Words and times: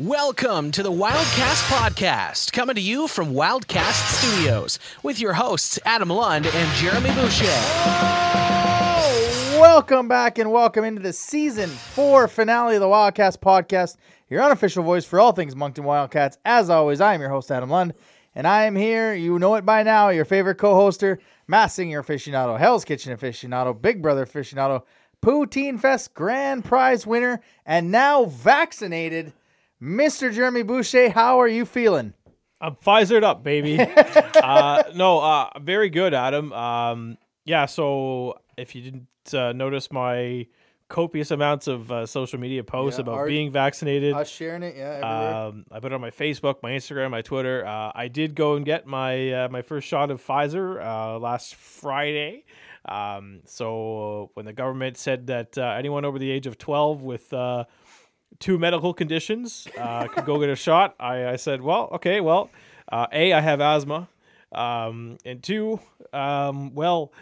Welcome 0.00 0.70
to 0.70 0.82
the 0.82 0.90
Wildcast 0.90 1.68
Podcast, 1.68 2.52
coming 2.52 2.74
to 2.74 2.80
you 2.80 3.06
from 3.06 3.34
Wildcast 3.34 4.16
Studios 4.16 4.78
with 5.02 5.20
your 5.20 5.34
hosts 5.34 5.78
Adam 5.84 6.08
Lund 6.08 6.46
and 6.46 6.76
Jeremy 6.76 7.10
Boucher. 7.10 7.44
Oh, 8.96 9.58
welcome 9.60 10.08
back 10.08 10.38
and 10.38 10.50
welcome 10.50 10.84
into 10.84 11.02
the 11.02 11.12
season 11.12 11.68
four 11.68 12.28
finale 12.28 12.76
of 12.76 12.80
the 12.80 12.86
Wildcast 12.86 13.40
Podcast, 13.40 13.98
your 14.30 14.42
unofficial 14.42 14.82
voice 14.82 15.04
for 15.04 15.20
all 15.20 15.32
things 15.32 15.54
Moncton 15.54 15.84
Wildcats. 15.84 16.38
As 16.46 16.70
always, 16.70 17.02
I 17.02 17.12
am 17.12 17.20
your 17.20 17.28
host, 17.28 17.50
Adam 17.50 17.68
Lund, 17.68 17.92
and 18.34 18.46
I 18.46 18.64
am 18.64 18.76
here, 18.76 19.12
you 19.12 19.38
know 19.38 19.56
it 19.56 19.66
by 19.66 19.82
now, 19.82 20.08
your 20.08 20.24
favorite 20.24 20.56
co 20.56 20.72
hoster, 20.76 21.18
Masked 21.46 21.76
Singer 21.76 22.02
aficionado, 22.02 22.58
Hell's 22.58 22.86
Kitchen 22.86 23.14
aficionado, 23.14 23.78
Big 23.78 24.00
Brother 24.00 24.24
aficionado, 24.24 24.84
Poutine 25.20 25.78
Fest 25.78 26.14
grand 26.14 26.64
prize 26.64 27.06
winner, 27.06 27.42
and 27.66 27.90
now 27.90 28.24
vaccinated, 28.24 29.34
Mr. 29.82 30.32
Jeremy 30.32 30.62
Boucher. 30.62 31.10
How 31.10 31.40
are 31.40 31.48
you 31.48 31.64
feeling? 31.64 32.12
I'm 32.60 32.76
Pfizered 32.76 33.22
up, 33.22 33.42
baby. 33.42 33.80
uh, 34.42 34.82
no, 34.94 35.20
uh, 35.20 35.48
very 35.60 35.88
good, 35.88 36.12
Adam. 36.12 36.52
Um, 36.52 37.16
yeah, 37.46 37.64
so 37.66 38.38
if 38.58 38.74
you 38.74 38.82
didn't 38.82 39.06
uh, 39.34 39.52
notice 39.54 39.90
my 39.90 40.46
copious 40.88 41.30
amounts 41.30 41.68
of 41.68 41.90
uh, 41.90 42.04
social 42.04 42.38
media 42.38 42.62
posts 42.62 42.98
Yeah, 42.98 43.02
about 43.04 43.14
our- 43.14 43.26
being 43.26 43.50
vaccinated, 43.50 44.12
Us 44.14 44.28
sharing 44.28 44.62
it, 44.62 44.74
yeah, 44.76 45.00
everywhere. 45.02 45.34
um, 45.34 45.64
I 45.72 45.80
put 45.80 45.92
it 45.92 45.94
on 45.94 46.00
my 46.02 46.10
Facebook, 46.10 46.56
my 46.62 46.72
Instagram, 46.72 47.12
my 47.12 47.22
Twitter. 47.22 47.64
Uh, 47.66 47.92
I 47.94 48.08
did 48.08 48.34
go 48.34 48.56
and 48.56 48.66
get 48.66 48.86
my 48.86 49.32
uh, 49.32 49.48
my 49.48 49.62
first 49.62 49.88
shot 49.88 50.10
of 50.10 50.22
Pfizer 50.22 50.84
uh, 50.84 51.18
last 51.18 51.54
Friday. 51.54 52.44
Um, 52.84 53.40
so 53.46 54.30
when 54.34 54.44
the 54.46 54.52
government 54.52 54.96
said 54.98 55.28
that 55.28 55.56
uh, 55.56 55.62
anyone 55.78 56.04
over 56.04 56.18
the 56.18 56.30
age 56.30 56.46
of 56.46 56.58
12 56.58 57.02
with 57.02 57.32
uh, 57.32 57.64
two 58.40 58.58
medical 58.58 58.92
conditions 58.92 59.68
uh, 59.78 60.08
could 60.08 60.24
go 60.24 60.40
get 60.40 60.48
a 60.50 60.56
shot, 60.56 60.94
I, 60.98 61.28
I 61.28 61.36
said, 61.36 61.60
well, 61.62 61.88
okay, 61.92 62.20
well, 62.20 62.50
uh, 62.90 63.06
a 63.12 63.32
I 63.32 63.40
have 63.40 63.60
asthma, 63.60 64.08
um, 64.52 65.18
and 65.24 65.42
two, 65.42 65.78
um, 66.12 66.74
well, 66.74 67.12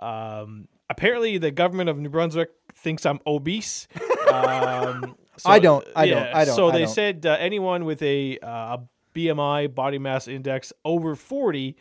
um, 0.00 0.68
apparently 0.90 1.38
the 1.38 1.50
government 1.50 1.88
of 1.90 1.98
New 1.98 2.08
Brunswick 2.10 2.50
thinks 2.74 3.04
I'm 3.06 3.18
obese. 3.26 3.88
Um, 4.32 5.16
so- 5.36 5.50
I 5.50 5.58
don't, 5.58 5.84
I 5.96 6.06
don't, 6.08 6.22
I 6.34 6.44
don't, 6.44 6.54
So 6.54 6.68
I 6.68 6.72
they 6.72 6.78
don't. 6.84 6.88
said 6.94 7.26
uh, 7.26 7.36
anyone 7.40 7.84
with 7.84 8.02
a, 8.02 8.38
uh, 8.38 8.76
a 8.76 8.80
BMI 9.14 9.74
body 9.74 9.98
mass 9.98 10.28
index 10.28 10.72
over 10.84 11.16
40 11.16 11.76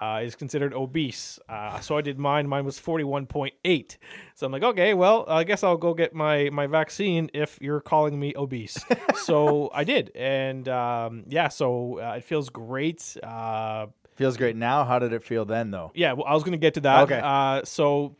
uh, 0.00 0.20
is 0.22 0.34
considered 0.34 0.74
obese. 0.74 1.38
Uh, 1.48 1.80
so 1.80 1.96
I 1.96 2.00
did 2.02 2.18
mine. 2.18 2.46
Mine 2.48 2.64
was 2.64 2.78
41.8. 2.78 3.96
So 4.34 4.46
I'm 4.46 4.52
like, 4.52 4.62
okay, 4.62 4.94
well, 4.94 5.24
I 5.28 5.44
guess 5.44 5.62
I'll 5.62 5.76
go 5.76 5.94
get 5.94 6.14
my, 6.14 6.50
my 6.50 6.66
vaccine 6.66 7.30
if 7.32 7.58
you're 7.60 7.80
calling 7.80 8.18
me 8.18 8.34
obese. 8.36 8.78
so 9.24 9.70
I 9.72 9.84
did. 9.84 10.12
And 10.14 10.68
um, 10.68 11.24
yeah, 11.28 11.48
so 11.48 12.00
uh, 12.00 12.14
it 12.16 12.24
feels 12.24 12.50
great. 12.50 13.16
Uh, 13.22 13.86
Feels 14.16 14.38
great 14.38 14.56
now. 14.56 14.84
How 14.84 14.98
did 14.98 15.12
it 15.12 15.22
feel 15.22 15.44
then, 15.44 15.70
though? 15.70 15.92
yeah, 15.94 16.12
well, 16.14 16.24
I 16.26 16.32
was 16.32 16.42
going 16.42 16.52
to 16.52 16.58
get 16.58 16.74
to 16.74 16.80
that. 16.80 17.02
Okay. 17.02 17.20
Uh, 17.22 17.62
so, 17.64 18.16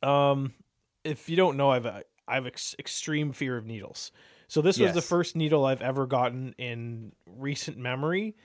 um, 0.00 0.54
if 1.02 1.28
you 1.28 1.34
don't 1.34 1.56
know, 1.56 1.70
I've 1.70 1.84
I 1.84 2.34
have 2.34 2.46
ex- 2.46 2.76
extreme 2.78 3.32
fear 3.32 3.56
of 3.56 3.66
needles. 3.66 4.12
So 4.48 4.62
this 4.62 4.78
was 4.78 4.92
the 4.92 5.02
first 5.02 5.34
needle 5.34 5.64
I've 5.64 5.82
ever 5.82 6.06
gotten 6.06 6.54
in 6.58 7.12
recent 7.26 7.76
memory, 7.76 8.36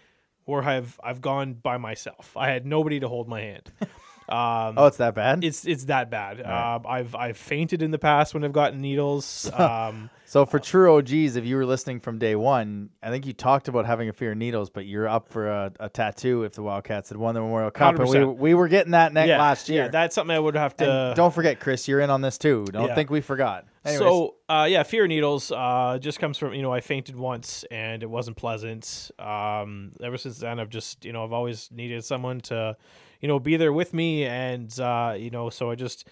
where 0.46 0.64
I've 0.64 1.00
I've 1.04 1.22
gone 1.22 1.54
by 1.54 1.78
myself. 1.78 2.36
I 2.36 2.50
had 2.50 2.66
nobody 2.66 3.00
to 3.00 3.08
hold 3.08 3.28
my 3.28 3.42
hand. 3.42 3.72
Um, 4.32 4.76
Oh, 4.78 4.86
it's 4.88 4.98
that 4.98 5.14
bad? 5.16 5.44
it's 5.44 5.66
it's 5.66 5.86
that 5.86 6.10
bad. 6.10 6.40
right. 6.40 6.76
Um, 6.76 6.86
I've 6.88 7.14
I've 7.16 7.38
fainted 7.38 7.82
in 7.82 7.92
the 7.92 8.00
past 8.00 8.34
when 8.34 8.44
I've 8.44 8.54
gotten 8.54 8.80
needles. 8.82 9.50
Um, 9.60 10.10
So 10.26 10.46
for 10.46 10.60
true 10.60 10.96
OGs, 10.96 11.36
if 11.36 11.46
you 11.46 11.58
were 11.58 11.66
listening 11.66 12.00
from 12.00 12.18
day 12.18 12.36
one, 12.38 12.90
I 13.04 13.10
think 13.10 13.26
you 13.26 13.34
talked 13.34 13.68
about 13.68 13.86
having 13.86 14.08
a 14.08 14.14
fear 14.14 14.32
of 14.32 14.38
needles, 14.38 14.70
but 14.70 14.86
you're 14.86 15.10
up 15.10 15.28
for 15.28 15.50
a, 15.50 15.74
a 15.82 15.90
tattoo 15.90 16.44
if 16.46 16.54
the 16.54 16.64
Wildcats 16.64 17.10
had 17.10 17.18
won 17.18 17.36
the 17.36 17.42
Memorial 17.42 17.70
Cup, 17.70 18.00
and 18.00 18.08
we, 18.08 18.16
100%. 18.16 18.38
we 18.38 18.54
were 18.54 18.70
getting 18.70 18.94
that 18.94 19.12
next 19.12 19.28
yeah, 19.28 19.38
last 19.38 19.68
year. 19.68 19.84
yeah, 19.84 19.88
that's 19.90 20.16
something 20.16 20.34
I 20.34 20.40
would 20.40 20.56
have 20.56 20.74
to. 20.78 20.90
and 20.90 21.16
don't 21.18 21.34
forget, 21.34 21.60
Chris, 21.60 21.86
you're 21.86 22.00
in 22.00 22.10
on 22.10 22.22
this 22.22 22.38
too. 22.38 22.64
Don't 22.72 22.88
Yeah. 22.88 22.96
think 22.96 23.10
we 23.10 23.20
forgot. 23.20 23.66
Anyways, 23.84 24.00
So 24.00 24.36
uh, 24.48 24.68
yeah, 24.70 24.84
fear 24.84 25.04
of 25.04 25.10
needles 25.10 25.52
uh, 25.52 25.98
just 26.00 26.20
comes 26.20 26.38
from 26.38 26.54
you 26.54 26.62
know 26.62 26.72
I 26.72 26.80
fainted 26.80 27.18
once 27.18 27.66
and 27.70 28.02
it 28.02 28.10
wasn't 28.10 28.38
pleasant. 28.38 29.12
Um, 29.20 29.92
ever 30.02 30.18
since 30.18 30.38
then, 30.38 30.62
I've 30.62 30.70
just 30.70 31.04
you 31.04 31.12
know 31.12 31.26
I've 31.26 31.34
always 31.34 31.70
needed 31.72 32.06
someone 32.06 32.40
to 32.42 32.78
you 33.22 33.28
know 33.28 33.40
be 33.40 33.58
there 33.58 33.74
with 33.74 33.94
me, 33.94 34.26
and 34.26 34.78
uh, 34.80 35.16
you 35.18 35.30
know 35.30 35.50
so 35.50 35.72
I 35.72 35.76
just 35.76 36.08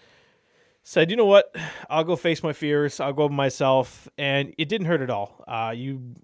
said 0.83 1.09
you 1.11 1.17
know 1.17 1.25
what 1.25 1.53
I'll 1.89 2.03
go 2.03 2.15
face 2.15 2.41
my 2.43 2.53
fears. 2.53 2.99
I'll 2.99 3.13
go 3.13 3.27
by 3.29 3.35
myself, 3.35 4.07
and 4.17 4.53
it 4.57 4.69
didn't 4.69 4.87
hurt 4.87 5.01
at 5.01 5.09
all. 5.09 5.43
Uh, 5.47 5.73
you 5.75 6.15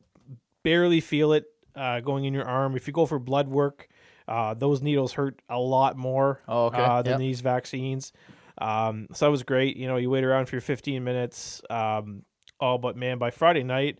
barely 0.64 1.00
feel 1.02 1.34
it 1.34 1.46
uh, 1.76 2.00
going 2.00 2.26
in 2.26 2.34
your 2.34 2.46
arm. 2.46 2.76
If 2.76 2.88
you 2.88 2.94
go 2.94 3.06
for 3.06 3.20
blood 3.20 3.48
work, 3.48 3.88
uh, 4.28 4.54
those 4.54 4.82
needles 4.82 5.14
hurt 5.14 5.42
a 5.50 5.60
lot 5.60 5.98
more 5.98 6.42
Oh, 6.48 6.66
okay. 6.68 6.84
uh, 6.84 7.02
than 7.02 7.12
Yep. 7.14 7.20
these 7.20 7.42
vaccines. 7.42 8.14
Um, 8.58 9.08
so 9.14 9.26
that 9.26 9.32
was 9.32 9.44
great. 9.44 9.76
You 9.78 9.88
know, 9.88 9.98
you 9.98 10.10
wait 10.10 10.24
around 10.24 10.48
for 10.48 10.56
your 10.56 10.62
15 10.62 11.04
minutes. 11.04 11.62
Um, 11.70 12.24
oh, 12.60 12.78
but 12.78 12.96
man, 12.96 13.18
by 13.18 13.30
Friday 13.32 13.64
night, 13.64 14.00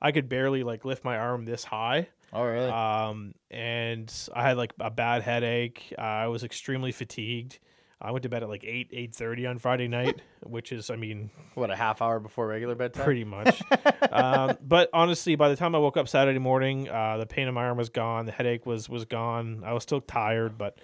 I 0.00 0.10
could 0.12 0.28
barely 0.28 0.64
like 0.64 0.84
lift 0.84 1.04
my 1.04 1.16
arm 1.16 1.44
this 1.44 1.62
high. 1.64 2.08
Oh 2.32 2.44
really? 2.44 2.68
Um, 2.68 3.34
and 3.50 4.12
I 4.34 4.42
had 4.42 4.56
like 4.56 4.72
a 4.80 4.90
bad 4.90 5.22
headache. 5.22 5.92
Uh, 5.96 6.02
I 6.02 6.26
was 6.28 6.44
extremely 6.44 6.92
fatigued. 6.92 7.58
I 8.00 8.10
went 8.10 8.24
to 8.24 8.28
bed 8.28 8.42
at 8.42 8.48
like 8.48 8.64
eight 8.64 8.90
eight 8.92 9.14
thirty 9.14 9.46
on 9.46 9.58
Friday 9.58 9.86
night, 9.86 10.20
which 10.42 10.72
is, 10.72 10.90
I 10.90 10.96
mean, 10.96 11.30
what 11.54 11.70
a 11.70 11.76
half 11.76 12.02
hour 12.02 12.18
before 12.18 12.48
regular 12.48 12.74
bedtime? 12.74 13.04
pretty 13.04 13.24
much. 13.24 13.62
um, 14.10 14.56
but 14.60 14.90
honestly, 14.92 15.36
by 15.36 15.48
the 15.48 15.56
time 15.56 15.74
I 15.74 15.78
woke 15.78 15.96
up 15.96 16.08
Saturday 16.08 16.40
morning, 16.40 16.88
uh, 16.88 17.18
the 17.18 17.26
pain 17.26 17.46
in 17.46 17.54
my 17.54 17.64
arm 17.64 17.78
was 17.78 17.90
gone. 17.90 18.26
The 18.26 18.32
headache 18.32 18.66
was 18.66 18.88
was 18.88 19.04
gone. 19.04 19.62
I 19.64 19.72
was 19.72 19.84
still 19.84 20.00
tired, 20.00 20.58
but 20.58 20.78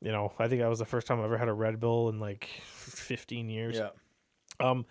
you 0.00 0.10
know, 0.10 0.32
I 0.38 0.48
think 0.48 0.60
that 0.60 0.68
was 0.68 0.80
the 0.80 0.84
first 0.84 1.06
time 1.06 1.20
I 1.20 1.24
ever 1.24 1.38
had 1.38 1.48
a 1.48 1.52
Red 1.52 1.78
Bull 1.80 2.08
in 2.08 2.18
like 2.18 2.48
15 2.64 3.48
years. 3.48 3.76
Yeah. 3.76 3.90
Um, 4.60 4.84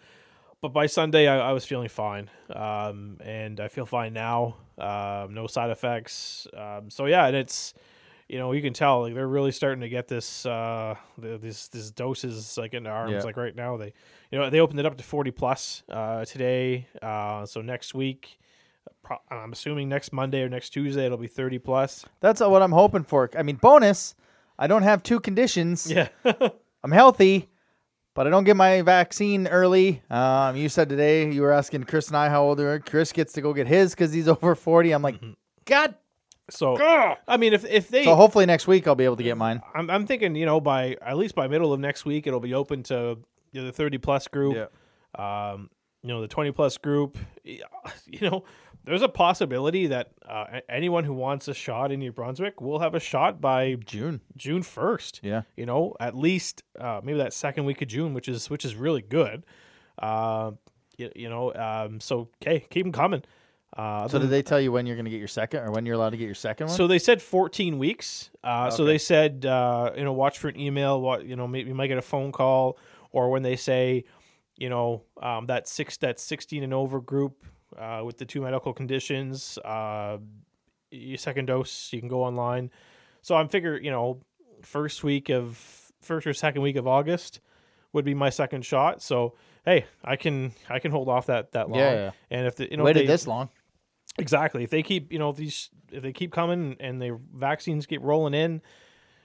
but 0.63 0.71
by 0.71 0.85
Sunday, 0.85 1.27
I, 1.27 1.49
I 1.49 1.51
was 1.51 1.65
feeling 1.65 1.89
fine, 1.89 2.29
um, 2.49 3.17
and 3.19 3.59
I 3.59 3.67
feel 3.67 3.85
fine 3.85 4.13
now. 4.13 4.55
Um, 4.77 5.33
no 5.33 5.45
side 5.45 5.69
effects. 5.71 6.47
Um, 6.55 6.89
so 6.89 7.05
yeah, 7.05 7.27
and 7.27 7.35
it's 7.35 7.73
you 8.29 8.39
know 8.39 8.53
you 8.53 8.61
can 8.61 8.71
tell 8.71 9.01
like 9.01 9.13
they're 9.13 9.27
really 9.27 9.51
starting 9.51 9.81
to 9.81 9.89
get 9.89 10.07
this 10.07 10.45
uh 10.45 10.95
the, 11.17 11.37
this 11.37 11.67
this 11.67 11.91
doses 11.91 12.57
like 12.57 12.73
in 12.73 12.83
their 12.83 12.93
arms. 12.93 13.11
Yeah. 13.11 13.23
Like 13.23 13.35
right 13.35 13.53
now, 13.53 13.75
they 13.75 13.91
you 14.31 14.39
know 14.39 14.49
they 14.49 14.61
opened 14.61 14.79
it 14.79 14.85
up 14.85 14.95
to 14.95 15.03
40 15.03 15.31
plus 15.31 15.83
uh, 15.89 16.23
today. 16.23 16.87
Uh, 17.01 17.45
so 17.45 17.59
next 17.61 17.93
week. 17.93 18.39
pro- 19.03 19.19
I'm 19.29 19.51
assuming 19.51 19.89
next 19.89 20.13
Monday 20.13 20.43
or 20.43 20.49
next 20.49 20.69
Tuesday 20.69 21.05
it'll 21.05 21.17
be 21.17 21.27
30 21.27 21.59
plus. 21.59 22.05
That's 22.21 22.39
what 22.39 22.61
I'm 22.61 22.71
hoping 22.71 23.03
for. 23.03 23.29
I 23.37 23.43
mean, 23.43 23.57
bonus. 23.57 24.15
I 24.57 24.67
don't 24.67 24.83
have 24.83 25.03
two 25.03 25.19
conditions. 25.19 25.91
Yeah. 25.91 26.07
I'm 26.85 26.91
healthy, 26.91 27.49
but 28.13 28.27
I 28.27 28.29
don't 28.29 28.43
get 28.43 28.55
my 28.55 28.81
vaccine 28.81 29.47
early. 29.47 30.01
Um, 30.09 30.55
you 30.55 30.69
said 30.69 30.89
today 30.89 31.31
you 31.31 31.41
were 31.41 31.51
asking 31.51 31.85
Chris 31.85 32.07
and 32.07 32.17
I 32.17 32.29
how 32.29 32.43
old 32.43 32.59
they 32.59 32.63
are. 32.63 32.79
Chris 32.79 33.11
gets 33.11 33.33
to 33.33 33.41
go 33.41 33.53
get 33.53 33.67
his 33.67 33.91
because 33.91 34.13
he's 34.13 34.27
over 34.27 34.55
40. 34.55 34.91
I'm 34.91 35.01
like, 35.01 35.19
God. 35.65 35.95
so 36.49 36.75
I 37.27 37.37
mean, 37.37 37.53
if 37.53 37.65
if 37.65 37.89
they 37.89 38.03
So 38.03 38.15
hopefully 38.15 38.45
next 38.45 38.67
week 38.67 38.87
I'll 38.87 38.95
be 38.95 39.05
able 39.05 39.17
to 39.17 39.23
get 39.23 39.37
mine. 39.37 39.61
I'm, 39.73 39.89
I'm 39.89 40.05
thinking, 40.05 40.35
you 40.35 40.45
know, 40.45 40.59
by 40.59 40.97
at 41.01 41.17
least 41.17 41.35
by 41.35 41.47
middle 41.47 41.73
of 41.73 41.79
next 41.79 42.05
week, 42.05 42.27
it'll 42.27 42.39
be 42.39 42.53
open 42.53 42.83
to 42.83 43.17
you 43.51 43.61
know, 43.61 43.67
the 43.67 43.73
30 43.73 43.97
plus 43.99 44.27
group. 44.27 44.71
Um, 45.15 45.69
you 46.03 46.09
know, 46.09 46.21
the 46.21 46.27
20 46.27 46.51
plus 46.51 46.77
group. 46.77 47.17
You 48.05 48.29
know, 48.29 48.43
there's 48.85 49.01
a 49.01 49.09
possibility 49.09 49.87
that 49.87 50.11
uh, 50.27 50.59
anyone 50.69 51.03
who 51.03 51.13
wants 51.13 51.47
a 51.47 51.53
shot 51.53 51.91
in 51.91 51.99
New 51.99 52.11
Brunswick 52.11 52.61
will 52.61 52.79
have 52.79 52.95
a 52.95 52.99
shot 52.99 53.41
by 53.41 53.75
June. 53.85 54.21
June 54.37 54.61
1st. 54.61 55.19
Yeah. 55.23 55.41
You 55.57 55.65
know, 55.65 55.95
at 55.99 56.15
least 56.15 56.63
uh, 56.79 57.01
maybe 57.03 57.17
that 57.17 57.33
second 57.33 57.65
week 57.65 57.81
of 57.81 57.87
June, 57.87 58.13
which 58.13 58.27
is 58.29 58.49
which 58.49 58.63
is 58.65 58.75
really 58.75 59.01
good. 59.01 59.45
Uh, 59.99 60.51
you, 60.97 61.09
you 61.15 61.29
know, 61.29 61.53
um, 61.55 61.99
so 61.99 62.29
okay, 62.41 62.65
keep 62.69 62.83
them 62.85 62.91
coming. 62.93 63.23
Uh, 63.75 64.07
So 64.07 64.19
did 64.19 64.29
they 64.29 64.43
tell 64.43 64.61
you 64.61 64.71
when 64.71 64.85
you're 64.85 64.95
going 64.95 65.05
to 65.05 65.11
get 65.11 65.19
your 65.19 65.27
second 65.27 65.61
or 65.63 65.71
when 65.71 65.85
you're 65.85 65.95
allowed 65.95 66.11
to 66.11 66.17
get 66.17 66.25
your 66.25 66.35
second 66.35 66.67
one? 66.67 66.75
So 66.77 66.87
they 66.87 66.99
said 66.99 67.21
14 67.21 67.79
weeks. 67.79 68.29
Uh, 68.43 68.69
So 68.69 68.85
they 68.85 68.99
said, 68.99 69.45
uh, 69.45 69.91
you 69.97 70.03
know, 70.03 70.13
watch 70.13 70.37
for 70.39 70.47
an 70.47 70.59
email. 70.59 71.01
What 71.01 71.25
you 71.25 71.35
know, 71.35 71.47
maybe 71.47 71.69
you 71.69 71.75
might 71.75 71.87
get 71.87 71.97
a 71.97 72.01
phone 72.03 72.31
call, 72.31 72.77
or 73.11 73.29
when 73.31 73.43
they 73.43 73.55
say, 73.55 74.05
you 74.55 74.69
know, 74.69 75.03
um, 75.21 75.47
that 75.47 75.67
six, 75.67 75.97
that 75.97 76.19
16 76.19 76.63
and 76.63 76.73
over 76.73 76.99
group 76.99 77.43
uh, 77.77 78.01
with 78.05 78.17
the 78.17 78.25
two 78.25 78.41
medical 78.41 78.73
conditions, 78.73 79.57
uh, 79.59 80.17
your 80.91 81.17
second 81.17 81.45
dose, 81.45 81.91
you 81.91 81.99
can 81.99 82.09
go 82.09 82.23
online. 82.23 82.69
So 83.21 83.35
I'm 83.35 83.47
figure, 83.47 83.77
you 83.77 83.91
know, 83.91 84.21
first 84.61 85.03
week 85.03 85.29
of 85.29 85.57
first 86.01 86.27
or 86.27 86.33
second 86.33 86.61
week 86.61 86.75
of 86.75 86.87
August 86.87 87.39
would 87.93 88.05
be 88.05 88.13
my 88.13 88.29
second 88.29 88.65
shot. 88.65 89.01
So 89.01 89.35
hey, 89.65 89.85
I 90.03 90.15
can 90.15 90.53
I 90.69 90.79
can 90.79 90.91
hold 90.91 91.09
off 91.09 91.27
that 91.27 91.51
that 91.53 91.69
long. 91.69 91.79
Yeah, 91.79 91.93
yeah. 91.93 92.11
And 92.29 92.47
if 92.47 92.55
the, 92.55 92.69
you 92.69 92.77
know 92.77 92.83
Waited 92.83 93.03
they- 93.03 93.07
this 93.07 93.27
long. 93.27 93.49
Exactly. 94.19 94.63
If 94.63 94.69
they 94.69 94.83
keep, 94.83 95.11
you 95.11 95.17
know, 95.17 95.31
if 95.31 95.37
these 95.37 95.71
if 95.91 96.03
they 96.03 96.13
keep 96.13 96.31
coming 96.31 96.75
and 96.79 97.01
the 97.01 97.19
vaccines 97.33 97.87
keep 97.87 98.03
rolling 98.03 98.35
in, 98.35 98.61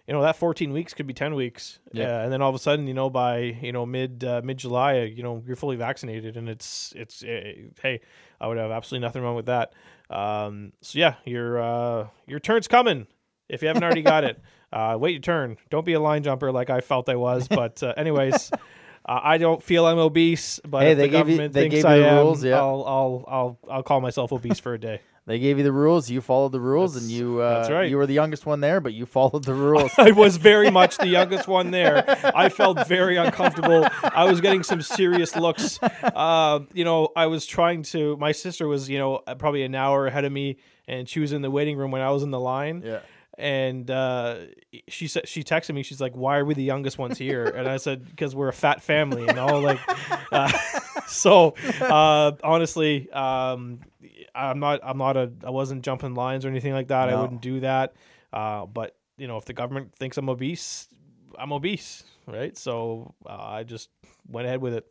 you 0.08 0.14
know 0.14 0.22
that 0.22 0.36
14 0.36 0.72
weeks 0.72 0.94
could 0.94 1.06
be 1.06 1.12
10 1.14 1.34
weeks 1.34 1.78
Yeah. 1.92 2.04
yeah 2.06 2.22
and 2.22 2.32
then 2.32 2.40
all 2.42 2.48
of 2.48 2.54
a 2.54 2.58
sudden 2.58 2.86
you 2.88 2.94
know 2.94 3.10
by 3.10 3.38
you 3.38 3.70
know 3.72 3.84
mid 3.86 4.24
uh, 4.24 4.40
mid 4.42 4.56
july 4.58 5.02
you 5.02 5.22
know 5.22 5.42
you're 5.46 5.54
fully 5.56 5.76
vaccinated 5.76 6.36
and 6.38 6.48
it's 6.48 6.92
it's 6.96 7.22
uh, 7.22 7.52
hey 7.82 8.00
i 8.40 8.46
would 8.48 8.56
have 8.56 8.70
absolutely 8.70 9.06
nothing 9.06 9.22
wrong 9.22 9.36
with 9.36 9.46
that 9.46 9.74
um 10.10 10.72
so 10.82 10.98
yeah 10.98 11.14
your 11.26 11.60
uh 11.60 12.08
your 12.26 12.40
turn's 12.40 12.66
coming 12.66 13.06
if 13.50 13.60
you 13.62 13.68
haven't 13.68 13.84
already 13.84 14.02
got 14.02 14.24
it 14.24 14.40
uh 14.72 14.96
wait 14.98 15.12
your 15.12 15.20
turn 15.20 15.56
don't 15.70 15.84
be 15.84 15.92
a 15.92 16.00
line 16.00 16.22
jumper 16.22 16.50
like 16.50 16.70
i 16.70 16.80
felt 16.80 17.08
i 17.08 17.14
was 17.16 17.46
but 17.48 17.82
uh, 17.82 17.92
anyways 17.96 18.50
uh, 19.06 19.20
I 19.22 19.38
don't 19.38 19.62
feel 19.62 19.86
I'm 19.86 19.96
obese, 19.98 20.60
but 20.68 20.82
Hey, 20.82 20.92
if 20.92 20.98
they 20.98 21.04
the 21.04 21.08
gave 21.08 21.28
you- 21.30 21.36
government 21.36 21.52
they 21.54 21.60
thinks 21.62 21.76
gave 21.76 21.84
I 21.86 21.98
the 21.98 22.08
am, 22.08 22.18
rules, 22.26 22.44
yeah. 22.44 22.58
I'll, 22.58 22.84
I'll, 22.86 23.24
I'll, 23.26 23.58
I'll 23.70 23.82
call 23.82 24.02
myself 24.02 24.32
obese 24.34 24.58
for 24.60 24.74
a 24.74 24.78
day. 24.78 25.00
They 25.28 25.38
gave 25.38 25.58
you 25.58 25.62
the 25.62 25.72
rules. 25.72 26.08
You 26.08 26.22
followed 26.22 26.52
the 26.52 26.60
rules, 26.60 26.96
and 26.96 27.04
you 27.10 27.40
uh, 27.42 27.58
that's 27.58 27.70
right. 27.70 27.90
you 27.90 27.98
were 27.98 28.06
the 28.06 28.14
youngest 28.14 28.46
one 28.46 28.60
there, 28.60 28.80
but 28.80 28.94
you 28.94 29.04
followed 29.04 29.44
the 29.44 29.52
rules. 29.52 29.92
I 29.98 30.10
was 30.12 30.38
very 30.38 30.70
much 30.70 30.96
the 30.96 31.06
youngest 31.06 31.46
one 31.46 31.70
there. 31.70 32.02
I 32.34 32.48
felt 32.48 32.88
very 32.88 33.18
uncomfortable. 33.18 33.86
I 34.02 34.24
was 34.24 34.40
getting 34.40 34.62
some 34.62 34.80
serious 34.80 35.36
looks. 35.36 35.80
Uh, 35.82 36.60
you 36.72 36.82
know, 36.82 37.10
I 37.14 37.26
was 37.26 37.44
trying 37.44 37.82
to. 37.82 38.16
My 38.16 38.32
sister 38.32 38.66
was, 38.66 38.88
you 38.88 38.98
know, 38.98 39.18
probably 39.38 39.64
an 39.64 39.74
hour 39.74 40.06
ahead 40.06 40.24
of 40.24 40.32
me, 40.32 40.56
and 40.86 41.06
she 41.06 41.20
was 41.20 41.34
in 41.34 41.42
the 41.42 41.50
waiting 41.50 41.76
room 41.76 41.90
when 41.90 42.00
I 42.00 42.10
was 42.10 42.22
in 42.22 42.30
the 42.30 42.40
line. 42.40 42.82
yeah. 42.82 43.00
And 43.36 43.88
uh, 43.88 44.38
she 44.88 45.06
said 45.08 45.28
she 45.28 45.44
texted 45.44 45.74
me. 45.74 45.82
She's 45.84 46.00
like, 46.00 46.16
"Why 46.16 46.38
are 46.38 46.44
we 46.44 46.54
the 46.54 46.64
youngest 46.64 46.98
ones 46.98 47.18
here?" 47.18 47.44
And 47.44 47.68
I 47.68 47.76
said, 47.76 48.04
"Because 48.04 48.34
we're 48.34 48.48
a 48.48 48.52
fat 48.52 48.82
family." 48.82 49.28
And 49.28 49.38
all 49.38 49.60
like, 49.60 49.78
uh, 50.32 50.50
so 51.06 51.54
uh, 51.80 52.32
honestly, 52.42 53.08
um, 53.12 53.78
I'm 54.34 54.58
not. 54.60 54.80
I'm 54.82 54.98
not 54.98 55.16
a. 55.16 55.30
I 55.44 55.50
wasn't 55.50 55.82
jumping 55.82 56.14
lines 56.14 56.44
or 56.44 56.48
anything 56.48 56.72
like 56.72 56.88
that. 56.88 57.08
No. 57.08 57.16
I 57.16 57.20
wouldn't 57.20 57.40
do 57.40 57.60
that. 57.60 57.94
Uh, 58.32 58.66
but 58.66 58.96
you 59.16 59.26
know, 59.26 59.36
if 59.36 59.44
the 59.44 59.52
government 59.52 59.94
thinks 59.94 60.16
I'm 60.16 60.28
obese, 60.28 60.88
I'm 61.38 61.52
obese, 61.52 62.04
right? 62.26 62.56
So 62.56 63.14
uh, 63.26 63.36
I 63.36 63.64
just 63.64 63.90
went 64.28 64.46
ahead 64.46 64.60
with 64.60 64.74
it. 64.74 64.86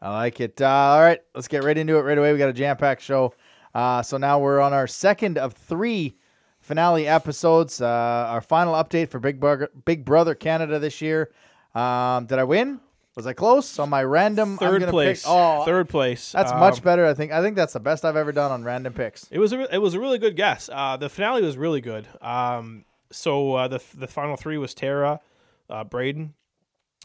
I 0.00 0.12
like 0.12 0.40
it. 0.40 0.60
Uh, 0.60 0.66
all 0.68 1.00
right, 1.00 1.20
let's 1.34 1.48
get 1.48 1.62
right 1.62 1.78
into 1.78 1.96
it 1.96 2.00
right 2.00 2.18
away. 2.18 2.32
We 2.32 2.38
got 2.38 2.48
a 2.48 2.52
jam 2.52 2.76
packed 2.76 3.02
show. 3.02 3.34
Uh, 3.74 4.02
so 4.02 4.16
now 4.16 4.38
we're 4.38 4.60
on 4.60 4.72
our 4.72 4.86
second 4.86 5.38
of 5.38 5.52
three 5.54 6.16
finale 6.60 7.06
episodes. 7.06 7.80
Uh, 7.80 7.86
our 8.28 8.40
final 8.40 8.74
update 8.74 9.08
for 9.10 9.20
Big 9.20 9.38
Brother, 9.38 9.70
Big 9.84 10.04
Brother 10.04 10.34
Canada 10.34 10.78
this 10.78 11.00
year. 11.00 11.30
Um, 11.74 12.26
did 12.26 12.38
I 12.38 12.44
win? 12.44 12.80
Was 13.14 13.26
I 13.26 13.34
close 13.34 13.78
on 13.78 13.90
my 13.90 14.02
random? 14.02 14.52
I'm 14.60 14.80
Third 14.80 14.88
place. 14.88 15.22
Pick, 15.22 15.30
oh, 15.30 15.64
Third 15.64 15.88
place. 15.88 16.32
That's 16.32 16.50
Um, 16.52 16.60
much 16.60 16.82
better. 16.82 17.04
I 17.04 17.12
think. 17.12 17.30
I 17.30 17.42
think 17.42 17.56
that's 17.56 17.74
the 17.74 17.80
best 17.80 18.04
I've 18.06 18.16
ever 18.16 18.32
done 18.32 18.50
on 18.50 18.64
random 18.64 18.94
picks. 18.94 19.28
It 19.30 19.38
was 19.38 19.52
a 19.52 19.72
it 19.74 19.78
was 19.78 19.92
a 19.94 20.00
really 20.00 20.18
good 20.18 20.34
guess. 20.34 20.70
Uh, 20.72 20.96
the 20.96 21.08
finale 21.10 21.42
was 21.42 21.58
really 21.58 21.82
good. 21.82 22.08
Um, 22.22 22.84
so 23.10 23.54
uh, 23.54 23.68
the 23.68 23.82
the 23.96 24.06
final 24.06 24.36
three 24.36 24.56
was 24.56 24.72
Tara, 24.72 25.20
uh, 25.68 25.84
Breydon, 25.84 26.30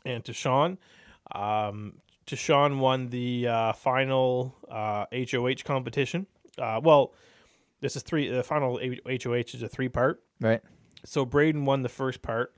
and 0.06 0.24
Tashawn. 0.24 0.78
Um, 1.36 1.96
Tashawn 2.26 2.80
won 2.80 3.10
the 3.10 3.48
uh, 3.48 3.74
final 3.74 4.56
uh, 4.72 5.06
HOH 5.12 5.64
competition. 5.66 6.26
Uh, 6.58 6.80
well, 6.82 7.14
this 7.82 7.98
is 7.98 8.04
three. 8.04 8.30
The 8.30 8.44
final 8.44 8.80
HOH 8.80 9.54
is 9.56 9.62
a 9.62 9.68
three 9.68 9.90
part. 9.90 10.24
Right. 10.40 10.62
So 11.04 11.26
Breydon 11.26 11.66
won 11.66 11.82
the 11.84 11.90
first 11.90 12.22
part, 12.22 12.56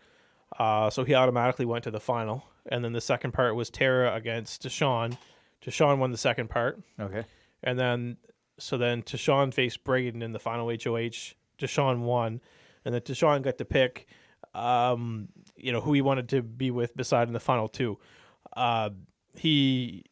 uh, 0.59 0.91
so 0.91 1.03
he 1.03 1.15
automatically 1.15 1.65
went 1.65 1.83
to 1.85 1.91
the 1.91 1.99
final. 1.99 2.43
And 2.67 2.83
then 2.83 2.93
the 2.93 3.01
second 3.01 3.31
part 3.31 3.55
was 3.55 3.69
Tara 3.69 4.13
against 4.13 4.63
Tashawn. 4.63 5.17
Tashawn 5.63 5.97
won 5.97 6.11
the 6.11 6.17
second 6.17 6.49
part. 6.49 6.79
Okay. 6.99 7.23
And 7.63 7.77
then, 7.79 8.17
so 8.57 8.77
then 8.77 9.01
Tashawn 9.03 9.53
faced 9.53 9.83
Breydon 9.83 10.21
in 10.23 10.31
the 10.31 10.39
final 10.39 10.67
HOH. 10.69 11.33
Tashawn 11.57 11.99
won, 12.01 12.39
and 12.85 12.93
then 12.93 13.01
Tashawn 13.01 13.41
got 13.41 13.57
to 13.57 13.65
pick, 13.65 14.07
um, 14.53 15.27
you 15.57 15.71
know, 15.73 15.81
who 15.81 15.91
he 15.93 16.01
wanted 16.01 16.29
to 16.29 16.41
be 16.41 16.71
with 16.71 16.95
beside 16.95 17.27
in 17.27 17.33
the 17.33 17.39
final 17.41 17.67
two. 17.67 17.97
Uh, 18.55 18.91
he 19.35 20.05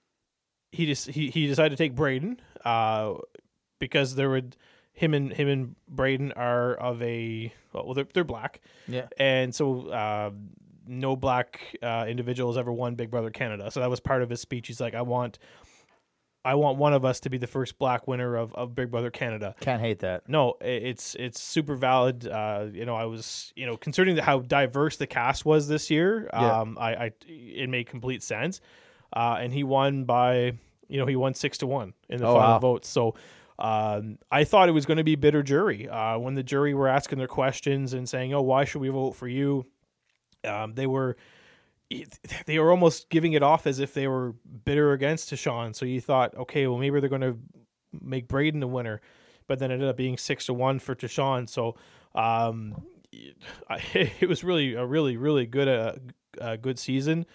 he 0.74 0.86
just 0.86 1.08
he, 1.10 1.30
he 1.30 1.48
decided 1.48 1.70
to 1.78 1.82
take 1.82 1.96
Breydon, 1.96 2.38
uh, 2.66 3.14
because 3.80 4.16
there 4.16 4.30
would 4.30 4.58
him 4.92 5.14
and 5.14 5.32
him 5.32 5.48
and 5.48 5.76
Breydon 5.94 6.34
are 6.36 6.74
of 6.74 7.02
a 7.02 7.54
well 7.72 7.94
they're 7.94 8.08
they're 8.14 8.24
black, 8.26 8.60
Yeah. 8.90 9.08
and 9.18 9.56
so 9.56 9.88
uh, 9.88 10.32
no 10.88 11.16
black 11.16 11.76
uh, 11.84 12.06
individual 12.08 12.52
has 12.52 12.58
ever 12.58 12.72
won 12.72 12.96
Big 12.96 13.10
Brother 13.12 13.30
Canada. 13.30 13.70
So 13.72 13.80
that 13.80 13.90
was 13.90 14.00
part 14.00 14.22
of 14.22 14.30
his 14.30 14.42
speech. 14.42 14.68
He's 14.68 14.80
like, 14.82 14.94
I 14.96 15.02
want, 15.02 15.40
I 16.46 16.56
want 16.56 16.78
one 16.78 16.94
of 16.94 17.04
us 17.04 17.20
to 17.22 17.30
be 17.30 17.38
the 17.38 17.48
first 17.48 17.78
black 17.78 18.08
winner 18.08 18.36
of, 18.36 18.54
of 18.56 18.74
Big 18.74 18.90
Brother 18.90 19.12
Canada. 19.12 19.54
Can't 19.60 19.82
hate 19.82 20.00
that. 20.00 20.30
No, 20.30 20.56
it's 20.62 21.16
it's 21.16 21.42
super 21.42 21.76
valid. 21.76 22.26
Uh, 22.28 22.68
you 22.72 22.86
know, 22.86 22.96
I 22.96 23.06
was 23.06 23.52
you 23.56 23.66
know 23.66 23.76
considering 23.76 24.16
the, 24.16 24.22
how 24.24 24.40
diverse 24.40 24.96
the 24.98 25.08
cast 25.08 25.46
was 25.46 25.68
this 25.68 25.90
year. 25.92 26.30
Yeah. 26.32 26.60
Um, 26.62 26.78
I, 26.80 26.96
I 26.96 27.12
it 27.28 27.70
made 27.70 27.88
complete 27.88 28.24
sense. 28.24 28.62
Uh, 29.14 29.38
and 29.40 29.52
he 29.54 29.64
won 29.64 30.06
by 30.06 30.54
you 30.88 30.98
know 31.00 31.06
he 31.06 31.16
won 31.18 31.34
six 31.34 31.58
to 31.60 31.68
one 31.68 31.94
in 32.08 32.20
the 32.20 32.28
Oh, 32.28 32.34
final 32.36 32.50
wow. 32.54 32.60
votes. 32.60 32.88
So. 32.88 33.16
Um, 33.60 34.20
I 34.32 34.44
thought 34.44 34.70
it 34.70 34.74
was 34.74 34.86
going 34.86 34.98
to 35.00 35.04
be 35.04 35.16
bitter 35.16 35.42
jury. 35.42 35.90
Uh, 35.90 36.20
when 36.20 36.36
the 36.36 36.44
jury 36.44 36.76
were 36.76 36.88
asking 36.88 37.18
their 37.18 37.28
questions 37.28 37.94
and 37.94 38.08
saying, 38.08 38.32
"Oh, 38.32 38.44
why 38.44 38.66
should 38.66 38.82
we 38.82 38.90
vote 38.90 39.14
for 39.16 39.28
you?" 39.28 39.66
Um, 40.44 40.74
they 40.74 40.88
were 40.88 41.18
they 42.46 42.60
were 42.60 42.72
almost 42.72 43.10
giving 43.10 43.34
it 43.34 43.44
off 43.44 43.66
as 43.66 43.80
if 43.80 43.94
they 43.94 44.08
were 44.08 44.36
bitter 44.66 44.92
against 44.92 45.32
Tashawn. 45.32 45.76
So 45.76 45.86
you 45.86 46.02
thought, 46.02 46.36
okay, 46.36 46.68
well 46.68 46.78
maybe 46.78 47.00
they're 47.00 47.10
going 47.10 47.22
to 47.22 47.38
make 48.02 48.28
Breydon 48.28 48.60
the 48.60 48.68
winner, 48.68 49.02
but 49.48 49.60
then 49.60 49.72
it 49.72 49.76
ended 49.76 49.90
up 49.90 49.98
being 49.98 50.18
six 50.18 50.46
to 50.48 50.54
one 50.54 50.80
for 50.80 50.96
Tashawn. 50.96 51.48
So 51.48 51.76
um, 52.14 52.76
it 53.94 54.28
was 54.28 54.44
really 54.44 54.74
a 54.74 54.86
really 54.86 55.18
really 55.18 55.46
good 55.46 55.68
uh, 55.68 55.94
uh, 56.42 56.56
good 56.58 56.78
season. 56.78 57.26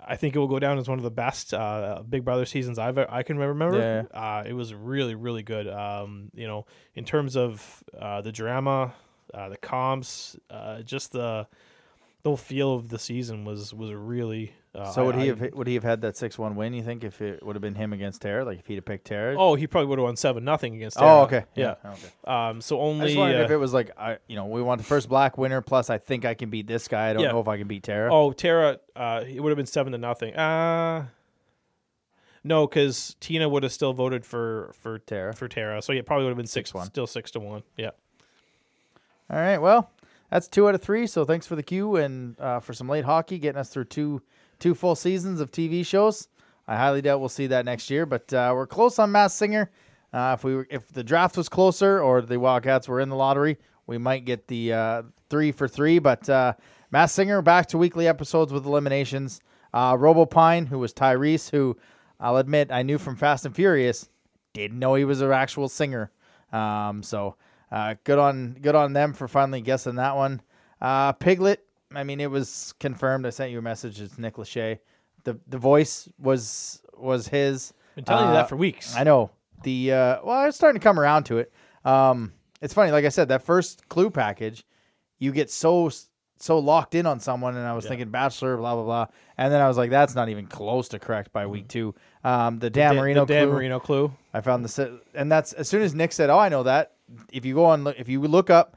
I 0.00 0.16
think 0.16 0.36
it 0.36 0.38
will 0.38 0.48
go 0.48 0.60
down 0.60 0.78
as 0.78 0.88
one 0.88 0.98
of 0.98 1.04
the 1.04 1.10
best 1.10 1.52
uh, 1.52 2.02
Big 2.08 2.24
Brother 2.24 2.46
seasons 2.46 2.78
I've 2.78 2.98
I 2.98 3.22
can 3.22 3.36
remember. 3.38 3.78
Yeah. 3.78 4.18
Uh, 4.18 4.44
it 4.46 4.52
was 4.52 4.74
really 4.74 5.14
really 5.14 5.42
good. 5.42 5.68
Um, 5.68 6.30
you 6.34 6.46
know, 6.46 6.66
in 6.94 7.04
terms 7.04 7.36
of 7.36 7.84
uh, 7.98 8.22
the 8.22 8.32
drama, 8.32 8.94
uh, 9.34 9.48
the 9.48 9.56
comps, 9.56 10.36
uh, 10.50 10.82
just 10.82 11.12
the 11.12 11.46
whole 12.28 12.36
feel 12.36 12.74
of 12.74 12.88
the 12.88 12.98
season 12.98 13.44
was 13.44 13.72
was 13.74 13.92
really. 13.92 14.52
Uh, 14.74 14.84
So 14.92 15.06
would 15.06 15.16
I- 15.16 15.18
he 15.18 15.24
I- 15.24 15.34
have 15.34 15.54
would 15.54 15.66
he 15.66 15.74
have 15.74 15.82
had 15.82 16.02
that 16.02 16.16
six 16.16 16.38
one 16.38 16.54
win? 16.54 16.72
You 16.74 16.82
think 16.82 17.02
if 17.02 17.20
it 17.22 17.42
would 17.44 17.56
have 17.56 17.62
been 17.62 17.74
him 17.74 17.92
against 17.92 18.22
Tara, 18.22 18.44
like 18.44 18.58
if 18.60 18.66
he'd 18.66 18.76
have 18.76 18.84
picked 18.84 19.06
Tara? 19.06 19.34
Oh, 19.36 19.54
he 19.54 19.66
probably 19.66 19.88
would 19.88 19.98
have 19.98 20.04
won 20.04 20.16
seven 20.16 20.44
nothing 20.44 20.76
against. 20.76 20.98
Oh, 21.00 21.22
okay. 21.22 21.44
Yeah. 21.56 21.74
Okay. 21.84 22.08
Um. 22.24 22.60
So 22.60 22.78
I 22.78 22.82
only. 22.82 23.06
just 23.06 23.18
wondered 23.18 23.40
uh, 23.40 23.44
if 23.44 23.50
it 23.50 23.56
was 23.56 23.72
like 23.74 23.90
I, 23.98 24.18
you 24.28 24.36
know, 24.36 24.46
we 24.46 24.62
want 24.62 24.78
the 24.80 24.86
first 24.86 25.08
black 25.08 25.36
winner. 25.38 25.60
Plus, 25.62 25.90
I 25.90 25.98
think 25.98 26.24
I 26.24 26.34
can 26.34 26.50
beat 26.50 26.66
this 26.66 26.86
guy. 26.86 27.10
I 27.10 27.12
don't 27.14 27.22
Yeah. 27.22 27.32
know 27.32 27.40
if 27.40 27.48
I 27.48 27.56
can 27.58 27.66
beat 27.66 27.82
Tara. 27.82 28.14
oh, 28.14 28.32
Tara. 28.32 28.78
Uh, 28.94 29.24
it 29.26 29.40
would 29.40 29.50
have 29.50 29.56
been 29.56 29.66
seven 29.66 29.92
to 29.92 29.98
nothing. 29.98 30.34
Uh 30.36 31.06
no, 32.44 32.66
because 32.66 33.16
Tina 33.20 33.48
would 33.48 33.62
have 33.64 33.72
still 33.72 33.92
voted 33.92 34.24
for 34.24 34.70
for 34.80 34.98
Tara. 35.00 35.34
for 35.34 35.48
Tara. 35.48 35.82
So 35.82 35.92
yeah, 35.92 36.02
probably 36.02 36.24
would 36.26 36.30
have 36.30 36.36
been 36.36 36.46
six 36.46 36.72
6-1. 36.72 36.86
Still 36.86 37.06
six 37.06 37.30
to 37.32 37.40
one. 37.40 37.62
Yeah. 37.76 37.90
All 39.30 39.38
right. 39.38 39.58
Well, 39.58 39.90
that's 40.30 40.48
two 40.48 40.68
out 40.68 40.74
of 40.74 40.82
three. 40.82 41.06
So 41.06 41.24
thanks 41.24 41.46
for 41.46 41.56
the 41.56 41.62
cue 41.62 41.96
and 41.96 42.38
uh, 42.40 42.60
for 42.60 42.72
some 42.72 42.88
late 42.88 43.04
hockey, 43.04 43.38
getting 43.38 43.58
us 43.58 43.70
through 43.70 43.84
two 43.84 44.22
two 44.58 44.74
full 44.74 44.94
seasons 44.94 45.40
of 45.40 45.50
TV 45.50 45.84
shows. 45.84 46.28
I 46.66 46.76
highly 46.76 47.00
doubt 47.00 47.20
we'll 47.20 47.28
see 47.28 47.46
that 47.46 47.64
next 47.64 47.88
year, 47.88 48.04
but 48.04 48.32
uh, 48.32 48.52
we're 48.54 48.66
close 48.66 48.98
on 48.98 49.10
Masked 49.12 49.38
Singer. 49.38 49.70
Uh, 50.12 50.36
if 50.36 50.44
we 50.44 50.54
were, 50.54 50.66
if 50.70 50.88
the 50.92 51.04
draft 51.04 51.36
was 51.36 51.48
closer 51.48 52.02
or 52.02 52.20
the 52.20 52.38
Wildcats 52.38 52.88
were 52.88 53.00
in 53.00 53.08
the 53.08 53.16
lottery, 53.16 53.56
we 53.86 53.98
might 53.98 54.24
get 54.24 54.46
the 54.48 54.72
uh, 54.72 55.02
three 55.30 55.52
for 55.52 55.68
three. 55.68 55.98
But 55.98 56.28
uh, 56.28 56.54
Masked 56.90 57.16
Singer 57.16 57.40
back 57.42 57.66
to 57.68 57.78
weekly 57.78 58.06
episodes 58.06 58.52
with 58.52 58.66
eliminations. 58.66 59.40
Uh, 59.72 59.94
Robopine, 59.94 60.66
who 60.66 60.78
was 60.78 60.92
Tyrese, 60.92 61.50
who 61.50 61.76
I'll 62.20 62.38
admit 62.38 62.70
I 62.70 62.82
knew 62.82 62.98
from 62.98 63.16
Fast 63.16 63.46
and 63.46 63.54
Furious, 63.54 64.08
didn't 64.52 64.78
know 64.78 64.94
he 64.94 65.04
was 65.04 65.20
an 65.20 65.30
actual 65.30 65.68
singer. 65.68 66.10
Um, 66.52 67.02
so 67.02 67.36
uh, 67.72 67.94
good 68.04 68.18
on 68.18 68.56
good 68.60 68.74
on 68.74 68.92
them 68.92 69.12
for 69.12 69.28
finally 69.28 69.60
guessing 69.60 69.96
that 69.96 70.16
one. 70.16 70.40
Uh, 70.80 71.12
Piglet, 71.12 71.58
I 71.94 72.04
mean, 72.04 72.20
it 72.20 72.30
was 72.30 72.74
confirmed. 72.80 73.26
I 73.26 73.30
sent 73.30 73.50
you 73.50 73.58
a 73.58 73.62
message. 73.62 74.00
It's 74.00 74.18
Nick 74.18 74.34
Lachey. 74.36 74.78
The 75.24 75.38
the 75.48 75.58
voice 75.58 76.08
was 76.18 76.82
was 76.96 77.28
his. 77.28 77.72
Been 77.96 78.04
telling 78.04 78.24
you 78.26 78.30
Uh, 78.30 78.34
that 78.34 78.48
for 78.48 78.56
weeks. 78.56 78.94
I 78.96 79.04
know 79.04 79.30
the 79.64 79.92
uh, 79.92 80.18
well, 80.24 80.36
I'm 80.38 80.52
starting 80.52 80.80
to 80.80 80.84
come 80.84 80.98
around 81.00 81.24
to 81.24 81.38
it. 81.38 81.52
Um, 81.84 82.32
it's 82.60 82.74
funny, 82.74 82.90
like 82.92 83.04
I 83.04 83.08
said, 83.08 83.28
that 83.28 83.42
first 83.42 83.88
clue 83.88 84.10
package, 84.10 84.64
you 85.18 85.32
get 85.32 85.50
so 85.50 85.90
so 86.40 86.58
locked 86.60 86.94
in 86.94 87.04
on 87.06 87.18
someone, 87.18 87.56
and 87.56 87.66
I 87.66 87.72
was 87.74 87.84
Yeah. 87.84 87.88
thinking 87.90 88.10
Bachelor, 88.10 88.56
blah 88.56 88.74
blah 88.76 88.84
blah, 88.84 89.06
and 89.36 89.52
then 89.52 89.60
I 89.60 89.66
was 89.68 89.76
like, 89.76 89.90
that's 89.90 90.14
not 90.14 90.28
even 90.28 90.46
close 90.46 90.88
to 90.90 90.98
correct 91.00 91.32
by 91.32 91.46
week 91.46 91.66
two. 91.68 91.94
Um, 92.22 92.60
the 92.60 92.70
Dan 92.70 92.94
Da- 92.94 93.00
Marino 93.00 93.24
the 93.26 93.34
Dan 93.34 93.46
clue, 93.46 93.52
Marino 93.54 93.80
clue. 93.80 94.12
I 94.32 94.40
found 94.40 94.64
the 94.64 95.00
and 95.14 95.30
that's 95.30 95.52
as 95.54 95.68
soon 95.68 95.82
as 95.82 95.94
Nick 95.94 96.12
said, 96.12 96.30
"Oh, 96.30 96.38
I 96.38 96.48
know 96.48 96.62
that." 96.62 96.92
If 97.32 97.44
you 97.44 97.54
go 97.54 97.64
on, 97.66 97.86
if 97.98 98.08
you 98.08 98.20
look 98.22 98.50
up 98.50 98.76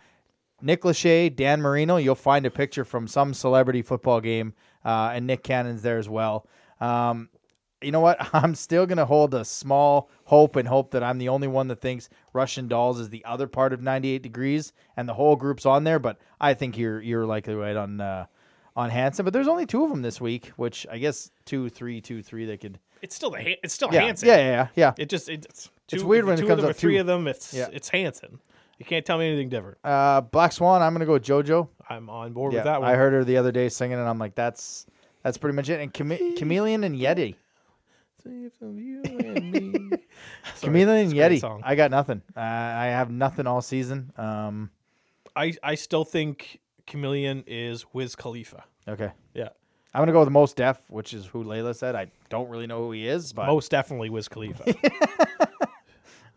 Nick 0.61 0.81
Lachey, 0.81 1.35
Dan 1.35 1.61
Marino, 1.61 1.97
you'll 1.97 2.15
find 2.15 2.45
a 2.45 2.51
picture 2.51 2.85
from 2.85 3.07
some 3.07 3.33
celebrity 3.33 3.81
football 3.81 4.21
game, 4.21 4.53
uh, 4.85 5.11
and 5.13 5.27
Nick 5.27 5.43
Cannon's 5.43 5.81
there 5.81 5.97
as 5.97 6.07
well. 6.07 6.47
Um, 6.79 7.29
you 7.81 7.91
know 7.91 7.99
what? 7.99 8.17
I'm 8.33 8.53
still 8.55 8.85
gonna 8.85 9.05
hold 9.05 9.33
a 9.33 9.43
small 9.43 10.09
hope 10.25 10.55
and 10.55 10.67
hope 10.67 10.91
that 10.91 11.03
I'm 11.03 11.17
the 11.17 11.29
only 11.29 11.47
one 11.47 11.67
that 11.69 11.81
thinks 11.81 12.09
Russian 12.33 12.67
Dolls 12.67 12.99
is 12.99 13.09
the 13.09 13.25
other 13.25 13.47
part 13.47 13.73
of 13.73 13.81
98 13.81 14.21
degrees 14.21 14.71
and 14.95 15.09
the 15.09 15.13
whole 15.13 15.35
group's 15.35 15.65
on 15.65 15.83
there. 15.83 15.99
But 15.99 16.19
I 16.39 16.53
think 16.53 16.77
you're 16.77 17.01
you're 17.01 17.25
likely 17.25 17.55
right 17.55 17.75
on 17.75 17.99
uh, 17.99 18.25
on 18.75 18.89
Hanson. 18.91 19.25
But 19.25 19.33
there's 19.33 19.47
only 19.47 19.65
two 19.65 19.83
of 19.83 19.89
them 19.89 20.01
this 20.03 20.21
week, 20.21 20.47
which 20.57 20.85
I 20.91 20.99
guess 20.99 21.31
two, 21.45 21.69
three, 21.69 22.01
two, 22.01 22.21
three. 22.21 22.45
They 22.45 22.57
could. 22.57 22.79
It's 23.01 23.15
still 23.15 23.31
the 23.31 23.57
it's 23.63 23.73
still 23.73 23.89
Yeah, 23.91 24.01
Hanson. 24.01 24.27
yeah, 24.27 24.37
yeah, 24.37 24.51
yeah, 24.51 24.67
yeah. 24.75 24.93
It 24.99 25.09
just 25.09 25.27
it's 25.27 25.71
two, 25.91 25.97
It's 25.97 26.03
weird 26.03 26.25
when 26.25 26.33
it 26.37 26.41
two 26.41 26.47
comes 26.47 26.63
up 26.63 26.71
or 26.71 26.73
three 26.73 26.95
two. 26.95 27.01
of 27.01 27.07
them. 27.07 27.27
It's 27.27 27.53
Yeah. 27.53 27.67
it's 27.71 27.89
Hanson. 27.89 28.39
You 28.79 28.85
can't 28.85 29.05
tell 29.05 29.19
me 29.19 29.27
anything 29.27 29.49
different. 29.49 29.77
Uh, 29.83 30.21
Black 30.21 30.51
Swan. 30.51 30.81
I'm 30.81 30.93
gonna 30.93 31.05
go 31.05 31.13
with 31.13 31.23
JoJo. 31.23 31.67
I'm 31.87 32.09
on 32.09 32.33
board 32.33 32.53
Yeah, 32.53 32.59
with 32.59 32.65
that 32.65 32.81
one. 32.81 32.89
I 32.89 32.95
heard 32.95 33.13
her 33.13 33.23
the 33.23 33.37
other 33.37 33.51
day 33.51 33.69
singing, 33.69 33.99
and 33.99 34.07
I'm 34.09 34.17
like, 34.17 34.33
that's 34.33 34.87
that's 35.23 35.37
pretty 35.37 35.55
much 35.55 35.69
it. 35.69 35.79
And 35.79 35.93
Chame- 35.93 36.35
Chameleon 36.37 36.83
and 36.83 36.95
Yeti. 36.97 37.35
You 38.25 38.51
and 38.63 39.51
me. 39.51 39.89
Sorry, 40.55 40.61
Chameleon 40.61 40.89
and 40.89 40.99
it's 41.05 41.13
a 41.13 41.15
great 41.15 41.31
Yeti. 41.33 41.39
song. 41.41 41.61
I 41.63 41.75
got 41.75 41.91
nothing. 41.91 42.21
Uh, 42.35 42.39
I 42.39 42.85
have 42.87 43.09
nothing 43.11 43.45
all 43.47 43.61
season. 43.61 44.11
Um, 44.17 44.69
I 45.35 45.53
I 45.63 45.75
still 45.75 46.03
think 46.05 46.59
Chameleon 46.87 47.43
is 47.47 47.85
Wiz 47.93 48.15
Khalifa. 48.15 48.63
okay. 48.87 49.11
Yeah, 49.33 49.49
I'm 49.93 50.01
gonna 50.01 50.11
go 50.11 50.19
with 50.21 50.29
Mos 50.29 50.53
Def, 50.53 50.79
which 50.89 51.13
is 51.13 51.25
who 51.25 51.43
Layla 51.43 51.75
said. 51.75 51.95
I 51.95 52.07
don't 52.29 52.49
really 52.49 52.67
know 52.67 52.79
who 52.85 52.91
he 52.91 53.07
is, 53.07 53.31
but 53.33 53.45
most 53.47 53.71
definitely 53.71 54.09
Wiz 54.09 54.27
Khalifa. 54.27 54.63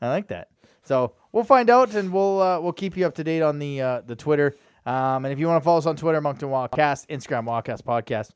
I 0.00 0.08
like 0.08 0.28
that. 0.28 0.48
So 0.82 1.14
we'll 1.32 1.44
find 1.44 1.70
out, 1.70 1.94
and 1.94 2.12
we'll 2.12 2.40
uh, 2.42 2.60
we'll 2.60 2.72
keep 2.72 2.96
you 2.96 3.06
up 3.06 3.14
to 3.14 3.24
date 3.24 3.42
on 3.42 3.58
the 3.58 3.80
uh, 3.80 4.00
the 4.02 4.16
Twitter. 4.16 4.54
Um, 4.86 5.24
and 5.24 5.32
if 5.32 5.38
you 5.38 5.46
want 5.46 5.62
to 5.62 5.64
follow 5.64 5.78
us 5.78 5.86
on 5.86 5.96
Twitter, 5.96 6.20
Moncton 6.20 6.50
Wildcast, 6.50 7.06
Instagram 7.06 7.44
Wildcast 7.46 7.82
Podcast. 7.82 8.30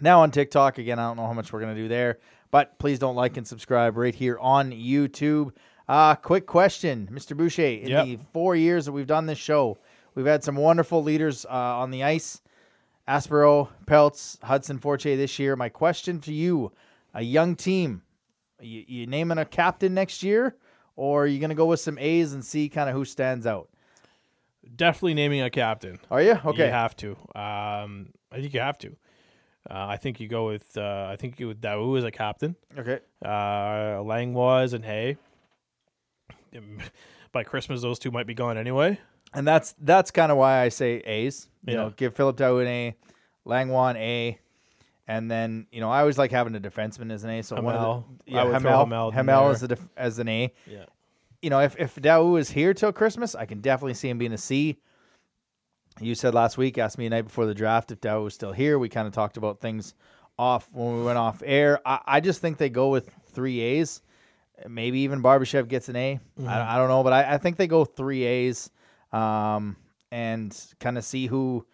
Now 0.00 0.20
on 0.22 0.32
TikTok 0.32 0.78
again. 0.78 0.98
I 0.98 1.06
don't 1.06 1.16
know 1.16 1.26
how 1.26 1.32
much 1.32 1.52
we're 1.52 1.60
gonna 1.60 1.76
do 1.76 1.86
there, 1.86 2.18
but 2.50 2.76
please 2.78 2.98
don't 2.98 3.14
like 3.14 3.36
and 3.36 3.46
subscribe 3.46 3.96
right 3.96 4.14
here 4.14 4.36
on 4.40 4.72
YouTube. 4.72 5.52
Uh, 5.88 6.14
quick 6.16 6.46
question, 6.46 7.08
Mr. 7.12 7.36
Boucher. 7.36 7.62
In 7.82 7.88
Yep. 7.88 8.04
the 8.06 8.18
four 8.32 8.56
years 8.56 8.86
that 8.86 8.92
we've 8.92 9.06
done 9.06 9.26
this 9.26 9.38
show, 9.38 9.78
we've 10.16 10.26
had 10.26 10.42
some 10.42 10.56
wonderful 10.56 11.02
leaders 11.02 11.44
uh, 11.46 11.50
on 11.50 11.90
the 11.92 12.02
ice. 12.02 12.40
Aspero, 13.06 13.68
Peltz, 13.86 14.42
Hudson 14.42 14.78
Forte 14.78 15.14
this 15.14 15.38
year. 15.38 15.56
My 15.56 15.68
question 15.68 16.20
to 16.22 16.32
you, 16.32 16.72
a 17.12 17.22
young 17.22 17.54
team, 17.54 18.02
you, 18.60 18.84
you 18.86 19.06
naming 19.06 19.38
a 19.38 19.44
captain 19.44 19.94
next 19.94 20.22
year, 20.22 20.56
or 20.96 21.24
are 21.24 21.26
you 21.26 21.38
going 21.40 21.50
to 21.50 21.54
go 21.56 21.66
with 21.66 21.80
some 21.80 21.98
A's 21.98 22.32
and 22.32 22.44
see 22.44 22.68
kind 22.68 22.88
of 22.88 22.96
who 22.96 23.04
stands 23.04 23.46
out? 23.46 23.68
definitely 24.76 25.12
naming 25.14 25.42
a 25.42 25.50
captain. 25.50 25.98
Are 26.10 26.22
you? 26.22 26.38
Okay. 26.44 26.64
You 26.66 26.72
have 26.72 26.96
to. 26.96 27.10
Um, 27.34 28.08
I 28.32 28.36
think 28.40 28.54
you 28.54 28.60
have 28.60 28.78
to. 28.78 28.96
Uh, 29.70 29.86
I 29.88 29.96
think 29.98 30.20
you 30.20 30.26
go 30.28 30.46
with. 30.46 30.76
Uh, 30.76 31.06
I 31.10 31.16
think 31.16 31.38
you 31.38 31.48
with 31.48 31.60
Daou 31.60 31.96
as 31.98 32.04
a 32.04 32.10
captain. 32.10 32.56
Okay. 32.76 33.00
Uh, 33.24 34.02
Langlois 34.02 34.72
and 34.72 34.84
Hay. 34.84 35.16
By 37.32 37.42
Christmas, 37.44 37.82
those 37.82 37.98
two 37.98 38.10
might 38.10 38.26
be 38.26 38.34
gone 38.34 38.56
anyway. 38.56 38.98
And 39.32 39.46
that's 39.46 39.74
that's 39.80 40.10
kind 40.10 40.30
of 40.30 40.38
why 40.38 40.60
I 40.60 40.68
say 40.68 40.98
A's. 40.98 41.48
You 41.66 41.74
Yeah. 41.74 41.80
know, 41.82 41.90
give 41.90 42.14
Philip 42.14 42.36
Dow 42.36 42.58
an 42.58 42.66
A, 42.68 42.96
Langlois 43.44 43.90
an 43.90 43.96
A, 43.96 44.38
and 45.06 45.30
then 45.30 45.66
you 45.70 45.80
know 45.80 45.90
I 45.90 46.00
always 46.00 46.18
like 46.18 46.30
having 46.30 46.54
a 46.54 46.60
defenseman 46.60 47.12
as 47.12 47.24
an 47.24 47.30
A. 47.30 47.42
So 47.42 47.56
one 47.56 47.74
of 47.74 47.80
Hamel. 47.80 48.06
the 48.26 48.32
yeah, 48.32 48.40
I 48.40 48.44
would 48.44 48.52
Hamel, 48.54 48.78
Hamel 48.80 49.10
Hamel 49.10 49.48
as 49.50 49.62
a 49.62 49.68
def, 49.68 49.80
as 49.96 50.18
an 50.18 50.28
A. 50.28 50.52
Yeah. 50.66 50.84
you 51.42 51.50
know, 51.50 51.60
if 51.60 51.76
if 51.78 51.94
Daou 51.96 52.38
is 52.38 52.50
here 52.50 52.74
till 52.74 52.92
Christmas, 52.92 53.34
I 53.34 53.46
can 53.46 53.60
definitely 53.60 53.94
see 53.94 54.08
him 54.08 54.18
being 54.18 54.32
a 54.32 54.38
C. 54.38 54.78
You 56.00 56.14
said 56.14 56.34
last 56.34 56.58
week, 56.58 56.76
asked 56.78 56.98
me 56.98 57.06
a 57.06 57.10
night 57.10 57.22
before 57.22 57.46
the 57.46 57.54
draft 57.54 57.92
if 57.92 58.00
Daou 58.00 58.24
was 58.24 58.34
still 58.34 58.52
here. 58.52 58.78
We 58.78 58.88
kind 58.88 59.06
of 59.06 59.12
talked 59.12 59.36
about 59.36 59.60
things 59.60 59.94
off 60.38 60.68
when 60.72 60.96
we 60.98 61.04
went 61.04 61.18
off 61.18 61.42
air. 61.44 61.80
I, 61.86 62.00
I 62.04 62.20
just 62.20 62.40
think 62.40 62.58
they 62.58 62.68
go 62.68 62.88
with 62.88 63.10
three 63.30 63.60
A's. 63.60 64.02
Maybe 64.68 65.00
even 65.00 65.22
Barbashev 65.22 65.68
gets 65.68 65.88
an 65.88 65.96
A. 65.96 66.20
I, 66.46 66.74
I 66.74 66.78
don't 66.78 66.88
know, 66.88 67.02
but 67.02 67.12
I, 67.12 67.34
I 67.34 67.38
think 67.38 67.56
they 67.56 67.66
go 67.66 67.84
three 67.84 68.24
A's 68.24 68.70
um, 69.12 69.76
and 70.10 70.56
kind 70.80 70.96
of 70.96 71.04
see 71.04 71.26
who 71.26 71.66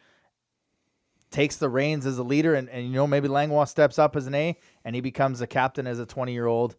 takes 1.31 1.57
the 1.57 1.69
reins 1.69 2.07
as 2.07 2.19
a 2.19 2.23
leader. 2.23 2.55
And, 2.55 2.69
and 2.69 2.87
you 2.87 2.93
know, 2.93 3.07
maybe 3.07 3.29
Langlois 3.29 3.65
steps 3.65 3.99
up 3.99 4.17
as 4.17 4.27
an 4.27 4.35
A 4.35 4.57
and 4.85 4.95
he 4.95 5.01
becomes 5.01 5.41
a 5.41 5.47
captain 5.47 5.87
as 5.87 5.99
a 5.99 6.07
20 6.07 6.33
year 6.33 6.47
old 6.47 6.77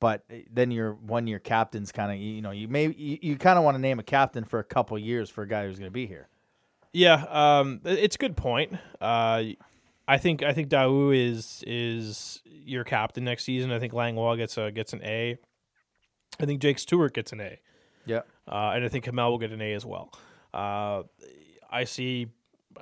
but 0.00 0.24
then 0.50 0.70
your 0.70 0.94
one 0.94 1.26
year 1.26 1.38
captain's 1.38 1.92
kind 1.92 2.10
of 2.10 2.18
you 2.18 2.40
know 2.40 2.50
you 2.50 2.66
may 2.66 2.86
you, 2.86 3.18
you 3.20 3.36
kind 3.36 3.58
of 3.58 3.64
want 3.64 3.74
to 3.76 3.78
name 3.78 3.98
a 3.98 4.02
captain 4.02 4.44
for 4.44 4.58
a 4.58 4.64
couple 4.64 4.98
years 4.98 5.30
for 5.30 5.42
a 5.42 5.46
guy 5.46 5.66
who's 5.66 5.78
going 5.78 5.90
to 5.90 5.92
be 5.92 6.06
here. 6.06 6.26
Yeah, 6.92 7.24
um, 7.28 7.80
it's 7.84 8.16
a 8.16 8.18
good 8.18 8.36
point. 8.36 8.72
Uh, 9.00 9.42
I 10.08 10.18
think 10.18 10.42
I 10.42 10.52
think 10.52 10.70
Daou 10.70 11.14
is 11.14 11.62
is 11.66 12.42
your 12.46 12.82
captain 12.82 13.22
next 13.22 13.44
season. 13.44 13.70
I 13.70 13.78
think 13.78 13.92
Langlois 13.92 14.36
gets 14.36 14.58
a 14.58 14.72
gets 14.72 14.92
an 14.92 15.02
A. 15.04 15.38
I 16.40 16.46
think 16.46 16.60
Jake 16.60 16.78
Stewart 16.78 17.12
gets 17.12 17.32
an 17.32 17.40
A, 17.40 17.60
Yeah, 18.06 18.22
uh, 18.48 18.72
and 18.74 18.84
I 18.84 18.88
think 18.88 19.04
Hamel 19.04 19.30
will 19.30 19.38
get 19.38 19.52
an 19.52 19.60
A 19.60 19.74
as 19.74 19.84
well. 19.84 20.10
Uh, 20.52 21.02
I 21.70 21.84
see. 21.84 22.28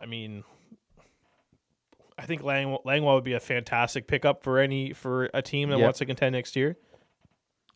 I 0.00 0.06
mean, 0.06 0.44
I 2.18 2.26
think 2.26 2.42
Lang, 2.42 2.76
Langlois 2.84 3.14
would 3.14 3.24
be 3.24 3.34
a 3.34 3.40
fantastic 3.40 4.06
pickup 4.08 4.42
for 4.42 4.58
any 4.58 4.92
for 4.92 5.30
a 5.32 5.40
team 5.40 5.70
that 5.70 5.78
Yep. 5.78 5.84
wants 5.84 5.98
to 6.00 6.06
contend 6.06 6.32
next 6.34 6.56
year. 6.56 6.76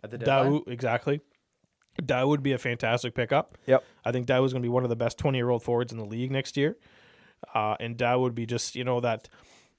at 0.05 0.11
the 0.11 0.19
Daou 0.19 0.67
exactly. 0.67 1.21
Daou 2.03 2.27
would 2.29 2.43
be 2.43 2.53
a 2.53 2.59
fantastic 2.59 3.15
pickup. 3.15 3.57
Yep. 3.67 3.85
I 4.05 4.11
think 4.13 4.27
Dow 4.27 4.43
is 4.45 4.53
going 4.53 4.63
to 4.63 4.67
be 4.67 4.71
one 4.71 4.83
of 4.83 4.91
the 4.91 4.97
best 4.97 5.17
20 5.19 5.39
year 5.39 5.49
old 5.49 5.63
forwards 5.63 5.93
in 5.93 5.99
the 5.99 6.05
league 6.05 6.33
next 6.33 6.57
year. 6.57 6.77
Uh, 7.55 7.77
and 7.79 7.97
Dow 7.97 8.19
would 8.21 8.35
be 8.35 8.47
just, 8.47 8.75
you 8.75 8.83
know, 8.83 8.99
that 9.01 9.29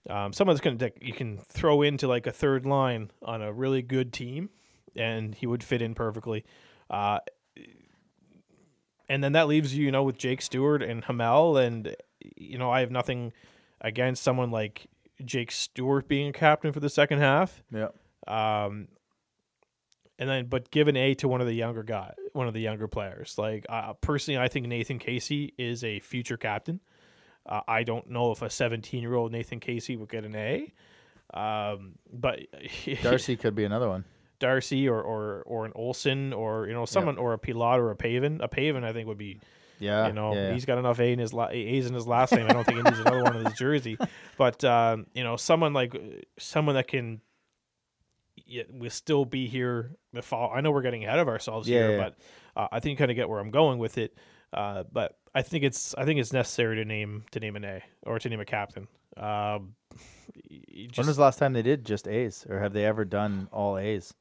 um, 0.10 0.32
someone 0.32 0.56
that's 0.56 0.64
going 0.64 0.78
to, 0.78 0.92
you 1.02 1.12
can 1.14 1.40
throw 1.50 1.82
into 1.82 2.08
like 2.08 2.26
a 2.28 2.32
third 2.32 2.66
line 2.66 3.12
on 3.22 3.42
a 3.42 3.52
really 3.52 3.82
good 3.82 4.14
team 4.14 4.50
and 4.96 5.34
he 5.36 5.46
would 5.48 5.64
fit 5.64 5.82
in 5.82 5.94
perfectly. 5.96 6.46
Uh, 6.90 7.20
and 9.10 9.24
then 9.24 9.34
that 9.34 9.48
leaves 9.48 9.76
you, 9.76 9.86
you 9.86 9.92
know, 9.92 10.04
with 10.04 10.18
Jake 10.18 10.42
Stewart 10.42 10.82
and 10.82 11.04
Hamel. 11.04 11.58
And, 11.58 11.96
you 12.38 12.58
know, 12.58 12.72
I 12.72 12.80
have 12.80 12.92
nothing 12.92 13.34
against 13.84 14.24
someone 14.24 14.50
like 14.52 14.88
Jake 15.24 15.52
Stewart 15.52 16.08
being 16.08 16.30
a 16.30 16.34
captain 16.34 16.72
for 16.72 16.80
the 16.80 16.90
second 16.90 17.20
half. 17.20 17.62
Yeah, 17.72 17.90
Um, 18.28 18.88
and 20.20 20.30
then, 20.30 20.46
but 20.46 20.72
give 20.72 20.88
an 20.88 20.96
A 20.96 21.14
to 21.16 21.28
one 21.28 21.42
of 21.42 21.48
the 21.48 21.54
younger 21.54 21.84
guy, 21.84 22.14
one 22.34 22.48
of 22.48 22.54
the 22.54 22.62
younger 22.62 22.88
players. 22.88 23.36
Like 23.38 23.66
uh, 23.70 23.94
personally, 23.94 24.40
I 24.40 24.48
think 24.48 24.68
Nathan 24.68 25.00
Casey 25.00 25.54
is 25.58 25.84
a 25.84 26.00
future 26.00 26.38
captain. 26.38 26.80
Uh, 27.46 27.62
I 27.68 27.84
don't 27.84 28.10
know 28.10 28.32
if 28.32 28.42
a 28.42 28.50
17 28.50 29.02
year 29.02 29.16
old 29.16 29.32
Nathan 29.32 29.60
Casey 29.60 29.98
would 29.98 30.10
get 30.10 30.24
an 30.24 30.36
A, 30.36 30.72
um, 31.34 31.96
but 32.12 32.40
Darcy 33.02 33.36
could 33.36 33.56
be 33.56 33.66
another 33.66 33.90
one. 33.90 34.06
Darcy 34.40 34.88
or, 34.90 35.02
or 35.02 35.44
or 35.46 35.66
an 35.66 35.72
Olson 35.76 36.32
or 36.34 36.68
you 36.68 36.74
know 36.74 36.86
someone 36.86 37.18
or 37.18 37.34
a 37.34 37.38
Pilat 37.38 37.80
or 37.80 37.92
a 37.92 37.96
Paven. 37.96 38.40
A 38.42 38.48
Paven 38.48 38.84
I 38.84 38.94
think 38.94 39.08
would 39.08 39.18
be 39.18 39.40
Yeah, 39.84 40.08
you 40.08 40.14
know, 40.14 40.34
yeah, 40.34 40.54
he's 40.54 40.66
got 40.66 40.78
enough 40.78 41.00
A 41.00 41.12
in 41.12 41.20
his 41.20 41.34
la- 41.34 41.50
A's 41.50 41.86
in 41.86 41.94
his 41.94 42.08
last 42.08 42.32
name. 42.32 42.48
I 42.48 42.54
don't 42.54 42.64
think 42.64 42.78
he 42.78 42.84
needs 42.84 43.00
another 43.00 43.24
one 43.24 43.36
in 43.36 43.46
his 43.46 43.54
jersey. 43.54 43.98
But 44.38 44.64
um, 44.64 45.06
you 45.14 45.24
know, 45.24 45.36
someone 45.36 45.74
like 45.74 45.96
someone 46.40 46.76
that 46.76 46.88
can 46.88 47.22
yeah, 48.46 48.64
will 48.70 48.90
still 48.90 49.26
be 49.26 49.48
here 49.48 49.96
the 50.12 50.22
fall. 50.22 50.52
I 50.54 50.62
know 50.62 50.72
we're 50.72 50.82
getting 50.82 51.06
ahead 51.06 51.20
of 51.20 51.28
ourselves 51.28 51.68
Yeah, 51.68 51.88
here, 51.88 51.98
but 51.98 52.16
uh, 52.60 52.68
I 52.72 52.80
think 52.80 52.92
you 52.92 52.98
kind 52.98 53.12
of 53.12 53.16
get 53.16 53.30
where 53.30 53.40
I'm 53.40 53.52
going 53.52 53.80
with 53.80 53.98
it. 53.98 54.18
Uh, 54.52 54.84
but 54.92 55.18
I 55.34 55.42
think 55.42 55.64
it's 55.64 55.96
I 55.96 56.06
think 56.06 56.20
it's 56.20 56.34
necessary 56.34 56.78
to 56.78 56.86
name 56.86 57.26
to 57.32 57.40
name 57.40 57.56
an 57.56 57.66
A 57.66 57.82
or 58.04 58.20
to 58.20 58.30
name 58.30 58.40
a 58.40 58.46
captain. 58.46 58.88
Um, 59.18 59.76
you 60.50 60.90
when 60.96 61.08
was 61.08 61.18
the 61.18 61.22
last 61.22 61.40
time 61.40 61.54
they 61.54 61.62
did 61.62 61.86
just 61.86 62.08
A's, 62.08 62.46
or 62.50 62.60
have 62.60 62.74
they 62.74 62.86
ever 62.86 63.06
done 63.06 63.48
all 63.52 63.78
A's? 63.78 64.14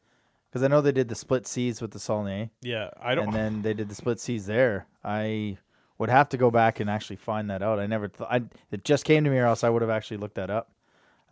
Because 0.53 0.63
I 0.63 0.69
know 0.69 0.83
they 0.83 0.93
did 0.93 1.09
the 1.09 1.15
split 1.15 1.47
C's 1.47 1.81
with 1.81 1.93
the 1.93 1.99
Saulnier, 1.99 2.51
yeah, 2.61 2.91
I 3.01 3.15
don't. 3.15 3.29
and 3.29 3.35
then 3.35 3.63
they 3.63 3.73
did 3.73 3.89
the 3.89 3.95
split 3.95 4.21
C's 4.21 4.45
there. 4.45 4.87
I 5.03 5.57
would 5.97 6.11
have 6.11 6.29
to 6.31 6.37
go 6.37 6.51
back 6.51 6.79
and 6.81 6.91
actually 6.91 7.17
find 7.17 7.49
that 7.49 7.63
out. 7.63 7.79
I 7.81 7.87
never, 7.87 8.09
th- 8.09 8.29
I 8.31 8.43
it 8.71 8.85
just 8.85 9.05
came 9.07 9.25
to 9.25 9.31
me, 9.31 9.39
or 9.39 9.47
else 9.47 9.65
I 9.65 9.71
would 9.71 9.81
have 9.83 9.91
actually 9.91 10.19
looked 10.19 10.35
that 10.35 10.51
up. 10.51 10.71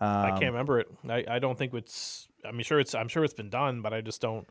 Um, 0.00 0.09
I 0.09 0.31
can't 0.31 0.53
remember 0.53 0.79
it. 0.81 0.89
I, 1.09 1.25
I 1.29 1.39
don't 1.39 1.59
think 1.59 1.75
it's. 1.75 2.29
I 2.47 2.53
mean, 2.53 2.62
sure 2.62 2.81
it's. 2.81 2.95
I'm 2.95 3.09
sure 3.09 3.23
it's 3.23 3.35
been 3.35 3.50
done, 3.50 3.83
but 3.83 3.93
I 3.93 4.00
just 4.00 4.23
don't. 4.23 4.49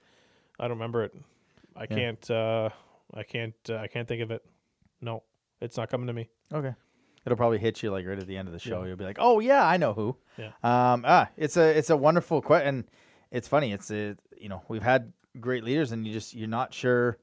I 0.59 0.63
don't 0.67 0.77
remember 0.77 1.03
it. 1.05 1.15
I 1.75 1.87
Yeah. 1.89 1.95
can't. 1.95 2.29
Uh, 2.31 2.69
I 3.15 3.23
can't. 3.23 3.55
Uh, 3.67 3.77
I 3.77 3.87
can't 3.87 4.07
think 4.07 4.21
of 4.21 4.29
it. 4.29 4.45
No, 5.01 5.23
it's 5.61 5.77
not 5.77 5.89
coming 5.89 6.05
to 6.05 6.13
me. 6.13 6.29
Okay. 6.53 6.73
It'll 7.25 7.37
probably 7.37 7.57
hit 7.57 7.81
you 7.81 7.89
like 7.91 8.05
right 8.05 8.19
at 8.19 8.27
the 8.27 8.37
end 8.37 8.47
of 8.47 8.53
the 8.53 8.59
show. 8.59 8.81
Yeah. 8.81 8.89
You'll 8.89 8.97
be 8.97 9.03
like, 9.05 9.17
"Oh 9.19 9.39
yeah, 9.39 9.65
I 9.65 9.77
know 9.77 9.93
who." 9.93 10.15
Yeah. 10.37 10.47
Um. 10.63 11.03
Ah, 11.07 11.29
it's 11.37 11.57
a 11.57 11.75
it's 11.77 11.89
a 11.89 11.97
wonderful 11.97 12.41
question. 12.43 12.87
It's 13.31 13.47
funny. 13.47 13.71
It's 13.71 13.91
a 13.91 14.15
you 14.37 14.49
know 14.49 14.63
we've 14.67 14.83
had 14.83 15.13
great 15.39 15.63
leaders, 15.63 15.91
and 15.91 16.05
you 16.05 16.13
just 16.13 16.33
you're 16.35 16.47
not 16.47 16.73
sure 16.73 17.17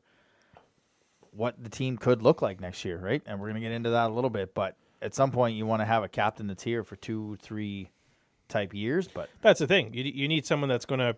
what 1.32 1.62
the 1.62 1.68
team 1.68 1.98
could 1.98 2.22
look 2.22 2.42
like 2.42 2.60
next 2.60 2.84
year, 2.84 2.98
right? 2.98 3.22
And 3.26 3.40
we're 3.40 3.48
gonna 3.48 3.60
get 3.60 3.72
into 3.72 3.90
that 3.90 4.10
a 4.10 4.12
little 4.14 4.30
bit, 4.30 4.54
but 4.54 4.76
at 5.02 5.14
some 5.14 5.30
point 5.30 5.56
you 5.56 5.66
want 5.66 5.80
to 5.80 5.86
have 5.86 6.02
a 6.02 6.08
captain 6.08 6.46
that's 6.46 6.62
here 6.62 6.82
for 6.82 6.96
two, 6.96 7.36
three 7.42 7.90
type 8.48 8.74
years. 8.74 9.08
But 9.08 9.28
That's 9.42 9.60
the 9.60 9.66
thing. 9.66 9.92
You 9.94 10.04
you 10.04 10.28
need 10.28 10.46
someone 10.46 10.68
that's 10.68 10.86
going 10.86 11.00
to 11.00 11.16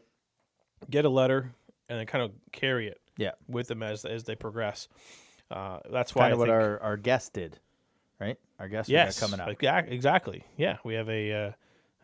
get 0.91 1.05
a 1.05 1.09
letter 1.09 1.53
and 1.89 1.99
then 1.99 2.07
kind 2.07 2.25
of 2.25 2.33
carry 2.53 2.89
it 2.89 3.01
yeah, 3.17 3.33
with 3.49 3.69
them 3.69 3.83
as 3.83 4.05
as 4.05 4.25
they 4.25 4.35
progress. 4.35 4.89
Uh, 5.51 5.79
that's 5.91 6.15
why 6.15 6.23
kind 6.23 6.31
I 6.31 6.33
of 6.35 6.39
what 6.39 6.49
think, 6.49 6.55
our 6.55 6.81
our 6.81 6.97
guest 6.97 7.33
did, 7.33 7.59
right? 8.21 8.39
Our 8.59 8.69
guest 8.69 8.89
yes 8.89 9.19
coming 9.19 9.41
up. 9.41 9.49
exactly. 9.49 10.45
Yeah, 10.57 10.79
we 10.85 10.95
have 10.95 11.09
a 11.09 11.33
uh, 11.33 11.53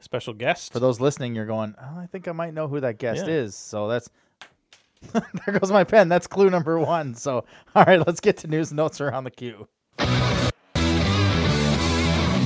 special 0.00 0.34
guest. 0.34 0.72
For 0.72 0.80
those 0.80 1.00
listening, 1.00 1.34
you're 1.34 1.46
going, 1.46 1.74
oh, 1.80 1.98
I 1.98 2.06
think 2.06 2.28
I 2.28 2.32
might 2.32 2.54
know 2.54 2.68
who 2.68 2.80
that 2.80 2.98
guest 2.98 3.26
Yeah. 3.26 3.32
is. 3.34 3.56
So 3.56 3.88
that's 3.88 4.08
there 5.12 5.58
goes 5.58 5.70
my 5.70 5.84
pen. 5.84 6.08
That's 6.08 6.26
clue 6.26 6.50
number 6.50 6.78
one. 6.78 7.14
So 7.14 7.44
all 7.74 7.84
right, 7.84 8.04
let's 8.06 8.20
get 8.20 8.36
to 8.38 8.46
news 8.46 8.70
and 8.70 8.76
notes 8.76 9.00
around 9.00 9.24
the 9.24 9.30
queue. 9.30 9.68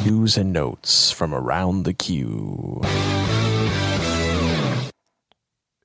News 0.05 0.39
and 0.39 0.53
notes 0.53 1.11
from 1.11 1.35
around 1.35 1.83
the 1.85 1.93
queue. 1.93 2.81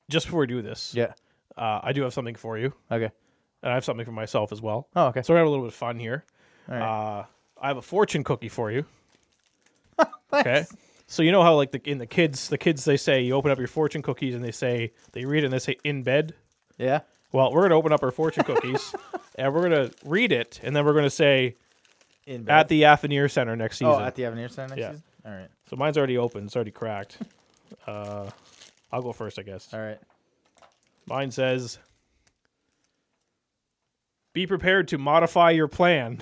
Just 0.09 0.27
before 0.27 0.41
we 0.41 0.47
do 0.47 0.61
this, 0.61 0.93
Yeah. 0.95 1.13
uh, 1.57 1.79
I 1.83 1.91
do 1.93 2.03
have 2.03 2.13
something 2.13 2.35
for 2.35 2.57
you, 2.57 2.73
Okay. 2.91 3.09
and 3.63 3.71
I 3.71 3.73
have 3.73 3.83
something 3.83 4.05
for 4.05 4.11
myself 4.11 4.51
as 4.51 4.61
well. 4.61 4.87
Oh, 4.95 5.07
okay. 5.07 5.23
So 5.23 5.33
we're 5.33 5.37
gonna 5.37 5.41
have 5.41 5.47
a 5.47 5.49
little 5.49 5.65
bit 5.65 5.73
of 5.73 5.77
fun 5.77 5.99
here. 5.99 6.23
All 6.69 6.75
right. 6.75 6.81
Uh, 7.19 7.25
I 7.61 7.67
have 7.67 7.77
a 7.77 7.81
fortune 7.81 8.23
cookie 8.23 8.49
for 8.49 8.71
you. 8.71 8.85
okay. 10.33 10.65
So 11.13 11.21
you 11.21 11.31
know 11.31 11.43
how 11.43 11.55
like 11.55 11.69
the 11.71 11.79
in 11.87 11.99
the 11.99 12.07
kids 12.07 12.49
the 12.49 12.57
kids 12.57 12.85
they 12.85 12.97
say 12.97 13.21
you 13.21 13.35
open 13.35 13.51
up 13.51 13.59
your 13.59 13.67
fortune 13.67 14.01
cookies 14.01 14.33
and 14.33 14.43
they 14.43 14.49
say 14.51 14.93
they 15.11 15.25
read 15.25 15.43
it 15.43 15.45
and 15.45 15.53
they 15.53 15.59
say 15.59 15.77
in 15.83 16.01
bed. 16.01 16.33
Yeah. 16.79 17.01
Well, 17.31 17.53
we're 17.53 17.61
gonna 17.61 17.77
open 17.77 17.91
up 17.93 18.01
our 18.01 18.09
fortune 18.09 18.43
cookies 18.43 18.95
and 19.35 19.53
we're 19.53 19.61
gonna 19.61 19.91
read 20.05 20.31
it 20.31 20.59
and 20.63 20.75
then 20.75 20.83
we're 20.85 20.95
gonna 20.95 21.11
say 21.11 21.55
In 22.25 22.41
bed. 22.45 22.53
at 22.61 22.67
the 22.67 22.85
Avenir 22.85 23.29
Center 23.29 23.55
next 23.55 23.77
season. 23.77 23.93
oh, 23.93 23.99
at 23.99 24.15
the 24.15 24.25
Avenir 24.25 24.49
Center 24.49 24.69
next 24.69 24.79
Yeah. 24.81 24.89
season. 24.93 25.03
All 25.23 25.31
right. 25.33 25.49
so 25.69 25.75
mine's 25.75 25.99
already 25.99 26.17
open. 26.17 26.45
It's 26.45 26.55
already 26.55 26.71
cracked. 26.71 27.17
Uh, 27.87 28.29
I'll 28.91 29.01
go 29.01 29.13
first, 29.13 29.37
I 29.39 29.41
guess. 29.43 29.73
All 29.73 29.79
right. 29.79 29.99
Mine 31.07 31.31
says, 31.31 31.79
"Be 34.33 34.45
prepared 34.47 34.87
to 34.89 34.97
modify 34.97 35.51
your 35.51 35.67
plan 35.67 36.21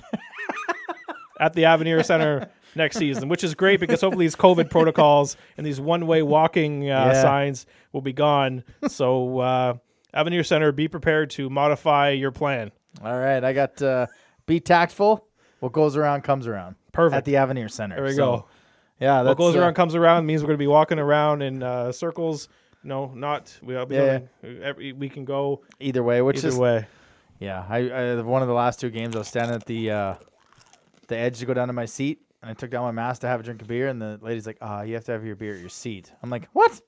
at 1.40 1.52
the 1.52 1.66
Avenir 1.66 2.02
Center 2.04 2.48
next 2.74 2.96
season," 2.98 3.28
which 3.28 3.44
is 3.44 3.54
great 3.54 3.80
because 3.80 4.00
hopefully 4.00 4.24
these 4.26 4.36
COVID 4.36 4.70
protocols 4.70 5.36
and 5.56 5.66
these 5.66 5.80
one-way 5.80 6.22
walking 6.22 6.84
uh, 6.90 7.10
Yeah. 7.12 7.22
signs 7.22 7.66
will 7.92 8.00
be 8.02 8.12
gone. 8.12 8.64
So, 8.88 9.38
uh, 9.40 9.74
Avenir 10.14 10.44
Center, 10.44 10.72
be 10.72 10.88
prepared 10.88 11.30
to 11.30 11.48
modify 11.50 12.10
your 12.10 12.30
plan. 12.32 12.70
All 13.04 13.16
right. 13.18 13.42
I 13.42 13.52
got 13.52 13.80
uh, 13.80 14.06
be 14.46 14.60
tactful. 14.60 15.26
What 15.60 15.72
goes 15.72 15.96
around 15.96 16.22
comes 16.22 16.46
around. 16.46 16.76
Perfect. 16.92 17.16
At 17.18 17.24
the 17.24 17.36
Avenir 17.36 17.68
Center. 17.68 17.96
there 17.96 18.04
we 18.04 18.12
So, 18.12 18.16
go. 18.16 18.46
Yeah. 19.00 19.22
That's, 19.22 19.28
What 19.28 19.38
goes 19.38 19.56
uh, 19.56 19.60
around 19.60 19.74
comes 19.74 19.94
around 19.94 20.26
means 20.26 20.42
we're 20.42 20.48
going 20.48 20.58
to 20.58 20.62
be 20.62 20.66
walking 20.66 20.98
around 20.98 21.42
in 21.42 21.62
uh, 21.62 21.92
circles. 21.92 22.48
No, 22.84 23.12
not 23.14 23.56
we'll 23.62 23.86
be 23.86 23.94
Yeah, 23.94 24.20
every, 24.42 24.92
we 24.92 25.08
can 25.08 25.24
go 25.24 25.62
either 25.78 26.02
way, 26.02 26.20
which 26.20 26.38
either 26.38 26.48
is 26.48 26.56
way. 26.58 26.86
Yeah, 27.38 27.64
I, 27.68 27.78
I 27.90 28.20
one 28.22 28.42
of 28.42 28.48
the 28.48 28.54
last 28.54 28.80
two 28.80 28.90
games 28.90 29.14
I 29.14 29.20
was 29.20 29.28
standing 29.28 29.54
at 29.54 29.64
the 29.66 29.90
uh, 29.92 30.14
the 31.06 31.16
edge 31.16 31.38
to 31.38 31.46
go 31.46 31.54
down 31.54 31.68
to 31.68 31.72
my 31.72 31.84
seat, 31.86 32.20
and 32.42 32.50
I 32.50 32.54
took 32.54 32.70
down 32.70 32.82
my 32.82 32.90
mask 32.90 33.20
to 33.22 33.28
have 33.28 33.40
a 33.40 33.42
drink 33.42 33.62
of 33.62 33.68
beer, 33.68 33.88
and 33.88 34.02
the 34.02 34.18
lady's 34.20 34.46
like, 34.46 34.58
"Ah, 34.60 34.82
you 34.82 34.94
have 34.94 35.04
to 35.04 35.12
have 35.12 35.24
your 35.24 35.36
beer 35.36 35.54
at 35.54 35.60
your 35.60 35.68
seat." 35.68 36.12
I'm 36.22 36.30
like, 36.30 36.48
"What?" 36.52 36.80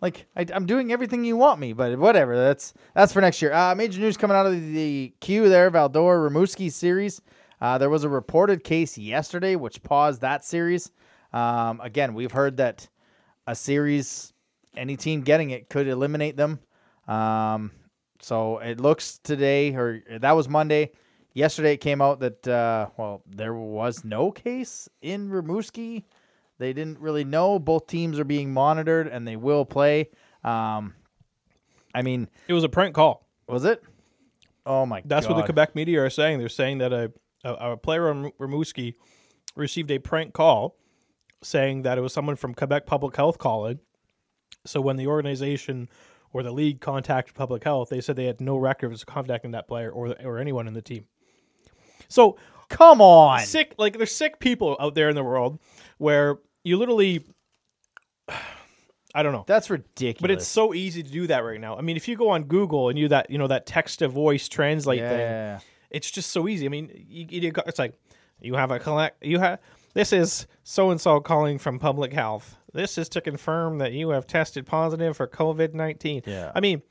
Like 0.00 0.26
I, 0.36 0.46
I'm 0.52 0.66
doing 0.66 0.92
everything 0.92 1.24
you 1.24 1.36
want 1.36 1.60
me, 1.60 1.72
but 1.72 1.98
whatever. 1.98 2.36
That's 2.36 2.74
that's 2.94 3.12
for 3.12 3.20
next 3.20 3.40
year. 3.42 3.52
Uh, 3.52 3.74
major 3.74 4.00
news 4.00 4.16
coming 4.16 4.36
out 4.36 4.46
of 4.46 4.52
the, 4.52 4.72
the 4.72 5.14
queue 5.20 5.48
there, 5.48 5.70
Val-d'Or 5.70 6.28
Rimouski 6.28 6.70
series. 6.70 7.20
Uh, 7.60 7.78
there 7.78 7.90
was 7.90 8.04
a 8.04 8.08
reported 8.08 8.62
case 8.62 8.96
yesterday 8.96 9.56
which 9.56 9.82
paused 9.82 10.20
that 10.20 10.44
series. 10.44 10.92
Um, 11.32 11.80
again, 11.80 12.14
we've 12.14 12.30
heard 12.30 12.56
that 12.58 12.88
a 13.46 13.54
series, 13.54 14.32
any 14.76 14.96
team 14.96 15.22
getting 15.22 15.50
it 15.50 15.68
could 15.68 15.88
eliminate 15.88 16.36
them. 16.36 16.60
Um, 17.08 17.72
so 18.20 18.58
it 18.58 18.80
looks 18.80 19.18
today, 19.18 19.74
or 19.74 20.02
that 20.20 20.32
was 20.32 20.48
Monday. 20.48 20.92
Yesterday 21.38 21.74
it 21.74 21.76
came 21.76 22.02
out 22.02 22.18
that 22.18 22.48
uh, 22.48 22.88
well, 22.96 23.22
there 23.24 23.54
was 23.54 24.04
no 24.04 24.32
case 24.32 24.88
in 25.02 25.28
Rimouski. 25.30 26.02
They 26.58 26.72
didn't 26.72 26.98
really 26.98 27.22
know. 27.22 27.60
Both 27.60 27.86
teams 27.86 28.18
are 28.18 28.24
being 28.24 28.52
monitored, 28.52 29.06
and 29.06 29.24
they 29.26 29.36
will 29.36 29.64
play. 29.64 30.10
Um, 30.42 30.94
I 31.94 32.02
mean, 32.02 32.28
It 32.48 32.54
was 32.54 32.64
a 32.64 32.68
prank 32.68 32.92
call. 32.96 33.24
was 33.46 33.64
it? 33.64 33.80
Oh 34.66 34.84
my 34.84 35.00
god 35.00 35.08
That's 35.08 35.26
god! 35.28 35.34
what 35.36 35.40
the 35.40 35.46
Quebec 35.46 35.76
media 35.76 36.04
are 36.04 36.10
saying. 36.10 36.40
They're 36.40 36.48
saying 36.48 36.78
that 36.78 36.92
a 36.92 37.12
a, 37.44 37.52
a 37.72 37.76
player 37.76 38.10
on 38.10 38.32
Rimouski 38.40 38.94
received 39.54 39.92
a 39.92 40.00
prank 40.00 40.34
call 40.34 40.74
saying 41.40 41.82
that 41.82 41.98
it 41.98 42.00
was 42.00 42.12
someone 42.12 42.34
from 42.34 42.52
Quebec 42.52 42.84
Public 42.84 43.14
Health 43.14 43.38
calling. 43.38 43.78
So 44.66 44.80
when 44.80 44.96
the 44.96 45.06
organization 45.06 45.88
or 46.32 46.42
the 46.42 46.50
league 46.50 46.80
contacted 46.80 47.36
Public 47.36 47.62
Health, 47.62 47.90
they 47.90 48.00
said 48.00 48.16
they 48.16 48.24
had 48.26 48.40
no 48.40 48.56
records 48.56 49.02
of 49.02 49.06
contacting 49.06 49.52
that 49.52 49.68
player 49.68 49.88
or 49.88 50.16
or 50.24 50.38
anyone 50.38 50.66
in 50.66 50.74
the 50.74 50.82
team. 50.82 51.06
So 52.08 52.38
Come 52.68 53.00
on, 53.00 53.40
sick 53.40 53.74
like 53.78 53.96
there's 53.96 54.14
sick 54.14 54.38
people 54.40 54.76
out 54.78 54.94
there 54.94 55.08
in 55.08 55.14
the 55.14 55.24
world 55.24 55.58
where 55.96 56.38
you 56.64 56.76
literally 56.76 57.24
I 59.14 59.22
don't 59.22 59.32
know. 59.32 59.44
that's 59.46 59.70
ridiculous. 59.70 60.20
But 60.20 60.30
it's 60.30 60.46
so 60.46 60.74
easy 60.74 61.02
to 61.02 61.10
do 61.10 61.26
that 61.28 61.38
right 61.40 61.58
now. 61.58 61.78
I 61.78 61.80
mean, 61.80 61.96
if 61.96 62.06
you 62.06 62.14
go 62.14 62.28
on 62.28 62.44
Google 62.44 62.90
and 62.90 62.98
you 62.98 63.08
that 63.08 63.30
you 63.30 63.38
know 63.38 63.46
that 63.46 63.64
text 63.64 64.00
to 64.00 64.08
voice 64.08 64.48
translate 64.48 65.00
thing, 65.00 65.60
it's 65.90 66.10
just 66.10 66.30
so 66.30 66.46
easy. 66.46 66.66
I 66.66 66.68
mean, 66.68 66.90
you, 67.08 67.26
you 67.28 67.52
it's 67.66 67.78
like 67.78 67.94
you 68.40 68.54
have 68.54 68.70
a 68.70 68.78
collect. 68.78 69.24
You 69.24 69.38
have 69.38 69.60
this 69.94 70.12
is 70.12 70.46
so 70.62 70.90
and 70.90 71.00
so 71.00 71.20
calling 71.20 71.58
from 71.58 71.78
public 71.78 72.12
health. 72.12 72.58
This 72.74 72.98
is 72.98 73.08
to 73.10 73.22
confirm 73.22 73.78
that 73.78 73.92
you 73.92 74.10
have 74.10 74.26
tested 74.26 74.66
positive 74.66 75.16
for 75.16 75.26
COVID 75.26 75.72
nineteen. 75.72 76.20
Yeah. 76.26 76.52
I 76.54 76.60
mean, 76.60 76.82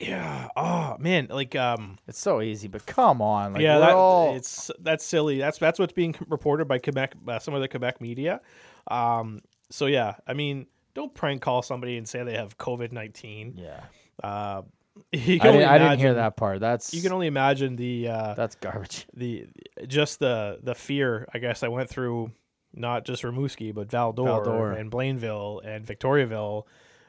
yeah. 0.00 0.48
Oh 0.56 0.96
man, 0.98 1.28
like 1.30 1.54
um, 1.56 1.98
It's 2.06 2.18
so 2.18 2.40
easy, 2.40 2.68
but 2.68 2.84
come 2.86 3.20
on, 3.22 3.52
like, 3.54 3.62
yeah, 3.62 3.78
that, 3.78 3.90
all- 3.90 4.34
it's 4.36 4.70
that's 4.80 5.04
silly. 5.04 5.38
That's 5.38 5.58
that's 5.58 5.78
what's 5.78 5.92
being 5.92 6.14
reported 6.28 6.66
by 6.66 6.78
Quebec, 6.78 7.14
uh, 7.26 7.38
some 7.38 7.54
of 7.54 7.60
the 7.60 7.68
Quebec 7.68 8.00
media. 8.00 8.40
Um, 8.88 9.42
so 9.70 9.86
yeah, 9.86 10.14
I 10.26 10.32
mean, 10.34 10.66
don't 10.94 11.12
prank 11.14 11.42
call 11.42 11.62
somebody 11.62 11.96
and 11.98 12.08
say 12.08 12.22
they 12.24 12.36
have 12.36 12.56
COVID 12.58 12.92
nineteen. 12.92 13.54
yeah. 13.56 13.80
Uh, 14.22 14.62
I 15.14 15.16
didn't, 15.16 15.44
I 15.62 15.78
didn't 15.78 16.00
hear 16.00 16.14
that 16.14 16.36
part. 16.36 16.58
That's 16.58 16.92
You 16.92 17.00
can 17.02 17.12
only 17.12 17.28
imagine 17.28 17.76
the 17.76 18.08
uh, 18.08 18.34
that's 18.34 18.56
garbage. 18.56 19.06
the 19.14 19.46
just 19.86 20.18
the 20.18 20.58
the 20.62 20.74
fear 20.74 21.28
I 21.32 21.38
guess 21.38 21.62
I 21.62 21.68
went 21.68 21.88
through 21.88 22.32
not 22.74 23.04
just 23.04 23.22
Rimouski 23.22 23.72
but 23.72 23.90
Val-d'Or, 23.90 24.26
Val-d'Or. 24.26 24.72
and 24.72 24.90
Blainville 24.90 25.64
and 25.64 25.86
Victoriaville. 25.86 26.64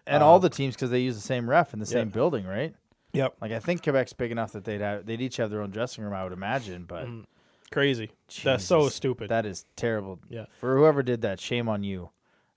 And 0.09 0.23
all 0.23 0.39
the 0.39 0.49
teams 0.49 0.75
because 0.75 0.89
they 0.89 0.99
use 1.01 1.15
the 1.15 1.21
same 1.21 1.49
ref 1.49 1.73
in 1.73 1.79
the 1.79 1.85
same 1.85 2.09
building, 2.09 2.45
right? 2.45 2.73
Yep, 3.13 3.37
Like 3.41 3.51
I 3.51 3.59
think 3.59 3.81
Quebec's 3.81 4.13
big 4.13 4.31
enough 4.31 4.51
that 4.51 4.63
they'd 4.63 4.81
have, 4.81 5.05
they'd 5.05 5.19
each 5.19 5.37
have 5.37 5.49
their 5.49 5.61
own 5.61 5.71
dressing 5.71 6.03
room. 6.03 6.13
I 6.13 6.23
would 6.23 6.33
imagine, 6.33 6.83
but 6.83 7.07
Mm, 7.07 7.25
crazy. 7.71 8.11
That's 8.43 8.63
so 8.63 8.81
Jesus, 8.81 8.95
stupid. 8.95 9.29
That 9.29 9.47
is 9.47 9.65
terrible. 9.75 10.19
Yeah. 10.29 10.45
For 10.59 10.77
whoever 10.77 11.01
did 11.01 11.21
that, 11.23 11.39
shame 11.39 11.67
on 11.67 11.83
you. 11.83 12.11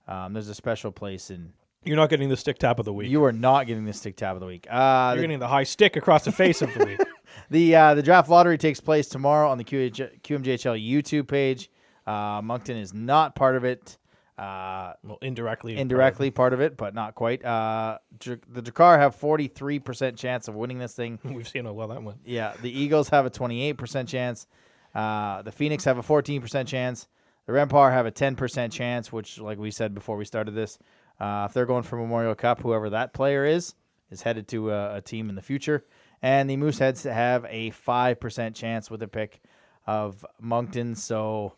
Um, 0.07 0.33
there's 0.33 0.49
a 0.49 0.55
special 0.55 0.91
place 0.91 1.31
in. 1.31 1.53
You're 1.85 1.97
not 1.97 2.09
getting 2.09 2.29
the 2.29 2.37
stick 2.37 2.59
tap 2.59 2.77
of 2.77 2.85
the 2.85 2.93
week. 2.93 3.09
You 3.09 3.23
are 3.25 3.31
not 3.31 3.65
getting 3.67 3.83
the 3.85 3.93
stick 3.93 4.15
tab 4.15 4.35
of 4.35 4.41
the 4.41 4.45
week. 4.45 4.67
Uh, 4.69 5.11
You're 5.13 5.15
the 5.17 5.21
getting 5.23 5.39
the 5.39 5.47
high 5.47 5.63
stick 5.63 5.95
across 5.95 6.23
the 6.23 6.31
face 6.31 6.61
of 6.61 6.71
the 6.75 6.85
week. 6.85 6.99
the, 7.49 7.75
uh, 7.75 7.95
the 7.95 8.03
draft 8.03 8.29
lottery 8.29 8.57
takes 8.57 8.79
place 8.79 9.07
tomorrow 9.07 9.49
on 9.49 9.57
the 9.57 9.63
QH, 9.63 10.21
QMJHL 10.21 10.87
YouTube 10.87 11.27
page. 11.27 11.69
Uh, 12.05 12.41
Moncton 12.43 12.77
is 12.77 12.93
not 12.93 13.35
part 13.35 13.55
of 13.55 13.63
it. 13.65 13.97
Uh, 14.37 14.93
Well, 15.03 15.19
indirectly. 15.21 15.77
indirectly 15.77 16.31
part 16.31 16.53
of 16.53 16.61
it, 16.61 16.75
but 16.75 16.95
not 16.95 17.13
quite. 17.15 17.45
Uh, 17.45 17.99
Dr- 18.19 18.41
the 18.51 18.61
Drakkar 18.63 18.97
have 18.97 19.15
43% 19.15 20.17
chance 20.17 20.47
of 20.47 20.55
winning 20.55 20.79
this 20.79 20.95
thing. 20.95 21.19
We've 21.23 21.47
seen 21.47 21.65
how 21.65 21.73
well 21.73 21.89
that 21.89 22.01
went. 22.01 22.17
Yeah, 22.25 22.53
the 22.61 22.71
Eagles 22.71 23.09
have 23.09 23.25
a 23.25 23.29
28% 23.29 24.07
chance. 24.07 24.47
Uh, 24.95 25.41
the 25.43 25.51
Phoenix 25.51 25.83
have 25.85 25.97
a 25.97 26.01
14% 26.03 26.67
chance. 26.67 27.07
The 27.45 27.53
Rempar 27.53 27.91
have 27.91 28.05
a 28.05 28.11
10% 28.11 28.71
chance, 28.71 29.11
which, 29.11 29.37
like 29.39 29.57
we 29.59 29.69
said 29.69 29.93
before 29.93 30.17
we 30.17 30.25
started 30.25 30.55
this, 30.55 30.79
uh, 31.19 31.45
if 31.47 31.53
they're 31.53 31.65
going 31.65 31.83
for 31.83 31.97
Memorial 31.97 32.33
Cup, 32.35 32.61
whoever 32.61 32.89
that 32.91 33.13
player 33.13 33.45
is, 33.45 33.75
is 34.11 34.21
headed 34.21 34.47
to 34.49 34.71
a, 34.71 34.95
a 34.95 35.01
team 35.01 35.29
in 35.29 35.35
the 35.35 35.41
future. 35.41 35.83
And 36.21 36.49
the 36.49 36.55
Mooseheads 36.57 37.03
have 37.11 37.45
a 37.49 37.71
5% 37.71 38.55
chance 38.55 38.89
with 38.89 39.03
a 39.03 39.07
pick 39.07 39.41
of 39.85 40.25
Moncton. 40.39 40.95
So 40.95 41.53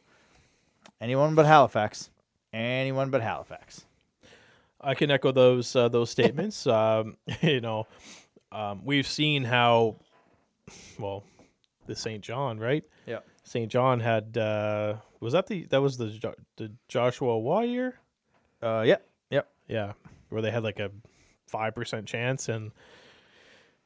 anyone 0.99 1.35
but 1.35 1.45
Halifax. 1.45 2.09
Anyone 2.55 3.09
but 3.09 3.21
Halifax. 3.21 3.85
I 4.79 4.93
can 4.95 5.11
echo 5.11 5.31
those 5.31 5.75
uh, 5.75 5.89
those 5.89 6.09
statements. 6.09 6.65
um, 6.67 7.17
you 7.41 7.59
know, 7.59 7.87
um, 8.51 8.81
we've 8.85 9.07
seen 9.07 9.43
how, 9.43 9.97
well, 10.97 11.23
the 11.85 11.95
Saint 11.95 12.23
John, 12.23 12.57
right? 12.57 12.83
Yeah. 13.05 13.19
Saint 13.43 13.71
John 13.71 13.99
had 13.99 14.37
uh, 14.37 14.95
was 15.19 15.33
that 15.33 15.47
the 15.47 15.65
that 15.65 15.81
was 15.81 15.97
the 15.97 16.09
Jo- 16.09 16.35
the 16.55 16.71
Joshua 16.87 17.41
Roy 17.41 17.63
year? 17.63 17.95
Uh, 18.63 18.83
yep. 18.85 19.05
Yep. 19.31 19.47
Yeah, 19.67 19.93
where 20.29 20.41
they 20.41 20.51
had 20.51 20.63
like 20.63 20.79
a 20.79 20.91
five 21.47 21.75
percent 21.75 22.07
chance, 22.07 22.47
and 22.47 22.71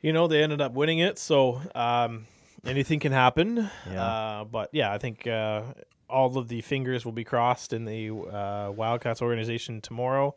you 0.01 0.13
know 0.13 0.27
they 0.27 0.43
ended 0.43 0.61
up 0.61 0.73
winning 0.73 0.99
it. 0.99 1.17
So 1.17 1.59
um, 1.73 2.27
anything 2.65 2.99
can 2.99 3.11
happen. 3.11 3.69
Yeah. 3.91 4.03
Uh, 4.03 4.43
but 4.43 4.69
yeah, 4.73 4.93
I 4.93 4.97
think 4.99 5.25
uh, 5.25 5.63
all 6.09 6.37
of 6.37 6.47
the 6.47 6.61
fingers 6.61 7.05
will 7.05 7.11
be 7.11 7.23
crossed 7.23 7.73
in 7.73 7.85
the 7.85 8.09
uh, 8.09 8.71
Wildcats 8.71 9.21
organization 9.21 9.81
tomorrow. 9.81 10.35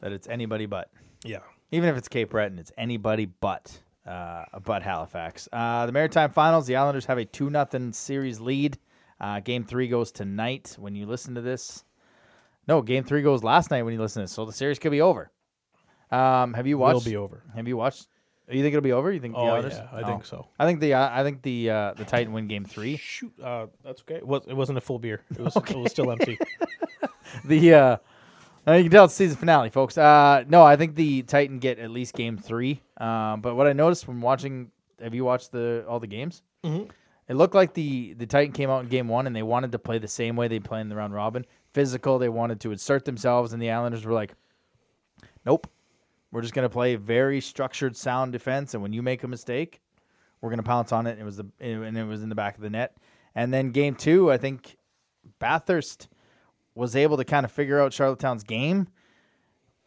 That 0.00 0.12
it's 0.12 0.28
anybody 0.28 0.66
but. 0.66 0.90
Yeah. 1.24 1.40
Even 1.70 1.88
if 1.88 1.96
it's 1.96 2.08
Cape 2.08 2.30
Breton, 2.30 2.58
it's 2.58 2.72
anybody 2.78 3.26
but 3.26 3.78
uh, 4.06 4.44
but 4.64 4.82
Halifax. 4.82 5.48
Uh, 5.52 5.86
the 5.86 5.92
Maritime 5.92 6.30
Finals, 6.30 6.66
the 6.66 6.76
Islanders 6.76 7.04
have 7.06 7.18
a 7.18 7.24
two 7.24 7.50
nothing 7.50 7.92
series 7.92 8.40
lead. 8.40 8.78
Uh, 9.20 9.40
game 9.40 9.64
three 9.64 9.88
goes 9.88 10.10
tonight. 10.12 10.76
When 10.78 10.94
you 10.94 11.04
listen 11.06 11.34
to 11.34 11.40
this, 11.40 11.84
No, 12.68 12.82
game 12.82 13.02
three 13.04 13.22
goes 13.22 13.42
last 13.42 13.70
night 13.70 13.82
when 13.82 13.94
you 13.94 14.00
listen 14.00 14.20
to 14.20 14.24
this, 14.24 14.32
so 14.32 14.44
the 14.44 14.52
series 14.52 14.78
could 14.78 14.92
be 14.92 15.00
over. 15.00 15.30
Um, 16.10 16.54
have 16.54 16.66
you 16.66 16.78
watched? 16.78 16.94
Will 16.94 17.10
be 17.12 17.16
over. 17.16 17.42
Have 17.56 17.66
you 17.66 17.76
watched? 17.76 18.08
You 18.50 18.62
think 18.62 18.72
it'll 18.74 18.80
be 18.82 18.92
over? 18.92 19.12
You 19.12 19.20
think? 19.20 19.34
the 19.34 19.40
Oh 19.40 19.60
yeah, 19.60 19.88
I 19.92 20.02
Oh. 20.02 20.06
think 20.06 20.24
so. 20.24 20.46
I 20.58 20.64
think 20.66 20.80
the 20.80 20.94
uh, 20.94 21.10
I 21.12 21.22
think 21.22 21.42
the 21.42 21.70
uh, 21.70 21.94
the 21.94 22.04
Titan 22.04 22.32
win 22.32 22.48
game 22.48 22.64
three. 22.64 22.96
Shoot, 22.96 23.32
uh, 23.42 23.66
that's 23.84 24.00
okay. 24.02 24.14
It, 24.16 24.26
was, 24.26 24.42
it 24.46 24.54
wasn't 24.54 24.78
a 24.78 24.80
full 24.80 24.98
beer. 24.98 25.20
It 25.30 25.40
was 25.40 25.54
it 25.68 25.76
was 25.76 25.90
still 25.92 26.10
empty. 26.10 26.38
The 27.44 27.74
uh, 27.74 27.96
you 28.68 28.84
can 28.84 28.90
tell 28.90 29.04
it's 29.04 29.14
season 29.14 29.36
finale, 29.36 29.68
folks. 29.68 29.98
Uh, 29.98 30.44
no, 30.48 30.62
I 30.62 30.76
think 30.76 30.94
the 30.94 31.22
Titan 31.22 31.58
get 31.58 31.78
at 31.78 31.90
least 31.90 32.14
game 32.14 32.38
three. 32.38 32.80
Um, 32.96 33.42
but 33.42 33.54
what 33.54 33.66
I 33.66 33.74
noticed 33.74 34.04
from 34.06 34.22
watching, 34.22 34.70
have 35.00 35.14
you 35.14 35.24
watched 35.24 35.52
the 35.52 35.84
all 35.86 36.00
the 36.00 36.06
games? 36.06 36.42
Mhm. 36.64 36.88
It 37.28 37.34
looked 37.34 37.54
like 37.54 37.74
the 37.74 38.14
the 38.14 38.26
Titan 38.26 38.52
came 38.52 38.70
out 38.70 38.82
in 38.82 38.88
game 38.88 39.08
one 39.08 39.26
and 39.26 39.36
they 39.36 39.42
wanted 39.42 39.72
to 39.72 39.78
play 39.78 39.98
the 39.98 40.08
same 40.08 40.36
way 40.36 40.48
they 40.48 40.58
play 40.58 40.80
in 40.80 40.88
the 40.88 40.96
round 40.96 41.12
robin, 41.12 41.44
physical. 41.74 42.18
They 42.18 42.30
wanted 42.30 42.60
to 42.60 42.72
insert 42.72 43.04
themselves, 43.04 43.52
and 43.52 43.60
the 43.60 43.70
Islanders 43.70 44.06
were 44.06 44.14
like, 44.14 44.32
"Nope, 45.44 45.66
we're 46.30 46.42
just 46.42 46.54
gonna 46.54 46.68
play 46.68 46.94
a 46.94 46.98
very 46.98 47.40
structured, 47.40 47.96
sound 47.96 48.32
defense. 48.32 48.74
And 48.74 48.82
when 48.82 48.92
you 48.92 49.02
make 49.02 49.22
a 49.22 49.28
mistake, 49.28 49.80
we're 50.40 50.50
gonna 50.50 50.62
pounce 50.62 50.92
on 50.92 51.06
it." 51.06 51.18
It 51.18 51.24
was 51.24 51.36
the 51.36 51.46
and 51.60 51.96
it 51.96 52.04
was 52.04 52.22
in 52.22 52.28
the 52.28 52.34
back 52.34 52.56
of 52.56 52.62
the 52.62 52.70
net. 52.70 52.96
And 53.34 53.52
then 53.52 53.70
game 53.70 53.94
two, 53.94 54.30
I 54.30 54.36
think 54.36 54.76
Bathurst 55.38 56.08
was 56.74 56.94
able 56.96 57.16
to 57.16 57.24
kind 57.24 57.44
of 57.44 57.52
figure 57.52 57.80
out 57.80 57.92
Charlottetown's 57.92 58.44
game, 58.44 58.88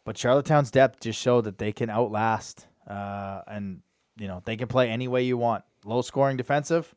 but 0.04 0.16
Charlottetown's 0.18 0.70
depth 0.70 1.00
just 1.00 1.18
showed 1.18 1.44
that 1.44 1.58
they 1.58 1.72
can 1.72 1.88
outlast, 1.88 2.66
uh, 2.86 3.42
and 3.46 3.80
you 4.16 4.28
know 4.28 4.42
they 4.44 4.56
can 4.56 4.68
play 4.68 4.90
any 4.90 5.08
way 5.08 5.22
you 5.22 5.36
want. 5.36 5.64
Low 5.84 6.02
scoring 6.02 6.36
defensive, 6.36 6.94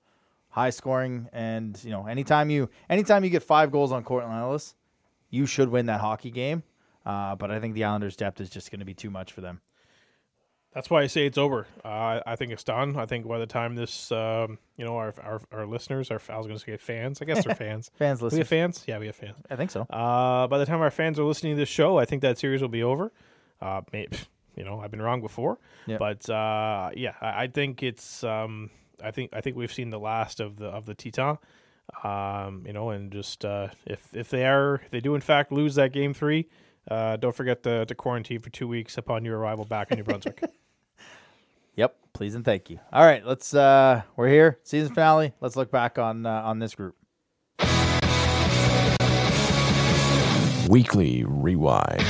high 0.49 0.69
scoring, 0.69 1.27
and 1.33 1.81
you 1.83 1.91
know 1.91 2.07
anytime 2.07 2.49
you 2.49 2.69
anytime 2.89 3.23
you 3.23 3.29
get 3.29 3.43
five 3.43 3.71
goals 3.71 3.91
on 3.91 4.03
Cortland 4.03 4.37
Ellis, 4.37 4.75
you 5.29 5.45
should 5.45 5.69
win 5.69 5.85
that 5.87 6.01
hockey 6.01 6.31
game. 6.31 6.63
Uh, 7.05 7.35
but 7.35 7.51
I 7.51 7.59
think 7.59 7.75
the 7.75 7.83
Islanders' 7.83 8.15
depth 8.15 8.41
is 8.41 8.49
just 8.49 8.71
going 8.71 8.79
to 8.79 8.85
be 8.85 8.93
too 8.93 9.09
much 9.11 9.31
for 9.31 9.41
them. 9.41 9.61
That's 10.73 10.89
why 10.89 11.03
I 11.03 11.07
say 11.07 11.25
it's 11.25 11.37
over. 11.37 11.67
Uh, 11.85 12.19
I 12.27 12.35
think 12.35 12.51
it's 12.51 12.63
done. 12.65 12.97
I 12.97 13.05
think 13.05 13.25
by 13.25 13.39
the 13.39 13.45
time 13.45 13.75
this, 13.75 14.11
um, 14.11 14.57
you 14.75 14.83
know, 14.83 14.97
our, 14.97 15.13
our 15.23 15.41
our 15.53 15.65
listeners, 15.65 16.11
our 16.11 16.19
I 16.27 16.37
was 16.37 16.47
going 16.47 16.59
to 16.59 16.65
say 16.65 16.75
fans. 16.75 17.21
I 17.21 17.25
guess 17.25 17.45
they're 17.45 17.55
fans. 17.67 17.91
Fans 17.97 18.21
we 18.21 18.37
have 18.39 18.47
fans. 18.47 18.83
Yeah, 18.85 18.97
we 18.99 19.05
have 19.05 19.15
fans. 19.15 19.37
I 19.49 19.55
think 19.55 19.71
so. 19.71 19.83
Uh, 19.83 20.47
by 20.47 20.57
the 20.57 20.65
time 20.65 20.81
our 20.81 20.91
fans 20.91 21.17
are 21.17 21.23
listening 21.23 21.55
to 21.55 21.59
this 21.59 21.69
show, 21.69 21.97
I 21.97 22.03
think 22.03 22.23
that 22.23 22.37
series 22.37 22.61
will 22.61 22.67
be 22.67 22.83
over. 22.83 23.13
Uh, 23.61 23.81
may, 23.93 24.07
you 24.57 24.65
know, 24.65 24.81
I've 24.81 24.91
been 24.91 25.01
wrong 25.01 25.21
before, 25.21 25.59
Yeah. 25.85 25.97
but 25.97 26.29
uh, 26.29 26.89
yeah, 26.93 27.13
I, 27.21 27.43
I 27.43 27.47
think 27.47 27.81
it's. 27.81 28.23
Um, 28.25 28.69
I 29.01 29.11
think 29.11 29.29
I 29.33 29.39
think 29.39 29.55
we've 29.55 29.71
seen 29.73 29.91
the 29.91 29.99
last 29.99 30.41
of 30.41 30.57
the 30.57 30.65
of 30.67 30.85
the 30.85 30.93
Titan. 30.93 31.37
Um, 32.03 32.63
you 32.65 32.73
know, 32.73 32.89
and 32.89 33.11
just 33.13 33.45
uh, 33.45 33.69
if 33.85 34.13
if 34.13 34.29
they 34.29 34.45
are 34.45 34.75
if 34.83 34.91
they 34.91 34.99
do 34.99 35.15
in 35.15 35.21
fact 35.21 35.53
lose 35.53 35.75
that 35.75 35.93
game 35.93 36.13
three, 36.13 36.47
uh, 36.89 37.17
don't 37.17 37.35
forget 37.35 37.63
to, 37.63 37.85
to 37.85 37.95
quarantine 37.95 38.39
for 38.39 38.49
two 38.49 38.67
weeks 38.67 38.97
upon 38.97 39.25
your 39.25 39.37
arrival 39.37 39.65
back 39.65 39.91
in 39.91 39.97
New 39.97 40.03
Brunswick. 40.03 40.43
Yep. 41.77 41.93
Please 42.13 42.35
and 42.35 42.45
thank 42.45 42.69
you. 42.69 42.79
All 42.93 43.03
right, 43.03 43.25
let's. 43.25 43.53
uh 43.53 44.03
We're 44.15 44.29
here, 44.29 44.59
season 44.63 44.93
finale. 44.93 45.33
Let's 45.41 45.57
look 45.57 45.71
back 45.71 45.99
on 45.99 46.25
uh, 46.25 46.41
on 46.43 46.59
this 46.59 46.73
group. 46.73 46.95
Weekly 50.69 51.23
Rewind. 51.27 52.01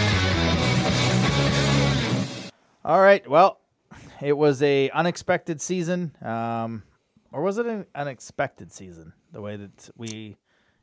All 2.85 3.01
right. 3.01 3.27
Well, 3.27 3.59
it 4.21 4.33
was 4.33 4.61
a 4.61 4.89
unexpected 4.91 5.59
season, 5.59 6.15
um, 6.21 6.83
or 7.31 7.41
was 7.41 7.57
it 7.57 7.65
an 7.65 7.85
unexpected 7.95 8.71
season? 8.71 9.11
The 9.33 9.41
way 9.41 9.57
that 9.57 9.89
we, 9.97 10.37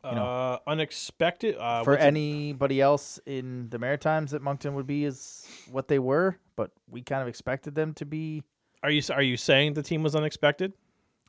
you 0.04 0.14
know, 0.16 0.24
uh, 0.24 0.58
unexpected 0.66 1.56
uh, 1.58 1.84
for 1.84 1.92
what's 1.92 2.02
it- 2.02 2.06
anybody 2.06 2.80
else 2.80 3.20
in 3.26 3.68
the 3.70 3.78
Maritimes 3.78 4.32
that 4.32 4.42
Moncton 4.42 4.74
would 4.74 4.86
be 4.86 5.04
is 5.04 5.46
what 5.70 5.88
they 5.88 5.98
were, 5.98 6.38
but 6.56 6.70
we 6.90 7.02
kind 7.02 7.22
of 7.22 7.28
expected 7.28 7.74
them 7.74 7.94
to 7.94 8.04
be. 8.04 8.42
Are 8.82 8.90
you 8.90 9.02
are 9.12 9.22
you 9.22 9.36
saying 9.36 9.74
the 9.74 9.82
team 9.82 10.02
was 10.02 10.16
unexpected? 10.16 10.72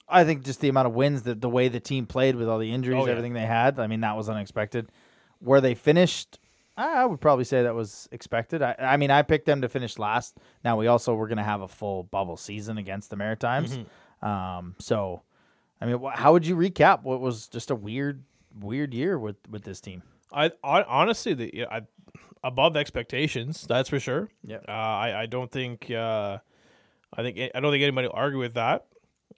I 0.09 0.23
think 0.25 0.43
just 0.43 0.59
the 0.59 0.69
amount 0.69 0.87
of 0.87 0.93
wins, 0.95 1.21
that 1.23 1.39
the 1.39 1.49
way 1.49 1.67
the 1.69 1.79
team 1.79 2.05
played 2.05 2.35
with 2.35 2.49
all 2.49 2.59
the 2.59 2.71
injuries, 2.71 2.99
Oh, 3.01 3.05
yeah. 3.05 3.11
everything 3.11 3.33
they 3.33 3.45
had. 3.45 3.79
I 3.79 3.87
mean, 3.87 4.01
that 4.01 4.17
was 4.17 4.27
unexpected. 4.27 4.91
Where 5.39 5.61
they 5.61 5.75
finished, 5.75 6.39
I 6.75 7.05
would 7.05 7.21
probably 7.21 7.45
say 7.45 7.63
that 7.63 7.73
was 7.75 8.09
expected. 8.11 8.61
I, 8.61 8.75
I 8.79 8.97
mean, 8.97 9.11
I 9.11 9.21
picked 9.21 9.45
them 9.45 9.61
to 9.61 9.69
finish 9.69 9.97
last. 9.99 10.37
Now 10.65 10.77
we 10.77 10.87
also 10.87 11.13
were 11.15 11.27
going 11.27 11.37
to 11.37 11.43
have 11.43 11.61
a 11.61 11.67
full 11.67 12.03
bubble 12.03 12.37
season 12.37 12.77
against 12.77 13.11
the 13.11 13.15
Maritimes. 13.15 13.77
Mm-hmm. 13.77 14.27
Um, 14.27 14.75
so, 14.79 15.21
I 15.79 15.85
mean, 15.85 16.01
how 16.13 16.33
would 16.33 16.45
you 16.45 16.55
recap 16.55 17.03
what 17.03 17.21
was 17.21 17.47
just 17.47 17.71
a 17.71 17.75
weird, 17.75 18.23
weird 18.59 18.93
year 18.93 19.17
with 19.17 19.37
with 19.49 19.63
this 19.63 19.81
team? 19.81 20.03
I, 20.31 20.51
I 20.63 20.83
honestly, 20.83 21.33
the 21.33 21.67
I, 21.69 21.81
above 22.43 22.75
expectations, 22.75 23.65
that's 23.67 23.89
for 23.89 23.99
sure. 23.99 24.29
Yeah. 24.43 24.57
Uh, 24.67 24.71
I 24.71 25.21
I 25.21 25.25
don't 25.25 25.51
think 25.51 25.89
uh, 25.91 26.39
I 27.15 27.21
think 27.21 27.37
I 27.53 27.59
don't 27.59 27.71
think 27.71 27.83
anybody 27.83 28.07
will 28.07 28.15
argue 28.15 28.39
with 28.39 28.55
that. 28.55 28.85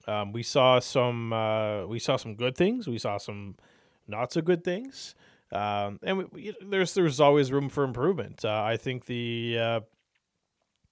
Um, 0.08 0.32
we 0.32 0.44
saw 0.44 0.80
some 0.80 1.34
uh, 1.34 1.86
we 1.86 2.00
saw 2.00 2.16
some 2.18 2.36
good 2.36 2.56
things. 2.56 2.88
We 2.88 2.98
saw 2.98 3.18
some 3.18 3.56
not 4.08 4.32
so 4.32 4.42
good 4.42 4.64
things. 4.64 5.16
Um, 5.52 6.00
and 6.04 6.18
we, 6.18 6.26
we, 6.32 6.56
there's 6.62 6.94
there's 6.94 7.20
always 7.20 7.52
room 7.52 7.70
for 7.70 7.84
improvement. 7.84 8.44
Uh, 8.46 8.64
I 8.64 8.78
think 8.78 9.06
the 9.06 9.58
uh, 9.60 9.80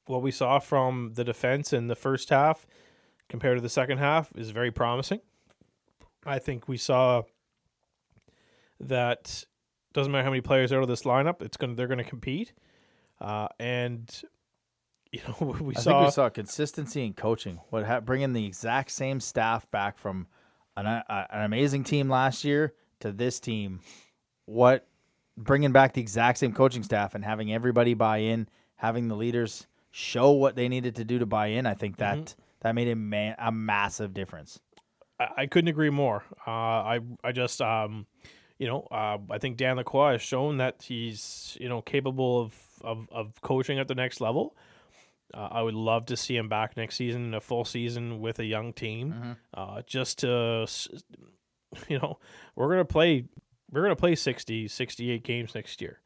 what 0.05 0.21
we 0.21 0.31
saw 0.31 0.59
from 0.59 1.11
the 1.13 1.23
defense 1.23 1.73
in 1.73 1.87
the 1.87 1.95
first 1.95 2.29
half 2.29 2.65
compared 3.29 3.57
to 3.57 3.61
the 3.61 3.69
second 3.69 3.97
half 3.97 4.31
is 4.35 4.51
very 4.51 4.71
promising. 4.71 5.21
I 6.25 6.39
think 6.39 6.67
we 6.67 6.77
saw 6.77 7.23
that 8.89 9.45
doesn't 9.93 10.11
matter 10.11 10.23
how 10.23 10.29
many 10.29 10.41
players 10.41 10.71
are 10.71 10.77
out 10.77 10.83
of 10.83 10.89
this 10.89 11.03
lineup, 11.03 11.41
it's 11.41 11.57
gonna 11.57 11.75
they're 11.75 11.87
gonna 11.87 12.03
compete. 12.03 12.53
Uh, 13.21 13.47
and 13.59 14.21
you 15.11 15.21
know 15.27 15.55
we 15.61 15.75
I 15.75 15.79
saw, 15.79 15.91
think 15.91 16.05
we 16.07 16.11
saw 16.11 16.29
consistency 16.29 17.05
in 17.05 17.13
coaching. 17.13 17.59
What 17.69 17.85
ha- 17.85 17.99
bringing 18.01 18.33
the 18.33 18.45
exact 18.45 18.91
same 18.91 19.19
staff 19.19 19.69
back 19.71 19.97
from 19.97 20.27
an, 20.75 20.87
uh, 20.87 21.03
an 21.29 21.43
amazing 21.43 21.83
team 21.83 22.09
last 22.09 22.43
year 22.43 22.73
to 23.01 23.11
this 23.11 23.39
team. 23.39 23.79
What 24.45 24.87
bringing 25.37 25.71
back 25.71 25.93
the 25.93 26.01
exact 26.01 26.37
same 26.39 26.53
coaching 26.53 26.83
staff 26.83 27.15
and 27.15 27.23
having 27.23 27.53
everybody 27.53 27.93
buy 27.93 28.17
in, 28.17 28.47
having 28.75 29.07
the 29.07 29.15
leaders 29.15 29.67
show 29.91 30.31
what 30.31 30.55
they 30.55 30.67
needed 30.67 30.95
to 30.95 31.03
do 31.05 31.19
to 31.19 31.25
buy 31.25 31.47
in. 31.47 31.65
I 31.67 31.73
think 31.75 31.97
that 31.97 32.17
Mm-hmm. 32.17 32.39
that 32.61 32.75
made 32.75 32.87
a 32.87 33.35
a 33.47 33.51
massive 33.51 34.13
difference. 34.13 34.59
I, 35.19 35.27
I 35.37 35.45
couldn't 35.45 35.67
agree 35.67 35.89
more. 35.91 36.23
Uh, 36.47 36.49
I 36.51 36.99
I 37.23 37.31
just 37.31 37.61
um, 37.61 38.07
you 38.63 38.69
know 38.69 38.87
uh, 38.91 39.17
I 39.29 39.39
think 39.39 39.57
Dan 39.57 39.75
Lacroix 39.75 40.13
has 40.13 40.21
shown 40.21 40.57
that 40.57 40.83
he's 40.87 41.57
you 41.59 41.67
know 41.67 41.81
capable 41.81 42.39
of 42.41 42.55
of, 42.81 43.09
of 43.11 43.41
coaching 43.41 43.77
at 43.77 43.89
the 43.89 43.95
next 43.95 44.21
level. 44.21 44.55
Uh, 45.33 45.49
I 45.51 45.61
would 45.61 45.73
love 45.73 46.05
to 46.05 46.15
see 46.15 46.37
him 46.37 46.47
back 46.47 46.77
next 46.77 46.95
season 46.95 47.25
in 47.25 47.33
a 47.33 47.41
full 47.41 47.65
season 47.65 48.21
with 48.21 48.39
a 48.39 48.45
young 48.45 48.71
team, 48.71 49.35
uh, 49.53 49.81
just 49.85 50.19
to 50.19 50.65
you 51.89 51.99
know 51.99 52.19
we're 52.55 52.69
gonna 52.69 52.85
play 52.85 53.25
we're 53.69 53.81
gonna 53.81 53.95
play 53.97 54.15
60, 54.15 54.69
68 54.69 55.23
games 55.23 55.55
next 55.55 55.81
year. 55.81 55.99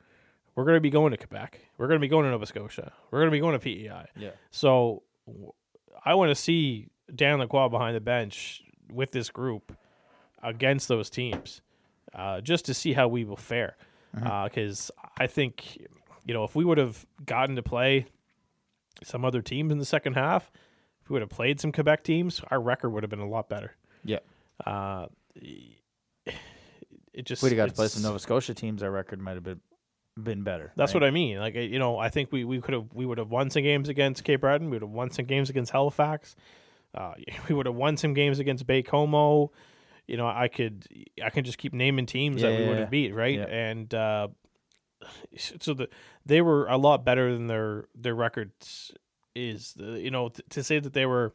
We're 0.56 0.66
gonna 0.66 0.80
be 0.80 0.90
going 0.90 1.12
to 1.12 1.18
Quebec. 1.18 1.60
We're 1.78 1.88
gonna 1.88 2.00
be 2.00 2.08
going 2.08 2.24
to 2.26 2.32
Nova 2.32 2.48
Scotia. 2.48 2.92
We're 3.12 3.20
gonna 3.20 3.32
be 3.32 3.40
going 3.40 3.54
to 3.54 3.60
PEI. 3.60 4.06
Yeah. 4.16 4.32
So 4.50 5.04
I 6.04 6.16
want 6.16 6.30
to 6.30 6.36
see 6.36 6.88
Dan 7.14 7.38
Lacroix 7.38 7.70
behind 7.70 7.96
the 7.96 8.02
bench 8.02 8.64
with 8.92 9.12
this 9.12 9.30
group 9.30 9.78
against 10.42 10.88
those 10.88 11.10
teams, 11.10 11.62
uh, 12.18 12.42
just 12.42 12.66
to 12.66 12.74
see 12.74 12.94
how 12.94 13.08
we 13.08 13.24
will 13.24 13.38
fare. 13.38 13.78
Because 14.14 14.90
I 15.18 15.28
think, 15.28 15.78
you 16.26 16.34
know, 16.34 16.44
if 16.44 16.56
we 16.56 16.66
would 16.66 16.80
have 16.80 17.06
gotten 17.26 17.56
to 17.56 17.64
play 17.64 18.08
some 19.04 19.24
other 19.24 19.42
teams 19.42 19.72
in 19.72 19.78
the 19.78 19.86
second 19.86 20.14
half, 20.14 20.52
if 21.04 21.10
we 21.10 21.14
would 21.14 21.22
have 21.22 21.30
played 21.30 21.62
some 21.62 21.72
Quebec 21.72 22.04
teams, 22.04 22.42
our 22.50 22.60
record 22.60 22.90
would 22.90 23.04
have 23.04 23.10
been 23.10 23.20
a 23.20 23.28
lot 23.28 23.48
better. 23.48 23.76
Yeah. 24.04 24.20
Uh, 24.66 25.08
it 25.36 27.26
just 27.26 27.44
we'd 27.44 27.50
have 27.50 27.58
got 27.58 27.70
to 27.70 27.76
play 27.76 27.88
some 27.88 28.04
Nova 28.04 28.20
Scotia 28.20 28.54
teams, 28.54 28.82
our 28.82 28.92
record 28.92 29.20
might 29.20 29.36
have 29.36 29.44
been 29.44 29.62
been 30.22 30.44
better. 30.44 30.72
That's 30.76 30.94
what 30.94 31.04
I 31.04 31.12
mean. 31.12 31.38
Like 31.38 31.56
you 31.56 31.80
know, 31.80 31.98
I 31.98 32.10
think 32.10 32.32
we, 32.32 32.44
we 32.44 32.60
could 32.60 32.74
have 32.74 32.88
we 32.94 33.06
would 33.06 33.18
have 33.18 33.30
won 33.30 33.50
some 33.50 33.64
games 33.64 33.90
against 33.90 34.24
Cape 34.24 34.42
Breton. 34.42 34.70
We 34.70 34.76
would 34.76 34.82
have 34.82 34.92
won 34.92 35.12
some 35.12 35.26
games 35.26 35.50
against 35.50 35.72
Halifax. 35.72 36.36
Uh, 36.94 37.14
we 37.50 37.56
would 37.56 37.66
have 37.66 37.76
won 37.76 37.98
some 37.98 38.14
games 38.14 38.40
against 38.40 38.66
Baie-Comeau. 38.66 39.50
You 40.08 40.18
know, 40.18 40.28
I 40.28 40.48
could 40.48 40.88
I 41.24 41.30
can 41.30 41.44
just 41.44 41.58
keep 41.58 41.74
naming 41.74 42.06
teams 42.06 42.42
that 42.42 42.52
we 42.52 42.64
yeah, 42.64 42.68
would 42.70 42.74
yeah. 42.76 42.80
have 42.82 42.90
beat, 42.90 43.14
right? 43.14 43.38
Yeah. 43.38 43.46
And 43.46 43.94
uh, 43.94 44.28
so 45.38 45.74
the 45.74 45.90
they 46.26 46.42
were 46.42 46.68
a 46.68 46.78
lot 46.78 47.04
better 47.06 47.34
than 47.34 47.48
their 47.48 47.86
their 47.96 48.16
records 48.16 48.92
is. 49.36 49.74
The, 49.74 50.00
you 50.00 50.12
know, 50.12 50.30
t- 50.30 50.44
to 50.50 50.64
say 50.64 50.80
that 50.80 50.94
they 50.94 51.06
were 51.06 51.34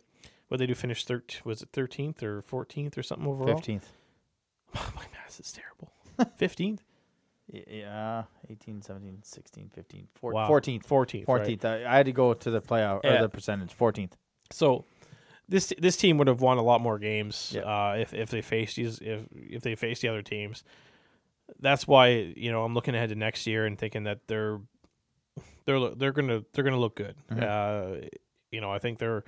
what 0.49 0.59
they 0.59 0.67
do 0.67 0.75
finish 0.75 1.05
thir- 1.05 1.23
was 1.45 1.63
it 1.63 1.69
thirteenth 1.73 2.23
or 2.23 2.43
fourteenth 2.43 2.97
or 2.97 3.03
something 3.03 3.27
overall. 3.27 3.55
Fifteenth. 3.55 3.93
My 4.75 5.05
math 5.13 5.39
is 5.39 5.53
terrible. 5.53 5.93
Fifteenth. 6.37 6.83
Yeah, 7.53 8.23
18, 8.49 8.81
17, 8.81 9.19
16, 9.23 9.71
15, 9.75 10.09
14th. 10.23 10.33
Wow. 10.33 10.49
14th. 10.49 10.87
Fourteenth. 10.87 11.29
right? 11.29 11.61
14th. 11.61 11.65
I, 11.67 11.85
I 11.93 11.97
had 11.99 12.07
to 12.07 12.13
go 12.13 12.33
to 12.33 12.51
the 12.51 12.63
playoff 12.63 13.01
Yeah. 13.05 13.19
or 13.19 13.23
the 13.23 13.29
percentage. 13.29 13.77
14th. 13.77 14.13
So 14.51 14.87
this 15.49 15.73
this 15.79 15.97
team 15.97 16.19
would 16.19 16.29
have 16.29 16.41
won 16.41 16.59
a 16.59 16.63
lot 16.63 16.81
more 16.81 16.99
games 16.99 17.57
uh, 17.57 17.97
if 17.99 18.15
if 18.15 18.31
they 18.31 18.41
faced 18.43 18.77
these 18.77 18.99
if 19.01 19.21
if 19.35 19.63
they 19.63 19.75
faced 19.75 20.03
the 20.03 20.09
other 20.09 20.23
teams. 20.23 20.65
that's 21.61 21.87
why 21.87 22.09
you 22.37 22.51
know 22.51 22.65
I'm 22.65 22.75
looking 22.75 22.95
ahead 22.95 23.11
to 23.11 23.15
next 23.15 23.47
year 23.47 23.67
and 23.67 23.79
thinking 23.79 24.05
that 24.05 24.21
they're 24.29 24.61
they're 25.67 25.91
they're 25.91 26.13
gonna 26.13 26.43
they're 26.53 26.65
gonna 26.65 26.79
look 26.81 26.97
good. 26.97 27.15
Mhm. 27.31 27.43
Uh, 27.43 28.07
you 28.51 28.61
know, 28.61 28.71
I 28.71 28.79
think 28.79 28.99
they're 28.99 29.25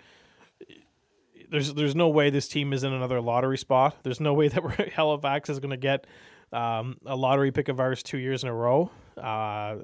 there's 1.50 1.72
there's 1.74 1.94
no 1.94 2.09
way 2.09 2.31
this 2.31 2.48
team 2.48 2.72
is 2.72 2.85
in 2.85 2.92
another 2.92 3.20
lottery 3.20 3.59
spot. 3.59 3.96
There's 4.03 4.20
no 4.20 4.35
way 4.35 4.48
that 4.53 4.62
we're, 4.62 4.90
Halifax 4.90 5.48
is 5.48 5.61
gonna 5.61 5.77
get 5.77 6.07
um, 6.53 6.96
a 7.05 7.16
lottery 7.16 7.50
pick 7.53 7.68
of 7.68 7.81
ours 7.81 8.03
two 8.03 8.18
years 8.18 8.42
in 8.42 8.48
a 8.48 8.55
row. 8.55 8.90
Uh, 9.16 9.77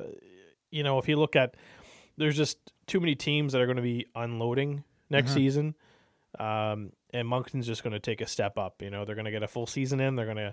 you 0.70 0.82
know, 0.82 0.98
if 0.98 1.08
you 1.08 1.16
look 1.16 1.36
at 1.36 1.54
there's 2.16 2.36
just 2.36 2.58
too 2.86 3.00
many 3.00 3.14
teams 3.14 3.52
that 3.52 3.60
are 3.62 3.66
going 3.66 3.76
to 3.76 3.82
be 3.82 4.06
unloading 4.14 4.84
next 5.08 5.30
Mhm. 5.30 5.34
season. 5.34 5.74
Um, 6.38 6.92
and 7.12 7.26
Moncton's 7.26 7.66
just 7.66 7.82
going 7.82 7.92
to 7.92 7.98
take 8.00 8.20
a 8.20 8.26
step 8.26 8.56
up. 8.58 8.82
You 8.82 8.90
know, 8.90 9.04
they're 9.04 9.16
going 9.16 9.24
to 9.24 9.30
get 9.30 9.42
a 9.42 9.48
full 9.48 9.66
season 9.66 10.00
in. 10.00 10.14
They're 10.16 10.32
going 10.32 10.52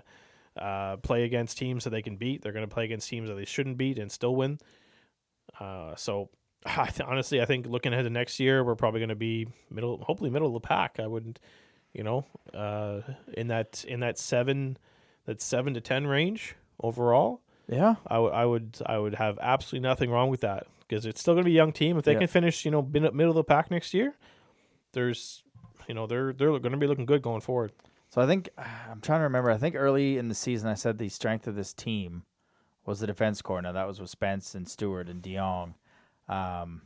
to 0.56 0.62
uh, 0.62 0.96
play 0.98 1.24
against 1.24 1.56
teams 1.58 1.84
that 1.84 1.90
they 1.90 2.02
can 2.02 2.16
beat. 2.16 2.42
They're 2.42 2.52
going 2.52 2.68
to 2.68 2.72
play 2.74 2.84
against 2.84 3.08
teams 3.08 3.28
that 3.28 3.36
they 3.36 3.44
shouldn't 3.44 3.78
beat 3.78 3.98
and 3.98 4.10
still 4.10 4.34
win. 4.34 4.58
Uh, 5.58 5.94
so, 5.96 6.30
I 6.66 6.86
th- 6.86 7.06
honestly, 7.08 7.40
I 7.40 7.44
think 7.44 7.66
looking 7.66 7.92
ahead 7.92 8.04
to 8.04 8.10
next 8.10 8.40
year, 8.40 8.64
we're 8.64 8.74
probably 8.74 9.00
going 9.00 9.08
to 9.10 9.14
be 9.14 9.46
middle, 9.70 9.98
hopefully 10.02 10.30
middle 10.30 10.48
of 10.48 10.54
the 10.54 10.66
pack. 10.66 10.98
I 10.98 11.06
wouldn't, 11.06 11.38
you 11.92 12.02
know, 12.02 12.24
uh, 12.52 13.00
in 13.34 13.48
that 13.48 13.84
in 13.86 14.00
that 14.00 14.18
seven, 14.18 14.76
that 15.26 15.40
seven 15.40 15.74
to 15.74 15.80
ten 15.80 16.06
range 16.06 16.56
overall. 16.82 17.40
Yeah. 17.68 17.94
I, 18.06 18.14
w- 18.16 18.32
I 18.32 18.44
would 18.44 18.76
I 18.84 18.98
would 18.98 19.14
have 19.14 19.38
absolutely 19.40 19.86
nothing 19.88 20.10
wrong 20.10 20.30
with 20.30 20.40
that 20.40 20.66
because 20.80 21.06
it's 21.06 21.20
still 21.20 21.34
going 21.34 21.44
to 21.44 21.48
be 21.48 21.52
a 21.52 21.56
young 21.56 21.72
team. 21.72 21.96
If 21.98 22.04
they 22.04 22.12
Yeah. 22.14 22.18
can 22.20 22.28
finish, 22.28 22.64
you 22.64 22.70
know, 22.70 22.82
middle 22.82 23.28
of 23.28 23.34
the 23.36 23.44
pack 23.44 23.70
next 23.70 23.92
year, 23.94 24.14
there's, 24.92 25.42
you 25.88 25.94
know, 25.94 26.06
they're 26.06 26.32
they're 26.32 26.50
going 26.50 26.72
to 26.72 26.76
be 26.76 26.86
looking 26.86 27.06
good 27.06 27.22
going 27.22 27.40
forward. 27.40 27.72
So 28.10 28.20
I 28.20 28.26
think 28.26 28.48
I'm 28.56 29.00
trying 29.00 29.20
to 29.20 29.24
remember. 29.24 29.50
I 29.50 29.58
think 29.58 29.74
early 29.74 30.18
in 30.18 30.28
the 30.28 30.34
season 30.34 30.68
I 30.68 30.74
said 30.74 30.98
the 30.98 31.08
strength 31.08 31.46
of 31.46 31.56
this 31.56 31.72
team 31.72 32.22
was 32.86 33.00
the 33.00 33.06
defense 33.06 33.42
core. 33.42 33.60
Now 33.60 33.72
that 33.72 33.86
was 33.86 34.00
with 34.00 34.10
Spence 34.10 34.54
and 34.54 34.68
Stewart 34.68 35.08
and 35.08 35.22
DeYoung. 35.22 35.74
Um, 36.28 36.82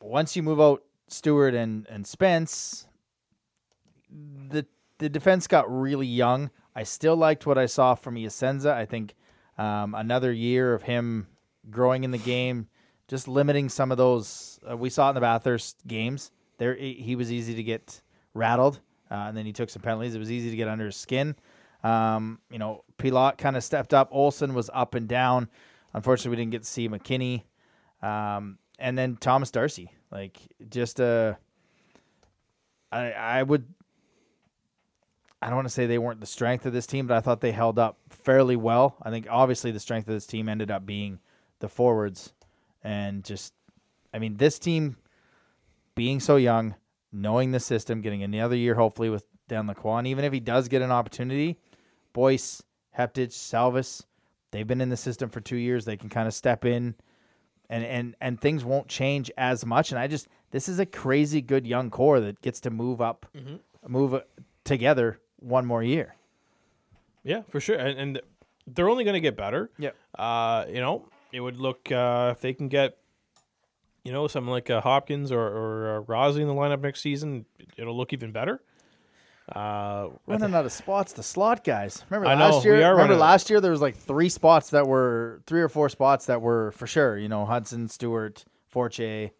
once 0.00 0.34
you 0.34 0.42
move 0.42 0.60
out 0.60 0.82
Stewart 1.08 1.54
and 1.54 1.86
and 1.88 2.06
Spence, 2.06 2.86
the 4.10 4.66
the 4.98 5.08
defense 5.08 5.46
got 5.46 5.70
really 5.70 6.06
young. 6.06 6.50
I 6.74 6.82
still 6.84 7.16
liked 7.16 7.46
what 7.46 7.58
I 7.58 7.66
saw 7.66 7.94
from 7.94 8.14
Iasenza. 8.14 8.72
I 8.72 8.86
think 8.86 9.14
um, 9.56 9.94
another 9.94 10.32
year 10.32 10.74
of 10.74 10.82
him 10.82 11.26
growing 11.70 12.04
in 12.04 12.12
the 12.12 12.18
game, 12.18 12.68
just 13.08 13.26
limiting 13.26 13.68
some 13.68 13.90
of 13.90 13.98
those. 13.98 14.58
Uh, 14.68 14.76
we 14.76 14.90
saw 14.90 15.08
in 15.08 15.14
the 15.14 15.20
Bathurst 15.20 15.76
games. 15.86 16.30
There, 16.58 16.74
he 16.74 17.16
was 17.16 17.32
easy 17.32 17.54
to 17.54 17.62
get 17.62 18.00
rattled, 18.34 18.80
uh, 19.10 19.14
and 19.14 19.36
then 19.36 19.46
he 19.46 19.52
took 19.52 19.70
some 19.70 19.82
penalties. 19.82 20.14
It 20.14 20.18
was 20.18 20.30
easy 20.30 20.50
to 20.50 20.56
get 20.56 20.68
under 20.68 20.86
his 20.86 20.96
skin. 20.96 21.34
Um, 21.84 22.40
you 22.50 22.58
know, 22.58 22.84
Pilot 22.98 23.38
kind 23.38 23.56
of 23.56 23.64
stepped 23.64 23.94
up. 23.94 24.08
Olson 24.10 24.54
was 24.54 24.68
up 24.74 24.94
and 24.94 25.08
down. 25.08 25.48
Unfortunately, 25.94 26.30
we 26.30 26.36
didn't 26.36 26.52
get 26.52 26.62
to 26.62 26.68
see 26.68 26.88
McKinney. 26.88 27.44
Um, 28.02 28.58
and 28.78 28.96
then 28.96 29.16
Thomas 29.16 29.50
Darcy, 29.50 29.92
like 30.10 30.38
just 30.68 31.00
uh, 31.00 31.34
I 32.92 33.12
I 33.12 33.42
would 33.42 33.64
I 35.40 35.46
don't 35.46 35.56
want 35.56 35.68
to 35.68 35.74
say 35.74 35.86
they 35.86 35.98
weren't 35.98 36.20
the 36.20 36.26
strength 36.26 36.66
of 36.66 36.72
this 36.72 36.86
team, 36.86 37.06
but 37.06 37.16
I 37.16 37.20
thought 37.20 37.40
they 37.40 37.52
held 37.52 37.78
up 37.78 37.98
fairly 38.10 38.56
well. 38.56 38.96
I 39.02 39.10
think 39.10 39.26
obviously 39.30 39.70
the 39.70 39.80
strength 39.80 40.08
of 40.08 40.14
this 40.14 40.26
team 40.26 40.48
ended 40.48 40.70
up 40.70 40.84
being 40.84 41.20
the 41.60 41.68
forwards 41.68 42.32
and 42.82 43.24
just 43.24 43.52
I 44.14 44.18
mean 44.18 44.36
this 44.36 44.58
team 44.58 44.96
being 45.98 46.20
so 46.20 46.36
young, 46.36 46.74
knowing 47.12 47.50
the 47.50 47.60
system, 47.60 48.00
getting 48.00 48.22
another 48.22 48.56
year 48.56 48.74
hopefully 48.74 49.10
with 49.10 49.24
Dan 49.48 49.66
Lacroix, 49.66 50.04
even 50.06 50.24
if 50.24 50.32
he 50.32 50.40
does 50.40 50.68
get 50.68 50.80
an 50.80 50.92
opportunity, 50.92 51.58
Boyce, 52.12 52.62
Heptich, 52.96 53.32
Salvis, 53.32 54.04
they've 54.52 54.66
been 54.66 54.80
in 54.80 54.88
the 54.88 54.96
system 54.96 55.28
for 55.28 55.40
two 55.40 55.56
years. 55.56 55.84
They 55.84 55.96
can 55.96 56.08
kind 56.08 56.28
of 56.28 56.34
step 56.34 56.64
in 56.64 56.94
and 57.70 57.84
and 57.84 58.16
and 58.20 58.40
things 58.40 58.64
won't 58.64 58.88
change 58.88 59.30
as 59.36 59.66
much. 59.66 59.90
And 59.90 59.98
I 59.98 60.06
just 60.06 60.28
this 60.50 60.68
is 60.68 60.78
a 60.78 60.86
crazy 60.86 61.42
good 61.42 61.66
young 61.66 61.90
core 61.90 62.20
that 62.20 62.40
gets 62.40 62.60
to 62.60 62.70
move 62.70 63.00
up, 63.00 63.26
move 63.86 64.14
uh, 64.14 64.20
together 64.64 65.20
one 65.40 65.66
more 65.66 65.82
year. 65.82 66.14
Yeah, 67.24 67.42
for 67.48 67.60
sure, 67.60 67.76
and, 67.76 67.98
and 67.98 68.20
they're 68.66 68.88
only 68.88 69.04
going 69.04 69.14
to 69.14 69.20
get 69.20 69.36
better. 69.36 69.70
Yeah, 69.78 69.90
Uh, 70.18 70.64
you 70.68 70.80
know, 70.80 71.08
it 71.32 71.40
would 71.40 71.58
look 71.58 71.90
uh, 71.90 72.34
if 72.34 72.40
they 72.40 72.54
can 72.54 72.68
get, 72.68 72.97
you 74.04 74.12
know, 74.12 74.26
something 74.28 74.50
like 74.50 74.70
uh, 74.70 74.80
Hopkins 74.80 75.30
or 75.32 75.40
or 75.40 75.96
uh, 75.96 76.00
Rossi 76.00 76.40
in 76.42 76.48
the 76.48 76.54
lineup 76.54 76.80
next 76.80 77.00
season, 77.00 77.44
it'll 77.76 77.96
look 77.96 78.12
even 78.12 78.32
better. 78.32 78.60
Uh, 79.54 80.08
Running 80.26 80.54
out 80.54 80.66
of 80.66 80.72
spots, 80.72 81.14
the 81.14 81.22
slot 81.22 81.64
guys. 81.64 82.04
Remember 82.10 82.28
I 82.28 82.34
last 82.34 82.64
know, 82.64 82.70
year? 82.70 82.90
remember 82.90 83.16
last 83.16 83.48
year 83.48 83.62
there 83.62 83.70
was 83.70 83.80
like 83.80 83.96
three 83.96 84.28
spots 84.28 84.70
that 84.70 84.86
were 84.86 85.40
three 85.46 85.62
or 85.62 85.70
four 85.70 85.88
spots 85.88 86.26
that 86.26 86.42
were 86.42 86.72
for 86.72 86.86
sure. 86.86 87.16
You 87.16 87.28
know, 87.30 87.46
Hudson, 87.46 87.88
Stewart, 87.88 88.44
Forche. 88.66 89.30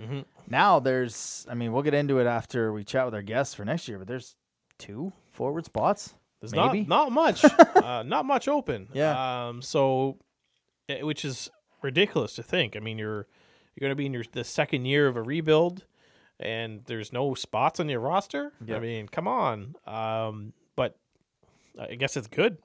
Mhm. 0.00 0.24
Now 0.48 0.78
there's, 0.78 1.46
I 1.50 1.54
mean, 1.54 1.72
we'll 1.72 1.82
get 1.82 1.94
into 1.94 2.20
it 2.20 2.26
after 2.26 2.72
we 2.72 2.84
chat 2.84 3.04
with 3.06 3.14
our 3.14 3.22
guests 3.22 3.54
for 3.54 3.64
next 3.64 3.88
year, 3.88 3.98
but 3.98 4.06
there's 4.06 4.36
two 4.78 5.12
forward 5.32 5.64
spots. 5.64 6.14
There's 6.40 6.52
Maybe. 6.54 6.82
not 6.84 7.10
not 7.10 7.12
much, 7.12 7.44
uh, 7.76 8.02
not 8.04 8.24
much 8.24 8.46
open. 8.46 8.88
Yeah. 8.92 9.48
Um. 9.48 9.62
So, 9.62 10.16
eh, 10.88 11.02
which 11.02 11.24
is 11.24 11.50
ridiculous 11.82 12.34
to 12.36 12.42
think. 12.44 12.76
I 12.76 12.78
mean, 12.80 12.98
you're 12.98 13.26
you're 13.74 13.86
going 13.86 13.90
to 13.92 13.96
be 13.96 14.06
in 14.06 14.12
your 14.12 14.24
the 14.32 14.44
second 14.44 14.84
year 14.86 15.06
of 15.06 15.16
a 15.16 15.22
rebuild, 15.22 15.84
and 16.38 16.82
there's 16.86 17.12
no 17.12 17.34
spots 17.34 17.80
on 17.80 17.88
your 17.88 18.00
roster. 18.00 18.52
Yeah. 18.64 18.76
I 18.76 18.80
mean, 18.80 19.08
come 19.08 19.28
on. 19.28 19.76
Um. 19.86 20.52
But 20.76 20.96
I 21.78 21.94
guess 21.96 22.16
it's 22.16 22.28
good. 22.28 22.58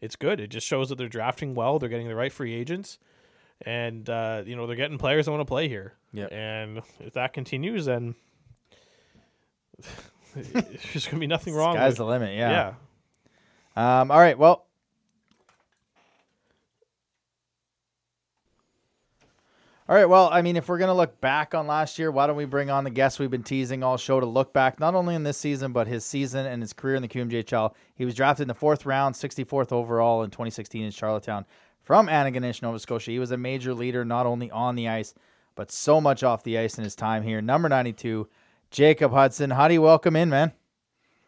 It's 0.00 0.16
good. 0.16 0.40
It 0.40 0.48
just 0.48 0.66
shows 0.66 0.88
that 0.88 0.96
they're 0.98 1.08
drafting 1.08 1.54
well. 1.54 1.78
They're 1.78 1.88
getting 1.88 2.08
the 2.08 2.16
right 2.16 2.32
free 2.32 2.54
agents, 2.54 2.98
and 3.64 4.08
uh, 4.10 4.42
you 4.44 4.56
know 4.56 4.66
they're 4.66 4.76
getting 4.76 4.98
players 4.98 5.26
that 5.26 5.30
want 5.32 5.42
to 5.42 5.46
play 5.46 5.68
here. 5.68 5.94
Yep. 6.12 6.32
And 6.32 6.82
if 7.00 7.12
that 7.14 7.32
continues, 7.32 7.84
then 7.86 8.14
there's 10.34 11.06
going 11.06 11.16
to 11.16 11.18
be 11.18 11.26
nothing 11.26 11.54
wrong. 11.56 11.76
Sky's 11.76 11.90
with, 11.92 11.98
the 11.98 12.06
limit. 12.06 12.36
yeah. 12.36 12.74
Yeah. 13.76 14.00
Um, 14.00 14.10
all 14.10 14.18
right. 14.18 14.36
Well, 14.38 14.66
all 19.92 19.98
right. 19.98 20.08
Well, 20.08 20.30
I 20.32 20.40
mean, 20.40 20.56
if 20.56 20.70
we're 20.70 20.78
gonna 20.78 20.94
look 20.94 21.20
back 21.20 21.54
on 21.54 21.66
last 21.66 21.98
year, 21.98 22.10
why 22.10 22.26
don't 22.26 22.34
we 22.34 22.46
bring 22.46 22.70
on 22.70 22.82
the 22.82 22.88
guest 22.88 23.18
we've 23.18 23.30
been 23.30 23.42
teasing 23.42 23.82
all 23.82 23.98
show 23.98 24.20
to 24.20 24.24
look 24.24 24.54
back 24.54 24.80
not 24.80 24.94
only 24.94 25.14
in 25.14 25.22
this 25.22 25.36
season 25.36 25.74
but 25.74 25.86
his 25.86 26.02
season 26.02 26.46
and 26.46 26.62
his 26.62 26.72
career 26.72 26.94
in 26.94 27.02
the 27.02 27.08
QMJHL. 27.08 27.74
He 27.94 28.06
was 28.06 28.14
drafted 28.14 28.44
in 28.44 28.48
the 28.48 28.54
fourth 28.54 28.86
round, 28.86 29.14
64th 29.14 29.70
overall 29.70 30.22
in 30.22 30.30
2016 30.30 30.82
in 30.82 30.90
Charlottetown 30.92 31.44
from 31.82 32.06
Antigonish, 32.06 32.62
Nova 32.62 32.78
Scotia. 32.78 33.10
He 33.10 33.18
was 33.18 33.32
a 33.32 33.36
major 33.36 33.74
leader 33.74 34.02
not 34.02 34.24
only 34.24 34.50
on 34.50 34.76
the 34.76 34.88
ice 34.88 35.12
but 35.56 35.70
so 35.70 36.00
much 36.00 36.22
off 36.22 36.42
the 36.42 36.56
ice 36.56 36.78
in 36.78 36.84
his 36.84 36.96
time 36.96 37.22
here. 37.22 37.42
Number 37.42 37.68
92, 37.68 38.26
Jacob 38.70 39.12
Hudson. 39.12 39.50
How 39.50 39.68
do 39.68 39.74
you 39.74 39.82
welcome 39.82 40.16
in, 40.16 40.30
man? 40.30 40.52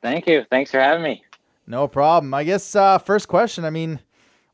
Thank 0.00 0.26
you. 0.26 0.46
Thanks 0.48 0.70
for 0.70 0.80
having 0.80 1.02
me. 1.02 1.22
No 1.66 1.86
problem. 1.86 2.32
I 2.32 2.44
guess 2.44 2.74
uh, 2.74 2.96
first 2.96 3.28
question. 3.28 3.66
I 3.66 3.70
mean, 3.70 4.00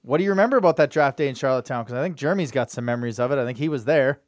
what 0.03 0.19
do 0.19 0.25
you 0.25 0.31
remember 0.31 0.57
about 0.57 0.77
that 0.77 0.91
draft 0.91 1.19
day 1.19 1.29
in 1.29 1.35
Charlottetown? 1.35 1.85
Because 1.85 1.99
I 1.99 2.03
think 2.03 2.17
Jeremy's 2.17 2.51
got 2.51 2.71
some 2.71 2.85
memories 2.85 3.19
of 3.19 3.33
it. 3.33 3.39
I 3.39 3.45
think 3.45 3.59
he 3.59 3.69
was 3.69 3.85
there. 3.85 4.21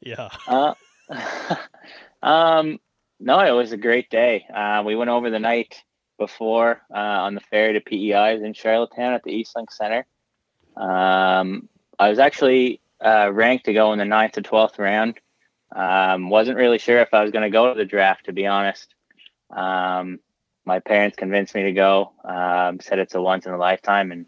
Yeah. 0.00 0.28
Uh, 0.48 1.56
um, 2.22 2.78
no, 3.20 3.38
it 3.40 3.50
was 3.50 3.72
a 3.72 3.76
great 3.76 4.08
day. 4.08 4.46
Uh, 4.52 4.82
we 4.86 4.96
went 4.96 5.10
over 5.10 5.28
the 5.28 5.38
night 5.38 5.82
before 6.18 6.80
uh, 6.90 6.98
on 6.98 7.34
the 7.34 7.42
ferry 7.42 7.74
to 7.74 7.80
PEI's 7.80 8.42
in 8.42 8.54
Charlottetown 8.54 9.12
at 9.12 9.22
the 9.22 9.32
Eastlink 9.32 9.70
Center. 9.70 10.06
Um, 10.76 11.68
I 11.98 12.08
was 12.08 12.18
actually 12.18 12.80
uh, 13.04 13.30
ranked 13.32 13.66
to 13.66 13.72
go 13.72 13.92
in 13.92 13.98
the 13.98 14.04
ninth 14.04 14.32
to 14.32 14.42
twelfth 14.42 14.78
round. 14.78 15.20
Um, 15.74 16.30
wasn't 16.30 16.56
really 16.56 16.78
sure 16.78 17.00
if 17.00 17.12
I 17.12 17.22
was 17.22 17.32
going 17.32 17.42
to 17.42 17.50
go 17.50 17.72
to 17.72 17.78
the 17.78 17.84
draft, 17.84 18.26
to 18.26 18.32
be 18.32 18.46
honest. 18.46 18.94
Um, 19.50 20.20
my 20.64 20.80
parents 20.80 21.16
convinced 21.16 21.54
me 21.54 21.64
to 21.64 21.72
go. 21.72 22.12
Um, 22.24 22.80
said 22.80 22.98
it's 22.98 23.14
a 23.14 23.20
once 23.20 23.46
in 23.46 23.52
a 23.52 23.58
lifetime, 23.58 24.12
and 24.12 24.26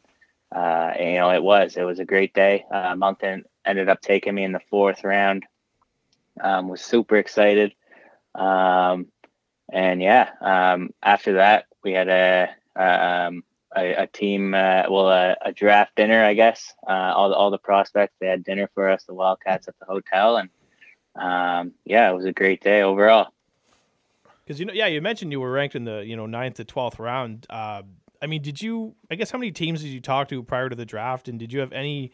uh, 0.56 0.94
you 0.98 1.14
know 1.14 1.30
it 1.30 1.42
was. 1.42 1.76
It 1.76 1.82
was 1.82 1.98
a 1.98 2.04
great 2.04 2.32
day. 2.32 2.64
Uh, 2.70 2.96
Moncton 2.96 3.44
ended 3.64 3.90
up 3.90 4.00
taking 4.00 4.34
me 4.34 4.42
in 4.42 4.52
the 4.52 4.60
fourth 4.70 5.04
round. 5.04 5.44
Um, 6.40 6.68
was 6.68 6.80
super 6.80 7.16
excited, 7.16 7.74
um, 8.34 9.06
and 9.70 10.00
yeah. 10.00 10.30
Um, 10.40 10.94
after 11.02 11.34
that, 11.34 11.66
we 11.84 11.92
had 11.92 12.08
a 12.08 12.48
um, 12.74 13.44
a, 13.76 14.04
a 14.04 14.06
team, 14.06 14.54
uh, 14.54 14.84
well, 14.88 15.10
a, 15.10 15.36
a 15.44 15.52
draft 15.52 15.94
dinner, 15.94 16.24
I 16.24 16.32
guess. 16.32 16.72
Uh, 16.86 17.12
all 17.14 17.28
the 17.28 17.34
all 17.34 17.50
the 17.50 17.58
prospects 17.58 18.14
they 18.18 18.26
had 18.26 18.42
dinner 18.42 18.70
for 18.74 18.88
us, 18.88 19.04
the 19.04 19.14
Wildcats 19.14 19.68
at 19.68 19.78
the 19.78 19.84
hotel, 19.84 20.38
and 20.38 20.48
um, 21.16 21.72
yeah, 21.84 22.10
it 22.10 22.14
was 22.14 22.24
a 22.24 22.32
great 22.32 22.62
day 22.62 22.80
overall. 22.80 23.28
Because 24.44 24.58
you 24.58 24.64
know, 24.64 24.72
yeah, 24.72 24.86
you 24.86 25.02
mentioned 25.02 25.32
you 25.32 25.40
were 25.40 25.52
ranked 25.52 25.74
in 25.74 25.84
the 25.84 26.02
you 26.06 26.16
know 26.16 26.24
ninth 26.24 26.56
to 26.56 26.64
twelfth 26.64 26.98
round. 26.98 27.46
I 28.22 28.26
mean, 28.26 28.42
did 28.42 28.60
you? 28.60 28.94
I 29.10 29.14
guess 29.14 29.30
how 29.30 29.38
many 29.38 29.52
teams 29.52 29.82
did 29.82 29.88
you 29.88 30.00
talk 30.00 30.28
to 30.28 30.42
prior 30.42 30.68
to 30.68 30.76
the 30.76 30.86
draft, 30.86 31.28
and 31.28 31.38
did 31.38 31.52
you 31.52 31.60
have 31.60 31.72
any 31.72 32.12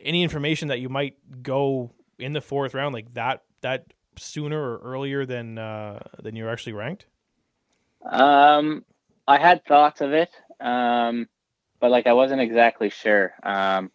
any 0.00 0.22
information 0.22 0.68
that 0.68 0.80
you 0.80 0.88
might 0.88 1.16
go 1.42 1.90
in 2.18 2.32
the 2.32 2.40
fourth 2.40 2.74
round 2.74 2.94
like 2.94 3.12
that 3.14 3.42
that 3.62 3.86
sooner 4.18 4.60
or 4.60 4.78
earlier 4.78 5.26
than 5.26 5.58
uh, 5.58 6.00
than 6.22 6.36
you 6.36 6.44
were 6.44 6.50
actually 6.50 6.72
ranked? 6.72 7.06
Um, 8.10 8.84
I 9.26 9.38
had 9.38 9.64
thoughts 9.64 10.00
of 10.00 10.12
it. 10.12 10.30
Um, 10.60 11.28
but 11.80 11.90
like 11.90 12.06
I 12.06 12.12
wasn't 12.12 12.40
exactly 12.40 12.90
sure. 12.90 13.34
Um, 13.42 13.90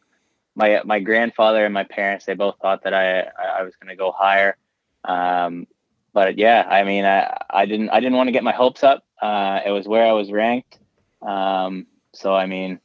my 0.55 0.81
my 0.85 0.99
grandfather 0.99 1.65
and 1.65 1.73
my 1.73 1.83
parents 1.83 2.25
they 2.25 2.33
both 2.33 2.55
thought 2.61 2.83
that 2.83 2.93
I 2.93 3.21
I 3.21 3.63
was 3.63 3.75
going 3.75 3.89
to 3.89 3.95
go 3.95 4.11
higher. 4.11 4.57
Um, 5.05 5.67
but 6.13 6.37
yeah, 6.37 6.67
I 6.69 6.83
mean, 6.83 7.05
I, 7.05 7.37
I 7.49 7.65
didn't 7.65 7.89
I 7.89 7.99
didn't 7.99 8.17
want 8.17 8.27
to 8.27 8.31
get 8.31 8.43
my 8.43 8.51
hopes 8.51 8.83
up. 8.83 9.03
Uh, 9.21 9.61
it 9.65 9.71
was 9.71 9.87
where 9.87 10.05
I 10.05 10.11
was 10.11 10.31
ranked. 10.31 10.79
Um, 11.21 11.87
so 12.13 12.33
I 12.33 12.45
mean, 12.45 12.79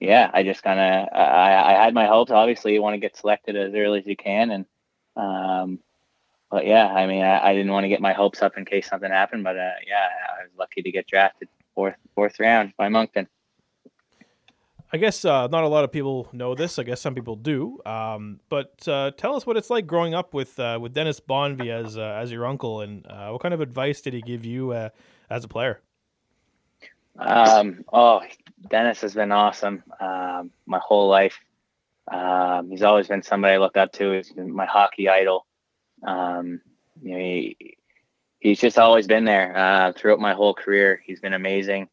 yeah, 0.00 0.30
I 0.32 0.42
just 0.42 0.62
kind 0.62 0.78
of 0.78 1.08
I, 1.12 1.74
I 1.74 1.84
had 1.84 1.94
my 1.94 2.06
hopes. 2.06 2.30
Obviously, 2.30 2.74
you 2.74 2.82
want 2.82 2.94
to 2.94 3.00
get 3.00 3.16
selected 3.16 3.56
as 3.56 3.74
early 3.74 4.00
as 4.00 4.06
you 4.06 4.16
can, 4.16 4.50
and 4.50 4.66
um, 5.16 5.78
but 6.50 6.66
yeah, 6.66 6.86
I 6.86 7.06
mean, 7.06 7.22
I, 7.22 7.48
I 7.48 7.54
didn't 7.54 7.72
want 7.72 7.84
to 7.84 7.88
get 7.88 8.00
my 8.00 8.12
hopes 8.12 8.42
up 8.42 8.56
in 8.56 8.64
case 8.64 8.88
something 8.88 9.10
happened. 9.10 9.44
But 9.44 9.56
uh, 9.56 9.72
yeah, 9.86 10.08
I 10.38 10.44
was 10.44 10.52
lucky 10.58 10.82
to 10.82 10.90
get 10.90 11.06
drafted 11.06 11.48
fourth 11.74 11.96
fourth 12.14 12.40
round 12.40 12.72
by 12.76 12.88
Moncton. 12.88 13.28
I 14.90 14.96
guess 14.96 15.24
uh, 15.24 15.48
not 15.48 15.64
a 15.64 15.68
lot 15.68 15.84
of 15.84 15.92
people 15.92 16.28
know 16.32 16.54
this. 16.54 16.78
I 16.78 16.82
guess 16.82 17.00
some 17.00 17.14
people 17.14 17.36
do. 17.36 17.78
Um, 17.84 18.40
but 18.48 18.86
uh, 18.88 19.10
tell 19.16 19.34
us 19.34 19.44
what 19.44 19.58
it's 19.58 19.68
like 19.68 19.86
growing 19.86 20.14
up 20.14 20.32
with 20.32 20.58
uh, 20.58 20.78
with 20.80 20.94
Dennis 20.94 21.20
Bonvie 21.20 21.70
as 21.70 21.98
uh, 21.98 22.18
as 22.20 22.32
your 22.32 22.46
uncle, 22.46 22.80
and 22.80 23.06
uh, 23.06 23.28
what 23.28 23.42
kind 23.42 23.52
of 23.52 23.60
advice 23.60 24.00
did 24.00 24.14
he 24.14 24.22
give 24.22 24.44
you 24.44 24.72
as 24.72 25.44
a 25.44 25.48
player? 25.48 25.80
Um, 27.18 27.84
oh, 27.92 28.22
Dennis 28.70 29.00
has 29.02 29.14
been 29.14 29.32
awesome 29.32 29.82
um, 30.00 30.50
my 30.66 30.78
whole 30.78 31.08
life. 31.08 31.38
Um, 32.10 32.70
he's 32.70 32.82
always 32.82 33.08
been 33.08 33.22
somebody 33.22 33.54
I 33.54 33.58
look 33.58 33.76
up 33.76 33.92
to. 33.94 34.12
He's 34.12 34.32
been 34.32 34.54
my 34.54 34.66
hockey 34.66 35.08
idol. 35.08 35.46
Um, 36.06 36.60
you 37.02 37.10
know, 37.10 37.18
he, 37.18 37.76
he's 38.38 38.60
just 38.60 38.78
always 38.78 39.06
been 39.06 39.24
there 39.24 39.92
throughout 39.96 40.20
my 40.20 40.34
whole 40.34 40.54
career. 40.54 41.02
He's 41.04 41.20
been 41.20 41.34
amazing. 41.34 41.88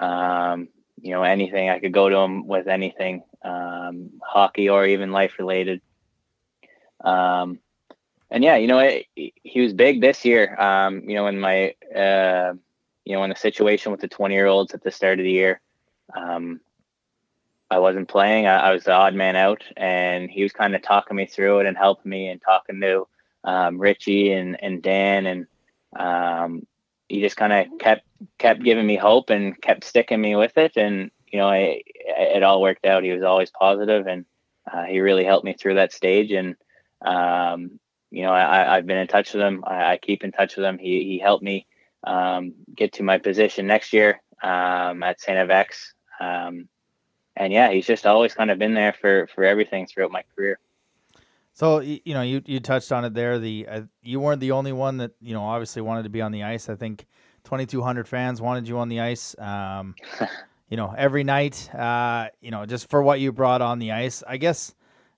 Um, 0.00 0.68
you 1.02 1.12
know 1.12 1.22
anything 1.22 1.68
i 1.70 1.78
could 1.78 1.92
go 1.92 2.08
to 2.08 2.16
him 2.16 2.46
with 2.46 2.66
anything 2.66 3.22
um, 3.42 4.10
hockey 4.22 4.68
or 4.68 4.84
even 4.84 5.12
life 5.12 5.34
related 5.38 5.80
um, 7.04 7.58
and 8.30 8.44
yeah 8.44 8.56
you 8.56 8.66
know 8.66 8.78
it, 8.78 9.06
he 9.14 9.60
was 9.60 9.72
big 9.72 10.00
this 10.00 10.24
year 10.24 10.58
um, 10.60 11.08
you 11.08 11.14
know 11.14 11.26
in 11.26 11.40
my 11.40 11.74
uh, 11.94 12.52
you 13.04 13.14
know 13.14 13.24
in 13.24 13.30
the 13.30 13.36
situation 13.36 13.92
with 13.92 14.00
the 14.00 14.08
20 14.08 14.34
year 14.34 14.46
olds 14.46 14.74
at 14.74 14.82
the 14.82 14.90
start 14.90 15.18
of 15.18 15.24
the 15.24 15.30
year 15.30 15.60
um, 16.14 16.60
i 17.70 17.78
wasn't 17.78 18.08
playing. 18.08 18.46
I, 18.46 18.68
I, 18.68 18.72
was 18.72 18.84
the 18.84 18.92
odd 18.92 19.14
man 19.14 19.36
out 19.36 19.62
and 19.76 20.30
he 20.30 20.42
was 20.42 20.52
kind 20.52 20.74
of 20.74 20.82
talking 20.82 21.16
me 21.16 21.26
through 21.26 21.60
it 21.60 21.66
and 21.66 21.76
helping 21.76 22.10
me 22.10 22.28
and 22.28 22.40
talking 22.42 22.80
to 22.80 23.06
um, 23.44 23.78
richie 23.78 24.32
and, 24.32 24.62
and 24.62 24.82
dan 24.82 25.26
and 25.26 25.46
um, 25.98 26.66
he 27.10 27.20
just 27.20 27.36
kind 27.36 27.52
of 27.52 27.78
kept 27.78 28.06
kept 28.38 28.62
giving 28.62 28.86
me 28.86 28.96
hope 28.96 29.30
and 29.30 29.60
kept 29.60 29.84
sticking 29.84 30.20
me 30.20 30.36
with 30.36 30.56
it. 30.56 30.76
And 30.76 31.10
you 31.26 31.38
know 31.38 31.48
I, 31.48 31.82
it 31.86 32.42
all 32.42 32.62
worked 32.62 32.86
out. 32.86 33.02
He 33.02 33.10
was 33.10 33.24
always 33.24 33.50
positive 33.50 34.06
and 34.06 34.24
uh, 34.72 34.84
he 34.84 35.00
really 35.00 35.24
helped 35.24 35.44
me 35.44 35.54
through 35.54 35.74
that 35.74 35.92
stage. 35.92 36.30
And 36.30 36.54
um, 37.04 37.80
you 38.10 38.22
know 38.22 38.32
I, 38.32 38.76
i've 38.76 38.86
been 38.86 38.98
in 38.98 39.08
touch 39.08 39.34
with 39.34 39.42
him. 39.42 39.64
I, 39.66 39.92
I 39.92 39.96
keep 39.96 40.22
in 40.22 40.30
touch 40.30 40.56
with 40.56 40.64
him. 40.64 40.78
He, 40.78 41.02
he 41.04 41.18
helped 41.18 41.42
me 41.42 41.66
um, 42.04 42.54
get 42.74 42.92
to 42.94 43.02
my 43.02 43.18
position 43.18 43.66
next 43.66 43.92
year 43.92 44.20
um, 44.42 45.02
at 45.02 45.20
St. 45.20 45.48
FX. 45.48 45.92
Um, 46.20 46.68
and 47.36 47.52
yeah, 47.52 47.70
he's 47.70 47.86
just 47.86 48.06
always 48.06 48.34
kind 48.34 48.50
of 48.50 48.58
been 48.58 48.74
there 48.74 48.92
for, 48.92 49.28
for 49.34 49.44
everything 49.44 49.86
throughout 49.86 50.10
my 50.10 50.24
career. 50.34 50.58
So 51.52 51.80
you 51.80 52.14
know, 52.14 52.22
you 52.22 52.40
you 52.46 52.60
touched 52.60 52.90
on 52.92 53.04
it 53.04 53.12
there. 53.12 53.38
The 53.38 53.66
uh, 53.68 53.82
you 54.02 54.20
weren't 54.20 54.40
the 54.40 54.52
only 54.52 54.72
one 54.72 54.96
that 54.98 55.10
you 55.20 55.34
know 55.34 55.42
obviously 55.42 55.82
wanted 55.82 56.04
to 56.04 56.08
be 56.08 56.22
on 56.22 56.32
the 56.32 56.44
ice. 56.44 56.68
I 56.68 56.74
think 56.74 57.06
2,200 57.44 58.08
fans 58.08 58.40
wanted 58.40 58.68
you 58.68 58.78
on 58.78 58.88
the 58.88 59.00
ice. 59.00 59.36
Um, 59.38 59.94
you 60.70 60.76
know, 60.76 60.94
every 60.96 61.24
night. 61.24 61.68
Uh, 61.74 62.28
you 62.40 62.50
know, 62.50 62.64
just 62.64 62.88
for 62.88 63.02
what 63.02 63.20
you 63.20 63.32
brought 63.32 63.60
on 63.60 63.78
the 63.78 63.92
ice. 63.92 64.22
I 64.26 64.36
guess 64.36 64.74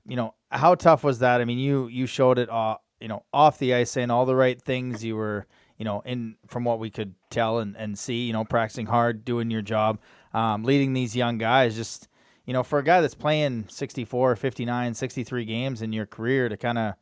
you 0.06 0.16
know 0.16 0.34
how 0.50 0.74
tough 0.74 1.04
was 1.04 1.20
that? 1.20 1.40
I 1.40 1.44
mean, 1.44 1.58
you 1.58 1.86
you 1.88 2.06
showed 2.06 2.38
it. 2.38 2.50
Uh, 2.50 2.76
you 3.00 3.08
know, 3.08 3.24
off 3.32 3.58
the 3.58 3.74
ice, 3.74 3.90
saying 3.90 4.10
all 4.10 4.26
the 4.26 4.34
right 4.34 4.60
things. 4.60 5.04
You 5.04 5.16
were 5.16 5.46
you 5.82 5.84
know 5.84 6.00
in 6.04 6.36
from 6.46 6.62
what 6.62 6.78
we 6.78 6.90
could 6.90 7.12
tell 7.28 7.58
and 7.58 7.76
and 7.76 7.98
see. 7.98 8.24
You 8.24 8.32
know, 8.32 8.44
practicing 8.44 8.86
hard, 8.86 9.24
doing 9.24 9.50
your 9.50 9.62
job, 9.62 9.98
um, 10.32 10.62
leading 10.62 10.92
these 10.92 11.16
young 11.16 11.38
guys. 11.38 11.74
Just 11.74 12.06
you 12.46 12.52
know, 12.52 12.62
for 12.62 12.78
a 12.78 12.84
guy 12.84 13.00
that's 13.00 13.16
playing 13.16 13.64
64, 13.68 14.36
59, 14.36 14.94
63 14.94 15.44
games 15.44 15.82
in 15.82 15.92
your 15.92 16.06
career 16.06 16.48
to 16.48 16.56
kind 16.56 16.78
of 16.78 16.94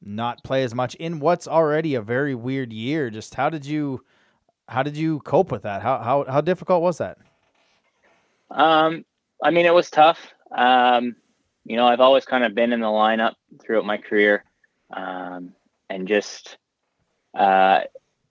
not 0.00 0.42
play 0.44 0.64
as 0.64 0.74
much 0.74 0.94
in 0.94 1.20
what's 1.20 1.46
already 1.46 1.94
a 1.94 2.00
very 2.00 2.34
weird 2.34 2.72
year, 2.72 3.10
just 3.10 3.34
how 3.34 3.50
did 3.50 3.66
you 3.66 4.02
how 4.66 4.82
did 4.82 4.96
you 4.96 5.20
cope 5.20 5.52
with 5.52 5.64
that? 5.64 5.82
How 5.82 5.98
how 5.98 6.24
how 6.24 6.40
difficult 6.40 6.80
was 6.80 6.96
that? 6.96 7.18
Um, 8.50 9.04
I 9.44 9.50
mean, 9.50 9.66
it 9.66 9.74
was 9.74 9.90
tough. 9.90 10.18
Um, 10.56 11.16
you 11.66 11.76
know, 11.76 11.86
I've 11.86 12.00
always 12.00 12.24
kind 12.24 12.44
of 12.44 12.54
been 12.54 12.72
in 12.72 12.80
the 12.80 12.86
lineup 12.86 13.34
throughout 13.60 13.84
my 13.84 13.98
career, 13.98 14.42
um, 14.90 15.52
and 15.90 16.08
just 16.08 16.56
uh, 17.38 17.80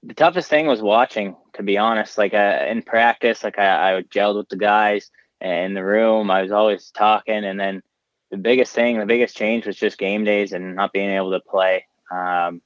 the 0.04 0.14
toughest 0.14 0.50
thing 0.50 0.68
was 0.68 0.82
watching. 0.82 1.36
To 1.56 1.64
be 1.64 1.78
honest, 1.78 2.18
like 2.18 2.34
uh, 2.34 2.66
in 2.70 2.82
practice, 2.82 3.44
like 3.44 3.60
I, 3.60 3.98
I 3.98 4.02
gelled 4.04 4.38
with 4.38 4.50
the 4.50 4.58
guys 4.58 5.12
in 5.42 5.74
the 5.74 5.84
room. 5.84 6.32
I 6.32 6.42
was 6.42 6.52
always 6.52 6.92
talking, 6.92 7.44
and 7.44 7.60
then 7.60 7.84
the 8.32 8.38
biggest 8.38 8.74
thing, 8.74 8.98
the 8.98 9.06
biggest 9.06 9.36
change 9.36 9.66
was 9.66 9.76
just 9.76 9.98
game 9.98 10.24
days 10.24 10.54
and 10.54 10.76
not 10.76 10.94
being 10.94 11.10
able 11.10 11.32
to 11.32 11.42
play. 11.42 11.86
Um, 12.12 12.62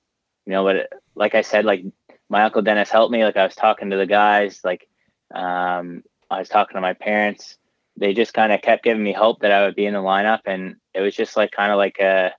you 0.45 0.53
know, 0.53 0.63
but 0.63 0.89
like 1.15 1.35
I 1.35 1.41
said, 1.41 1.65
like 1.65 1.83
my 2.29 2.43
uncle 2.43 2.61
Dennis 2.61 2.89
helped 2.89 3.11
me. 3.11 3.23
Like 3.23 3.37
I 3.37 3.45
was 3.45 3.55
talking 3.55 3.89
to 3.89 3.97
the 3.97 4.05
guys, 4.05 4.61
like 4.63 4.87
um, 5.33 6.03
I 6.29 6.39
was 6.39 6.49
talking 6.49 6.75
to 6.75 6.81
my 6.81 6.93
parents. 6.93 7.57
They 7.97 8.13
just 8.13 8.33
kind 8.33 8.51
of 8.51 8.61
kept 8.61 8.83
giving 8.83 9.03
me 9.03 9.13
hope 9.13 9.39
that 9.41 9.51
I 9.51 9.65
would 9.65 9.75
be 9.75 9.85
in 9.85 9.93
the 9.93 9.99
lineup, 9.99 10.41
and 10.45 10.75
it 10.93 11.01
was 11.01 11.15
just 11.15 11.35
like 11.35 11.51
kind 11.51 11.71
of 11.71 11.77
like 11.77 11.97
a, 11.99 12.31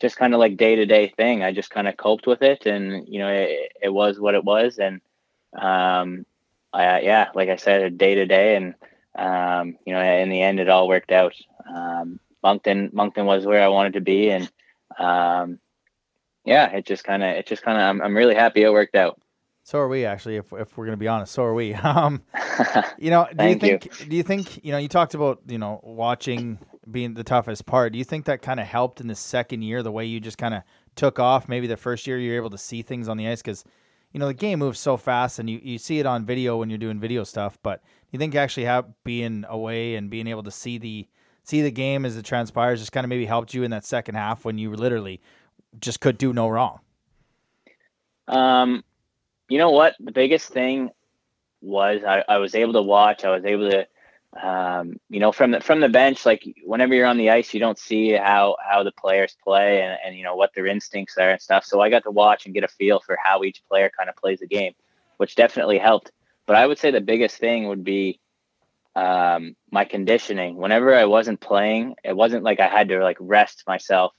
just 0.00 0.16
kind 0.16 0.34
of 0.34 0.40
like 0.40 0.56
day 0.56 0.76
to 0.76 0.86
day 0.86 1.08
thing. 1.16 1.42
I 1.42 1.52
just 1.52 1.70
kind 1.70 1.88
of 1.88 1.96
coped 1.96 2.26
with 2.26 2.42
it, 2.42 2.66
and 2.66 3.06
you 3.08 3.18
know, 3.18 3.28
it, 3.28 3.72
it 3.82 3.88
was 3.88 4.18
what 4.20 4.34
it 4.34 4.44
was, 4.44 4.78
and 4.78 5.00
um, 5.56 6.26
I 6.72 7.00
yeah, 7.00 7.28
like 7.34 7.48
I 7.48 7.56
said, 7.56 7.98
day 7.98 8.14
to 8.14 8.26
day, 8.26 8.56
and 8.56 8.74
um, 9.14 9.78
you 9.86 9.92
know, 9.92 10.02
in 10.02 10.28
the 10.28 10.42
end, 10.42 10.60
it 10.60 10.68
all 10.68 10.88
worked 10.88 11.12
out. 11.12 11.34
Um, 11.68 12.20
Moncton, 12.42 12.90
Moncton 12.92 13.26
was 13.26 13.46
where 13.46 13.62
I 13.62 13.68
wanted 13.68 13.94
to 13.94 14.00
be, 14.00 14.30
and 14.30 14.50
um, 14.98 15.58
yeah, 16.44 16.70
it 16.70 16.86
just 16.86 17.04
kind 17.04 17.22
of, 17.22 17.30
it 17.30 17.46
just 17.46 17.62
kind 17.62 17.76
of, 17.76 17.82
I'm, 17.82 18.00
I'm 18.00 18.16
really 18.16 18.34
happy 18.34 18.62
it 18.62 18.72
worked 18.72 18.94
out. 18.94 19.20
So 19.64 19.80
are 19.80 19.88
we 19.88 20.04
actually, 20.04 20.36
if, 20.36 20.52
if 20.52 20.78
we're 20.78 20.84
going 20.86 20.96
to 20.96 20.96
be 20.96 21.08
honest, 21.08 21.32
so 21.32 21.42
are 21.42 21.54
we. 21.54 21.74
Um, 21.84 22.22
you 22.98 23.10
know, 23.10 23.26
do 23.36 23.48
you 23.48 23.56
think, 23.56 24.00
you. 24.00 24.06
do 24.06 24.16
you 24.16 24.22
think, 24.22 24.64
you 24.64 24.70
know, 24.70 24.78
you 24.78 24.88
talked 24.88 25.14
about, 25.14 25.40
you 25.48 25.58
know, 25.58 25.80
watching 25.82 26.58
being 26.90 27.14
the 27.14 27.24
toughest 27.24 27.66
part. 27.66 27.92
Do 27.92 27.98
you 27.98 28.04
think 28.04 28.24
that 28.26 28.42
kind 28.42 28.60
of 28.60 28.66
helped 28.66 29.00
in 29.00 29.06
the 29.06 29.14
second 29.14 29.62
year, 29.62 29.82
the 29.82 29.92
way 29.92 30.04
you 30.04 30.20
just 30.20 30.38
kind 30.38 30.54
of 30.54 30.62
took 30.94 31.18
off? 31.18 31.48
Maybe 31.48 31.66
the 31.66 31.76
first 31.76 32.06
year 32.06 32.18
you 32.18 32.30
were 32.30 32.36
able 32.36 32.50
to 32.50 32.58
see 32.58 32.82
things 32.82 33.08
on 33.08 33.16
the 33.16 33.28
ice 33.28 33.42
because, 33.42 33.64
you 34.12 34.20
know, 34.20 34.26
the 34.26 34.34
game 34.34 34.58
moves 34.58 34.78
so 34.78 34.96
fast 34.96 35.38
and 35.38 35.48
you, 35.48 35.60
you 35.62 35.78
see 35.78 35.98
it 35.98 36.06
on 36.06 36.24
video 36.24 36.56
when 36.56 36.70
you're 36.70 36.78
doing 36.78 36.98
video 36.98 37.24
stuff, 37.24 37.58
but 37.62 37.82
do 37.82 38.08
you 38.12 38.18
think 38.18 38.34
actually 38.34 38.64
have 38.64 38.86
being 39.04 39.44
away 39.48 39.96
and 39.96 40.10
being 40.10 40.26
able 40.26 40.42
to 40.44 40.50
see 40.50 40.78
the 40.78 41.06
see 41.42 41.62
the 41.62 41.70
game 41.70 42.04
as 42.04 42.16
it 42.16 42.24
transpires 42.24 42.80
just 42.80 42.90
kind 42.90 43.04
of 43.04 43.08
maybe 43.08 43.24
helped 43.24 43.54
you 43.54 43.62
in 43.62 43.70
that 43.70 43.84
second 43.84 44.16
half 44.16 44.44
when 44.44 44.58
you 44.58 44.74
literally 44.74 45.20
just 45.80 46.00
could 46.00 46.18
do 46.18 46.32
no 46.32 46.48
wrong? 46.48 46.80
Um, 48.28 48.82
you 49.48 49.58
know 49.58 49.70
what? 49.70 49.94
The 50.00 50.12
biggest 50.12 50.48
thing 50.52 50.90
was 51.60 52.02
I, 52.04 52.24
I 52.28 52.38
was 52.38 52.54
able 52.54 52.72
to 52.74 52.82
watch. 52.82 53.24
I 53.24 53.30
was 53.30 53.44
able 53.44 53.70
to, 53.70 53.86
um, 54.42 54.96
you 55.08 55.20
know, 55.20 55.32
from 55.32 55.52
the 55.52 55.60
from 55.60 55.80
the 55.80 55.88
bench. 55.88 56.26
Like 56.26 56.44
whenever 56.64 56.94
you're 56.94 57.06
on 57.06 57.16
the 57.16 57.30
ice, 57.30 57.54
you 57.54 57.60
don't 57.60 57.78
see 57.78 58.12
how 58.12 58.56
how 58.62 58.82
the 58.82 58.92
players 58.92 59.36
play 59.42 59.82
and 59.82 59.98
and 60.04 60.16
you 60.16 60.24
know 60.24 60.36
what 60.36 60.54
their 60.54 60.66
instincts 60.66 61.16
are 61.18 61.30
and 61.30 61.40
stuff. 61.40 61.64
So 61.64 61.80
I 61.80 61.90
got 61.90 62.04
to 62.04 62.10
watch 62.10 62.46
and 62.46 62.54
get 62.54 62.64
a 62.64 62.68
feel 62.68 63.00
for 63.00 63.16
how 63.22 63.44
each 63.44 63.62
player 63.68 63.90
kind 63.96 64.08
of 64.08 64.16
plays 64.16 64.40
the 64.40 64.46
game, 64.46 64.74
which 65.16 65.36
definitely 65.36 65.78
helped. 65.78 66.12
But 66.46 66.56
I 66.56 66.66
would 66.66 66.78
say 66.78 66.90
the 66.90 67.00
biggest 67.00 67.38
thing 67.38 67.68
would 67.68 67.84
be 67.84 68.20
um, 68.94 69.56
my 69.70 69.84
conditioning. 69.84 70.56
Whenever 70.56 70.94
I 70.94 71.04
wasn't 71.04 71.40
playing, 71.40 71.96
it 72.04 72.16
wasn't 72.16 72.44
like 72.44 72.60
I 72.60 72.68
had 72.68 72.88
to 72.88 73.02
like 73.02 73.18
rest 73.20 73.64
myself 73.66 74.12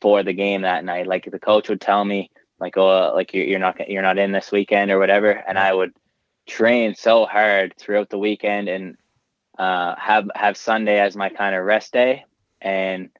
for 0.00 0.22
the 0.22 0.32
game 0.32 0.62
that 0.62 0.84
night. 0.84 1.06
Like 1.06 1.30
the 1.30 1.38
coach 1.38 1.68
would 1.68 1.80
tell 1.80 2.04
me, 2.04 2.30
like, 2.60 2.76
oh, 2.76 3.12
like 3.14 3.34
you're, 3.34 3.44
you're 3.44 3.58
not 3.58 3.88
you're 3.88 4.02
not 4.02 4.18
in 4.18 4.32
this 4.32 4.50
weekend 4.50 4.90
or 4.90 4.98
whatever, 4.98 5.30
and 5.30 5.58
I 5.58 5.72
would 5.72 5.92
train 6.46 6.94
so 6.94 7.26
hard 7.26 7.74
throughout 7.78 8.08
the 8.08 8.18
weekend 8.18 8.68
and 8.68 8.96
uh, 9.58 9.94
have 9.98 10.30
have 10.34 10.56
Sunday 10.56 11.00
as 11.00 11.16
my 11.16 11.28
kind 11.28 11.54
of 11.54 11.64
rest 11.64 11.92
day, 11.92 12.24
and 12.60 13.10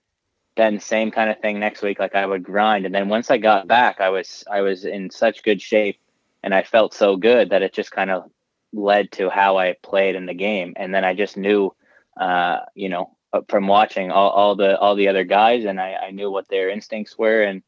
then 0.56 0.80
same 0.80 1.10
kind 1.10 1.30
of 1.30 1.40
thing 1.40 1.58
next 1.58 1.82
week. 1.82 1.98
Like 1.98 2.14
I 2.14 2.26
would 2.26 2.42
grind, 2.42 2.86
and 2.86 2.94
then 2.94 3.08
once 3.08 3.30
I 3.30 3.38
got 3.38 3.66
back, 3.66 4.00
I 4.00 4.10
was 4.10 4.44
I 4.50 4.60
was 4.60 4.84
in 4.84 5.10
such 5.10 5.42
good 5.42 5.60
shape, 5.60 5.98
and 6.42 6.54
I 6.54 6.62
felt 6.62 6.94
so 6.94 7.16
good 7.16 7.50
that 7.50 7.62
it 7.62 7.72
just 7.72 7.90
kind 7.90 8.10
of 8.10 8.30
led 8.72 9.10
to 9.12 9.30
how 9.30 9.58
I 9.58 9.74
played 9.82 10.14
in 10.14 10.26
the 10.26 10.34
game. 10.34 10.74
And 10.76 10.94
then 10.94 11.04
I 11.04 11.14
just 11.14 11.36
knew, 11.36 11.74
uh, 12.20 12.58
you 12.74 12.88
know, 12.88 13.16
uh, 13.32 13.40
from 13.48 13.66
watching 13.66 14.10
all, 14.10 14.30
all 14.30 14.54
the 14.56 14.78
all 14.78 14.94
the 14.94 15.08
other 15.08 15.24
guys, 15.24 15.64
and 15.64 15.80
I, 15.80 15.94
I 15.94 16.10
knew 16.10 16.30
what 16.30 16.48
their 16.48 16.70
instincts 16.70 17.18
were, 17.18 17.42
and 17.42 17.62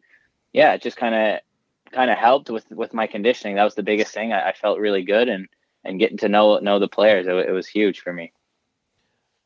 yeah, 0.52 0.72
it 0.74 0.82
just 0.82 0.96
kind 0.96 1.14
of 1.14 1.40
kind 1.92 2.10
of 2.10 2.18
helped 2.18 2.50
with 2.50 2.70
with 2.70 2.94
my 2.94 3.06
conditioning. 3.06 3.56
That 3.56 3.64
was 3.64 3.74
the 3.74 3.82
biggest 3.82 4.14
thing. 4.14 4.32
I, 4.32 4.50
I, 4.50 4.52
felt 4.52 4.78
really 4.78 5.02
good, 5.02 5.28
and 5.28 5.48
and 5.84 5.98
getting 5.98 6.18
to 6.18 6.28
know 6.28 6.58
know 6.60 6.78
the 6.78 6.88
players, 6.88 7.26
it, 7.26 7.34
it 7.34 7.52
was 7.52 7.66
huge 7.66 8.00
for 8.00 8.12
me. 8.12 8.32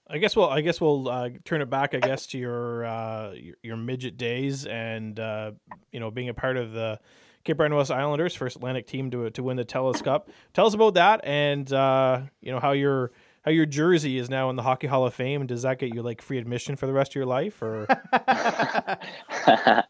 I 0.09 0.18
guess 0.18 0.36
we'll 0.36 0.48
I 0.48 0.61
guess 0.61 0.80
we'll 0.80 1.09
uh, 1.09 1.30
turn 1.44 1.62
it 1.62 1.70
back 1.70 1.94
I 1.94 2.00
guess 2.00 2.26
to 2.28 2.38
your 2.38 2.84
uh, 2.84 3.32
your, 3.32 3.57
your 3.62 3.76
midget 3.76 4.16
days 4.16 4.66
and 4.66 5.18
uh, 5.18 5.52
you 5.92 6.00
know 6.00 6.11
being 6.11 6.28
a 6.28 6.34
part 6.34 6.57
of 6.57 6.72
the 6.72 7.00
Cape 7.44 7.57
Breton 7.57 7.76
West 7.76 7.90
Islanders 7.90 8.34
first 8.34 8.57
Atlantic 8.57 8.86
team 8.86 9.11
to 9.12 9.30
to 9.30 9.42
win 9.42 9.57
the 9.57 9.64
Telus 9.64 10.02
Cup. 10.02 10.28
Tell 10.52 10.66
us 10.66 10.74
about 10.74 10.94
that 10.94 11.24
and 11.24 11.72
uh, 11.72 12.20
you 12.42 12.52
know 12.52 12.61
how 12.61 12.72
your 12.72 13.12
how 13.44 13.50
your 13.50 13.66
jersey 13.66 14.18
is 14.18 14.28
now 14.28 14.50
in 14.50 14.57
the 14.57 14.62
Hockey 14.62 14.86
Hall 14.86 15.07
of 15.07 15.14
Fame. 15.14 15.46
Does 15.46 15.62
that 15.62 15.78
get 15.78 15.94
you 15.94 16.02
like 16.02 16.20
free 16.20 16.38
admission 16.38 16.76
for 16.76 16.86
the 16.86 16.92
rest 16.92 17.12
of 17.12 17.16
your 17.16 17.26
life 17.26 17.62
or? 17.62 17.86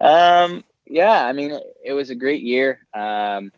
um, 0.00 0.62
yeah, 0.86 1.24
I 1.24 1.32
mean 1.32 1.58
it 1.84 1.92
was 1.92 2.10
a 2.10 2.14
great 2.14 2.42
year. 2.42 2.86
Um, 2.94 3.50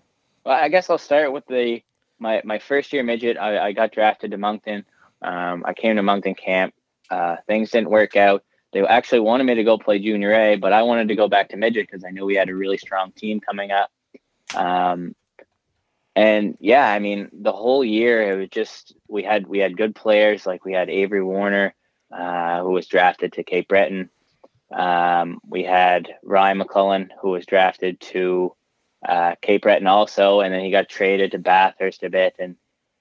well, 0.45 0.59
I 0.59 0.69
guess 0.69 0.89
I'll 0.89 0.99
start 0.99 1.33
with 1.33 1.47
the 1.47 1.83
my 2.19 2.41
my 2.45 2.59
first 2.59 2.93
year 2.93 3.03
midget. 3.03 3.37
I, 3.37 3.67
I 3.69 3.73
got 3.73 3.93
drafted 3.93 4.31
to 4.31 4.39
Moncton. 4.39 4.85
Um, 5.25 5.65
I 5.67 5.73
came 5.73 5.97
to 5.97 6.03
Moncton 6.03 6.35
camp. 6.35 6.75
Uh, 7.11 7.37
things 7.47 7.71
didn't 7.71 7.91
work 7.91 8.17
out. 8.17 8.45
They 8.73 8.81
actually 8.81 9.21
wanted 9.21 9.45
me 9.45 9.55
to 9.55 9.65
go 9.65 9.79
play 9.79 9.99
junior 9.99 10.33
A, 10.33 10.57
but 10.57 10.73
I 10.73 10.83
wanted 10.83 11.09
to 11.09 11.17
go 11.17 11.29
back 11.29 11.49
to 11.51 11.57
midget 11.57 11.87
because 11.87 12.05
I 12.05 12.11
knew 12.11 12.25
we 12.25 12.35
had 12.35 12.49
a 12.49 12.55
really 12.55 12.77
strong 12.77 13.13
team 13.13 13.41
coming 13.41 13.71
up. 13.71 13.91
Um, 14.55 15.15
and 16.17 16.57
yeah, 16.61 16.87
I 16.89 16.99
mean, 16.99 17.29
the 17.33 17.53
whole 17.53 17.85
year 17.85 18.33
it 18.33 18.39
was 18.39 18.49
just 18.51 18.95
we 19.09 19.23
had 19.23 19.47
we 19.47 19.59
had 19.59 19.77
good 19.77 19.95
players 19.95 20.47
like 20.47 20.65
we 20.65 20.73
had 20.73 20.91
Avery 20.91 21.23
Warner, 21.23 21.75
uh, 22.13 22.63
who 22.63 22.71
was 22.71 22.87
drafted 22.87 23.33
to 23.35 23.45
Cape 23.45 23.69
Breton. 23.69 24.11
Um, 24.73 25.41
we 25.49 25.63
had 25.65 26.15
Ryan 26.23 26.61
McCullen, 26.61 27.11
who 27.21 27.31
was 27.31 27.47
drafted 27.47 28.01
to 28.01 28.55
uh, 29.09 29.35
Cape 29.41 29.63
Breton 29.63 29.87
also, 29.87 30.41
and 30.41 30.53
then 30.53 30.63
he 30.63 30.71
got 30.71 30.89
traded 30.89 31.33
to 31.33 31.39
Bathurst 31.39 32.03
a 32.03 32.11
bit, 32.11 32.37
and 32.39 32.57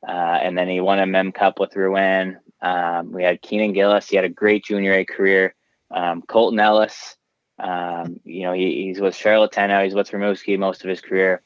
uh, 0.08 0.39
and 0.41 0.58
then 0.58 0.68
he 0.68 0.80
won 0.80 0.99
a 0.99 1.06
Mem 1.06 1.32
Cup 1.32 1.60
with 1.60 1.74
Rouyn. 1.74 2.38
Um, 2.62 3.12
we 3.12 3.24
had 3.24 3.41
Keenan 3.41 3.74
Gillis. 3.74 4.10
He 4.10 4.16
had 4.16 4.26
a 4.26 4.30
great 4.30 4.66
junior 4.66 4.93
A 4.93 5.06
career. 5.06 5.56
Um, 5.91 6.22
Colton 6.22 6.60
Ellis. 6.60 7.16
Um, 7.60 8.20
you 8.24 8.43
know, 8.43 8.54
he, 8.54 8.86
he's 8.86 8.99
with 8.99 9.16
Charlottetown 9.16 9.70
now. 9.70 9.84
He's 9.84 9.93
with 9.93 10.10
Rimouski 10.10 10.58
most 10.58 10.84
of 10.84 10.89
his 10.89 11.01
career. 11.01 11.41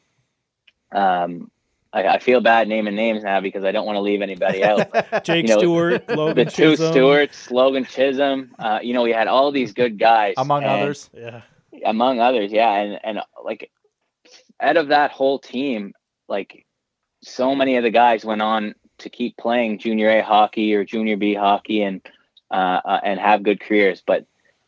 Um, 0.91 1.51
I, 1.91 2.07
I, 2.07 2.19
feel 2.19 2.39
bad 2.39 2.67
naming 2.67 2.95
names 2.95 3.23
now 3.23 3.41
because 3.41 3.63
I 3.63 3.71
don't 3.71 3.85
want 3.85 3.97
to 3.97 4.01
leave 4.01 4.21
anybody 4.21 4.63
out. 4.63 4.89
Jake 5.23 5.47
you 5.47 5.53
know, 5.53 5.59
Stewart, 5.59 6.09
Logan 6.09 6.47
Chisholm. 6.47 6.71
the 6.71 6.77
two 6.77 6.91
Stewarts, 6.91 7.51
Logan 7.51 7.85
Chisholm. 7.85 8.51
Uh, 8.59 8.79
you 8.81 8.93
know, 8.93 9.03
we 9.03 9.11
had 9.11 9.27
all 9.27 9.51
these 9.51 9.73
good 9.73 9.99
guys 9.99 10.35
among 10.37 10.63
and, 10.63 10.71
others. 10.71 11.09
Yeah, 11.13 11.41
among 11.85 12.19
others, 12.19 12.51
yeah, 12.51 12.71
and 12.71 12.99
and 13.03 13.19
like 13.43 13.71
out 14.61 14.77
of 14.77 14.89
that 14.89 15.11
whole 15.11 15.39
team, 15.39 15.93
like 16.27 16.65
so 17.27 17.55
many 17.55 17.77
of 17.77 17.83
the 17.83 17.89
guys 17.89 18.25
went 18.25 18.41
on 18.41 18.75
to 18.99 19.09
keep 19.09 19.37
playing 19.37 19.79
junior 19.79 20.09
A 20.09 20.21
hockey 20.21 20.73
or 20.73 20.83
junior 20.83 21.17
B 21.17 21.33
hockey 21.33 21.83
and 21.83 22.01
uh, 22.49 22.81
uh, 22.83 22.99
and 23.03 23.19
have 23.19 23.43
good 23.43 23.59
careers. 23.59 24.01
But 24.05 24.25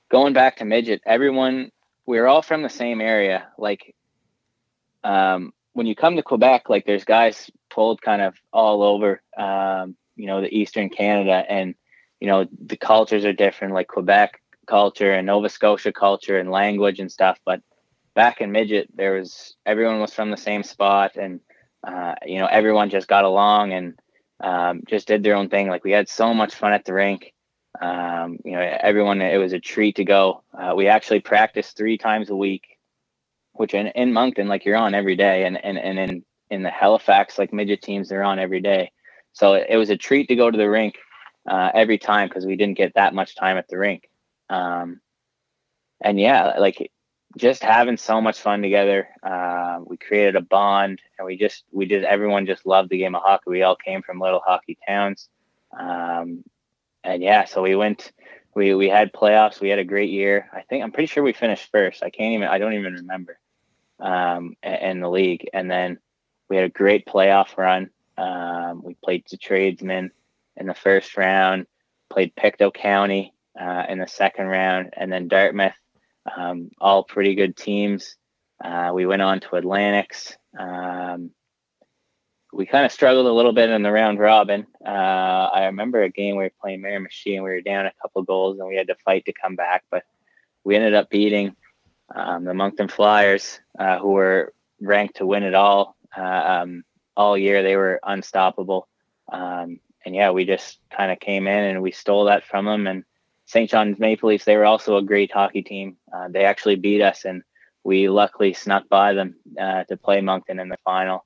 going 0.09 0.33
back 0.33 0.57
to 0.57 0.65
midget, 0.65 1.01
everyone 1.05 1.71
we 2.05 2.17
are 2.17 2.27
all 2.27 2.41
from 2.41 2.63
the 2.63 2.69
same 2.69 3.01
area. 3.01 3.47
Like 3.57 3.95
um, 5.03 5.53
when 5.73 5.85
you 5.85 5.95
come 5.95 6.15
to 6.15 6.23
Quebec, 6.23 6.69
like 6.69 6.85
there's 6.85 7.05
guys 7.05 7.49
pulled 7.69 8.01
kind 8.01 8.21
of 8.21 8.35
all 8.51 8.81
over, 8.83 9.21
um, 9.37 9.95
you 10.15 10.25
know, 10.25 10.41
the 10.41 10.53
Eastern 10.53 10.89
Canada, 10.89 11.45
and 11.47 11.75
you 12.19 12.27
know 12.27 12.47
the 12.65 12.77
cultures 12.77 13.25
are 13.25 13.33
different, 13.33 13.73
like 13.73 13.87
Quebec 13.87 14.41
culture 14.67 15.11
and 15.13 15.25
Nova 15.25 15.49
Scotia 15.49 15.91
culture 15.91 16.37
and 16.39 16.51
language 16.51 16.99
and 16.99 17.11
stuff. 17.11 17.39
But 17.45 17.61
back 18.15 18.41
in 18.41 18.51
midget, 18.51 18.89
there 18.93 19.13
was 19.13 19.55
everyone 19.65 19.99
was 19.99 20.13
from 20.13 20.31
the 20.31 20.37
same 20.37 20.63
spot, 20.63 21.15
and 21.15 21.39
uh, 21.83 22.15
you 22.25 22.39
know 22.39 22.47
everyone 22.47 22.89
just 22.89 23.07
got 23.07 23.25
along 23.25 23.73
and 23.73 23.99
um, 24.41 24.83
just 24.87 25.07
did 25.07 25.23
their 25.23 25.35
own 25.35 25.49
thing. 25.49 25.67
Like 25.67 25.83
we 25.83 25.91
had 25.91 26.09
so 26.09 26.33
much 26.33 26.55
fun 26.55 26.73
at 26.73 26.85
the 26.85 26.93
rink. 26.93 27.33
Um, 27.81 28.39
you 28.43 28.53
know, 28.53 28.59
everyone 28.59 29.21
it 29.21 29.37
was 29.37 29.53
a 29.53 29.59
treat 29.59 29.95
to 29.97 30.03
go. 30.03 30.43
Uh, 30.57 30.73
we 30.75 30.87
actually 30.87 31.19
practiced 31.19 31.77
three 31.77 31.97
times 31.97 32.29
a 32.29 32.35
week, 32.35 32.77
which 33.53 33.73
in, 33.73 33.87
in 33.87 34.13
Moncton, 34.13 34.47
like 34.47 34.65
you're 34.65 34.75
on 34.75 34.95
every 34.95 35.15
day, 35.15 35.45
and 35.45 35.63
and 35.63 35.77
and 35.77 35.99
in 35.99 36.25
in 36.49 36.63
the 36.63 36.71
Halifax, 36.71 37.37
like 37.37 37.53
midget 37.53 37.81
teams, 37.81 38.09
they're 38.09 38.23
on 38.23 38.39
every 38.39 38.61
day. 38.61 38.91
So 39.33 39.53
it, 39.53 39.67
it 39.69 39.77
was 39.77 39.89
a 39.89 39.97
treat 39.97 40.27
to 40.29 40.35
go 40.35 40.49
to 40.49 40.57
the 40.57 40.69
rink 40.69 40.95
uh, 41.49 41.71
every 41.73 41.97
time 41.97 42.27
because 42.27 42.45
we 42.45 42.55
didn't 42.55 42.77
get 42.77 42.93
that 42.95 43.13
much 43.13 43.35
time 43.35 43.57
at 43.57 43.67
the 43.67 43.77
rink. 43.77 44.09
Um, 44.49 44.99
and 46.01 46.19
yeah, 46.19 46.57
like 46.57 46.91
just 47.37 47.63
having 47.63 47.97
so 47.97 48.21
much 48.21 48.39
fun 48.39 48.61
together. 48.61 49.07
Uh, 49.21 49.79
we 49.85 49.97
created 49.97 50.35
a 50.35 50.41
bond, 50.41 51.01
and 51.17 51.25
we 51.25 51.37
just 51.37 51.63
we 51.71 51.85
did. 51.85 52.03
Everyone 52.03 52.45
just 52.45 52.65
loved 52.65 52.89
the 52.89 52.97
game 52.97 53.15
of 53.15 53.21
hockey. 53.21 53.45
We 53.47 53.63
all 53.63 53.75
came 53.75 54.01
from 54.01 54.19
little 54.19 54.41
hockey 54.45 54.77
towns, 54.87 55.29
um, 55.77 56.43
and 57.03 57.21
yeah, 57.21 57.45
so 57.45 57.61
we 57.61 57.75
went. 57.75 58.11
We 58.55 58.73
we 58.73 58.89
had 58.89 59.13
playoffs. 59.13 59.61
We 59.61 59.69
had 59.69 59.79
a 59.79 59.83
great 59.83 60.09
year. 60.09 60.49
I 60.53 60.61
think 60.61 60.83
I'm 60.83 60.91
pretty 60.91 61.07
sure 61.07 61.23
we 61.23 61.33
finished 61.33 61.69
first. 61.71 62.03
I 62.03 62.09
can't 62.09 62.33
even. 62.33 62.47
I 62.47 62.57
don't 62.57 62.73
even 62.73 62.93
remember. 62.93 63.39
Um, 63.99 64.55
in 64.63 65.01
the 65.01 65.09
league, 65.09 65.49
and 65.53 65.69
then 65.69 65.99
we 66.49 66.55
had 66.55 66.65
a 66.65 66.69
great 66.69 67.05
playoff 67.05 67.57
run. 67.57 67.89
Um, 68.17 68.81
we 68.81 68.95
played 68.95 69.25
the 69.29 69.35
tradesmen 69.35 70.11
in 70.55 70.67
the 70.67 70.73
first 70.73 71.17
round. 71.17 71.67
Played 72.09 72.35
Pictou 72.35 72.71
County 72.71 73.33
uh, 73.59 73.83
in 73.89 73.99
the 73.99 74.07
second 74.07 74.47
round, 74.47 74.93
and 74.95 75.11
then 75.11 75.27
Dartmouth 75.27 75.75
um, 76.35 76.71
all 76.79 77.03
pretty 77.03 77.35
good 77.35 77.55
teams. 77.55 78.15
Uh, 78.63 78.91
we 78.93 79.05
went 79.05 79.21
on 79.21 79.39
to 79.39 79.55
Atlantics. 79.55 80.37
Um, 80.57 81.31
we 82.51 82.65
kind 82.65 82.85
of 82.85 82.91
struggled 82.91 83.27
a 83.27 83.31
little 83.31 83.53
bit 83.53 83.69
in 83.69 83.83
the 83.83 83.91
round 83.91 84.19
robin. 84.19 84.65
Uh, 84.85 84.89
I 84.89 85.65
remember 85.65 86.01
a 86.01 86.09
game 86.09 86.35
we 86.35 86.43
were 86.43 86.51
playing 86.61 86.81
Miramichi 86.81 87.35
and 87.35 87.43
we 87.43 87.51
were 87.51 87.61
down 87.61 87.85
a 87.85 87.93
couple 88.01 88.23
goals 88.23 88.59
and 88.59 88.67
we 88.67 88.75
had 88.75 88.87
to 88.87 88.95
fight 89.05 89.25
to 89.25 89.33
come 89.33 89.55
back, 89.55 89.83
but 89.91 90.03
we 90.63 90.75
ended 90.75 90.95
up 90.95 91.09
beating 91.09 91.55
um, 92.13 92.43
the 92.43 92.53
Moncton 92.53 92.87
Flyers, 92.87 93.59
uh, 93.77 93.99
who 93.99 94.09
were 94.09 94.53
ranked 94.81 95.17
to 95.17 95.25
win 95.25 95.43
it 95.43 95.53
all 95.53 95.95
um, 96.17 96.83
all 97.15 97.37
year. 97.37 97.61
They 97.61 97.75
were 97.75 97.99
unstoppable. 98.03 98.87
Um, 99.31 99.79
and 100.05 100.15
yeah, 100.15 100.31
we 100.31 100.45
just 100.45 100.79
kind 100.89 101.11
of 101.11 101.19
came 101.19 101.47
in 101.47 101.63
and 101.65 101.81
we 101.81 101.91
stole 101.91 102.25
that 102.25 102.45
from 102.45 102.65
them 102.65 102.87
and 102.87 103.03
St. 103.49 103.67
John's 103.67 103.97
Maple 103.97 104.29
Leafs, 104.29 104.45
they 104.45 104.57
were 104.57 104.65
also 104.65 104.97
a 104.97 105.01
great 105.01 105.31
hockey 105.31 105.63
team. 105.63 105.97
Uh, 106.13 106.27
they 106.27 106.45
actually 106.45 106.75
beat 106.75 107.01
us, 107.01 107.25
and 107.25 107.41
we 107.83 108.07
luckily 108.07 108.53
snuck 108.53 108.87
by 108.89 109.13
them 109.13 109.37
uh, 109.59 109.85
to 109.85 109.97
play 109.97 110.21
Moncton 110.21 110.59
in 110.59 110.69
the 110.69 110.77
final. 110.85 111.25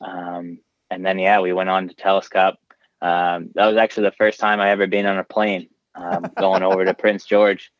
Um, 0.00 0.60
and 0.90 1.04
then, 1.04 1.18
yeah, 1.18 1.40
we 1.40 1.52
went 1.52 1.68
on 1.68 1.86
to 1.88 1.94
Telus 1.94 2.30
Cup. 2.30 2.58
Um, 3.02 3.50
that 3.54 3.66
was 3.66 3.76
actually 3.76 4.04
the 4.04 4.16
first 4.16 4.40
time 4.40 4.60
I 4.60 4.70
ever 4.70 4.86
been 4.86 5.04
on 5.04 5.18
a 5.18 5.24
plane 5.24 5.68
um, 5.94 6.32
going 6.38 6.62
over 6.62 6.86
to 6.86 6.94
Prince 6.94 7.26
George. 7.26 7.70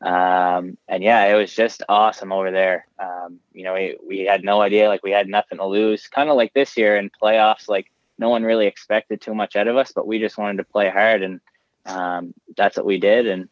Um, 0.00 0.78
and 0.86 1.02
yeah, 1.02 1.24
it 1.24 1.34
was 1.34 1.52
just 1.52 1.82
awesome 1.88 2.30
over 2.30 2.52
there. 2.52 2.86
Um, 3.00 3.40
you 3.52 3.64
know, 3.64 3.74
we, 3.74 3.96
we 4.06 4.20
had 4.20 4.44
no 4.44 4.60
idea, 4.60 4.88
like 4.88 5.02
we 5.02 5.10
had 5.10 5.26
nothing 5.26 5.58
to 5.58 5.66
lose. 5.66 6.06
Kind 6.06 6.30
of 6.30 6.36
like 6.36 6.54
this 6.54 6.76
year 6.76 6.96
in 6.96 7.10
playoffs, 7.10 7.68
like 7.68 7.90
no 8.16 8.28
one 8.28 8.44
really 8.44 8.68
expected 8.68 9.20
too 9.20 9.34
much 9.34 9.56
out 9.56 9.66
of 9.66 9.76
us, 9.76 9.90
but 9.92 10.06
we 10.06 10.20
just 10.20 10.38
wanted 10.38 10.58
to 10.58 10.64
play 10.64 10.88
hard 10.88 11.24
and 11.24 11.40
um, 11.86 12.34
that's 12.56 12.76
what 12.76 12.86
we 12.86 12.98
did, 12.98 13.26
and 13.26 13.48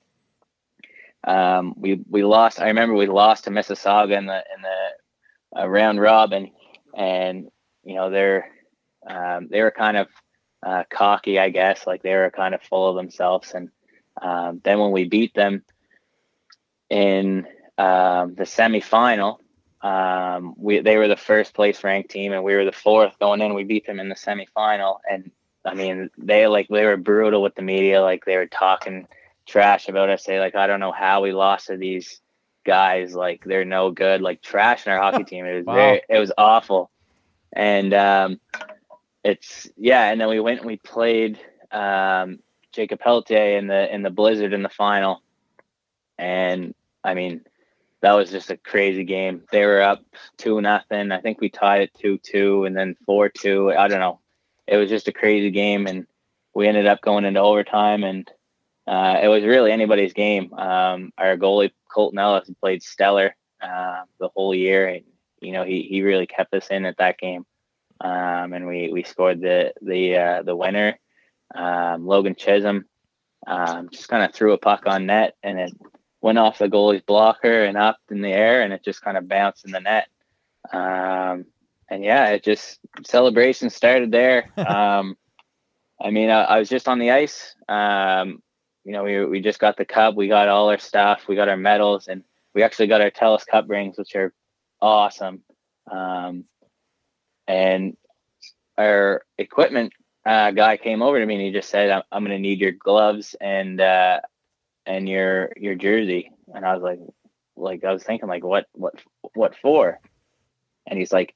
um, 1.25 1.75
we 1.77 2.01
we 2.09 2.25
lost. 2.25 2.61
I 2.61 2.69
remember 2.69 2.95
we 2.95 3.07
lost 3.07 3.45
to 3.45 3.51
Mississauga 3.51 4.17
in 4.17 4.27
the 4.27 4.45
in 4.57 4.63
the 4.63 5.63
uh, 5.63 5.69
round 5.69 6.01
robin, 6.01 6.51
and 6.95 7.49
you 7.85 7.95
know 7.95 8.11
they're 8.11 8.51
um, 9.07 9.49
they 9.51 9.61
were 9.61 9.71
kind 9.71 9.97
of 9.97 10.09
uh, 10.63 10.85
cocky, 10.91 11.39
I 11.39 11.51
guess, 11.51 11.87
like 11.87 12.03
they 12.03 12.15
were 12.15 12.31
kind 12.31 12.55
of 12.55 12.63
full 12.63 12.89
of 12.89 12.97
themselves. 12.97 13.53
And 13.53 13.71
um, 14.21 14.61
then 14.65 14.79
when 14.79 14.93
we 14.93 15.05
beat 15.05 15.35
them 15.35 15.65
in 16.89 17.47
um, 17.79 18.35
the 18.35 18.45
semifinal, 18.45 19.39
um, 19.83 20.55
we 20.57 20.79
they 20.81 20.97
were 20.97 21.09
the 21.09 21.17
first 21.17 21.55
place 21.55 21.83
ranked 21.83 22.11
team, 22.11 22.33
and 22.33 22.45
we 22.45 22.55
were 22.55 22.65
the 22.65 22.73
fourth 22.73 23.19
going 23.19 23.41
in. 23.41 23.55
We 23.55 23.65
beat 23.65 23.87
them 23.87 23.99
in 23.99 24.09
the 24.09 24.15
semifinal, 24.15 24.99
and 25.11 25.33
I 25.65 25.75
mean, 25.75 26.11
they 26.19 26.47
like 26.47 26.69
they 26.69 26.85
were 26.85 26.97
brutal 26.97 27.43
with 27.43 27.55
the 27.55 27.63
media. 27.63 28.03
Like 28.03 28.25
they 28.25 28.37
were 28.37 28.47
talking 28.47 29.07
trash 29.47 29.89
about 29.89 30.11
us. 30.11 30.25
Say 30.25 30.41
like, 30.41 30.55
I 30.55 30.67
don't 30.67 30.81
know 30.81 30.93
how 30.93 31.23
we 31.23 31.33
lost 31.33 31.69
to 31.69 31.77
these 31.77 32.21
guys. 32.65 33.15
Like 33.15 33.45
they're 33.45 33.65
no 33.65 33.91
good. 33.91 34.23
Like 34.23 34.43
trash 34.43 34.87
in 34.87 34.93
our 34.93 34.99
hockey 34.99 35.25
team. 35.29 35.47
It 35.47 35.57
was 35.57 35.65
wow. 35.65 35.75
very, 35.75 36.03
it 36.09 36.19
was 36.19 36.33
awful. 36.37 36.91
And 37.53 37.95
um, 37.95 38.41
it's 39.23 39.71
yeah. 39.77 40.11
And 40.11 40.21
then 40.21 40.29
we 40.29 40.41
went 40.41 40.61
and 40.61 40.67
we 40.67 40.77
played 40.77 41.39
um, 41.71 42.41
Jakob 42.73 43.01
Pelletier 43.01 43.59
in 43.59 43.69
the 43.69 43.93
in 43.95 44.03
the 44.03 44.11
Blizzard 44.11 44.53
in 44.53 44.63
the 44.63 44.69
final. 44.69 45.23
And 46.19 46.75
I 47.05 47.15
mean, 47.15 47.43
that 48.01 48.13
was 48.13 48.31
just 48.31 48.51
a 48.51 48.57
crazy 48.57 49.05
game. 49.05 49.43
They 49.53 49.65
were 49.65 49.83
up 49.83 50.03
two 50.39 50.61
nothing. 50.61 51.13
I 51.13 51.21
think 51.21 51.41
we 51.41 51.51
tied 51.51 51.83
it 51.83 51.95
two 51.95 52.19
two, 52.19 52.65
and 52.65 52.77
then 52.77 52.97
four 53.07 53.29
two. 53.29 53.71
I 53.71 53.87
don't 53.87 54.01
know 54.01 54.19
it 54.67 54.77
was 54.77 54.89
just 54.89 55.09
a 55.09 55.13
crazy 55.13 55.51
game, 55.51 55.87
and 55.87 56.07
we 56.55 56.69
ended 56.69 56.87
up 56.87 57.01
going 57.01 57.25
into 57.25 57.41
overtime, 57.41 58.05
and 58.05 58.31
uh, 58.87 59.19
it 59.23 59.29
was 59.29 59.45
really 59.45 59.73
anybody's 59.73 60.13
game. 60.13 60.53
Um, 60.55 61.13
our 61.19 61.37
goalie 61.37 61.73
Colton 61.93 62.19
Ellis 62.19 62.51
played 62.61 62.83
stellar 62.83 63.35
uh, 63.61 64.03
the 64.19 64.29
whole 64.29 64.55
year, 64.55 64.89
and 64.89 65.05
you 65.41 65.53
know 65.53 65.65
he 65.65 65.83
he 65.83 66.03
really 66.03 66.27
kept 66.27 66.55
us 66.55 66.69
in 66.69 66.85
at 66.85 66.99
that 66.99 67.19
game, 67.19 67.47
um, 68.01 68.53
and 68.53 68.67
we 68.67 68.91
we 68.93 69.03
scored 69.03 69.41
the 69.41 69.73
the 69.83 70.17
uh, 70.17 70.43
the 70.43 70.57
winner. 70.57 70.99
Um, 71.55 72.07
Logan 72.07 72.35
Chisholm 72.35 72.87
um, 73.47 73.89
just 73.91 74.09
kind 74.09 74.25
of 74.25 74.33
threw 74.33 74.53
a 74.53 74.59
puck 74.59 74.85
on 74.87 75.07
net 75.07 75.37
and 75.43 75.59
it 75.59 75.73
went 76.21 76.39
off 76.39 76.59
the 76.59 76.69
goalie's 76.69 77.03
blocker 77.03 77.65
and 77.65 77.77
up 77.77 77.99
in 78.11 78.23
the 78.23 78.33
air 78.33 78.63
and 78.63 78.73
it 78.73 78.85
just 78.85 79.03
kind 79.03 79.17
of 79.17 79.29
bounced 79.29 79.65
in 79.65 79.73
the 79.73 79.81
net. 79.81 80.09
Um, 80.73 81.47
and 81.93 82.03
yeah, 82.03 82.31
it 82.31 82.43
just 82.43 82.81
celebration 83.05 83.69
started 83.71 84.11
there. 84.11 84.51
Um, 84.57 85.19
I 86.01 86.11
mean, 86.11 86.31
I, 86.31 86.43
I, 86.43 86.59
was 86.59 86.69
just 86.69 86.89
on 86.89 86.99
the 86.99 87.13
ice. 87.13 87.55
Um, 87.69 88.43
you 88.85 88.93
know, 88.93 89.05
we 89.05 89.25
we 89.27 89.41
just 89.41 89.61
got 89.61 89.77
the 89.77 89.85
cup, 89.85 90.17
we 90.17 90.27
got 90.27 90.49
all 90.49 90.69
our 90.71 90.79
stuff, 90.79 91.29
we 91.29 91.37
got 91.37 91.49
our 91.49 91.57
medals, 91.57 92.09
and 92.09 92.25
we 92.55 92.63
actually 92.63 92.89
got 92.89 93.03
our 93.03 93.11
Telus 93.11 93.47
Cup 93.47 93.67
rings, 93.69 93.99
which 93.99 94.17
are 94.17 94.33
awesome. 94.81 95.43
Um, 95.91 96.45
and 97.47 97.97
our 98.79 99.23
equipment 99.39 99.93
uh, 100.25 100.51
guy 100.51 100.77
came 100.79 101.03
over 101.03 101.21
to 101.21 101.27
me 101.27 101.35
and 101.35 101.45
he 101.45 101.53
just 101.53 101.69
said, 101.69 101.91
"I'm, 101.91 102.03
I'm 102.11 102.25
going 102.25 102.37
to 102.37 102.43
need 102.43 102.61
your 102.61 102.73
gloves 102.73 103.37
and 103.41 103.81
uh, 103.81 104.21
and 104.87 105.09
your 105.09 105.53
your 105.57 105.75
jersey." 105.75 106.33
And 106.53 106.65
I 106.65 106.75
was 106.75 106.83
like, 106.83 107.01
like 107.55 107.85
I 107.85 107.93
was 107.93 108.03
thinking, 108.03 108.29
like, 108.29 108.45
what 108.45 108.67
what 108.73 108.95
what 109.35 109.55
for? 109.61 110.01
And 110.87 110.99
he's 110.99 111.13
like, 111.13 111.35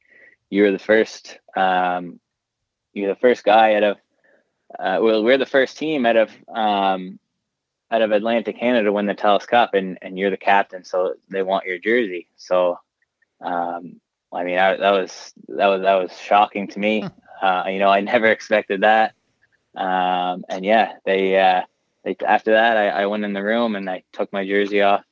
"You're 0.50 0.72
the 0.72 0.78
first. 0.78 1.38
Um, 1.56 2.20
you're 2.92 3.14
the 3.14 3.20
first 3.20 3.44
guy 3.44 3.74
out 3.74 3.82
of. 3.82 3.96
Uh, 4.78 4.98
well, 5.00 5.22
we're 5.22 5.38
the 5.38 5.46
first 5.46 5.78
team 5.78 6.06
out 6.06 6.16
of 6.16 6.30
um, 6.48 7.18
out 7.90 8.02
of 8.02 8.12
Atlantic 8.12 8.58
Canada 8.58 8.84
to 8.84 8.92
win 8.92 9.06
the 9.06 9.14
Telus 9.14 9.46
Cup, 9.46 9.74
and 9.74 9.98
and 10.02 10.18
you're 10.18 10.30
the 10.30 10.36
captain, 10.36 10.84
so 10.84 11.14
they 11.28 11.42
want 11.42 11.66
your 11.66 11.78
jersey. 11.78 12.28
So, 12.36 12.78
um, 13.40 14.00
I 14.32 14.44
mean, 14.44 14.58
I, 14.58 14.76
that 14.76 14.90
was 14.90 15.32
that 15.48 15.66
was 15.66 15.82
that 15.82 15.94
was 15.94 16.18
shocking 16.18 16.68
to 16.68 16.78
me. 16.78 17.04
Uh, 17.40 17.64
you 17.68 17.78
know, 17.78 17.90
I 17.90 18.00
never 18.00 18.26
expected 18.30 18.82
that. 18.82 19.14
Um, 19.76 20.44
and 20.48 20.64
yeah, 20.64 20.94
they, 21.04 21.38
uh, 21.38 21.62
they, 22.02 22.16
after 22.26 22.52
that, 22.52 22.76
I, 22.78 22.88
I, 23.02 23.06
went 23.06 23.24
in 23.24 23.34
the 23.34 23.42
room 23.42 23.76
and 23.76 23.90
I 23.90 24.04
took 24.12 24.32
my 24.32 24.46
jersey 24.46 24.80
off 24.80 25.04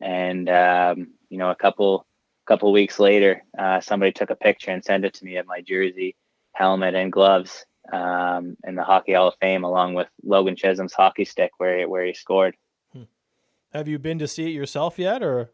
and, 0.00 0.48
um, 0.48 1.12
you 1.30 1.38
know, 1.38 1.50
a 1.50 1.54
couple, 1.54 2.04
couple 2.48 2.72
weeks 2.72 2.98
later, 2.98 3.44
uh, 3.58 3.80
somebody 3.80 4.10
took 4.10 4.30
a 4.30 4.36
picture 4.36 4.70
and 4.70 4.84
sent 4.84 5.04
it 5.04 5.14
to 5.14 5.24
me 5.24 5.36
of 5.36 5.46
my 5.46 5.60
jersey, 5.60 6.16
helmet 6.52 6.94
and 6.94 7.12
gloves, 7.12 7.66
um, 7.92 8.56
in 8.66 8.74
the 8.74 8.82
hockey 8.82 9.12
hall 9.12 9.28
of 9.28 9.34
fame, 9.40 9.64
along 9.64 9.94
with 9.94 10.08
Logan 10.24 10.56
Chisholm's 10.56 10.94
hockey 10.94 11.24
stick 11.24 11.52
where, 11.58 11.80
he, 11.80 11.84
where 11.84 12.06
he 12.06 12.14
scored. 12.14 12.56
Hmm. 12.92 13.02
Have 13.72 13.86
you 13.86 13.98
been 13.98 14.18
to 14.18 14.26
see 14.26 14.44
it 14.46 14.54
yourself 14.54 14.98
yet 14.98 15.22
or? 15.22 15.50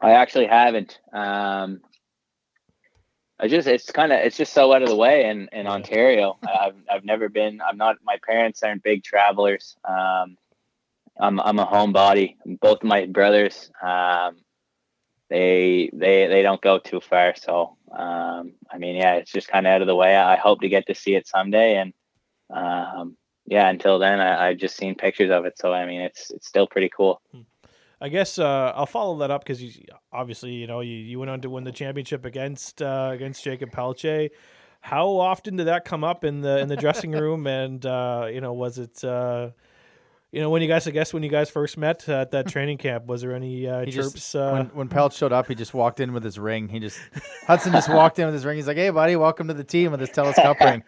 I 0.00 0.12
actually 0.12 0.46
haven't. 0.46 0.98
Um, 1.12 1.80
I 3.40 3.46
just 3.46 3.68
it's 3.68 3.90
kind 3.90 4.12
of 4.12 4.18
it's 4.20 4.36
just 4.36 4.52
so 4.52 4.72
out 4.72 4.82
of 4.82 4.88
the 4.88 4.96
way 4.96 5.26
in 5.26 5.48
in 5.52 5.66
yeah. 5.66 5.72
Ontario. 5.72 6.38
I've 6.42 6.74
I've 6.90 7.04
never 7.04 7.28
been. 7.28 7.60
I'm 7.60 7.76
not. 7.76 7.96
My 8.02 8.16
parents 8.26 8.62
aren't 8.62 8.82
big 8.82 9.04
travelers. 9.04 9.76
Um, 9.84 10.36
I'm 11.20 11.40
I'm 11.40 11.58
a 11.58 11.66
homebody. 11.66 12.36
Both 12.60 12.82
my 12.82 13.06
brothers, 13.06 13.70
um, 13.82 14.38
they 15.28 15.90
they 15.92 16.26
they 16.26 16.42
don't 16.42 16.60
go 16.60 16.78
too 16.78 17.00
far. 17.00 17.34
So 17.36 17.76
um, 17.96 18.54
I 18.70 18.78
mean, 18.78 18.96
yeah, 18.96 19.14
it's 19.14 19.32
just 19.32 19.48
kind 19.48 19.66
of 19.66 19.72
out 19.72 19.80
of 19.80 19.86
the 19.86 19.94
way. 19.94 20.16
I 20.16 20.36
hope 20.36 20.60
to 20.60 20.68
get 20.68 20.86
to 20.86 20.94
see 20.94 21.14
it 21.14 21.26
someday, 21.26 21.76
and 21.76 21.92
um, 22.50 23.16
yeah, 23.46 23.68
until 23.68 23.98
then, 23.98 24.20
I, 24.20 24.48
I've 24.48 24.58
just 24.58 24.76
seen 24.76 24.94
pictures 24.94 25.30
of 25.30 25.44
it. 25.44 25.58
So 25.58 25.72
I 25.72 25.86
mean, 25.86 26.00
it's 26.00 26.30
it's 26.30 26.46
still 26.46 26.66
pretty 26.66 26.90
cool. 26.94 27.20
Hmm. 27.32 27.42
I 28.00 28.08
guess 28.08 28.38
uh, 28.38 28.72
I'll 28.76 28.86
follow 28.86 29.18
that 29.18 29.30
up 29.30 29.42
because 29.42 29.60
you 29.62 29.72
obviously 30.12 30.52
you 30.52 30.66
know 30.66 30.80
you, 30.80 30.94
you 30.94 31.18
went 31.18 31.30
on 31.30 31.40
to 31.40 31.50
win 31.50 31.64
the 31.64 31.72
championship 31.72 32.24
against 32.24 32.80
uh, 32.80 33.10
against 33.12 33.44
Jakob 33.44 33.72
Pelletier. 33.72 34.28
How 34.80 35.08
often 35.08 35.56
did 35.56 35.66
that 35.66 35.84
come 35.84 36.04
up 36.04 36.24
in 36.24 36.40
the 36.40 36.58
in 36.58 36.68
the 36.68 36.76
dressing 36.76 37.12
room? 37.12 37.46
And 37.58 37.84
uh, 37.84 38.28
you 38.32 38.40
know, 38.40 38.52
was 38.52 38.78
it 38.78 39.02
uh, 39.02 39.50
you 40.32 40.40
know 40.40 40.50
when 40.50 40.62
you 40.62 40.68
guys 40.68 40.86
I 40.86 40.90
guess 40.90 41.12
when 41.12 41.22
you 41.22 41.28
guys 41.28 41.50
first 41.50 41.78
met 41.78 42.08
at 42.08 42.30
that 42.32 42.48
training 42.52 42.78
camp? 42.78 43.06
Was 43.06 43.22
there 43.22 43.34
any 43.34 43.66
uh, 43.66 43.84
chirps? 43.86 44.12
Just, 44.12 44.36
uh, 44.36 44.50
when 44.52 44.66
when 44.66 44.88
Pelt 44.88 45.12
showed 45.12 45.32
up, 45.32 45.46
he 45.46 45.54
just 45.54 45.74
walked 45.74 46.00
in 46.00 46.12
with 46.12 46.24
his 46.24 46.38
ring. 46.38 46.68
He 46.68 46.80
just 46.80 46.98
Hudson 47.46 47.72
just 47.72 47.88
walked 47.88 48.18
in 48.18 48.26
with 48.26 48.34
his 48.34 48.44
ring. 48.44 48.56
He's 48.56 48.66
like, 48.66 48.76
"Hey, 48.76 48.90
buddy, 48.90 49.16
welcome 49.16 49.48
to 49.48 49.54
the 49.54 49.64
team 49.64 49.90
with 49.90 50.00
this 50.00 50.10
Telus 50.10 50.34
Cup 50.34 50.60
ring." 50.60 50.82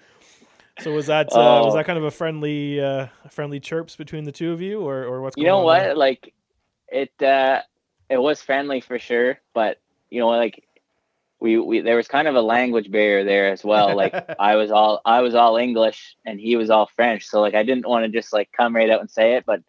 So 0.81 0.93
was 0.93 1.07
that 1.07 1.27
uh, 1.33 1.63
was 1.65 1.75
oh. 1.75 1.77
that 1.77 1.87
kind 1.87 1.99
of 1.99 2.05
a 2.05 2.11
friendly 2.11 2.81
uh, 2.81 3.07
friendly 3.29 3.61
chirps 3.61 3.97
between 3.97 4.25
the 4.25 4.33
two 4.33 4.53
of 4.53 4.61
you, 4.61 4.81
or 4.81 5.05
or 5.05 5.21
what's 5.23 5.37
you 5.37 5.45
know 5.45 5.61
what 5.61 5.81
there? 5.81 5.95
like 5.95 6.33
it 6.89 7.23
uh, 7.23 7.61
it 8.09 8.19
was 8.19 8.43
friendly 8.43 8.81
for 8.81 8.99
sure, 8.99 9.39
but 9.55 9.79
you 10.11 10.21
know, 10.21 10.29
like 10.29 10.65
we, 11.41 11.59
we 11.59 11.81
there 11.81 11.97
was 11.97 12.09
kind 12.09 12.29
of 12.29 12.35
a 12.35 12.43
language 12.43 12.91
barrier 12.91 13.25
there 13.25 13.51
as 13.51 13.65
well. 13.65 13.97
Like 13.97 14.15
I 14.39 14.57
was 14.57 14.71
all 14.71 15.01
I 15.05 15.21
was 15.21 15.35
all 15.35 15.57
English 15.57 16.17
and 16.25 16.39
he 16.39 16.57
was 16.57 16.71
all 16.71 16.91
French, 16.95 17.27
so 17.27 17.41
like 17.41 17.55
I 17.55 17.63
didn't 17.63 17.89
want 17.89 18.05
to 18.05 18.11
just 18.11 18.33
like 18.33 18.51
come 18.53 18.77
right 18.77 18.91
out 18.91 19.01
and 19.01 19.11
say 19.11 19.35
it, 19.35 19.45
but 19.47 19.63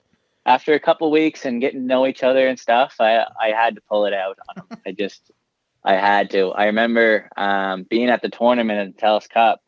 after 0.45 0.73
a 0.73 0.79
couple 0.79 1.11
weeks 1.11 1.45
and 1.45 1.61
getting 1.61 1.81
to 1.81 1.85
know 1.85 2.07
each 2.07 2.23
other 2.23 2.47
and 2.47 2.59
stuff, 2.59 2.95
I 2.99 3.25
I 3.39 3.49
had 3.49 3.75
to 3.75 3.81
pull 3.81 4.05
it 4.05 4.13
out 4.13 4.37
on 4.49 4.63
him. 4.63 4.79
I 4.85 4.91
just 4.91 5.31
I 5.83 5.95
had 5.95 6.29
to. 6.31 6.51
I 6.51 6.65
remember 6.65 7.29
um, 7.37 7.83
being 7.83 8.09
at 8.09 8.21
the 8.21 8.29
tournament 8.29 8.79
at 8.79 8.95
the 8.95 9.01
Telus 9.01 9.29
Cup 9.29 9.61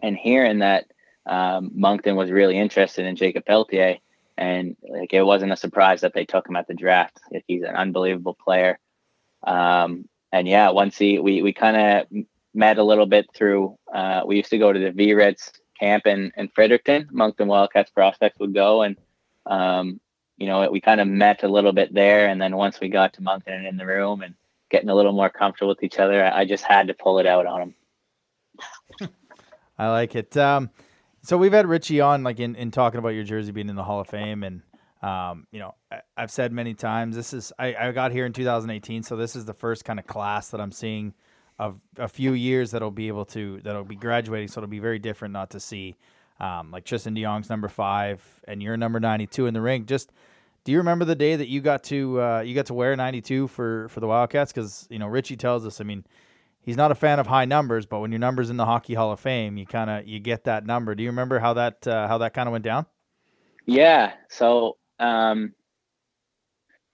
and 0.00 0.16
hearing 0.16 0.60
that 0.60 0.86
um, 1.26 1.70
Moncton 1.74 2.16
was 2.16 2.30
really 2.30 2.58
interested 2.58 3.06
in 3.06 3.16
Jakob 3.16 3.44
Pelletier 3.44 3.98
and 4.36 4.76
like 4.88 5.12
it 5.12 5.22
wasn't 5.22 5.52
a 5.52 5.56
surprise 5.56 6.00
that 6.00 6.14
they 6.14 6.24
took 6.24 6.48
him 6.48 6.56
at 6.56 6.66
the 6.66 6.74
draft. 6.74 7.20
Like, 7.30 7.44
he's 7.46 7.62
an 7.62 7.76
unbelievable 7.76 8.34
player. 8.34 8.78
Um, 9.46 10.08
and 10.32 10.46
yeah, 10.48 10.70
once 10.70 10.96
he 10.98 11.18
we 11.18 11.42
we 11.42 11.52
kind 11.52 11.76
of 11.76 12.24
met 12.54 12.78
a 12.78 12.84
little 12.84 13.06
bit 13.06 13.26
through. 13.34 13.76
Uh, 13.92 14.22
we 14.26 14.36
used 14.36 14.50
to 14.50 14.58
go 14.58 14.72
to 14.72 14.78
the 14.78 14.92
V 14.92 15.14
Reds 15.14 15.52
camp 15.78 16.06
in 16.06 16.32
in 16.36 16.48
Fredericton. 16.48 17.08
Moncton 17.10 17.48
Wildcats 17.48 17.90
prospects 17.90 18.38
would 18.38 18.54
go, 18.54 18.82
and 18.82 18.96
um, 19.46 20.00
you 20.36 20.46
know 20.46 20.68
we 20.70 20.80
kind 20.80 21.00
of 21.00 21.08
met 21.08 21.42
a 21.42 21.48
little 21.48 21.72
bit 21.72 21.92
there. 21.92 22.28
And 22.28 22.40
then 22.40 22.56
once 22.56 22.80
we 22.80 22.88
got 22.88 23.14
to 23.14 23.22
Moncton 23.22 23.54
and 23.54 23.66
in 23.66 23.76
the 23.76 23.86
room 23.86 24.22
and 24.22 24.34
getting 24.70 24.88
a 24.88 24.94
little 24.94 25.12
more 25.12 25.30
comfortable 25.30 25.70
with 25.70 25.82
each 25.82 25.98
other, 25.98 26.24
I, 26.24 26.40
I 26.40 26.44
just 26.44 26.64
had 26.64 26.88
to 26.88 26.94
pull 26.94 27.18
it 27.18 27.26
out 27.26 27.46
on 27.46 27.62
him. 27.62 27.74
I 29.78 29.88
like 29.88 30.14
it. 30.14 30.36
Um, 30.36 30.70
so 31.22 31.36
we've 31.36 31.52
had 31.52 31.66
Richie 31.66 32.00
on, 32.00 32.22
like 32.22 32.38
in, 32.38 32.54
in 32.54 32.70
talking 32.70 32.98
about 32.98 33.10
your 33.10 33.24
jersey 33.24 33.52
being 33.52 33.68
in 33.68 33.76
the 33.76 33.84
Hall 33.84 34.00
of 34.00 34.08
Fame, 34.08 34.42
and 34.42 34.62
um, 35.02 35.46
you 35.50 35.58
know, 35.60 35.74
I, 35.90 36.00
have 36.16 36.30
said 36.30 36.52
many 36.52 36.74
times 36.74 37.16
this 37.16 37.32
is 37.32 37.52
I, 37.58 37.74
I 37.74 37.92
got 37.92 38.12
here 38.12 38.26
in 38.26 38.32
2018, 38.32 39.02
so 39.02 39.16
this 39.16 39.34
is 39.34 39.44
the 39.44 39.54
first 39.54 39.84
kind 39.84 39.98
of 39.98 40.06
class 40.06 40.50
that 40.50 40.60
I'm 40.60 40.72
seeing 40.72 41.14
of 41.58 41.80
a 41.96 42.08
few 42.08 42.32
years 42.32 42.70
that'll 42.70 42.90
be 42.90 43.08
able 43.08 43.24
to 43.26 43.60
that'll 43.62 43.84
be 43.84 43.96
graduating. 43.96 44.48
So 44.48 44.60
it'll 44.60 44.68
be 44.68 44.78
very 44.78 44.98
different 44.98 45.32
not 45.32 45.50
to 45.50 45.60
see 45.60 45.96
um, 46.40 46.70
like 46.70 46.84
Tristan 46.84 47.14
DeJong's 47.14 47.50
number 47.50 47.68
five 47.68 48.22
and 48.48 48.62
you're 48.62 48.76
number 48.76 48.98
92 49.00 49.46
in 49.46 49.54
the 49.54 49.60
ring. 49.60 49.86
Just 49.86 50.12
do 50.64 50.72
you 50.72 50.78
remember 50.78 51.04
the 51.04 51.14
day 51.14 51.36
that 51.36 51.48
you 51.48 51.60
got 51.60 51.84
to 51.84 52.20
uh, 52.20 52.40
you 52.40 52.54
got 52.54 52.66
to 52.66 52.74
wear 52.74 52.94
92 52.94 53.48
for 53.48 53.88
for 53.88 54.00
the 54.00 54.06
Wildcats? 54.06 54.52
Because 54.52 54.86
you 54.90 54.98
know 54.98 55.06
Richie 55.06 55.36
tells 55.36 55.66
us, 55.66 55.80
I 55.80 55.84
mean 55.84 56.04
he's 56.62 56.76
not 56.76 56.92
a 56.92 56.94
fan 56.94 57.18
of 57.18 57.26
high 57.26 57.44
numbers, 57.44 57.86
but 57.86 58.00
when 58.00 58.12
your 58.12 58.18
number's 58.18 58.50
in 58.50 58.56
the 58.56 58.66
Hockey 58.66 58.94
Hall 58.94 59.12
of 59.12 59.20
Fame, 59.20 59.56
you 59.56 59.66
kind 59.66 59.90
of 59.90 60.06
you 60.06 60.20
get 60.20 60.44
that 60.44 60.66
number. 60.66 60.94
Do 60.94 61.02
you 61.02 61.08
remember 61.08 61.38
how 61.38 61.54
that 61.54 61.86
uh, 61.86 62.08
how 62.08 62.18
that 62.18 62.34
kind 62.34 62.48
of 62.48 62.52
went 62.52 62.64
down? 62.64 62.86
Yeah. 63.66 64.12
So 64.28 64.76
um, 65.00 65.54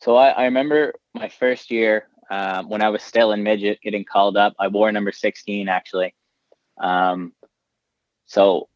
so 0.00 0.16
I, 0.16 0.28
I 0.30 0.44
remember 0.44 0.94
my 1.14 1.28
first 1.28 1.70
year 1.70 2.08
um, 2.30 2.68
when 2.68 2.82
I 2.82 2.88
was 2.88 3.02
still 3.02 3.32
in 3.32 3.42
midget 3.42 3.80
getting 3.82 4.04
called 4.04 4.36
up. 4.36 4.54
I 4.58 4.68
wore 4.68 4.90
number 4.92 5.12
sixteen 5.12 5.68
actually. 5.68 6.14
Um, 6.78 7.32
so 8.26 8.68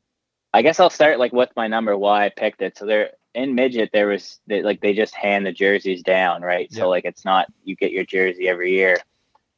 I 0.52 0.62
guess 0.62 0.80
I'll 0.80 0.90
start 0.90 1.18
like 1.18 1.32
with 1.32 1.50
my 1.56 1.68
number 1.68 1.96
why 1.96 2.26
I 2.26 2.30
picked 2.30 2.62
it. 2.62 2.76
So 2.76 2.86
there 2.86 3.10
in 3.34 3.54
midget 3.54 3.90
there 3.92 4.08
was 4.08 4.40
they, 4.46 4.62
like 4.62 4.80
they 4.80 4.94
just 4.94 5.14
hand 5.14 5.46
the 5.46 5.52
jerseys 5.52 6.02
down, 6.02 6.42
right? 6.42 6.72
So 6.72 6.88
like 6.88 7.04
it's 7.04 7.24
not 7.24 7.46
you 7.64 7.76
get 7.76 7.92
your 7.92 8.04
jersey 8.04 8.48
every 8.48 8.72
year. 8.72 8.96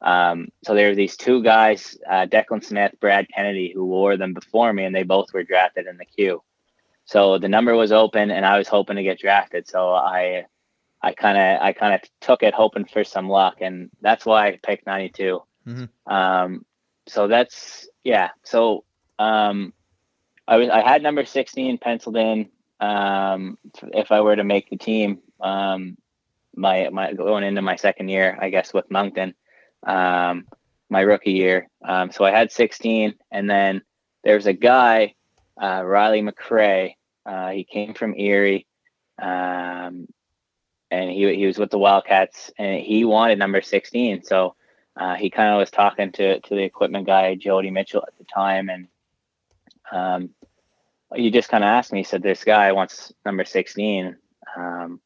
Um, 0.01 0.49
so 0.65 0.75
there 0.75 0.89
were 0.89 0.95
these 0.95 1.15
two 1.15 1.41
guys, 1.41 1.97
uh, 2.07 2.25
Declan 2.25 2.63
Smith, 2.63 2.93
Brad 2.99 3.27
Kennedy, 3.33 3.71
who 3.73 3.85
wore 3.85 4.17
them 4.17 4.33
before 4.33 4.73
me, 4.73 4.83
and 4.83 4.93
they 4.93 5.03
both 5.03 5.33
were 5.33 5.43
drafted 5.43 5.87
in 5.87 5.97
the 5.97 6.05
queue. 6.05 6.43
So 7.05 7.37
the 7.37 7.49
number 7.49 7.75
was 7.75 7.91
open, 7.91 8.31
and 8.31 8.45
I 8.45 8.57
was 8.57 8.67
hoping 8.67 8.95
to 8.95 9.03
get 9.03 9.19
drafted. 9.19 9.67
So 9.67 9.91
I, 9.91 10.45
I 11.01 11.13
kind 11.13 11.37
of, 11.37 11.61
I 11.61 11.73
kind 11.73 11.95
of 11.95 12.01
took 12.21 12.43
it, 12.43 12.53
hoping 12.53 12.85
for 12.85 13.03
some 13.03 13.29
luck, 13.29 13.57
and 13.61 13.89
that's 14.01 14.25
why 14.25 14.47
I 14.47 14.59
picked 14.61 14.87
92. 14.87 15.41
Mm-hmm. 15.67 16.13
Um, 16.13 16.65
so 17.07 17.27
that's 17.27 17.87
yeah. 18.03 18.29
So 18.43 18.85
um, 19.19 19.73
I 20.47 20.57
was, 20.57 20.69
I 20.69 20.81
had 20.81 21.03
number 21.03 21.25
16 21.25 21.77
penciled 21.77 22.17
in. 22.17 22.49
Um, 22.79 23.57
if 23.93 24.11
I 24.11 24.21
were 24.21 24.35
to 24.35 24.43
make 24.43 24.69
the 24.69 24.77
team, 24.77 25.19
um, 25.39 25.97
my 26.55 26.89
my 26.89 27.13
going 27.13 27.43
into 27.43 27.61
my 27.61 27.75
second 27.75 28.09
year, 28.09 28.37
I 28.39 28.49
guess 28.49 28.73
with 28.73 28.89
Moncton 28.89 29.33
um, 29.85 30.47
my 30.89 31.01
rookie 31.01 31.31
year. 31.31 31.69
Um, 31.83 32.11
so 32.11 32.23
I 32.25 32.31
had 32.31 32.51
16, 32.51 33.15
and 33.31 33.49
then 33.49 33.81
there's 34.23 34.45
a 34.45 34.53
guy, 34.53 35.15
uh, 35.61 35.83
Riley 35.83 36.21
McRae. 36.21 36.95
Uh, 37.25 37.49
he 37.49 37.63
came 37.63 37.93
from 37.93 38.15
Erie, 38.15 38.67
um, 39.21 40.07
and 40.91 41.09
he 41.09 41.35
he 41.35 41.45
was 41.45 41.57
with 41.57 41.71
the 41.71 41.77
Wildcats, 41.77 42.51
and 42.57 42.81
he 42.81 43.05
wanted 43.05 43.39
number 43.39 43.61
16. 43.61 44.23
So 44.23 44.55
uh, 44.97 45.15
he 45.15 45.29
kind 45.29 45.49
of 45.49 45.59
was 45.59 45.71
talking 45.71 46.11
to 46.13 46.39
to 46.39 46.55
the 46.55 46.63
equipment 46.63 47.07
guy, 47.07 47.35
Jody 47.35 47.71
Mitchell, 47.71 48.03
at 48.05 48.17
the 48.17 48.25
time, 48.25 48.69
and 48.69 48.87
um, 49.91 50.29
he 51.15 51.31
just 51.31 51.49
kind 51.49 51.63
of 51.63 51.67
asked 51.67 51.91
me, 51.91 51.99
he 51.99 52.03
said, 52.03 52.23
this 52.23 52.43
guy 52.43 52.71
wants 52.71 53.13
number 53.25 53.45
16. 53.45 54.15
Um, 54.57 54.99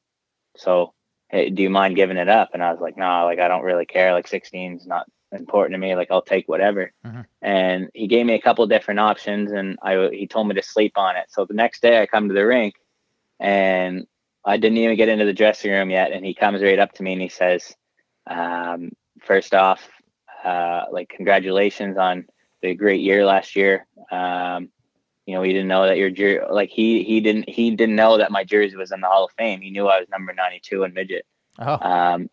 so, 0.56 0.94
hey, 1.30 1.50
do 1.50 1.64
you 1.64 1.70
mind 1.70 1.96
giving 1.96 2.18
it 2.18 2.30
up? 2.30 2.52
And 2.54 2.64
I 2.64 2.72
was 2.72 2.82
like, 2.82 2.98
no, 2.98 3.06
nah, 3.06 3.24
like, 3.26 3.40
I 3.40 3.48
don't 3.48 3.64
really 3.64 3.86
care. 3.86 4.14
Like 4.14 4.28
16 4.28 4.78
is 4.78 4.88
not 4.88 5.08
important 5.32 5.74
to 5.74 5.78
me. 5.78 5.96
Like, 5.96 6.10
I'll 6.12 6.22
take 6.22 6.48
whatever. 6.48 6.92
Mhm. 7.06 7.26
And 7.42 7.90
he 7.94 8.08
gave 8.08 8.26
me 8.26 8.34
a 8.34 8.42
couple 8.42 8.66
different 8.68 9.00
options 9.00 9.52
and 9.52 9.78
I, 9.82 10.10
he 10.12 10.28
told 10.28 10.48
me 10.48 10.56
to 10.56 10.64
sleep 10.64 10.94
on 10.98 11.16
it. 11.16 11.26
So 11.30 11.46
the 11.46 11.54
next 11.54 11.82
day 11.82 12.02
I 12.02 12.06
come 12.06 12.28
to 12.28 12.34
the 12.34 12.46
rink 12.46 12.76
and 13.40 14.08
I 14.46 14.58
didn't 14.58 14.78
even 14.78 14.98
get 14.98 15.10
into 15.10 15.26
the 15.26 15.34
dressing 15.34 15.72
room 15.72 15.90
yet. 15.90 16.12
And 16.12 16.26
he 16.26 16.34
comes 16.34 16.62
right 16.62 16.80
up 16.80 16.94
to 16.94 17.04
me 17.04 17.14
and 17.14 17.22
he 17.22 17.30
says, 17.30 17.76
um, 18.28 18.92
first 19.22 19.54
off, 19.54 19.88
uh, 20.44 20.86
like, 20.92 21.10
congratulations 21.10 21.98
on 21.98 22.26
the 22.62 22.74
great 22.74 23.02
year 23.02 23.26
last 23.26 23.56
year. 23.56 23.86
Um, 24.12 24.70
you 25.26 25.36
know, 25.36 25.42
he 25.44 25.52
didn't 25.52 25.68
know 25.68 25.86
that 25.86 25.98
your 25.98 26.10
jersey, 26.10 26.40
like 26.50 26.70
he 26.70 27.04
he 27.04 27.20
didn't 27.20 27.50
he 27.50 27.72
didn't 27.72 27.98
know 27.98 28.18
that 28.18 28.32
my 28.32 28.46
jersey 28.46 28.78
was 28.78 28.94
in 28.94 29.02
the 29.02 29.08
Hall 29.08 29.26
of 29.26 29.32
Fame. 29.38 29.60
He 29.60 29.72
knew 29.72 29.88
I 29.88 30.00
was 30.00 30.08
number 30.10 30.34
ninety 30.34 30.62
two 30.64 30.84
in 30.84 30.94
midget. 30.94 31.26
Oh, 31.60 31.78
Um, 31.82 32.30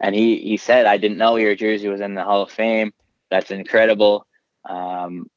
and 0.00 0.14
he 0.14 0.38
he 0.38 0.56
said, 0.56 0.86
I 0.86 0.96
didn't 0.96 1.18
know 1.18 1.36
your 1.36 1.54
jersey 1.54 1.88
was 1.88 2.00
in 2.00 2.14
the 2.14 2.24
Hall 2.24 2.42
of 2.42 2.50
Fame. 2.50 2.92
That's 3.30 3.50
incredible. 3.50 4.26
Um, 4.68 5.30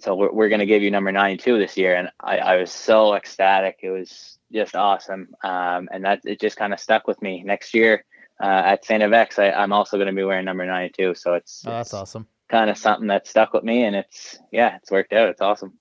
so 0.00 0.14
we're 0.14 0.32
we're 0.32 0.48
gonna 0.48 0.66
give 0.66 0.82
you 0.82 0.90
number 0.90 1.12
ninety 1.12 1.42
two 1.42 1.58
this 1.58 1.76
year, 1.76 1.96
and 1.96 2.10
I 2.20 2.38
I 2.38 2.56
was 2.56 2.70
so 2.72 3.14
ecstatic. 3.14 3.78
It 3.82 3.90
was 3.90 4.38
just 4.52 4.74
awesome. 4.76 5.28
Um, 5.42 5.88
and 5.92 6.04
that 6.04 6.20
it 6.24 6.40
just 6.40 6.56
kind 6.56 6.72
of 6.72 6.80
stuck 6.80 7.06
with 7.06 7.20
me. 7.20 7.42
Next 7.42 7.74
year 7.74 8.04
uh, 8.40 8.62
at 8.64 8.84
Saint 8.84 9.02
FX, 9.02 9.38
I, 9.38 9.50
I'm 9.50 9.72
also 9.72 9.98
gonna 9.98 10.12
be 10.12 10.24
wearing 10.24 10.44
number 10.44 10.64
ninety 10.64 10.92
two. 10.96 11.14
So 11.14 11.34
it's 11.34 11.64
oh, 11.66 11.70
that's 11.70 11.88
it's 11.90 11.94
awesome. 11.94 12.26
kind 12.48 12.70
of 12.70 12.78
something 12.78 13.08
that 13.08 13.26
stuck 13.26 13.52
with 13.52 13.64
me, 13.64 13.84
and 13.84 13.96
it's 13.96 14.38
yeah, 14.52 14.76
it's 14.76 14.90
worked 14.90 15.12
out. 15.12 15.28
It's 15.28 15.40
awesome. 15.40 15.74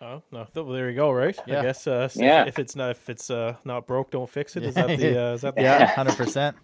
Oh 0.00 0.22
no! 0.30 0.46
Well, 0.54 0.66
there 0.66 0.90
you 0.90 0.96
go. 0.96 1.10
Right. 1.10 1.38
Yeah. 1.46 1.60
I 1.60 1.62
guess. 1.62 1.86
Uh, 1.86 2.00
s- 2.00 2.16
if- 2.16 2.22
Yeah. 2.22 2.44
If, 2.44 2.58
it's 2.58 2.76
not 2.76 2.90
if 2.90 3.08
it's 3.08 3.30
uh, 3.30 3.56
not 3.64 3.86
broke, 3.86 4.10
don't 4.10 4.28
fix 4.28 4.54
it. 4.56 4.62
Is 4.62 4.74
that 4.74 4.88
the? 4.88 5.18
Uh, 5.30 5.32
is 5.34 5.40
that 5.40 5.56
the? 5.56 5.62
Yeah, 5.62 5.86
hundred 5.86 6.16
percent. 6.16 6.56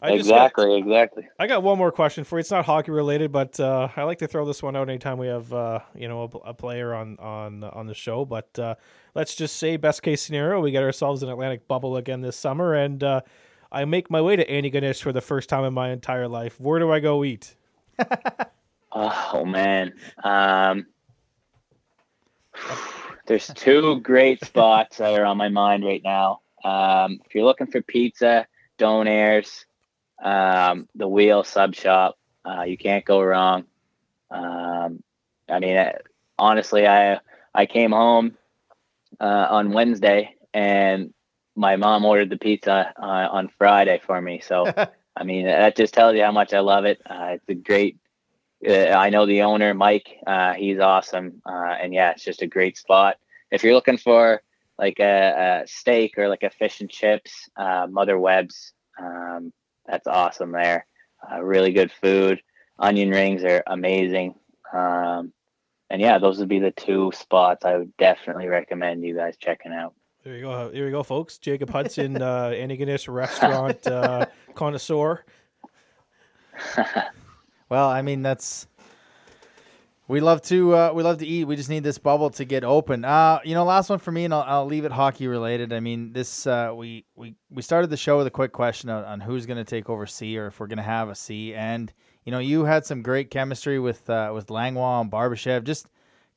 I 0.00 0.16
just 0.16 0.28
got- 0.28 0.36
exactly, 0.36 0.76
exactly. 0.76 1.28
I 1.38 1.46
got 1.46 1.62
one 1.62 1.76
more 1.76 1.90
question 1.90 2.22
for 2.24 2.38
you. 2.38 2.40
It's 2.40 2.50
not 2.50 2.64
hockey 2.64 2.92
related, 2.92 3.32
but 3.32 3.58
uh, 3.58 3.88
I 3.96 4.04
like 4.04 4.18
to 4.18 4.28
throw 4.28 4.44
this 4.44 4.62
one 4.62 4.76
out 4.76 4.88
anytime 4.88 5.18
we 5.18 5.26
have 5.26 5.52
uh, 5.52 5.80
you 5.94 6.06
know 6.08 6.22
a, 6.22 6.50
a 6.50 6.54
player 6.54 6.94
on 6.94 7.16
on 7.18 7.64
on 7.64 7.86
the 7.86 7.94
show. 7.94 8.24
But 8.24 8.56
uh, 8.58 8.76
let's 9.14 9.34
just 9.34 9.56
say 9.56 9.76
best 9.76 10.02
case 10.02 10.22
scenario, 10.22 10.60
we 10.60 10.70
get 10.70 10.84
ourselves 10.84 11.22
an 11.22 11.28
Atlantic 11.30 11.66
bubble 11.66 11.96
again 11.96 12.20
this 12.20 12.36
summer, 12.36 12.74
and 12.74 13.02
uh, 13.02 13.22
I 13.72 13.84
make 13.86 14.10
my 14.10 14.20
way 14.20 14.36
to 14.36 14.46
Antigonish 14.46 15.02
for 15.02 15.12
the 15.12 15.20
first 15.20 15.48
time 15.48 15.64
in 15.64 15.74
my 15.74 15.90
entire 15.90 16.28
life. 16.28 16.60
Where 16.60 16.78
do 16.78 16.92
I 16.92 17.00
go 17.00 17.24
eat? 17.24 17.54
Oh 18.90 19.44
man. 19.44 19.92
Um, 20.24 20.86
there's 23.26 23.48
two 23.48 24.00
great 24.00 24.44
spots 24.44 24.98
that 24.98 25.12
are 25.18 25.24
on 25.24 25.36
my 25.36 25.48
mind 25.48 25.84
right 25.84 26.02
now. 26.02 26.40
Um, 26.64 27.20
if 27.24 27.34
you're 27.34 27.44
looking 27.44 27.66
for 27.66 27.82
pizza, 27.82 28.46
Donairs, 28.78 29.66
um, 30.22 30.88
the 30.94 31.08
Wheel 31.08 31.44
Sub 31.44 31.74
Shop, 31.74 32.18
uh, 32.44 32.62
you 32.62 32.76
can't 32.76 33.04
go 33.04 33.22
wrong. 33.22 33.64
Um, 34.30 35.02
I 35.48 35.58
mean, 35.58 35.78
honestly, 36.38 36.86
I 36.86 37.20
I 37.54 37.66
came 37.66 37.92
home 37.92 38.36
uh, 39.20 39.46
on 39.50 39.72
Wednesday 39.72 40.34
and 40.52 41.12
my 41.56 41.76
mom 41.76 42.04
ordered 42.04 42.30
the 42.30 42.36
pizza 42.36 42.92
uh, 42.96 43.28
on 43.30 43.48
Friday 43.58 44.00
for 44.06 44.20
me. 44.20 44.40
So 44.40 44.72
I 45.16 45.24
mean, 45.24 45.46
that 45.46 45.76
just 45.76 45.94
tells 45.94 46.14
you 46.14 46.22
how 46.22 46.32
much 46.32 46.54
I 46.54 46.60
love 46.60 46.84
it. 46.84 47.00
Uh, 47.04 47.30
it's 47.34 47.48
a 47.48 47.54
great. 47.54 47.98
Uh, 48.66 48.72
I 48.72 49.10
know 49.10 49.26
the 49.26 49.42
owner, 49.42 49.74
Mike. 49.74 50.18
Uh, 50.26 50.54
he's 50.54 50.78
awesome, 50.78 51.42
uh, 51.46 51.74
and 51.80 51.92
yeah, 51.92 52.10
it's 52.10 52.24
just 52.24 52.42
a 52.42 52.46
great 52.46 52.76
spot. 52.76 53.16
If 53.50 53.62
you're 53.62 53.74
looking 53.74 53.98
for 53.98 54.42
like 54.78 55.00
a, 55.00 55.62
a 55.62 55.66
steak 55.66 56.18
or 56.18 56.28
like 56.28 56.44
a 56.44 56.50
fish 56.50 56.80
and 56.80 56.90
chips, 56.90 57.48
uh, 57.56 57.86
Mother 57.90 58.18
Webb's 58.18 58.72
um, 58.98 59.52
that's 59.88 60.06
awesome 60.06 60.52
there. 60.52 60.86
Uh, 61.30 61.42
really 61.42 61.72
good 61.72 61.90
food. 62.00 62.40
Onion 62.78 63.10
rings 63.10 63.42
are 63.42 63.62
amazing. 63.66 64.34
Um, 64.72 65.32
and 65.90 66.00
yeah, 66.00 66.18
those 66.18 66.38
would 66.38 66.48
be 66.48 66.58
the 66.58 66.70
two 66.70 67.10
spots 67.14 67.64
I 67.64 67.76
would 67.76 67.96
definitely 67.96 68.46
recommend 68.46 69.02
you 69.02 69.16
guys 69.16 69.36
checking 69.38 69.72
out. 69.72 69.94
There 70.22 70.34
you 70.34 70.42
go. 70.42 70.70
Here 70.70 70.84
you 70.84 70.92
go, 70.92 71.02
folks. 71.02 71.38
Jacob 71.38 71.70
Hudson, 71.72 72.20
uh, 72.20 72.50
Antigonish 72.50 73.08
restaurant 73.12 73.86
uh, 73.86 74.26
connoisseur. 74.54 75.24
Well, 77.68 77.88
I 77.88 78.02
mean 78.02 78.22
that's 78.22 78.66
we 80.08 80.20
love 80.20 80.40
to 80.42 80.74
uh, 80.74 80.92
we 80.94 81.02
love 81.02 81.18
to 81.18 81.26
eat. 81.26 81.44
We 81.44 81.54
just 81.54 81.68
need 81.68 81.84
this 81.84 81.98
bubble 81.98 82.30
to 82.30 82.44
get 82.46 82.64
open. 82.64 83.04
Uh, 83.04 83.40
you 83.44 83.54
know, 83.54 83.64
last 83.64 83.90
one 83.90 83.98
for 83.98 84.10
me, 84.10 84.24
and 84.24 84.32
I'll, 84.32 84.44
I'll 84.46 84.66
leave 84.66 84.86
it 84.86 84.90
hockey 84.90 85.28
related. 85.28 85.70
I 85.72 85.80
mean, 85.80 86.14
this 86.14 86.46
uh, 86.46 86.72
we 86.74 87.04
we 87.14 87.34
we 87.50 87.60
started 87.60 87.90
the 87.90 87.96
show 87.98 88.16
with 88.16 88.26
a 88.26 88.30
quick 88.30 88.52
question 88.52 88.88
on, 88.88 89.04
on 89.04 89.20
who's 89.20 89.44
going 89.44 89.58
to 89.58 89.64
take 89.64 89.90
over 89.90 90.06
C 90.06 90.38
or 90.38 90.46
if 90.46 90.58
we're 90.58 90.66
going 90.66 90.78
to 90.78 90.82
have 90.82 91.10
a 91.10 91.14
C. 91.14 91.54
And 91.54 91.92
you 92.24 92.32
know, 92.32 92.38
you 92.38 92.64
had 92.64 92.86
some 92.86 93.02
great 93.02 93.30
chemistry 93.30 93.78
with 93.78 94.08
uh, 94.08 94.32
with 94.34 94.50
Langlois 94.50 95.02
and 95.02 95.12
Barbashev. 95.12 95.64
Just 95.64 95.86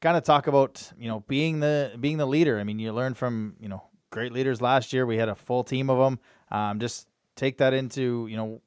kind 0.02 0.18
of 0.18 0.24
talk 0.24 0.48
about 0.48 0.92
you 1.00 1.08
know 1.08 1.22
being 1.30 1.62
the 1.62 1.94
being 1.98 2.18
the 2.18 2.28
leader. 2.28 2.60
I 2.60 2.66
mean, 2.66 2.78
you 2.78 2.92
learned 2.92 3.16
from 3.16 3.56
you 3.58 3.70
know 3.70 3.84
great 4.10 4.34
leaders 4.34 4.62
last 4.62 4.92
year. 4.92 5.06
We 5.06 5.16
had 5.16 5.30
a 5.30 5.36
full 5.36 5.64
team 5.64 5.90
of 5.90 5.98
them. 5.98 6.20
Um, 6.52 6.82
just 6.82 7.08
take 7.38 7.60
that 7.60 7.74
into 7.74 8.28
you 8.28 8.36
know 8.36 8.62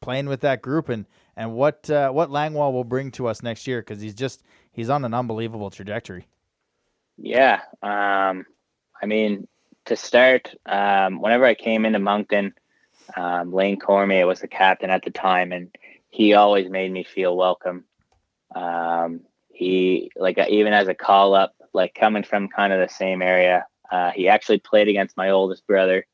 playing 0.00 0.26
with 0.26 0.40
that 0.40 0.60
group 0.60 0.88
and 0.88 1.06
and 1.40 1.54
what 1.54 1.88
uh, 1.88 2.10
what 2.10 2.30
Langlois 2.30 2.68
will 2.68 2.84
bring 2.84 3.10
to 3.12 3.26
us 3.26 3.42
next 3.42 3.66
year 3.66 3.80
because 3.80 3.98
he's 3.98 4.14
just 4.14 4.42
he's 4.72 4.90
on 4.90 5.06
an 5.06 5.14
unbelievable 5.14 5.70
trajectory. 5.70 6.26
Yeah. 7.16 7.62
Um, 7.82 8.44
I 9.02 9.06
mean, 9.06 9.48
to 9.86 9.96
start, 9.96 10.54
um, 10.66 11.22
whenever 11.22 11.46
I 11.46 11.54
came 11.54 11.86
into 11.86 11.98
Moncton, 11.98 12.52
um, 13.16 13.54
Lane 13.54 13.78
Cormier 13.78 14.26
was 14.26 14.40
the 14.40 14.48
captain 14.48 14.90
at 14.90 15.02
the 15.02 15.10
time, 15.10 15.50
and 15.52 15.74
he 16.10 16.34
always 16.34 16.68
made 16.68 16.92
me 16.92 17.04
feel 17.04 17.34
welcome. 17.34 17.84
Um, 18.54 19.22
he, 19.48 20.12
like, 20.16 20.38
uh, 20.38 20.44
even 20.50 20.74
as 20.74 20.88
a 20.88 20.94
call 20.94 21.34
up, 21.34 21.54
like 21.72 21.94
coming 21.94 22.22
from 22.22 22.48
kind 22.48 22.74
of 22.74 22.86
the 22.86 22.94
same 22.94 23.22
area, 23.22 23.66
uh, 23.90 24.10
he 24.10 24.28
actually 24.28 24.58
played 24.58 24.88
against 24.88 25.16
my 25.16 25.30
oldest 25.30 25.66
brother 25.66 26.06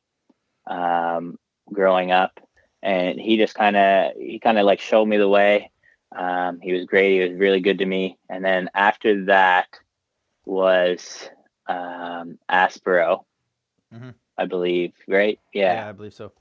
um, 0.67 1.37
growing 1.73 2.11
up, 2.11 2.39
and 2.81 3.19
he 3.19 3.37
just 3.37 3.55
kind 3.55 3.75
of, 3.75 4.13
he 4.17 4.39
kind 4.39 4.57
of 4.57 4.65
like 4.65 4.79
showed 4.79 5.05
me 5.05 5.17
the 5.17 5.27
way. 5.29 5.71
Um, 6.15 6.59
he 6.61 6.73
was 6.73 6.85
great. 6.85 7.21
He 7.21 7.29
was 7.29 7.39
really 7.39 7.59
good 7.59 7.79
to 7.79 7.85
me. 7.85 8.17
And 8.29 8.43
then 8.43 8.69
after 8.73 9.25
that, 9.25 9.67
was 10.45 11.29
um, 11.67 12.39
Aspero, 12.49 13.25
Mhm. 13.93 14.13
I 14.37 14.45
believe, 14.45 14.93
right? 15.07 15.39
Yeah. 15.53 15.87
I 15.87 15.91
believe 15.91 16.13
so. 16.13 16.31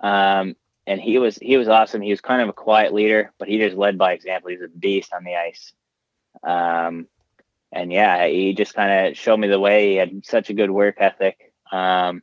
Um, 0.00 0.56
and 0.86 1.00
he 1.00 1.18
was 1.18 1.36
he 1.36 1.56
was 1.56 1.68
awesome. 1.68 2.02
He 2.02 2.10
was 2.10 2.20
kind 2.20 2.42
of 2.42 2.50
a 2.50 2.52
quiet 2.52 2.92
leader, 2.92 3.32
but 3.38 3.48
he 3.48 3.58
just 3.58 3.76
led 3.76 3.96
by 3.96 4.12
example. 4.12 4.50
He's 4.50 4.60
a 4.60 4.68
beast 4.68 5.14
on 5.14 5.24
the 5.24 5.36
ice. 5.36 5.72
Um, 6.42 7.08
and 7.72 7.90
yeah, 7.92 8.26
he 8.26 8.52
just 8.52 8.74
kind 8.74 9.08
of 9.08 9.16
showed 9.16 9.38
me 9.38 9.48
the 9.48 9.58
way. 9.58 9.92
He 9.92 9.96
had 9.96 10.24
such 10.26 10.50
a 10.50 10.54
good 10.54 10.70
work 10.70 10.96
ethic. 10.98 11.52
Um, 11.72 12.22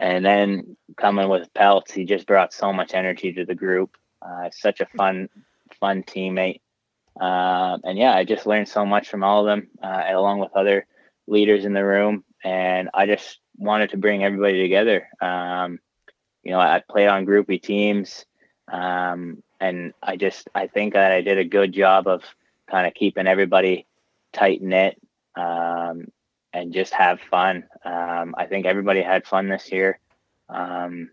and 0.00 0.24
then 0.24 0.76
coming 0.96 1.28
with 1.28 1.52
Pelts, 1.52 1.92
he 1.92 2.04
just 2.04 2.26
brought 2.26 2.54
so 2.54 2.72
much 2.72 2.94
energy 2.94 3.32
to 3.34 3.44
the 3.44 3.54
group. 3.54 3.96
Uh, 4.22 4.48
such 4.50 4.80
a 4.80 4.86
fun, 4.86 5.28
fun 5.78 6.02
teammate. 6.02 6.60
Um, 7.20 7.82
and 7.84 7.98
yeah, 7.98 8.14
I 8.14 8.24
just 8.24 8.46
learned 8.46 8.68
so 8.68 8.86
much 8.86 9.08
from 9.08 9.22
all 9.22 9.40
of 9.40 9.46
them, 9.46 9.68
uh, 9.82 10.04
along 10.08 10.40
with 10.40 10.56
other 10.56 10.86
leaders 11.26 11.66
in 11.66 11.74
the 11.74 11.84
room. 11.84 12.24
And 12.42 12.88
I 12.94 13.04
just 13.04 13.38
wanted 13.58 13.90
to 13.90 13.98
bring 13.98 14.24
everybody 14.24 14.62
together. 14.62 15.06
Um, 15.20 15.78
you 16.42 16.52
know, 16.52 16.60
I 16.60 16.82
played 16.88 17.08
on 17.08 17.26
groupie 17.26 17.62
teams, 17.62 18.24
um, 18.72 19.42
and 19.60 19.92
I 20.02 20.16
just 20.16 20.48
I 20.54 20.66
think 20.66 20.94
that 20.94 21.12
I 21.12 21.20
did 21.20 21.36
a 21.36 21.44
good 21.44 21.72
job 21.72 22.06
of 22.06 22.22
kind 22.70 22.86
of 22.86 22.94
keeping 22.94 23.26
everybody 23.26 23.86
tight 24.32 24.62
knit 24.62 24.98
um, 25.36 26.06
and 26.52 26.72
just 26.72 26.92
have 26.94 27.20
fun. 27.20 27.64
Um, 27.84 28.34
I 28.36 28.46
think 28.46 28.66
everybody 28.66 29.02
had 29.02 29.26
fun 29.26 29.48
this 29.48 29.70
year. 29.70 29.98
Um, 30.48 31.10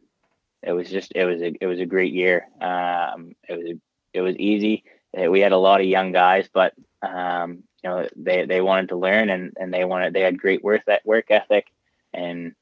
it 0.64 0.72
was 0.72 0.90
just 0.90 1.12
it 1.16 1.26
was 1.26 1.42
a 1.42 1.54
it 1.62 1.68
was 1.68 1.80
a 1.80 1.86
great 1.86 2.14
year. 2.14 2.48
Um, 2.60 3.36
it 3.48 3.58
was 3.58 3.66
a, 3.66 3.80
it 4.14 4.22
was 4.22 4.36
easy. 4.38 4.84
Uh, 5.18 5.30
We 5.30 5.40
had 5.40 5.52
a 5.52 5.58
lot 5.58 5.82
of 5.82 5.88
young 5.88 6.12
guys, 6.12 6.50
but 6.52 6.74
um, 7.02 7.64
you 7.84 7.90
know 7.90 8.08
they 8.16 8.46
they 8.46 8.62
wanted 8.62 8.90
to 8.90 8.98
learn 8.98 9.30
and 9.30 9.54
and 9.60 9.74
they 9.74 9.86
wanted 9.86 10.14
they 10.14 10.22
had 10.22 10.40
great 10.40 10.64
work 10.64 10.82
that 10.88 11.06
work 11.06 11.30
ethic 11.30 11.68
and 12.14 12.56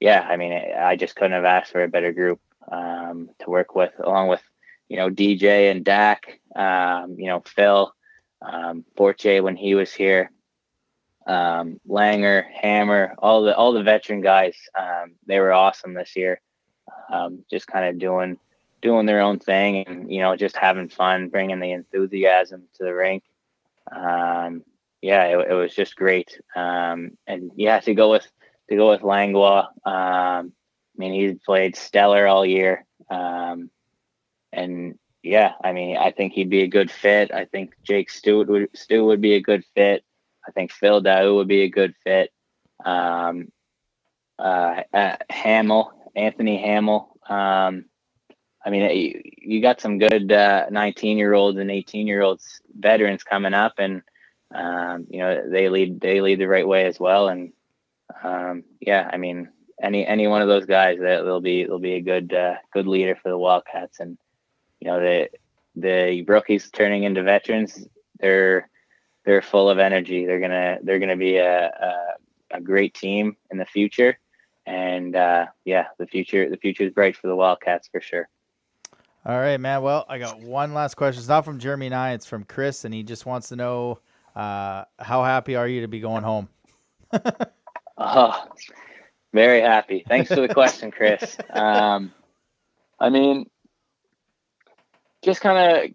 yeah, 0.00 0.26
I 0.28 0.36
mean 0.36 0.52
I 0.52 0.96
just 0.96 1.14
couldn't 1.14 1.32
have 1.32 1.44
asked 1.44 1.72
for 1.72 1.82
a 1.82 1.88
better 1.88 2.12
group 2.12 2.40
um, 2.70 3.30
to 3.40 3.50
work 3.50 3.74
with, 3.74 3.92
along 3.98 4.28
with 4.28 4.42
you 4.88 4.96
know 4.96 5.10
DJ 5.10 5.70
and 5.70 5.84
Dak, 5.84 6.40
um, 6.56 7.16
you 7.18 7.26
know 7.26 7.42
Phil, 7.46 7.94
um, 8.42 8.84
when 8.96 9.56
he 9.56 9.74
was 9.74 9.92
here, 9.92 10.30
um, 11.30 11.80
Langer, 11.88 12.44
Hammer, 12.60 13.14
all 13.18 13.42
the 13.42 13.54
all 13.54 13.72
the 13.72 13.84
veteran 13.84 14.20
guys. 14.20 14.56
Um, 14.76 15.14
they 15.26 15.38
were 15.38 15.52
awesome 15.52 15.94
this 15.94 16.16
year. 16.16 16.40
Um, 17.08 17.44
just 17.48 17.68
kind 17.68 17.86
of 17.86 17.98
doing 17.98 18.36
doing 18.82 19.06
their 19.06 19.20
own 19.20 19.38
thing 19.38 19.84
and 19.86 20.12
you 20.12 20.20
know 20.20 20.34
just 20.34 20.56
having 20.56 20.88
fun, 20.88 21.28
bringing 21.28 21.60
the 21.60 21.70
enthusiasm 21.70 22.64
to 22.74 22.84
the 22.84 22.94
rink. 22.94 23.22
Um, 23.92 24.64
yeah, 25.00 25.24
it, 25.26 25.50
it, 25.50 25.54
was 25.54 25.74
just 25.74 25.96
great. 25.96 26.40
Um, 26.56 27.16
and 27.26 27.52
yeah, 27.54 27.78
to 27.80 27.94
go 27.94 28.10
with 28.10 28.26
to 28.68 28.76
go 28.76 28.90
with 28.90 29.02
Langlois. 29.02 29.68
Um, 29.84 30.52
I 30.54 30.96
mean, 30.96 31.12
he 31.12 31.34
played 31.34 31.76
stellar 31.76 32.26
all 32.26 32.44
year. 32.44 32.84
Um, 33.08 33.70
and 34.52 34.98
yeah, 35.22 35.52
I 35.62 35.72
mean, 35.72 35.96
I 35.96 36.10
think 36.10 36.32
he'd 36.32 36.50
be 36.50 36.62
a 36.62 36.68
good 36.68 36.90
fit. 36.90 37.32
I 37.32 37.44
think 37.44 37.74
Jake 37.84 38.10
Stewart 38.10 38.48
would 38.48 38.68
Stu 38.74 39.04
would 39.04 39.20
be 39.20 39.34
a 39.34 39.40
good 39.40 39.64
fit. 39.76 40.04
I 40.46 40.52
think 40.52 40.72
Phil 40.72 41.02
Daoust 41.02 41.36
would 41.36 41.48
be 41.48 41.62
a 41.62 41.68
good 41.68 41.94
fit. 42.04 42.32
Um, 42.84 43.52
uh, 44.38 44.82
uh, 44.92 45.16
Hamel, 45.28 45.92
Anthony 46.16 46.58
Hamel. 46.58 47.16
Um, 47.28 47.84
I 48.64 48.70
mean, 48.70 48.90
you, 48.96 49.22
you 49.36 49.62
got 49.62 49.80
some 49.80 49.98
good 49.98 50.30
uh, 50.32 50.66
19 50.70 51.18
year 51.18 51.34
olds 51.34 51.58
and 51.58 51.70
18 51.70 52.06
year 52.06 52.22
olds 52.22 52.60
veterans 52.78 53.22
coming 53.22 53.54
up, 53.54 53.74
and 53.78 54.02
um, 54.54 55.06
you 55.08 55.18
know 55.20 55.48
they 55.48 55.68
lead 55.68 56.00
they 56.00 56.20
lead 56.20 56.38
the 56.38 56.48
right 56.48 56.66
way 56.66 56.86
as 56.86 56.98
well. 56.98 57.28
And 57.28 57.52
um, 58.22 58.64
yeah, 58.80 59.08
I 59.12 59.16
mean, 59.16 59.48
any 59.82 60.06
any 60.06 60.26
one 60.26 60.42
of 60.42 60.48
those 60.48 60.66
guys 60.66 60.98
that 61.00 61.24
will 61.24 61.40
be 61.40 61.66
will 61.66 61.78
be 61.78 61.94
a 61.94 62.00
good 62.00 62.32
uh, 62.34 62.54
good 62.72 62.86
leader 62.86 63.16
for 63.16 63.28
the 63.30 63.38
Wildcats. 63.38 64.00
And 64.00 64.18
you 64.80 64.88
know 64.88 65.00
the 65.00 65.30
the 65.76 66.22
rookies 66.22 66.70
turning 66.70 67.04
into 67.04 67.22
veterans, 67.22 67.86
they're 68.18 68.68
they're 69.24 69.42
full 69.42 69.68
of 69.68 69.78
energy. 69.78 70.26
They're 70.26 70.40
gonna 70.40 70.78
they're 70.82 70.98
gonna 70.98 71.16
be 71.16 71.36
a, 71.36 71.66
a, 71.66 72.56
a 72.56 72.60
great 72.60 72.94
team 72.94 73.36
in 73.50 73.58
the 73.58 73.66
future. 73.66 74.18
And 74.66 75.16
uh, 75.16 75.46
yeah, 75.64 75.86
the 75.98 76.06
future 76.06 76.48
the 76.48 76.56
future 76.56 76.84
is 76.84 76.92
bright 76.92 77.16
for 77.16 77.26
the 77.28 77.36
Wildcats 77.36 77.88
for 77.88 78.00
sure. 78.00 78.28
All 79.26 79.38
right, 79.38 79.58
man. 79.58 79.82
Well, 79.82 80.06
I 80.08 80.18
got 80.18 80.40
one 80.40 80.72
last 80.72 80.94
question. 80.94 81.18
It's 81.18 81.28
not 81.28 81.44
from 81.44 81.58
Jeremy 81.58 81.86
and 81.86 81.94
I. 81.94 82.12
It's 82.12 82.26
from 82.26 82.44
Chris, 82.44 82.84
and 82.84 82.94
he 82.94 83.02
just 83.02 83.26
wants 83.26 83.50
to 83.50 83.56
know 83.56 83.98
uh, 84.34 84.84
how 84.98 85.22
happy 85.22 85.56
are 85.56 85.68
you 85.68 85.82
to 85.82 85.88
be 85.88 86.00
going 86.00 86.22
home? 86.22 86.48
oh, 87.98 88.44
very 89.34 89.60
happy. 89.60 90.04
Thanks 90.08 90.28
for 90.28 90.40
the 90.40 90.48
question, 90.48 90.90
Chris. 90.90 91.36
Um, 91.50 92.12
I 92.98 93.08
mean, 93.08 93.48
just 95.22 95.40
kind 95.40 95.58
of 95.58 95.90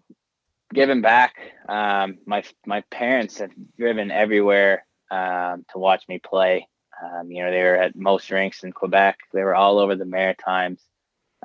giving 0.72 1.00
back. 1.00 1.34
Um, 1.68 2.18
my 2.26 2.44
my 2.66 2.82
parents 2.90 3.38
have 3.38 3.50
driven 3.76 4.10
everywhere 4.10 4.86
um, 5.10 5.64
to 5.72 5.78
watch 5.78 6.04
me 6.08 6.18
play. 6.18 6.68
Um, 7.02 7.30
you 7.30 7.44
know, 7.44 7.50
they 7.50 7.62
were 7.62 7.76
at 7.76 7.96
most 7.96 8.30
rinks 8.30 8.64
in 8.64 8.72
Quebec. 8.72 9.18
They 9.32 9.42
were 9.42 9.54
all 9.54 9.78
over 9.78 9.96
the 9.96 10.06
Maritimes. 10.06 10.82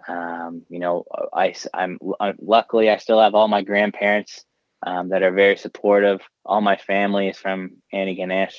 Um, 0.07 0.63
you 0.69 0.79
know, 0.79 1.03
I, 1.33 1.53
I'm 1.73 1.99
uh, 2.19 2.33
luckily 2.41 2.89
I 2.89 2.97
still 2.97 3.19
have 3.19 3.35
all 3.35 3.47
my 3.47 3.61
grandparents 3.61 4.45
um, 4.85 5.09
that 5.09 5.23
are 5.23 5.31
very 5.31 5.57
supportive. 5.57 6.21
All 6.45 6.61
my 6.61 6.77
family 6.77 7.27
is 7.27 7.37
from 7.37 7.77
Antigonish. 7.93 8.55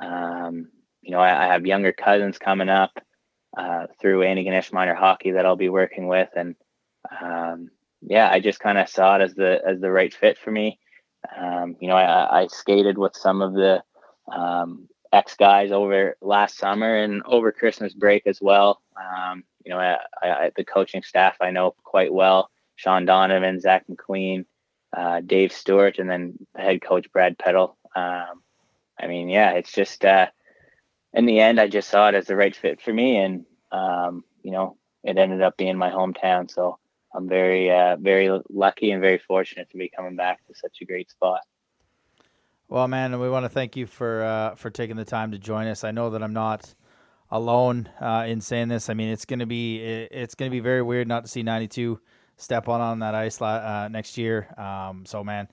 Um, 0.00 0.68
you 1.02 1.12
know, 1.12 1.20
I, 1.20 1.44
I, 1.44 1.52
have 1.52 1.66
younger 1.66 1.92
cousins 1.92 2.38
coming 2.38 2.68
up 2.68 2.90
uh, 3.56 3.86
through 4.00 4.22
Antigonish 4.22 4.72
minor 4.72 4.94
hockey 4.94 5.32
that 5.32 5.46
I'll 5.46 5.54
be 5.54 5.68
working 5.68 6.08
with, 6.08 6.30
and 6.34 6.56
um, 7.20 7.70
yeah, 8.06 8.28
I 8.30 8.40
just 8.40 8.60
kind 8.60 8.78
of 8.78 8.88
saw 8.88 9.16
it 9.16 9.22
as 9.22 9.34
the 9.34 9.60
as 9.66 9.80
the 9.80 9.90
right 9.90 10.12
fit 10.12 10.38
for 10.38 10.50
me. 10.50 10.78
Um, 11.36 11.76
you 11.80 11.88
know, 11.88 11.96
I, 11.96 12.42
I, 12.42 12.46
skated 12.48 12.98
with 12.98 13.16
some 13.16 13.40
of 13.40 13.54
the 13.54 13.82
um, 14.30 14.88
ex 15.10 15.34
guys 15.36 15.72
over 15.72 16.16
last 16.20 16.58
summer 16.58 16.96
and 16.96 17.22
over 17.24 17.50
Christmas 17.50 17.94
break 17.94 18.26
as 18.26 18.40
well. 18.42 18.82
Um, 18.94 19.44
you 19.64 19.72
know, 19.72 19.78
I, 19.78 19.96
I, 20.22 20.50
the 20.54 20.64
coaching 20.64 21.02
staff 21.02 21.36
I 21.40 21.50
know 21.50 21.74
quite 21.82 22.12
well: 22.12 22.50
Sean 22.76 23.06
Donovan, 23.06 23.60
Zach 23.60 23.84
McQueen, 23.90 24.44
uh, 24.94 25.20
Dave 25.20 25.52
Stewart, 25.52 25.98
and 25.98 26.10
then 26.10 26.34
head 26.54 26.82
coach 26.82 27.10
Brad 27.10 27.38
Peddle. 27.38 27.76
Um, 27.96 28.42
I 29.00 29.06
mean, 29.06 29.28
yeah, 29.28 29.52
it's 29.52 29.72
just 29.72 30.04
uh, 30.04 30.26
in 31.14 31.26
the 31.26 31.40
end, 31.40 31.58
I 31.58 31.68
just 31.68 31.88
saw 31.88 32.08
it 32.08 32.14
as 32.14 32.26
the 32.26 32.36
right 32.36 32.54
fit 32.54 32.82
for 32.82 32.92
me, 32.92 33.16
and 33.16 33.46
um, 33.72 34.24
you 34.42 34.50
know, 34.50 34.76
it 35.02 35.16
ended 35.16 35.40
up 35.40 35.56
being 35.56 35.78
my 35.78 35.90
hometown. 35.90 36.50
So 36.50 36.78
I'm 37.14 37.28
very, 37.28 37.70
uh, 37.70 37.96
very 37.96 38.28
lucky 38.50 38.90
and 38.90 39.00
very 39.00 39.18
fortunate 39.18 39.70
to 39.70 39.76
be 39.76 39.88
coming 39.88 40.16
back 40.16 40.44
to 40.46 40.54
such 40.54 40.78
a 40.82 40.84
great 40.84 41.10
spot. 41.10 41.40
Well, 42.68 42.88
man, 42.88 43.20
we 43.20 43.30
want 43.30 43.44
to 43.44 43.48
thank 43.48 43.76
you 43.76 43.86
for 43.86 44.24
uh, 44.24 44.54
for 44.56 44.70
taking 44.70 44.96
the 44.96 45.04
time 45.04 45.30
to 45.32 45.38
join 45.38 45.68
us. 45.68 45.84
I 45.84 45.92
know 45.92 46.10
that 46.10 46.22
I'm 46.22 46.32
not 46.32 46.74
alone 47.30 47.88
uh, 48.00 48.24
in 48.26 48.40
saying 48.40 48.68
this. 48.68 48.88
I 48.90 48.94
mean, 48.94 49.10
it's 49.10 49.26
gonna 49.26 49.46
be 49.46 49.78
it's 49.78 50.34
gonna 50.34 50.50
be 50.50 50.60
very 50.60 50.82
weird 50.82 51.06
not 51.06 51.24
to 51.24 51.30
see 51.30 51.42
92 51.42 52.00
step 52.36 52.68
on 52.68 52.80
on 52.80 52.98
that 53.00 53.14
ice 53.14 53.40
uh, 53.40 53.88
next 53.90 54.18
year. 54.18 54.48
Um, 54.58 55.04
so, 55.06 55.22
man, 55.22 55.48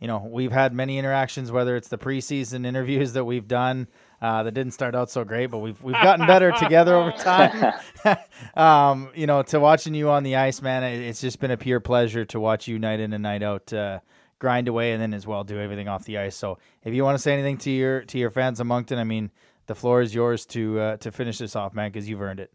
you 0.00 0.08
know, 0.08 0.28
we've 0.30 0.52
had 0.52 0.72
many 0.74 0.98
interactions, 0.98 1.50
whether 1.50 1.76
it's 1.76 1.88
the 1.88 1.98
preseason 1.98 2.66
interviews 2.66 3.12
that 3.14 3.24
we've 3.24 3.48
done 3.48 3.88
uh, 4.20 4.42
that 4.42 4.52
didn't 4.52 4.72
start 4.72 4.94
out 4.94 5.10
so 5.10 5.24
great, 5.24 5.46
but 5.46 5.58
we've 5.58 5.80
we've 5.82 5.94
gotten 5.94 6.26
better 6.26 6.52
together 6.52 6.96
over 6.96 7.12
time. 7.18 7.74
um, 8.56 9.10
you 9.14 9.26
know, 9.26 9.42
to 9.42 9.60
watching 9.60 9.94
you 9.94 10.10
on 10.10 10.22
the 10.22 10.36
ice, 10.36 10.60
man, 10.62 10.82
it's 10.82 11.20
just 11.20 11.38
been 11.40 11.50
a 11.50 11.56
pure 11.56 11.80
pleasure 11.80 12.24
to 12.26 12.40
watch 12.40 12.68
you 12.68 12.78
night 12.78 13.00
in 13.00 13.12
and 13.12 13.22
night 13.22 13.42
out. 13.42 13.72
Uh, 13.72 14.00
grind 14.38 14.68
away 14.68 14.92
and 14.92 15.02
then 15.02 15.12
as 15.14 15.26
well 15.26 15.42
do 15.44 15.58
everything 15.58 15.88
off 15.88 16.04
the 16.04 16.18
ice. 16.18 16.36
So 16.36 16.58
if 16.84 16.94
you 16.94 17.02
want 17.02 17.16
to 17.16 17.22
say 17.22 17.32
anything 17.32 17.58
to 17.58 17.70
your 17.70 18.02
to 18.02 18.18
your 18.18 18.30
fans 18.30 18.60
of 18.60 18.66
Moncton, 18.66 18.98
I 18.98 19.04
mean, 19.04 19.30
the 19.66 19.74
floor 19.74 20.00
is 20.00 20.14
yours 20.14 20.46
to 20.46 20.80
uh, 20.80 20.96
to 20.98 21.12
finish 21.12 21.38
this 21.38 21.56
off, 21.56 21.74
man, 21.74 21.90
because 21.90 22.08
you've 22.08 22.22
earned 22.22 22.40
it. 22.40 22.52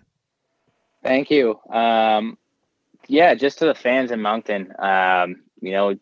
Thank 1.04 1.30
you. 1.30 1.60
Um, 1.70 2.38
yeah, 3.08 3.36
just 3.36 3.60
to 3.60 3.66
the 3.66 3.76
fans 3.76 4.12
in 4.12 4.22
Moncton, 4.22 4.74
um, 4.80 5.44
you 5.62 5.72
know, 5.72 5.98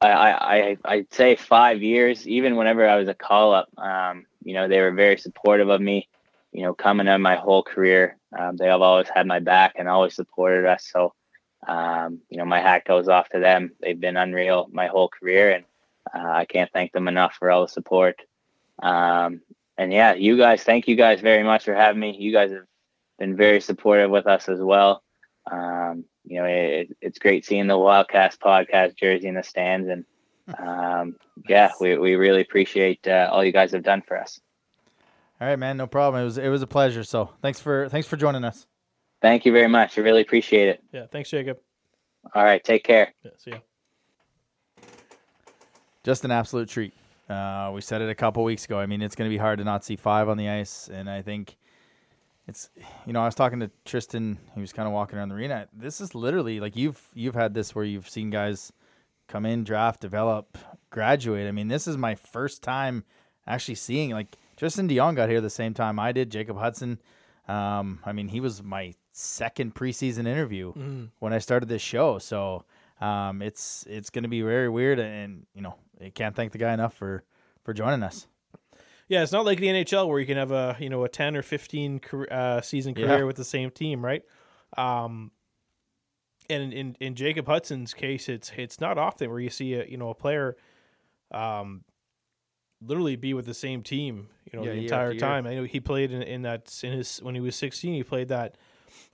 I, 0.00 0.08
I, 0.08 0.76
I'd 0.84 1.12
say 1.12 1.36
five 1.36 1.82
years, 1.82 2.26
even 2.26 2.56
whenever 2.56 2.88
I 2.88 2.96
was 2.96 3.08
a 3.08 3.14
call 3.14 3.52
up, 3.52 3.68
um, 3.76 4.24
you 4.46 4.54
know, 4.54 4.68
they 4.68 4.80
were 4.80 4.92
very 4.92 5.18
supportive 5.18 5.68
of 5.68 5.80
me, 5.80 6.08
you 6.52 6.62
know, 6.62 6.72
coming 6.72 7.08
in 7.08 7.20
my 7.20 7.34
whole 7.34 7.64
career. 7.64 8.16
Um, 8.38 8.56
they 8.56 8.68
have 8.68 8.80
always 8.80 9.08
had 9.08 9.26
my 9.26 9.40
back 9.40 9.74
and 9.76 9.88
always 9.88 10.14
supported 10.14 10.64
us. 10.64 10.88
So, 10.88 11.14
um, 11.66 12.20
you 12.30 12.38
know, 12.38 12.44
my 12.44 12.60
hat 12.60 12.84
goes 12.84 13.08
off 13.08 13.28
to 13.30 13.40
them. 13.40 13.72
They've 13.82 13.98
been 13.98 14.16
unreal 14.16 14.68
my 14.70 14.86
whole 14.86 15.08
career, 15.08 15.50
and 15.50 15.64
uh, 16.14 16.30
I 16.30 16.44
can't 16.44 16.70
thank 16.72 16.92
them 16.92 17.08
enough 17.08 17.34
for 17.34 17.50
all 17.50 17.62
the 17.62 17.68
support. 17.68 18.20
Um, 18.80 19.40
and 19.76 19.92
yeah, 19.92 20.14
you 20.14 20.36
guys, 20.38 20.62
thank 20.62 20.86
you 20.86 20.94
guys 20.94 21.20
very 21.20 21.42
much 21.42 21.64
for 21.64 21.74
having 21.74 22.00
me. 22.00 22.16
You 22.16 22.30
guys 22.30 22.52
have 22.52 22.66
been 23.18 23.36
very 23.36 23.60
supportive 23.60 24.12
with 24.12 24.28
us 24.28 24.48
as 24.48 24.60
well. 24.60 25.02
Um, 25.50 26.04
you 26.24 26.38
know, 26.38 26.46
it, 26.46 26.96
it's 27.00 27.18
great 27.18 27.44
seeing 27.44 27.66
the 27.66 27.74
Wildcast 27.74 28.38
podcast 28.38 28.96
jersey 28.96 29.26
in 29.26 29.34
the 29.34 29.42
stands, 29.42 29.88
and 29.88 30.04
um, 30.58 31.16
yeah, 31.48 31.72
we, 31.80 31.98
we 31.98 32.14
really 32.14 32.40
appreciate 32.40 33.06
uh, 33.06 33.28
all 33.32 33.44
you 33.44 33.52
guys 33.52 33.72
have 33.72 33.82
done 33.82 34.02
for 34.06 34.18
us. 34.18 34.40
All 35.40 35.46
right, 35.46 35.58
man, 35.58 35.76
no 35.76 35.86
problem. 35.86 36.22
It 36.22 36.24
was 36.24 36.38
it 36.38 36.48
was 36.48 36.62
a 36.62 36.66
pleasure. 36.66 37.04
So 37.04 37.30
thanks 37.42 37.60
for 37.60 37.88
thanks 37.90 38.08
for 38.08 38.16
joining 38.16 38.44
us. 38.44 38.66
Thank 39.20 39.44
you 39.44 39.52
very 39.52 39.68
much. 39.68 39.98
I 39.98 40.00
really 40.00 40.22
appreciate 40.22 40.68
it. 40.68 40.82
Yeah, 40.92 41.06
thanks, 41.10 41.30
Jacob. 41.30 41.58
All 42.34 42.44
right, 42.44 42.62
take 42.62 42.84
care. 42.84 43.12
Yeah, 43.22 43.30
see 43.36 43.50
you. 43.52 43.60
Just 46.04 46.24
an 46.24 46.30
absolute 46.30 46.68
treat. 46.68 46.94
Uh, 47.28 47.72
we 47.74 47.80
said 47.80 48.00
it 48.00 48.08
a 48.08 48.14
couple 48.14 48.44
weeks 48.44 48.64
ago. 48.64 48.78
I 48.78 48.86
mean, 48.86 49.02
it's 49.02 49.16
going 49.16 49.28
to 49.28 49.34
be 49.34 49.38
hard 49.38 49.58
to 49.58 49.64
not 49.64 49.84
see 49.84 49.96
five 49.96 50.28
on 50.28 50.36
the 50.36 50.48
ice, 50.48 50.88
and 50.92 51.10
I 51.10 51.20
think 51.20 51.56
it's 52.48 52.70
you 53.04 53.12
know 53.12 53.20
I 53.20 53.26
was 53.26 53.34
talking 53.34 53.60
to 53.60 53.70
Tristan. 53.84 54.38
He 54.54 54.60
was 54.60 54.72
kind 54.72 54.86
of 54.86 54.94
walking 54.94 55.18
around 55.18 55.28
the 55.30 55.34
arena. 55.34 55.68
This 55.72 56.00
is 56.00 56.14
literally 56.14 56.60
like 56.60 56.76
you've 56.76 57.02
you've 57.12 57.34
had 57.34 57.52
this 57.52 57.74
where 57.74 57.84
you've 57.84 58.08
seen 58.08 58.30
guys 58.30 58.72
come 59.28 59.46
in, 59.46 59.64
draft, 59.64 60.00
develop, 60.00 60.58
graduate. 60.90 61.46
I 61.46 61.52
mean, 61.52 61.68
this 61.68 61.86
is 61.86 61.96
my 61.96 62.14
first 62.14 62.62
time 62.62 63.04
actually 63.46 63.74
seeing 63.76 64.10
like 64.10 64.36
Tristan 64.56 64.86
Dion 64.86 65.14
got 65.14 65.28
here 65.28 65.40
the 65.40 65.50
same 65.50 65.74
time 65.74 65.98
I 65.98 66.12
did. 66.12 66.30
Jacob 66.30 66.58
Hudson. 66.58 67.00
Um, 67.48 68.00
I 68.04 68.12
mean, 68.12 68.28
he 68.28 68.40
was 68.40 68.62
my 68.62 68.94
second 69.12 69.74
preseason 69.74 70.26
interview 70.26 70.72
mm. 70.74 71.10
when 71.20 71.32
I 71.32 71.38
started 71.38 71.68
this 71.68 71.82
show. 71.82 72.18
So 72.18 72.64
um, 73.00 73.42
it's 73.42 73.84
it's 73.88 74.10
going 74.10 74.24
to 74.24 74.28
be 74.28 74.42
very 74.42 74.68
weird, 74.68 74.98
and 74.98 75.46
you 75.54 75.62
know, 75.62 75.74
I 76.02 76.10
can't 76.10 76.34
thank 76.34 76.52
the 76.52 76.58
guy 76.58 76.72
enough 76.72 76.94
for 76.94 77.24
for 77.64 77.72
joining 77.72 78.02
us. 78.02 78.26
Yeah, 79.08 79.22
it's 79.22 79.32
not 79.32 79.44
like 79.44 79.60
the 79.60 79.68
NHL 79.68 80.08
where 80.08 80.18
you 80.18 80.26
can 80.26 80.36
have 80.36 80.50
a 80.50 80.76
you 80.80 80.88
know 80.88 81.04
a 81.04 81.08
ten 81.08 81.36
or 81.36 81.42
fifteen 81.42 82.00
career, 82.00 82.28
uh, 82.30 82.60
season 82.60 82.94
career 82.94 83.18
yeah. 83.18 83.24
with 83.24 83.36
the 83.36 83.44
same 83.44 83.70
team, 83.70 84.04
right? 84.04 84.22
Um, 84.76 85.30
and 86.50 86.72
in, 86.72 86.96
in 87.00 87.14
Jacob 87.14 87.46
Hudson's 87.46 87.94
case, 87.94 88.28
it's 88.28 88.52
it's 88.56 88.80
not 88.80 88.98
often 88.98 89.30
where 89.30 89.40
you 89.40 89.50
see 89.50 89.74
a 89.74 89.84
you 89.84 89.96
know 89.96 90.10
a 90.10 90.14
player, 90.14 90.56
um, 91.30 91.84
literally 92.80 93.16
be 93.16 93.34
with 93.34 93.46
the 93.46 93.54
same 93.54 93.82
team 93.82 94.28
you 94.52 94.58
know 94.58 94.64
yeah, 94.64 94.72
the 94.72 94.82
entire 94.82 95.14
time. 95.14 95.46
I 95.46 95.54
know 95.54 95.64
he 95.64 95.80
played 95.80 96.12
in, 96.12 96.22
in 96.22 96.42
that 96.42 96.80
in 96.82 96.92
his 96.92 97.18
when 97.18 97.34
he 97.34 97.40
was 97.40 97.56
sixteen. 97.56 97.94
He 97.94 98.02
played 98.02 98.28
that. 98.28 98.56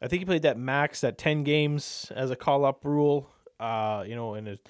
I 0.00 0.08
think 0.08 0.20
he 0.20 0.26
played 0.26 0.42
that 0.42 0.58
max 0.58 1.00
that 1.00 1.18
ten 1.18 1.44
games 1.44 2.10
as 2.14 2.30
a 2.30 2.36
call 2.36 2.64
up 2.64 2.84
rule. 2.84 3.30
Uh, 3.58 4.04
you 4.06 4.16
know, 4.16 4.34
and 4.34 4.48
it, 4.48 4.68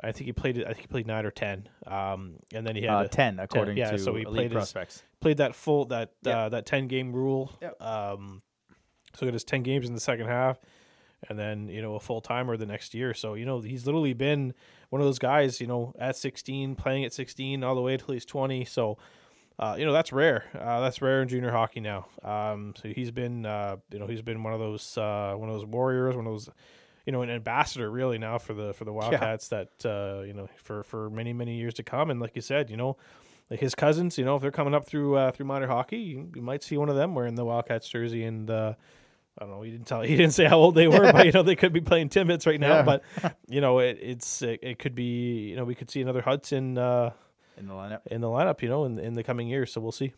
I 0.00 0.12
think 0.12 0.26
he 0.26 0.32
played 0.32 0.58
it. 0.58 0.64
I 0.64 0.68
think 0.68 0.82
he 0.82 0.86
played 0.86 1.06
nine 1.06 1.24
or 1.24 1.30
ten. 1.30 1.68
Um, 1.86 2.34
and 2.52 2.66
then 2.66 2.76
he 2.76 2.82
had 2.82 2.94
uh, 2.94 3.00
a, 3.00 3.08
ten 3.08 3.38
according 3.40 3.76
10, 3.76 3.84
yeah, 3.84 3.90
to 3.92 3.98
so 3.98 4.14
he 4.14 4.24
played 4.24 4.52
prospects. 4.52 4.96
His, 4.96 5.02
played 5.20 5.38
that 5.38 5.54
full 5.54 5.86
that 5.86 6.12
yep. 6.22 6.36
uh, 6.36 6.48
that 6.50 6.66
ten 6.66 6.86
game 6.86 7.12
rule. 7.12 7.52
Yep. 7.60 7.82
Um, 7.82 8.42
so 9.14 9.26
it 9.26 9.34
is 9.34 9.44
ten 9.44 9.62
games 9.62 9.88
in 9.88 9.94
the 9.94 10.00
second 10.00 10.26
half, 10.26 10.58
and 11.28 11.38
then 11.38 11.68
you 11.68 11.82
know 11.82 11.94
a 11.94 12.00
full 12.00 12.20
timer 12.20 12.56
the 12.56 12.66
next 12.66 12.94
year. 12.94 13.14
So 13.14 13.34
you 13.34 13.44
know 13.44 13.60
he's 13.60 13.86
literally 13.86 14.12
been 14.12 14.54
one 14.90 15.00
of 15.00 15.06
those 15.06 15.18
guys. 15.18 15.60
You 15.60 15.66
know, 15.66 15.94
at 15.98 16.16
16, 16.16 16.76
playing 16.76 17.04
at 17.04 17.12
16 17.12 17.62
all 17.64 17.74
the 17.74 17.80
way 17.80 17.94
until 17.94 18.14
he's 18.14 18.24
20. 18.24 18.64
So. 18.64 18.98
Uh, 19.56 19.76
you 19.78 19.84
know 19.84 19.92
that's 19.92 20.12
rare. 20.12 20.46
Uh, 20.52 20.80
that's 20.80 21.00
rare 21.00 21.22
in 21.22 21.28
junior 21.28 21.52
hockey 21.52 21.78
now. 21.78 22.08
Um, 22.24 22.74
so 22.76 22.88
he's 22.88 23.12
been, 23.12 23.46
uh, 23.46 23.76
you 23.92 24.00
know, 24.00 24.08
he's 24.08 24.20
been 24.20 24.42
one 24.42 24.52
of 24.52 24.58
those, 24.58 24.98
uh, 24.98 25.32
one 25.36 25.48
of 25.48 25.54
those 25.54 25.64
warriors, 25.64 26.16
one 26.16 26.26
of 26.26 26.32
those, 26.32 26.50
you 27.06 27.12
know, 27.12 27.22
an 27.22 27.30
ambassador 27.30 27.88
really 27.88 28.18
now 28.18 28.38
for 28.38 28.52
the 28.52 28.72
for 28.72 28.84
the 28.84 28.92
Wildcats. 28.92 29.50
That 29.50 29.68
uh, 29.84 30.22
you 30.22 30.32
know 30.32 30.48
for 30.56 30.82
for 30.82 31.08
many 31.08 31.32
many 31.32 31.54
years 31.54 31.74
to 31.74 31.84
come. 31.84 32.10
And 32.10 32.18
like 32.18 32.34
you 32.34 32.42
said, 32.42 32.68
you 32.68 32.76
know, 32.76 32.96
like 33.50 33.60
his 33.60 33.74
cousins, 33.74 34.16
you 34.16 34.24
know, 34.24 34.36
if 34.36 34.42
they're 34.42 34.50
coming 34.50 34.74
up 34.74 34.86
through 34.86 35.16
uh, 35.16 35.30
through 35.30 35.46
minor 35.46 35.66
hockey, 35.66 35.98
you, 35.98 36.30
you 36.34 36.42
might 36.42 36.62
see 36.62 36.76
one 36.76 36.88
of 36.88 36.96
them 36.96 37.14
wearing 37.14 37.34
the 37.34 37.44
Wildcats 37.44 37.88
jersey. 37.88 38.24
And 38.24 38.50
uh, 38.50 38.74
I 39.38 39.44
don't 39.44 39.54
know, 39.54 39.62
he 39.62 39.70
didn't 39.72 39.86
tell, 39.86 40.02
he 40.02 40.16
didn't 40.16 40.34
say 40.34 40.44
how 40.44 40.58
old 40.58 40.74
they 40.74 40.86
were, 40.86 41.12
but 41.12 41.26
you 41.26 41.32
know, 41.34 41.42
they 41.42 41.56
could 41.56 41.72
be 41.72 41.80
playing 41.80 42.08
Timbits 42.08 42.46
right 42.46 42.60
now. 42.60 42.76
Yeah. 42.76 42.82
But 42.82 43.02
you 43.48 43.60
know, 43.60 43.80
it, 43.80 43.98
it's 44.00 44.42
it, 44.42 44.60
it 44.62 44.78
could 44.78 44.94
be, 44.94 45.48
you 45.48 45.56
know, 45.56 45.64
we 45.64 45.74
could 45.74 45.90
see 45.90 46.00
another 46.00 46.22
Hudson 46.22 46.78
uh, 46.78 47.10
in 47.56 47.66
the 47.66 47.74
lineup. 47.74 48.06
in 48.06 48.20
the 48.20 48.28
lineup, 48.28 48.62
you 48.62 48.68
know, 48.68 48.84
in 48.84 48.98
in 48.98 49.14
the 49.14 49.24
coming 49.24 49.48
years. 49.48 49.72
So 49.72 49.80
we'll 49.80 49.92
see. 49.92 50.12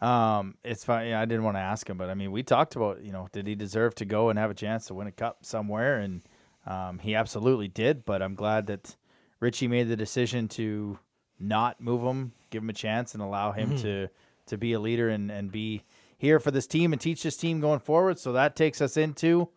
Um, 0.00 0.56
it's 0.62 0.84
fine. 0.84 1.08
Yeah, 1.08 1.20
I 1.20 1.24
didn't 1.24 1.44
want 1.44 1.56
to 1.56 1.62
ask 1.62 1.88
him, 1.88 1.96
but 1.96 2.10
I 2.10 2.14
mean, 2.14 2.32
we 2.32 2.42
talked 2.42 2.76
about 2.76 3.02
you 3.02 3.12
know, 3.12 3.28
did 3.32 3.46
he 3.46 3.54
deserve 3.54 3.94
to 3.96 4.04
go 4.04 4.30
and 4.30 4.38
have 4.38 4.50
a 4.50 4.54
chance 4.54 4.86
to 4.86 4.94
win 4.94 5.06
a 5.06 5.12
cup 5.12 5.44
somewhere, 5.44 5.98
and 5.98 6.22
um, 6.66 6.98
he 6.98 7.14
absolutely 7.14 7.68
did. 7.68 8.04
But 8.04 8.22
I'm 8.22 8.34
glad 8.34 8.66
that 8.68 8.94
Richie 9.40 9.68
made 9.68 9.88
the 9.88 9.96
decision 9.96 10.48
to 10.48 10.98
not 11.38 11.80
move 11.80 12.02
him, 12.02 12.32
give 12.50 12.62
him 12.62 12.70
a 12.70 12.74
chance, 12.74 13.14
and 13.14 13.22
allow 13.22 13.52
him 13.52 13.76
to 13.78 14.08
to 14.46 14.58
be 14.58 14.72
a 14.74 14.80
leader 14.80 15.08
and 15.08 15.30
and 15.30 15.50
be 15.50 15.82
here 16.16 16.40
for 16.40 16.50
this 16.50 16.66
team 16.66 16.92
and 16.92 17.00
teach 17.00 17.22
this 17.22 17.36
team 17.36 17.60
going 17.60 17.80
forward. 17.80 18.18
So 18.18 18.32
that 18.32 18.56
takes 18.56 18.80
us 18.80 18.96
into 18.96 19.48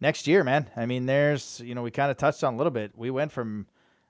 next 0.00 0.26
year, 0.26 0.44
man. 0.44 0.70
I 0.76 0.86
mean, 0.86 1.06
there's 1.06 1.60
you 1.64 1.74
know, 1.74 1.82
we 1.82 1.90
kind 1.90 2.10
of 2.10 2.16
touched 2.16 2.44
on 2.44 2.54
a 2.54 2.56
little 2.56 2.70
bit. 2.70 2.92
We 2.96 3.10
went 3.10 3.32
from 3.32 3.66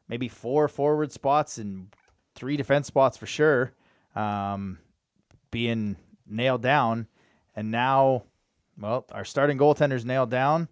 maybe 0.09 0.29
four 0.29 0.69
forward 0.69 1.12
spots 1.12 1.59
and 1.59 1.95
three 2.35 2.57
defense 2.57 2.87
spots 2.87 3.17
for 3.17 3.27
sure. 3.27 3.73
Um, 4.15 4.79
being 5.51 5.97
nailed 6.27 6.62
down, 6.62 7.07
and 7.57 7.71
now, 7.71 8.25
well, 8.79 9.07
our 9.12 9.25
starting 9.25 9.59
goaltender's 9.59 10.05
nailed 10.05 10.31
down. 10.31 10.69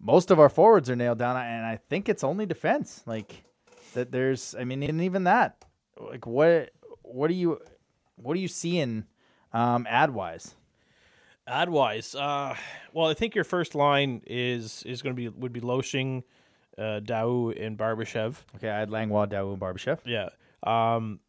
Most 0.00 0.30
of 0.30 0.40
our 0.40 0.48
forwards 0.48 0.88
are 0.90 0.96
nailed 0.96 1.18
down, 1.18 1.36
and 1.36 1.66
I 1.66 1.78
think 1.88 2.08
it's 2.08 2.24
only 2.24 2.46
defense. 2.46 3.02
Like 3.06 3.44
that, 3.94 4.10
there's, 4.10 4.54
I 4.58 4.64
mean, 4.64 4.82
and 4.82 5.02
even 5.02 5.24
that, 5.24 5.64
like 6.00 6.26
what, 6.26 6.70
what 7.02 7.28
do 7.28 7.34
you, 7.34 7.58
what 8.16 8.36
are 8.36 8.40
you 8.40 8.48
seeing, 8.48 9.04
um, 9.52 9.86
ad 9.88 10.10
wise? 10.10 10.54
Ad 11.46 11.70
wise, 11.70 12.14
uh, 12.14 12.54
well, 12.92 13.08
I 13.08 13.14
think 13.14 13.34
your 13.34 13.44
first 13.44 13.74
line 13.74 14.22
is 14.26 14.82
is 14.84 15.02
going 15.02 15.16
to 15.16 15.20
be 15.20 15.28
would 15.28 15.52
be 15.52 15.60
Loshing, 15.60 16.22
uh, 16.78 17.00
Daoust, 17.00 17.64
and 17.64 17.76
Barbashev. 17.76 18.36
Okay, 18.56 18.68
I 18.68 18.78
had 18.78 18.90
Langlois, 18.90 19.26
Daoust, 19.26 19.52
and 19.52 19.60
Barbashev. 19.60 19.98
Yeah. 20.04 20.28
Um, 20.62 21.20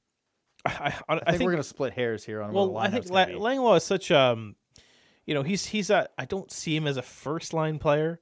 I, 0.65 0.93
I, 1.09 1.19
I, 1.26 1.32
think, 1.32 1.43
we're 1.43 1.51
gonna 1.51 1.63
split 1.63 1.93
hairs 1.93 2.24
here 2.24 2.41
on. 2.41 2.53
well, 2.53 2.72
what 2.72 2.86
I 2.86 2.91
think 2.91 3.09
La-. 3.09 3.26
Langlaw 3.26 3.78
is 3.78 3.84
such 3.84 4.11
um, 4.11 4.55
you 5.26 5.34
know, 5.34 5.43
he's 5.43 5.65
he's 5.65 5.89
a 5.89 6.09
I 6.17 6.26
don't 6.26 6.51
see 6.51 6.76
him 6.76 6.88
as 6.88 6.97
a 6.97 7.01
first 7.01 7.53
line 7.53 7.80
player, 7.80 8.19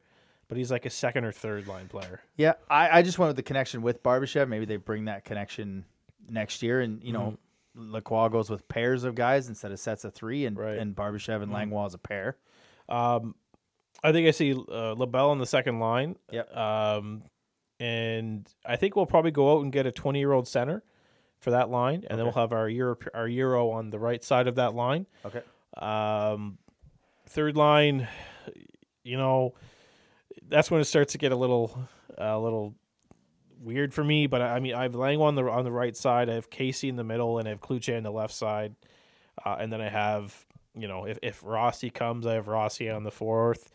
but 0.47 0.57
he's 0.57 0.71
like 0.71 0.85
a 0.85 0.89
second 0.89 1.25
or 1.25 1.31
third 1.31 1.67
line 1.67 1.87
player. 1.87 2.21
Yeah, 2.35 2.53
I, 2.69 2.99
I 2.99 3.01
just 3.01 3.17
went 3.17 3.29
with 3.29 3.35
the 3.35 3.43
connection 3.43 3.81
with 3.81 4.03
Barbashev. 4.03 4.47
Maybe 4.47 4.65
they 4.65 4.77
bring 4.77 5.05
that 5.05 5.25
connection 5.25 5.85
next 6.29 6.61
year, 6.61 6.81
and 6.81 7.03
you 7.03 7.13
know, 7.13 7.37
Lacroix 7.75 8.29
goes 8.29 8.49
with 8.49 8.67
pairs 8.67 9.03
of 9.03 9.15
guys 9.15 9.47
instead 9.49 9.71
of 9.71 9.79
sets 9.79 10.03
of 10.05 10.13
three, 10.13 10.45
and 10.45 10.57
Right. 10.57 10.77
and 10.77 10.95
Barbashev 10.95 11.41
and 11.41 11.51
Langlois 11.51 11.85
as 11.87 11.93
a 11.93 11.97
pair. 11.99 12.37
Um, 12.87 13.35
I 14.03 14.11
think 14.11 14.27
I 14.27 14.31
see 14.31 14.53
uh, 14.53 14.93
Labelle 14.93 15.29
on 15.29 15.39
the 15.39 15.45
second 15.45 15.79
line. 15.79 16.15
Yep. 16.31 16.55
Um, 16.55 17.23
and 17.79 18.47
I 18.65 18.75
think 18.75 18.95
we'll 18.95 19.05
probably 19.05 19.31
go 19.31 19.55
out 19.57 19.61
and 19.63 19.71
get 19.71 19.85
a 19.85 19.91
twenty 19.91 20.19
year 20.19 20.31
old 20.33 20.47
center 20.47 20.83
for 21.39 21.51
that 21.51 21.69
line, 21.69 22.03
and 22.09 22.17
then 22.19 22.25
we'll 22.25 22.33
have 22.33 22.51
our 22.51 22.67
Euro 22.67 22.97
our 23.13 23.27
Euro 23.27 23.69
on 23.69 23.89
the 23.89 23.99
right 23.99 24.23
side 24.23 24.47
of 24.47 24.55
that 24.55 24.73
line. 24.75 25.05
Okay. 25.25 25.41
Um, 25.77 26.57
third 27.27 27.55
line, 27.55 28.07
you 29.03 29.15
know, 29.17 29.53
that's 30.49 30.69
when 30.69 30.81
it 30.81 30.85
starts 30.85 31.13
to 31.13 31.17
get 31.17 31.31
a 31.31 31.35
little, 31.35 31.79
a 32.17 32.37
little 32.37 32.75
weird 33.61 33.93
for 33.93 34.03
me. 34.03 34.27
But 34.27 34.41
I 34.41 34.59
mean, 34.59 34.73
I 34.73 34.83
have 34.83 34.95
Lang 34.95 35.21
on 35.21 35.35
the 35.35 35.43
on 35.49 35.63
the 35.63 35.71
right 35.71 35.95
side. 35.95 36.29
I 36.29 36.33
have 36.33 36.49
Casey 36.49 36.89
in 36.89 36.95
the 36.95 37.03
middle, 37.03 37.39
and 37.39 37.47
I 37.47 37.51
have 37.51 37.61
Kluche 37.61 37.95
on 37.95 38.03
the 38.03 38.11
left 38.11 38.33
side. 38.33 38.75
Uh, 39.45 39.55
and 39.59 39.71
then 39.71 39.81
I 39.81 39.89
have, 39.89 40.45
you 40.75 40.87
know, 40.87 41.05
if 41.05 41.19
if 41.21 41.41
Rossi 41.43 41.89
comes, 41.89 42.25
I 42.25 42.33
have 42.33 42.47
Rossi 42.47 42.89
on 42.89 43.03
the 43.03 43.11
fourth. 43.11 43.71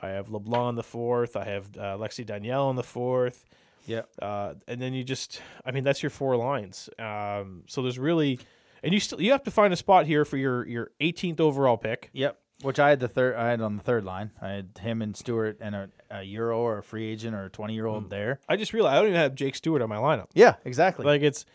I 0.00 0.08
have 0.08 0.30
LeBlanc 0.30 0.62
on 0.62 0.74
the 0.76 0.82
fourth. 0.82 1.36
I 1.36 1.44
have 1.44 1.66
uh, 1.76 1.96
Lexi 1.96 2.24
Danielle 2.24 2.66
on 2.66 2.76
the 2.76 2.82
fourth. 2.82 3.44
Yep. 3.86 4.08
Uh, 4.20 4.54
and 4.68 4.80
then 4.80 4.94
you 4.94 5.02
just, 5.02 5.42
I 5.64 5.72
mean, 5.72 5.84
that's 5.84 6.02
your 6.02 6.10
four 6.10 6.36
lines. 6.36 6.88
Um, 6.98 7.64
so 7.66 7.82
there's 7.82 7.98
really, 7.98 8.38
and 8.82 8.94
you 8.94 9.00
still 9.00 9.20
you 9.20 9.32
have 9.32 9.42
to 9.44 9.50
find 9.50 9.72
a 9.72 9.76
spot 9.76 10.06
here 10.06 10.24
for 10.24 10.36
your 10.36 10.66
your 10.66 10.90
18th 11.00 11.40
overall 11.40 11.76
pick. 11.76 12.10
Yep. 12.12 12.38
Which 12.62 12.78
I 12.78 12.90
had 12.90 13.00
the 13.00 13.08
third. 13.08 13.36
I 13.36 13.48
had 13.48 13.60
on 13.60 13.76
the 13.76 13.82
third 13.82 14.04
line. 14.04 14.30
I 14.40 14.48
had 14.50 14.78
him 14.80 15.02
and 15.02 15.16
Stewart 15.16 15.58
and 15.60 15.74
a, 15.74 15.88
a 16.10 16.22
Euro 16.22 16.58
or 16.58 16.78
a 16.78 16.82
free 16.82 17.06
agent 17.10 17.34
or 17.34 17.46
a 17.46 17.50
twenty 17.50 17.74
year 17.74 17.86
old 17.86 18.10
there. 18.10 18.38
I 18.48 18.56
just 18.56 18.72
realized 18.72 18.94
I 18.94 18.96
don't 18.98 19.08
even 19.08 19.20
have 19.20 19.34
Jake 19.34 19.54
Stewart 19.54 19.82
on 19.82 19.88
my 19.88 19.96
lineup. 19.96 20.26
Yeah, 20.34 20.54
exactly. 20.64 21.06
Like 21.06 21.22
it's, 21.22 21.46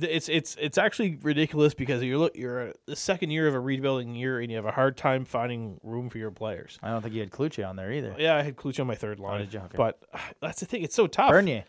it's 0.00 0.28
it's 0.28 0.56
it's 0.60 0.78
actually 0.78 1.18
ridiculous 1.22 1.74
because 1.74 2.02
you're 2.02 2.18
look 2.18 2.36
you're 2.36 2.68
a, 2.68 2.74
the 2.86 2.96
second 2.96 3.30
year 3.30 3.46
of 3.46 3.54
a 3.54 3.60
rebuilding 3.60 4.14
year 4.14 4.40
and 4.40 4.50
you 4.50 4.56
have 4.56 4.66
a 4.66 4.72
hard 4.72 4.96
time 4.96 5.24
finding 5.24 5.78
room 5.82 6.08
for 6.08 6.18
your 6.18 6.30
players. 6.30 6.78
I 6.82 6.88
don't 6.90 7.02
think 7.02 7.14
you 7.14 7.20
had 7.20 7.30
Kluche 7.30 7.66
on 7.66 7.76
there 7.76 7.92
either. 7.92 8.14
Yeah, 8.18 8.36
I 8.36 8.42
had 8.42 8.56
Kluche 8.56 8.80
on 8.80 8.86
my 8.86 8.94
third 8.94 9.20
line, 9.20 9.40
did 9.40 9.54
you? 9.54 9.60
Okay. 9.60 9.76
but 9.76 10.02
uh, 10.12 10.18
that's 10.40 10.60
the 10.60 10.66
thing. 10.66 10.82
It's 10.82 10.94
so 10.94 11.06
tough. 11.06 11.30
Bernier. 11.30 11.64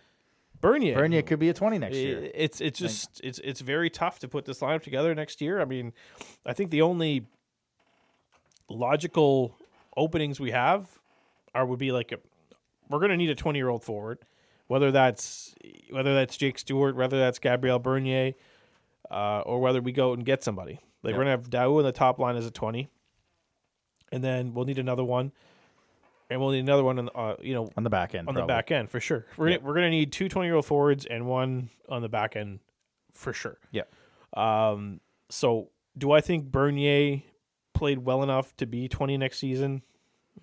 Bernier, 0.61 0.95
Bernier 0.95 1.21
could 1.21 1.39
be 1.39 1.49
a 1.49 1.53
twenty 1.53 1.78
next 1.78 1.97
year. 1.97 2.32
It's 2.34 2.61
it's 2.61 2.80
just 2.80 3.19
it's 3.21 3.39
it's 3.39 3.59
very 3.59 3.89
tough 3.89 4.19
to 4.19 4.30
put 4.30 4.45
this 4.45 4.59
lineup 4.61 4.82
together 4.82 5.13
next 5.13 5.41
year. 5.41 5.59
I 5.59 5.65
mean, 5.65 5.91
I 6.45 6.53
think 6.53 6.69
the 6.69 6.82
only 6.84 7.26
logical 8.70 9.55
openings 9.97 10.39
we 10.39 10.51
have 10.51 10.88
are 11.53 11.66
would 11.66 11.80
be 11.80 11.91
like 11.91 12.11
a, 12.11 12.18
we're 12.89 12.99
going 12.99 13.11
to 13.11 13.18
need 13.18 13.30
a 13.30 13.36
20 13.36 13.57
year 13.59 13.70
old 13.70 13.84
forward, 13.84 14.20
whether 14.68 14.91
that's 14.91 15.53
whether 15.91 16.14
that's 16.16 16.36
Jake 16.38 16.57
Stewart, 16.59 16.95
whether 16.95 17.20
that's 17.20 17.39
Gabriel 17.39 17.80
Bernier, 17.80 18.34
uh, 19.11 19.41
or 19.41 19.59
whether 19.59 19.82
we 19.82 19.91
go 19.91 20.14
and 20.14 20.26
get 20.26 20.43
somebody. 20.43 20.80
Like 21.03 21.11
Yeah. 21.11 21.18
we're 21.18 21.24
gonna 21.26 21.32
have 21.32 21.49
Daoust 21.49 21.80
in 21.80 21.86
the 21.86 21.91
top 21.91 22.18
line 22.20 22.36
as 22.36 22.45
a 22.45 22.51
20, 22.51 22.88
and 24.11 24.24
then 24.24 24.53
we'll 24.53 24.66
need 24.66 24.80
another 24.80 25.03
one, 25.03 25.32
and 26.30 26.39
we'll 26.39 26.51
need 26.51 26.59
another 26.61 26.84
one 26.84 26.97
on 26.99 27.05
the, 27.05 27.11
uh, 27.14 27.36
you 27.41 27.53
know 27.53 27.70
on 27.78 27.84
the 27.84 27.89
back 27.89 28.16
end. 28.16 28.28
on 28.28 28.34
the 28.36 28.45
back 28.45 28.72
end 28.72 28.89
for 28.89 28.99
sure. 28.99 29.26
We're 29.38 29.49
Yeah. 29.49 29.57
gonna, 29.57 29.68
we're 29.68 29.74
going 29.76 29.86
to 29.86 29.89
need 29.91 30.11
two 30.11 30.30
20 30.30 30.47
year 30.47 30.55
old 30.55 30.66
forwards 30.66 31.05
and 31.05 31.28
one 31.28 31.70
on 31.89 32.01
the 32.01 32.09
back 32.09 32.36
end 32.36 32.59
for 33.14 33.34
sure. 33.34 33.57
Yeah. 33.72 33.84
Um. 34.36 34.99
So, 35.30 35.70
do 35.97 36.11
I 36.11 36.22
think 36.22 36.45
Bernier 36.51 37.22
played 37.74 37.99
well 37.99 38.24
enough 38.24 38.55
to 38.57 38.65
be 38.65 38.88
20 38.88 39.17
next 39.17 39.39
season? 39.39 39.82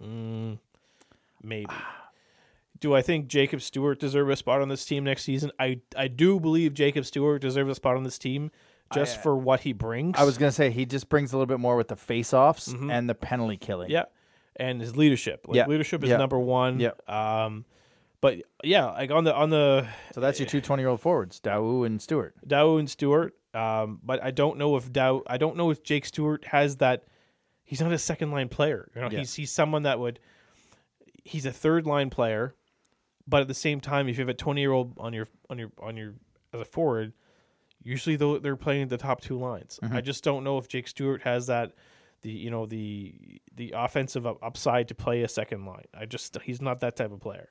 Mm, 0.03 0.59
maybe. 1.43 1.71
do 2.79 2.95
I 2.95 3.03
think 3.03 3.27
Jacob 3.29 3.61
Stewart 3.61 3.99
deserve 4.01 4.29
a 4.31 4.37
spot 4.37 4.63
on 4.63 4.69
this 4.69 4.85
team 4.85 5.05
next 5.05 5.25
season? 5.25 5.51
I 5.59 5.81
I 5.97 6.09
do 6.09 6.41
believe 6.41 6.75
Jacob 6.75 7.05
Stewart 7.05 7.43
deserves 7.43 7.71
a 7.71 7.75
spot 7.75 7.97
on 7.97 8.03
this 8.05 8.19
team 8.19 8.51
just 8.95 9.19
I- 9.19 9.23
for 9.23 9.37
what 9.37 9.61
he 9.61 9.73
brings. 9.73 10.17
I 10.19 10.25
was 10.25 10.39
gonna 10.39 10.53
say 10.53 10.71
he 10.71 10.87
just 10.87 11.09
brings 11.09 11.33
a 11.33 11.37
little 11.37 11.47
bit 11.47 11.61
more 11.61 11.77
with 11.77 11.89
the 11.89 11.97
face 11.97 12.33
offs 12.33 12.73
Mhm. 12.73 12.91
and 12.93 13.09
the 13.09 13.15
penalty 13.15 13.57
killing. 13.57 13.91
Yeah. 13.91 14.05
And 14.57 14.81
his 14.81 14.97
leadership. 14.97 15.47
Like 15.49 15.57
Yeah. 15.57 15.67
leadership 15.67 16.03
is 16.05 16.11
Yeah. 16.11 16.17
number 16.17 16.39
one. 16.39 16.81
Yeah. 16.81 16.91
Um 17.09 17.65
but 18.23 18.43
yeah, 18.63 18.87
like 18.91 19.11
on 19.11 19.25
the 19.25 19.35
on 19.35 19.51
the 19.51 19.87
So 20.13 20.21
that's 20.21 20.39
your 20.39 20.49
two 20.49 20.61
20 20.61 20.83
year 20.83 20.89
old 20.91 21.01
forwards, 21.01 21.41
Daoust 21.41 21.87
and 21.87 22.01
Stewart. 22.03 22.35
Daoust 22.47 22.79
and 22.81 22.91
Stewart. 22.91 23.35
Um, 23.55 23.99
but 24.05 24.23
I 24.23 24.31
don't 24.31 24.59
know 24.59 24.77
if 24.77 24.93
Daoust. 24.93 25.23
I 25.27 25.37
don't 25.37 25.57
know 25.57 25.71
if 25.71 25.83
Jake 25.83 26.05
Stewart 26.05 26.45
has 26.47 26.77
that. 26.77 27.05
He's 27.71 27.81
not 27.81 27.93
a 27.93 27.99
second 27.99 28.33
line 28.33 28.49
player. 28.49 28.91
You 28.97 29.01
know, 29.01 29.11
Yeah. 29.13 29.21
he's 29.21 29.33
he's 29.35 29.53
someone 29.53 29.85
that 29.85 30.01
would. 30.01 30.19
He's 31.23 31.47
a 31.47 31.53
third 31.53 31.87
line 31.87 32.11
player, 32.11 32.57
but 33.29 33.43
at 33.43 33.47
the 33.47 33.55
same 33.55 33.81
time, 33.81 34.09
if 34.09 34.19
you 34.19 34.23
have 34.23 34.29
a 34.29 34.35
twenty 34.35 34.61
year 34.61 34.73
old 34.73 34.95
on 34.99 35.13
your 35.13 35.29
on 35.49 35.57
your 35.57 35.71
on 35.81 35.97
your 35.97 36.15
as 36.53 36.61
a 36.61 36.65
forward, 36.65 37.13
usually 37.81 38.17
they're 38.17 38.57
playing 38.57 38.89
the 38.89 38.97
top 38.97 39.21
two 39.21 39.39
lines. 39.39 39.79
Mm-hmm. 39.85 39.95
I 39.95 40.01
just 40.01 40.25
don't 40.25 40.43
know 40.43 40.59
if 40.59 40.67
Jake 40.67 40.89
Stewart 40.89 41.23
has 41.23 41.47
that. 41.47 41.75
The 42.23 42.31
you 42.33 42.51
know 42.51 42.67
the 42.67 43.15
the 43.55 43.73
offensive 43.77 44.27
upside 44.27 44.89
to 44.89 44.97
play 44.97 45.23
a 45.23 45.29
second 45.29 45.65
line. 45.65 45.85
I 45.95 46.07
just 46.07 46.37
he's 46.43 46.61
not 46.61 46.81
that 46.81 46.97
type 46.97 47.13
of 47.13 47.21
player. 47.21 47.51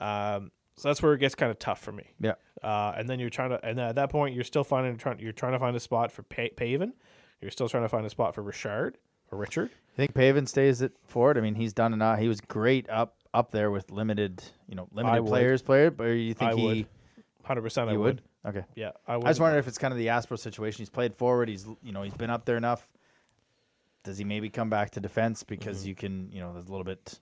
Um, 0.00 0.52
so 0.76 0.88
that's 0.88 1.02
where 1.02 1.14
it 1.14 1.18
gets 1.18 1.34
kind 1.34 1.50
of 1.50 1.58
tough 1.58 1.80
for 1.80 1.90
me. 1.90 2.12
Yeah. 2.20 2.34
Uh, 2.62 2.92
and 2.96 3.08
then 3.10 3.18
you're 3.18 3.28
trying 3.30 3.50
to, 3.50 3.58
and 3.66 3.80
at 3.80 3.96
that 3.96 4.10
point, 4.10 4.36
you're 4.36 4.44
still 4.44 4.62
finding 4.62 4.96
trying 4.98 5.18
you're 5.18 5.32
trying 5.32 5.54
to 5.54 5.58
find 5.58 5.74
a 5.74 5.80
spot 5.80 6.12
for 6.12 6.22
pa- 6.22 6.54
Paven. 6.56 6.92
You're 7.40 7.50
still 7.50 7.68
trying 7.68 7.82
to 7.82 7.88
find 7.88 8.06
a 8.06 8.10
spot 8.10 8.36
for 8.36 8.42
Richard 8.42 8.96
Richard. 9.36 9.70
You 9.70 9.96
think 9.96 10.14
Paven 10.14 10.46
stays 10.46 10.80
at 10.82 10.92
forward? 11.06 11.36
I 11.38 11.40
mean, 11.40 11.54
he's 11.54 11.72
done 11.72 11.92
enough. 11.92 12.18
He 12.18 12.28
was 12.28 12.40
great 12.40 12.88
up 12.88 13.14
up 13.34 13.50
there 13.50 13.70
with 13.70 13.90
limited, 13.90 14.42
you 14.68 14.74
know, 14.74 14.88
limited 14.92 15.26
players. 15.26 15.60
Player, 15.62 15.90
but 15.90 16.04
you 16.04 16.34
think 16.34 16.52
I 16.52 16.54
he 16.54 16.64
would. 16.64 16.86
Hundred 17.44 17.62
percent, 17.62 17.88
I 17.90 17.92
would. 17.96 18.22
would? 18.44 18.56
Okay. 18.56 18.64
Yeah, 18.74 18.92
I 19.06 19.16
would. 19.16 19.26
I 19.26 19.30
just 19.30 19.40
wonder 19.40 19.58
if 19.58 19.66
it's 19.68 19.78
kind 19.78 19.92
of 19.92 19.98
the 19.98 20.06
Aspro 20.08 20.38
situation. 20.38 20.78
He's 20.78 20.90
played 20.90 21.14
forward. 21.14 21.48
He's 21.48 21.66
you 21.82 21.92
know 21.92 22.02
he's 22.02 22.14
been 22.14 22.30
up 22.30 22.44
there 22.44 22.56
enough. 22.56 22.86
Does 24.04 24.16
he 24.18 24.24
maybe 24.24 24.48
come 24.48 24.70
back 24.70 24.90
to 24.92 25.00
defense 25.00 25.42
because 25.42 25.80
Mm-hmm. 25.80 25.88
you 25.88 25.94
can 25.94 26.30
you 26.32 26.40
know 26.40 26.52
there's 26.52 26.66
a 26.66 26.70
little 26.70 26.84
bit 26.84 27.18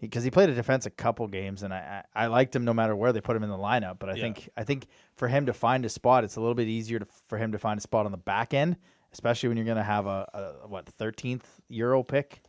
because 0.00 0.24
he 0.24 0.30
played 0.30 0.48
a 0.48 0.54
defense 0.54 0.86
a 0.86 0.90
couple 0.90 1.26
games, 1.28 1.62
and 1.62 1.72
I, 1.72 2.02
I 2.14 2.24
I 2.24 2.26
liked 2.28 2.54
him 2.56 2.64
no 2.64 2.72
matter 2.74 2.96
where 2.96 3.12
they 3.12 3.20
put 3.20 3.36
him 3.36 3.42
in 3.42 3.50
the 3.50 3.56
lineup. 3.58 3.98
But 3.98 4.10
I 4.10 4.14
Yeah. 4.14 4.22
think 4.22 4.48
I 4.56 4.64
think 4.64 4.86
for 5.16 5.28
him 5.28 5.46
to 5.46 5.52
find 5.52 5.84
a 5.84 5.88
spot, 5.88 6.24
it's 6.24 6.36
a 6.36 6.40
little 6.40 6.54
bit 6.54 6.68
easier 6.68 6.98
to, 6.98 7.06
for 7.26 7.38
him 7.38 7.52
to 7.52 7.58
find 7.58 7.78
a 7.78 7.80
spot 7.82 8.06
on 8.06 8.12
the 8.12 8.18
back 8.18 8.54
end, 8.54 8.76
especially 9.14 9.48
when 9.48 9.56
you're 9.56 9.64
going 9.64 9.78
to 9.78 9.82
have 9.82 10.06
a, 10.06 10.28
a 10.64 10.68
what 10.68 10.86
13th 10.86 11.44
Euro 11.68 12.02
pick, 12.02 12.42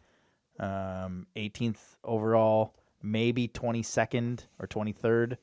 um, 0.59 1.27
18th 1.37 1.77
overall, 2.03 2.73
maybe 3.01 3.47
22nd 3.47 4.41
or 4.59 4.67
23rd 4.67 5.37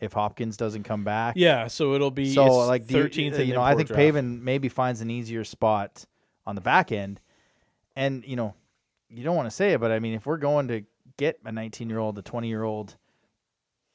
if 0.00 0.12
Hopkins 0.12 0.56
doesn't 0.56 0.82
come 0.82 1.04
back. 1.04 1.36
Yeah, 1.36 1.68
so 1.68 1.94
it'll 1.94 2.10
be 2.10 2.34
So 2.34 2.46
like, 2.66 2.86
do 2.88 2.98
you, 2.98 3.04
13th. 3.04 3.38
uh, 3.38 3.42
you 3.42 3.54
know, 3.54 3.62
I 3.62 3.76
think 3.76 3.86
draft. 3.88 3.98
Paven 3.98 4.42
maybe 4.42 4.68
finds 4.68 5.00
an 5.00 5.10
easier 5.10 5.44
spot 5.44 6.04
on 6.44 6.56
the 6.56 6.60
back 6.60 6.90
end, 6.90 7.20
and 7.94 8.24
you 8.26 8.34
know, 8.34 8.54
you 9.08 9.22
don't 9.22 9.36
want 9.36 9.46
to 9.46 9.54
say 9.54 9.72
it, 9.74 9.80
but 9.80 9.92
I 9.92 10.00
mean, 10.00 10.14
if 10.14 10.26
we're 10.26 10.36
going 10.38 10.68
to 10.68 10.82
get 11.16 11.38
a 11.44 11.52
19 11.52 11.88
year 11.88 12.00
old, 12.00 12.18
a 12.18 12.22
20 12.22 12.48
year 12.48 12.64
old, 12.64 12.96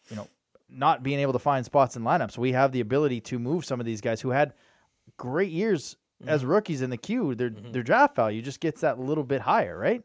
you 0.09 0.15
know, 0.15 0.27
not 0.69 1.03
being 1.03 1.19
able 1.19 1.34
to 1.34 1.39
find 1.39 1.65
spots 1.65 1.97
in 1.97 2.03
lineups, 2.03 2.38
we 2.38 2.53
have 2.53 2.71
the 2.71 2.80
ability 2.80 3.19
to 3.21 3.38
move 3.38 3.65
some 3.65 3.82
of 3.82 3.86
these 3.86 3.99
guys 3.99 4.21
who 4.21 4.30
had 4.30 4.53
great 5.17 5.51
years 5.51 5.97
as 6.28 6.41
Mm-hmm. 6.41 6.49
rookies 6.51 6.82
in 6.82 6.89
the 6.89 6.97
queue. 6.97 7.36
Their 7.36 7.49
their 7.49 7.84
draft 7.84 8.15
value 8.15 8.41
just 8.41 8.59
gets 8.59 8.82
that 8.82 8.99
little 8.99 9.24
bit 9.24 9.41
higher, 9.41 9.78
right? 9.78 10.03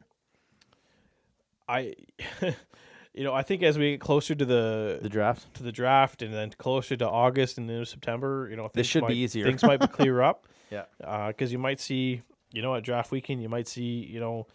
I, 1.68 1.94
you 3.14 3.24
know, 3.24 3.32
I 3.32 3.42
think 3.42 3.62
as 3.62 3.78
we 3.78 3.92
get 3.92 4.00
closer 4.00 4.34
to 4.34 4.44
the, 4.44 4.98
The 5.02 5.08
draft. 5.08 5.52
to 5.54 5.62
the 5.62 5.72
draft 5.72 6.20
and 6.22 6.32
then 6.32 6.50
closer 6.58 6.96
to 6.96 7.08
August 7.08 7.58
and 7.58 7.68
then 7.68 7.84
September, 7.86 8.48
you 8.50 8.56
know, 8.56 8.64
This 8.64 8.72
things 8.74 8.86
should 8.88 9.06
be 9.06 9.16
easier. 9.16 9.44
Things 9.46 9.62
might 9.62 9.80
clear 9.92 10.20
up. 10.20 10.46
Yeah. 10.70 10.84
because 11.28 11.52
you 11.52 11.58
might 11.58 11.80
see, 11.80 12.22
you 12.52 12.60
know, 12.62 12.74
at 12.74 12.82
draft 12.84 13.10
weekend, 13.10 13.40
you 13.42 13.48
might 13.48 13.68
see, 13.68 14.04
you 14.10 14.20
know, 14.20 14.46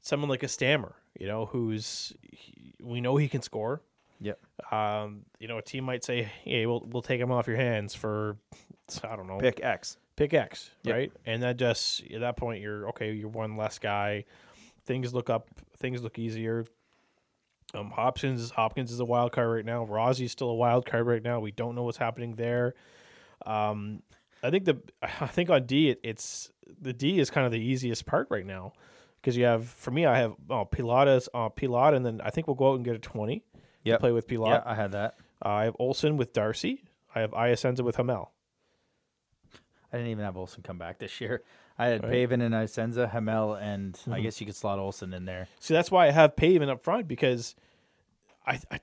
someone 0.00 0.30
like 0.30 0.42
a 0.42 0.48
Stammer, 0.48 0.94
you 1.18 1.26
know, 1.26 1.46
who's 1.46 2.12
he, 2.32 2.74
we 2.80 3.00
know 3.00 3.16
he 3.16 3.28
can 3.28 3.42
score. 3.42 3.82
Yeah. 4.20 4.32
Um, 4.72 5.22
you 5.38 5.46
know, 5.48 5.58
a 5.58 5.62
team 5.62 5.84
might 5.84 6.02
say, 6.02 6.22
"Hey, 6.44 6.66
we'll 6.66 6.84
we'll 6.90 7.02
take 7.02 7.20
him 7.20 7.30
off 7.30 7.46
your 7.46 7.56
hands 7.56 7.94
for, 7.94 8.36
I 9.04 9.14
don't 9.14 9.28
know, 9.28 9.38
Pick 9.38 9.60
X. 9.62 9.96
pick 10.18 10.34
X, 10.34 10.70
Yep. 10.82 10.94
right?" 10.94 11.12
And 11.24 11.42
that 11.42 11.56
just 11.56 12.02
at 12.10 12.20
that 12.20 12.36
point, 12.36 12.60
you're 12.60 12.88
okay. 12.90 13.12
You're 13.12 13.28
one 13.28 13.56
less 13.56 13.78
guy. 13.78 14.24
Things 14.84 15.14
look 15.14 15.30
up. 15.30 15.48
Things 15.78 16.02
look 16.02 16.18
easier. 16.18 16.66
Um, 17.74 17.90
Hopkins 17.90 18.50
Hopkins 18.50 18.90
is 18.90 19.00
a 19.00 19.04
wild 19.04 19.32
card 19.32 19.48
right 19.50 19.64
now. 19.64 19.84
Rossie's 19.84 20.32
still 20.32 20.48
a 20.50 20.54
wild 20.54 20.86
card 20.86 21.06
right 21.06 21.22
now. 21.22 21.40
We 21.40 21.50
don't 21.52 21.74
know 21.74 21.82
what's 21.82 21.98
happening 21.98 22.34
there. 22.34 22.74
Um, 23.44 24.02
I 24.42 24.50
think 24.50 24.64
the 24.64 24.78
I 25.02 25.26
think 25.26 25.50
on 25.50 25.66
D 25.66 25.90
it, 25.90 26.00
it's 26.02 26.50
the 26.80 26.92
D 26.92 27.18
is 27.18 27.30
kind 27.30 27.46
of 27.46 27.52
the 27.52 27.60
easiest 27.60 28.06
part 28.06 28.28
right 28.30 28.46
now 28.46 28.72
because 29.20 29.36
you 29.36 29.44
have 29.44 29.66
for 29.68 29.90
me 29.90 30.06
I 30.06 30.18
have 30.18 30.34
oh 30.48 30.64
Pilates 30.64 31.28
uh, 31.34 31.48
Pilat 31.50 31.94
and 31.94 32.04
then 32.06 32.20
I 32.22 32.30
think 32.30 32.46
we'll 32.46 32.56
go 32.56 32.70
out 32.72 32.76
and 32.76 32.84
get 32.84 32.94
a 32.96 32.98
twenty. 32.98 33.44
Yeah, 33.84 33.98
play 33.98 34.12
with 34.12 34.26
Pilat. 34.26 34.48
Yeah, 34.48 34.62
I 34.64 34.74
had 34.74 34.92
that. 34.92 35.16
Uh, 35.44 35.48
I 35.48 35.64
have 35.64 35.76
Olson 35.78 36.16
with 36.16 36.32
Darcy. 36.32 36.82
I 37.14 37.20
have 37.20 37.30
Iasenza 37.32 37.82
with 37.82 37.96
Hamel. 37.96 38.32
I 39.92 39.96
didn't 39.96 40.10
even 40.12 40.24
have 40.24 40.36
Olsen 40.36 40.62
come 40.62 40.78
back 40.78 40.98
this 40.98 41.20
year. 41.20 41.42
I 41.78 41.86
had 41.86 42.02
Right. 42.04 42.12
Paven 42.12 42.40
and 42.42 42.54
Iasenza, 42.54 43.08
Hamel, 43.10 43.54
and 43.54 43.98
I 44.10 44.20
guess 44.20 44.40
you 44.40 44.46
could 44.46 44.56
slot 44.56 44.78
Olsen 44.78 45.14
in 45.14 45.24
there. 45.24 45.46
See, 45.60 45.74
that's 45.74 45.90
why 45.90 46.08
I 46.08 46.10
have 46.10 46.34
Pavin 46.36 46.68
up 46.68 46.82
front 46.82 47.06
because 47.08 47.54
I, 48.46 48.60
I 48.70 48.80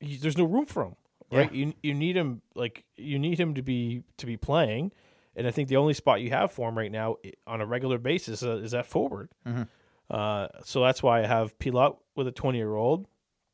you- 0.00 0.18
there's 0.18 0.36
no 0.38 0.44
room 0.44 0.66
for 0.66 0.82
him. 0.84 0.96
Right? 1.30 1.52
You 1.52 1.74
you 1.82 1.92
need 1.92 2.16
him 2.16 2.40
like 2.54 2.84
you 2.96 3.18
need 3.18 3.38
him 3.38 3.54
to 3.54 3.62
be 3.62 4.02
to 4.16 4.24
be 4.24 4.38
playing, 4.38 4.92
and 5.36 5.46
I 5.46 5.50
think 5.50 5.68
the 5.68 5.76
only 5.76 5.92
spot 5.92 6.22
you 6.22 6.30
have 6.30 6.50
for 6.52 6.68
him 6.70 6.76
right 6.78 6.90
now 6.90 7.16
on 7.46 7.60
a 7.60 7.66
regular 7.66 7.98
basis 7.98 8.42
uh, 8.42 8.56
is 8.56 8.72
at 8.72 8.86
forward. 8.86 9.28
Mhm. 9.46 9.68
Uh, 10.10 10.48
so 10.64 10.80
that's 10.82 11.02
why 11.02 11.22
I 11.22 11.26
have 11.26 11.58
Pilat 11.58 11.98
with 12.16 12.26
a 12.28 12.32
20 12.32 12.56
year 12.56 12.74
old. 12.74 13.06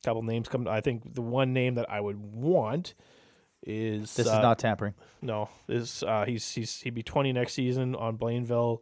Couple 0.04 0.22
names 0.22 0.48
come. 0.48 0.68
I 0.68 0.80
think 0.82 1.14
the 1.14 1.20
one 1.22 1.52
name 1.52 1.74
that 1.74 1.90
I 1.90 2.00
would 2.00 2.16
want 2.36 2.94
is 3.66 4.14
This 4.14 4.26
uh, 4.26 4.30
is 4.32 4.38
not 4.42 4.58
tampering. 4.58 4.94
no, 5.22 5.48
this 5.66 6.02
uh, 6.02 6.24
he's 6.26 6.50
he's 6.52 6.80
he'd 6.80 6.94
be 6.94 7.02
20 7.02 7.32
next 7.32 7.54
season 7.54 7.94
on 7.94 8.16
Blainville. 8.18 8.80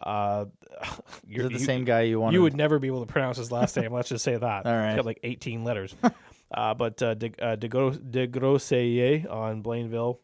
Uh, 0.00 0.44
you're 1.26 1.46
the 1.48 1.54
you- 1.54 1.58
same 1.58 1.84
guy 1.84 2.02
you 2.02 2.20
want? 2.20 2.32
you 2.32 2.42
would 2.42 2.56
never 2.56 2.78
be 2.78 2.86
able 2.86 3.00
to 3.04 3.10
pronounce 3.12 3.36
his 3.36 3.50
last 3.50 3.76
name. 3.76 3.92
Let's 3.92 4.08
just 4.08 4.24
say 4.24 4.36
that. 4.36 4.66
All 4.66 4.72
right. 4.72 4.90
It's 4.90 4.96
got 4.96 5.06
like 5.06 5.20
18 5.22 5.64
letters. 5.64 5.94
uh, 6.54 6.74
but 6.74 7.02
uh, 7.02 7.14
De, 7.14 7.32
uh, 7.40 7.56
De, 7.56 7.68
Gros, 7.68 7.98
De 7.98 9.26
on 9.28 9.62
Blainville. 9.62 10.18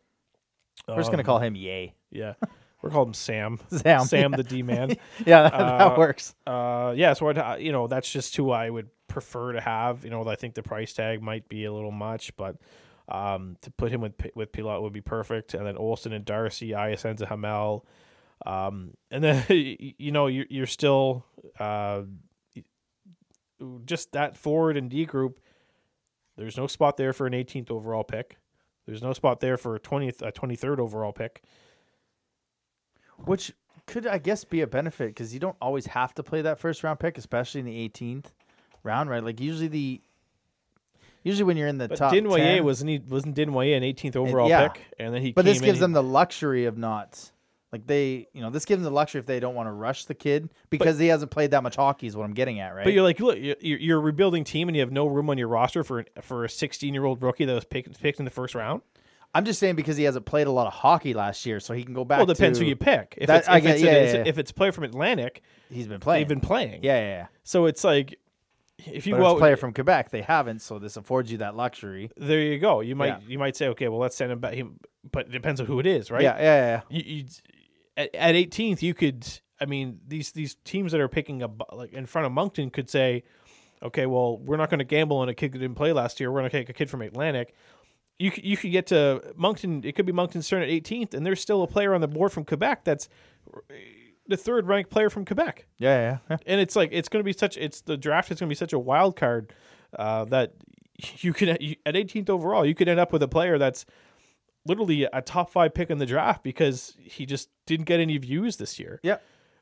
We're 0.86 0.96
just 0.96 1.10
gonna 1.10 1.22
Um, 1.22 1.26
call 1.26 1.38
him 1.38 1.56
Yay. 1.56 1.94
Yeah. 2.10 2.34
We're 2.82 2.90
calling 2.90 3.08
him 3.08 3.14
Sam. 3.14 3.58
Sam. 3.70 4.04
Sam 4.04 4.32
the 4.32 4.42
D 4.42 4.62
man. 4.62 4.90
Yeah, 5.24 5.44
that, 5.44 5.54
Uh, 5.54 5.78
that 5.88 5.98
works. 5.98 6.34
Uh, 6.46 6.92
yeah, 6.94 7.14
so 7.14 7.28
I'd, 7.30 7.38
uh, 7.38 7.56
you 7.58 7.72
know 7.72 7.86
that's 7.86 8.10
just 8.10 8.36
who 8.36 8.50
I 8.50 8.68
would 8.68 8.90
prefer 9.08 9.52
to 9.52 9.60
have. 9.60 10.04
You 10.04 10.10
know, 10.10 10.28
I 10.28 10.34
think 10.36 10.54
the 10.54 10.62
price 10.62 10.92
tag 10.92 11.22
might 11.22 11.48
be 11.48 11.64
a 11.64 11.72
little 11.72 11.90
much, 11.92 12.36
but 12.36 12.56
um, 13.08 13.56
to 13.62 13.70
put 13.70 13.92
him 13.92 14.00
with 14.00 14.14
with 14.34 14.52
Pilat 14.52 14.82
would 14.82 14.92
be 14.92 15.00
perfect. 15.00 15.54
And 15.54 15.66
then 15.66 15.76
Olsen 15.76 16.12
and 16.12 16.24
Darcy, 16.24 16.70
Iasenza 16.70 17.26
Hamel, 17.26 17.86
um, 18.46 18.94
and 19.10 19.22
then 19.22 19.44
you 19.98 20.12
know 20.12 20.26
you're 20.26 20.46
you're 20.48 20.66
still 20.66 21.24
uh, 21.58 22.02
just 23.84 24.12
that 24.12 24.36
forward 24.36 24.76
and 24.76 24.90
D 24.90 25.04
group. 25.04 25.40
There's 26.36 26.56
no 26.56 26.66
spot 26.66 26.96
there 26.96 27.12
for 27.12 27.26
an 27.26 27.32
18th 27.32 27.70
overall 27.70 28.04
pick. 28.04 28.38
There's 28.86 29.02
no 29.02 29.12
spot 29.12 29.40
there 29.40 29.56
for 29.56 29.76
a 29.76 29.80
20th, 29.80 30.20
a 30.20 30.32
23rd 30.32 30.78
overall 30.78 31.12
pick. 31.12 31.42
Which 33.24 33.52
could, 33.86 34.06
I 34.06 34.18
guess, 34.18 34.44
be 34.44 34.62
a 34.62 34.66
benefit 34.66 35.08
because 35.08 35.32
you 35.32 35.40
don't 35.40 35.56
always 35.60 35.86
have 35.86 36.14
to 36.14 36.22
play 36.22 36.42
that 36.42 36.58
first 36.58 36.82
round 36.82 36.98
pick, 36.98 37.16
especially 37.16 37.60
in 37.60 37.66
the 37.66 37.88
18th 37.88 38.26
round, 38.82 39.08
right? 39.08 39.22
Like 39.22 39.40
usually 39.40 39.68
the, 39.68 40.00
usually 41.24 41.44
when 41.44 41.56
you're 41.56 41.66
in 41.66 41.78
the 41.78 41.88
But 41.88 41.98
top 41.98 42.12
Dinwiddie 42.12 42.42
10, 42.44 42.64
wasn't 42.64 42.90
he 42.90 42.98
wasn't 42.98 43.34
Dinwiddie 43.34 43.72
an 43.74 43.82
18th 43.82 44.14
overall 44.16 44.48
yeah. 44.48 44.68
pick, 44.68 44.82
and 45.00 45.12
then 45.12 45.20
he. 45.20 45.32
but 45.32 45.44
this 45.44 45.60
gives 45.60 45.80
them 45.80 45.92
the 45.92 46.02
luxury 46.02 46.66
of 46.66 46.78
not. 46.78 47.30
Like 47.72 47.88
they, 47.88 48.28
you 48.32 48.40
know, 48.40 48.50
this 48.50 48.66
gives 48.66 48.80
them 48.80 48.84
the 48.84 48.94
luxury 48.94 49.18
if 49.18 49.26
they 49.26 49.40
don't 49.40 49.56
want 49.56 49.66
to 49.66 49.72
rush 49.72 50.04
the 50.04 50.14
kid 50.14 50.48
because 50.70 50.96
he 50.96 51.08
hasn't 51.08 51.32
played 51.32 51.50
that 51.50 51.64
much 51.64 51.74
hockey. 51.74 52.06
Is 52.06 52.16
what 52.16 52.22
I'm 52.22 52.32
getting 52.32 52.60
at, 52.60 52.72
right? 52.72 52.84
But 52.84 52.92
you're 52.92 53.02
like, 53.02 53.18
look, 53.18 53.36
you're, 53.36 53.56
you're 53.60 53.98
a 53.98 54.00
rebuilding 54.00 54.44
team, 54.44 54.68
and 54.68 54.76
you 54.76 54.80
have 54.82 54.92
no 54.92 55.06
room 55.06 55.28
on 55.28 55.38
your 55.38 55.48
roster 55.48 55.82
for 55.82 56.04
for 56.22 56.44
a 56.44 56.48
16 56.48 56.94
year 56.94 57.04
old 57.04 57.20
rookie 57.20 57.46
that 57.46 57.52
was 57.52 57.64
picked 57.64 58.00
picked 58.00 58.20
in 58.20 58.24
the 58.24 58.30
first 58.30 58.54
round. 58.54 58.82
I'm 59.34 59.44
just 59.44 59.58
saying 59.58 59.74
because 59.74 59.96
he 59.96 60.04
hasn't 60.04 60.24
played 60.24 60.46
a 60.46 60.52
lot 60.52 60.68
of 60.68 60.72
hockey 60.72 61.12
last 61.14 61.44
year, 61.44 61.58
so 61.58 61.74
he 61.74 61.82
can 61.82 61.94
go 61.94 62.04
back. 62.04 62.18
Well, 62.18 62.30
it 62.30 62.36
depends 62.36 62.60
to, 62.60 62.64
who 62.64 62.68
you 62.68 62.76
pick. 62.76 63.14
If 63.16 63.26
That- 63.26 63.38
it's, 63.38 63.48
if, 63.48 63.62
get- 63.64 63.74
it's 63.74 63.82
yeah, 63.82 63.90
a, 63.90 64.04
yeah, 64.06 64.12
yeah. 64.18 64.22
if 64.26 64.38
it's 64.38 64.52
a 64.52 64.54
player 64.54 64.70
from 64.70 64.84
Atlantic, 64.84 65.42
He's 65.68 65.88
been 65.88 65.98
playing. 65.98 66.20
they've 66.20 66.28
been 66.28 66.40
playing. 66.40 66.84
yeah, 66.84 67.00
yeah, 67.00 67.08
yeah. 67.08 67.26
So 67.42 67.66
it's 67.66 67.82
like, 67.82 68.20
if 68.78 69.06
you 69.06 69.14
go 69.14 69.18
if 69.18 69.22
it's 69.22 69.30
out, 69.30 69.36
a 69.36 69.38
player 69.38 69.56
from 69.56 69.72
Quebec, 69.72 70.10
they 70.10 70.22
haven't, 70.22 70.60
so 70.60 70.78
this 70.78 70.96
affords 70.96 71.30
you 71.30 71.38
that 71.38 71.56
luxury. 71.56 72.10
there 72.16 72.40
you 72.40 72.58
go. 72.58 72.80
You 72.80 72.96
might 72.96 73.06
Yeah. 73.06 73.18
you 73.26 73.38
might 73.38 73.56
say, 73.56 73.68
okay, 73.68 73.88
well, 73.88 74.00
let's 74.00 74.16
send 74.16 74.32
him 74.32 74.40
back. 74.40 74.54
Him, 74.54 74.78
but 75.10 75.26
it 75.26 75.32
depends 75.32 75.60
on 75.60 75.66
who 75.66 75.78
it 75.80 75.86
is, 75.86 76.10
right? 76.10 76.22
Yeah, 76.22 76.36
yeah, 76.38 76.82
yeah. 76.90 76.98
you, 76.98 77.02
you 77.16 77.24
at, 77.96 78.14
at 78.14 78.34
18th 78.34 78.82
you 78.82 78.92
could 78.94 79.24
i 79.60 79.66
mean 79.66 80.00
these 80.06 80.32
these 80.32 80.56
teams 80.64 80.90
that 80.92 81.00
are 81.00 81.08
picking 81.08 81.42
up 81.44 81.62
like 81.72 81.92
in 81.92 82.06
front 82.06 82.26
of 82.26 82.32
moncton 82.32 82.68
could 82.70 82.90
say 82.90 83.22
okay 83.82 84.06
well 84.06 84.38
we're 84.38 84.56
not 84.56 84.68
going 84.68 84.78
to 84.78 84.84
gamble 84.84 85.16
on 85.18 85.28
a 85.28 85.34
kid 85.34 85.52
that 85.52 85.58
didn't 85.58 85.76
play 85.76 85.92
last 85.92 86.18
year 86.18 86.32
we're 86.32 86.40
going 86.40 86.50
to 86.50 86.56
take 86.58 86.68
a 86.68 86.72
kid 86.72 86.90
from 86.90 87.02
atlantic 87.02 87.54
you 88.18 88.32
you 88.42 88.56
could 88.56 88.72
get 88.72 88.88
to 88.88 89.22
moncton 89.36 89.80
it 89.84 89.94
could 89.94 90.06
be 90.06 90.12
moncton's 90.12 90.48
turn 90.48 90.60
at 90.60 90.68
18th 90.68 91.14
and 91.14 91.24
there's 91.24 91.40
still 91.40 91.62
a 91.62 91.68
player 91.68 91.94
on 91.94 92.00
the 92.00 92.08
board 92.08 92.32
from 92.32 92.44
quebec 92.44 92.82
that's 92.82 93.08
the 94.26 94.36
third 94.36 94.66
ranked 94.66 94.90
player 94.90 95.10
from 95.10 95.24
quebec 95.24 95.66
Yeah, 95.78 95.96
yeah, 96.00 96.18
yeah. 96.30 96.36
and 96.46 96.60
it's 96.60 96.74
like 96.76 96.90
it's 96.92 97.08
going 97.08 97.20
to 97.20 97.24
be 97.24 97.32
such 97.32 97.56
it's 97.56 97.80
the 97.82 97.96
draft 97.96 98.30
is 98.30 98.40
going 98.40 98.48
to 98.48 98.50
be 98.50 98.54
such 98.56 98.72
a 98.72 98.78
wild 98.78 99.16
card 99.16 99.52
uh, 99.98 100.24
that 100.26 100.52
you 101.18 101.32
could 101.32 101.56
you, 101.60 101.76
at 101.86 101.94
18th 101.94 102.30
overall 102.30 102.64
you 102.64 102.74
could 102.74 102.88
end 102.88 103.00
up 103.00 103.12
with 103.12 103.22
a 103.22 103.28
player 103.28 103.58
that's 103.58 103.84
literally 104.66 105.04
a 105.12 105.20
top 105.20 105.50
five 105.50 105.74
pick 105.74 105.90
in 105.90 105.98
the 105.98 106.06
draft 106.06 106.42
because 106.42 106.96
he 106.98 107.26
just 107.26 107.50
didn't 107.66 107.84
get 107.86 108.00
any 108.00 108.16
views 108.16 108.56
this 108.56 108.78
year. 108.78 108.98
Yeah. 109.02 109.18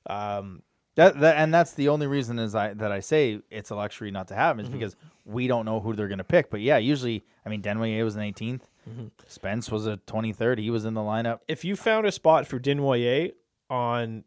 Um, 0.09 0.63
That, 0.95 1.19
that 1.21 1.37
and 1.39 1.53
that's 1.53 1.73
the 1.75 1.89
only 1.89 2.07
reason 2.07 2.39
is 2.39 2.55
I 2.55 2.75
that 2.75 2.93
I 2.93 3.01
say 3.01 3.41
it's 3.51 3.71
a 3.71 3.75
luxury 3.75 4.11
not 4.11 4.29
to 4.29 4.35
have 4.35 4.57
him 4.57 4.61
is 4.61 4.69
Mm-hmm. 4.69 4.79
because 4.79 4.97
we 5.25 5.47
don't 5.49 5.65
know 5.65 5.81
who 5.81 5.95
they're 5.95 6.09
going 6.09 6.19
to 6.19 6.25
pick. 6.25 6.51
But 6.51 6.61
yeah, 6.61 6.77
usually 6.79 7.25
I 7.45 7.49
mean 7.49 7.63
Denway 7.63 8.01
was 8.05 8.15
an 8.17 8.23
18th, 8.23 8.61
Mm-hmm. 8.89 9.07
Spence 9.27 9.71
was 9.71 9.87
a 9.87 9.97
23rd. 10.09 10.59
He 10.59 10.71
was 10.71 10.85
in 10.85 10.95
the 10.95 11.01
lineup. 11.01 11.39
if 11.49 11.65
you 11.65 11.75
found 11.77 12.07
a 12.07 12.13
spot 12.13 12.47
for 12.47 12.59
Dinoyer 12.61 13.33
on 13.71 14.25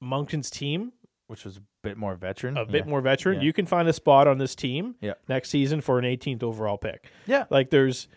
Moncton's 0.00 0.50
team, 0.50 0.92
which 1.26 1.44
was 1.44 1.58
a 1.58 1.62
bit 1.82 1.96
more 1.96 2.14
veteran, 2.16 2.56
a 2.56 2.64
bit 2.64 2.84
Yeah. 2.84 2.90
more 2.90 3.00
veteran, 3.00 3.36
Yeah. 3.36 3.42
you 3.44 3.52
can 3.52 3.66
find 3.66 3.88
a 3.88 3.92
spot 3.92 4.26
on 4.26 4.38
this 4.38 4.54
team 4.54 4.96
Yeah. 5.00 5.14
next 5.28 5.50
season 5.50 5.80
for 5.80 5.98
an 5.98 6.04
18th 6.04 6.42
overall 6.42 6.78
pick. 6.78 7.06
Yeah, 7.26 7.46
Like 7.50 7.70
there's, 7.70 8.08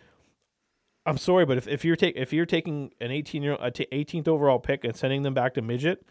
I'm 1.05 1.17
sorry, 1.17 1.45
but 1.45 1.57
if, 1.57 1.67
if 1.67 1.83
you're 1.85 1.95
take 1.97 2.15
if 2.15 2.31
you're 2.33 2.45
taking 2.45 2.93
an 3.01 3.11
18 3.11 3.43
year 3.43 3.57
a 3.59 3.69
t- 3.71 3.87
18th 3.91 4.27
overall 4.27 4.59
pick 4.59 4.83
and 4.85 4.95
sending 4.95 5.21
them 5.23 5.33
back 5.33 5.53
to 5.55 5.61
midget 5.61 6.05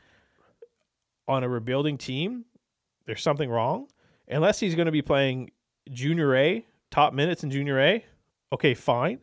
on 1.29 1.45
a 1.45 1.49
rebuilding 1.49 1.97
team, 1.99 2.45
there's 3.07 3.23
something 3.23 3.49
wrong. 3.49 3.89
Unless 4.29 4.61
he's 4.61 4.75
going 4.75 4.87
to 4.87 4.93
be 4.93 5.03
playing 5.03 5.51
junior 5.91 6.35
A 6.37 6.65
top 6.91 7.15
minutes 7.15 7.43
in 7.43 7.51
junior 7.51 7.81
A, 7.81 8.05
okay, 8.53 8.75
fine. 8.75 9.19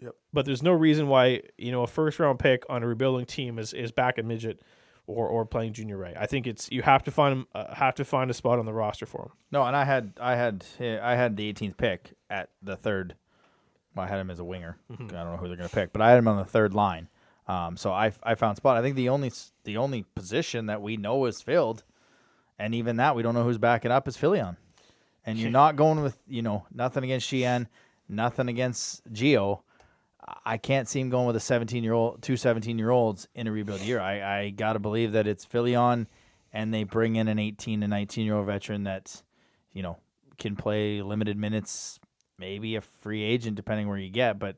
Yep. 0.00 0.14
But 0.32 0.46
there's 0.46 0.62
no 0.62 0.72
reason 0.72 1.08
why 1.08 1.42
you 1.58 1.72
know 1.72 1.82
a 1.82 1.86
first 1.86 2.18
round 2.18 2.38
pick 2.38 2.64
on 2.68 2.82
a 2.82 2.86
rebuilding 2.86 3.26
team 3.26 3.58
is 3.58 3.72
is 3.74 3.90
back 3.92 4.18
at 4.18 4.24
midget 4.24 4.60
or 5.06 5.28
or 5.28 5.44
playing 5.44 5.72
junior 5.72 5.96
Ray. 5.96 6.14
I 6.18 6.26
think 6.26 6.46
it's 6.46 6.70
you 6.70 6.82
have 6.82 7.02
to 7.04 7.10
find 7.10 7.32
him 7.32 7.46
uh, 7.54 7.74
have 7.74 7.94
to 7.96 8.04
find 8.04 8.30
a 8.30 8.34
spot 8.34 8.58
on 8.58 8.66
the 8.66 8.72
roster 8.72 9.06
for 9.06 9.22
him. 9.22 9.30
No, 9.50 9.64
and 9.64 9.76
I 9.76 9.84
had 9.84 10.12
I 10.20 10.36
had 10.36 10.64
I 10.80 11.14
had 11.14 11.36
the 11.36 11.52
18th 11.52 11.76
pick 11.76 12.12
at 12.30 12.50
the 12.62 12.76
third. 12.76 13.14
Well, 13.94 14.06
I 14.06 14.08
had 14.08 14.18
him 14.18 14.30
as 14.30 14.40
a 14.40 14.44
winger. 14.44 14.76
Mm-hmm. 14.90 15.04
I 15.14 15.22
don't 15.22 15.32
know 15.32 15.36
who 15.36 15.46
they're 15.46 15.56
going 15.56 15.68
to 15.68 15.74
pick, 15.74 15.92
but 15.92 16.02
I 16.02 16.10
had 16.10 16.18
him 16.18 16.26
on 16.26 16.36
the 16.36 16.44
third 16.44 16.74
line. 16.74 17.08
Um, 17.46 17.76
so 17.76 17.92
I 17.92 18.12
I 18.22 18.34
found 18.34 18.56
spot. 18.56 18.76
I 18.76 18.82
think 18.82 18.96
the 18.96 19.10
only 19.10 19.30
the 19.64 19.76
only 19.76 20.04
position 20.14 20.66
that 20.66 20.82
we 20.82 20.96
know 20.96 21.26
is 21.26 21.42
filled, 21.42 21.84
and 22.58 22.74
even 22.74 22.96
that 22.96 23.14
we 23.14 23.22
don't 23.22 23.34
know 23.34 23.44
who's 23.44 23.58
backing 23.58 23.90
up 23.90 24.08
is 24.08 24.16
Philion. 24.16 24.56
And 25.26 25.38
you're 25.38 25.50
not 25.62 25.76
going 25.76 26.02
with 26.02 26.18
you 26.26 26.42
know 26.42 26.66
nothing 26.72 27.04
against 27.04 27.28
Sheehan, 27.28 27.68
nothing 28.08 28.48
against 28.48 29.02
Geo. 29.12 29.62
I 30.44 30.56
can't 30.56 30.88
see 30.88 31.00
him 31.00 31.10
going 31.10 31.26
with 31.26 31.36
a 31.36 31.40
17 31.40 31.84
year 31.84 31.92
old, 31.92 32.22
two 32.22 32.36
17 32.36 32.78
year 32.78 32.90
olds 32.90 33.28
in 33.34 33.46
a 33.46 33.52
rebuild 33.52 33.80
year. 33.80 34.00
I, 34.00 34.38
I 34.40 34.50
got 34.50 34.72
to 34.74 34.78
believe 34.78 35.12
that 35.12 35.26
it's 35.26 35.44
Philion 35.44 36.06
and 36.52 36.72
they 36.72 36.84
bring 36.84 37.16
in 37.16 37.28
an 37.28 37.38
18 37.38 37.80
to 37.82 37.88
19 37.88 38.24
year 38.24 38.34
old 38.36 38.46
veteran 38.46 38.84
that, 38.84 39.22
you 39.72 39.82
know, 39.82 39.98
can 40.38 40.56
play 40.56 41.02
limited 41.02 41.36
minutes, 41.36 41.98
maybe 42.38 42.76
a 42.76 42.80
free 42.80 43.22
agent, 43.22 43.56
depending 43.56 43.88
where 43.88 43.98
you 43.98 44.10
get. 44.10 44.38
But 44.38 44.56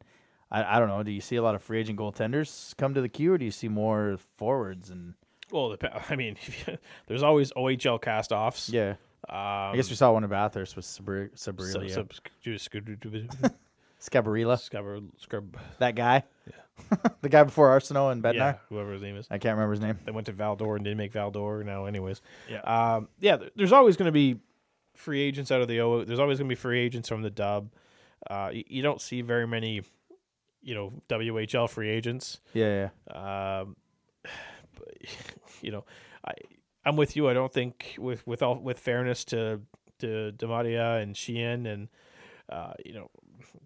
I, 0.50 0.76
I 0.76 0.78
don't 0.78 0.88
know. 0.88 1.02
Do 1.02 1.10
you 1.10 1.20
see 1.20 1.36
a 1.36 1.42
lot 1.42 1.54
of 1.56 1.62
free 1.62 1.80
agent 1.80 1.98
goaltenders 1.98 2.76
come 2.76 2.94
to 2.94 3.00
the 3.00 3.08
queue 3.08 3.32
or 3.32 3.38
do 3.38 3.44
you 3.44 3.50
see 3.50 3.68
more 3.68 4.18
forwards? 4.36 4.90
And 4.90 5.14
Well, 5.50 5.76
I 6.08 6.14
mean, 6.16 6.36
there's 7.08 7.22
always 7.24 7.50
OHL 7.52 8.00
cast 8.00 8.30
offs. 8.30 8.68
yeah, 8.68 8.90
Um, 9.28 9.36
I 9.36 9.72
guess 9.74 9.90
we 9.90 9.96
saw 9.96 10.12
one 10.12 10.22
in 10.22 10.30
Bathurst 10.30 10.76
with 10.76 10.84
Sabri- 10.84 11.32
Sabrilia, 11.34 11.90
sub, 11.90 12.12
sub, 12.12 12.12
Scabarilla, 14.00 14.58
scrub, 14.60 15.04
scrub, 15.18 15.56
that 15.78 15.94
guy, 15.94 16.24
the 17.22 17.28
guy 17.28 17.44
before 17.44 17.68
Arsenal 17.70 18.10
and 18.10 18.22
Bednar. 18.22 18.34
yeah, 18.34 18.54
whoever 18.68 18.92
his 18.92 19.02
name 19.02 19.16
is. 19.16 19.26
I 19.30 19.38
can't 19.38 19.54
remember 19.56 19.72
his 19.72 19.80
name. 19.80 19.98
They 20.04 20.12
went 20.12 20.26
to 20.26 20.32
Val-d'Or 20.32 20.76
and 20.76 20.84
didn't 20.84 20.98
make 20.98 21.12
Val-d'Or 21.12 21.64
now, 21.64 21.86
anyways. 21.86 22.20
Yeah. 22.50 22.60
Um, 22.60 23.08
yeah, 23.20 23.36
th- 23.38 23.52
there's 23.56 23.72
always 23.72 23.96
going 23.96 24.06
to 24.06 24.12
be 24.12 24.38
free 24.94 25.20
agents 25.22 25.50
out 25.50 25.60
of 25.60 25.68
the 25.68 25.80
O. 25.80 26.04
There's 26.04 26.18
always 26.18 26.38
going 26.38 26.48
to 26.48 26.54
be 26.54 26.60
free 26.60 26.80
agents 26.80 27.08
from 27.08 27.22
the 27.22 27.30
dub. 27.30 27.70
Uh, 28.28 28.50
you, 28.52 28.64
you 28.66 28.82
don't 28.82 29.00
see 29.00 29.22
very 29.22 29.46
many, 29.46 29.82
you 30.62 30.74
know, 30.74 30.92
WHL 31.08 31.68
free 31.68 31.88
agents. 31.88 32.40
Yeah, 32.54 32.88
yeah. 33.14 33.60
Um, 33.60 33.76
but, 34.78 34.94
you 35.62 35.70
know, 35.70 35.84
I 36.26 36.32
I'm 36.84 36.96
with 36.96 37.16
you. 37.16 37.28
I 37.28 37.34
don't 37.34 37.52
think 37.52 37.96
with 37.98 38.26
with 38.26 38.42
all 38.42 38.56
with 38.56 38.78
fairness 38.78 39.24
to 39.26 39.60
to 39.98 40.32
Demadia 40.36 41.02
and 41.02 41.16
Sheehan 41.16 41.66
and 41.66 41.88
uh, 42.48 42.72
you 42.84 42.94
know, 42.94 43.10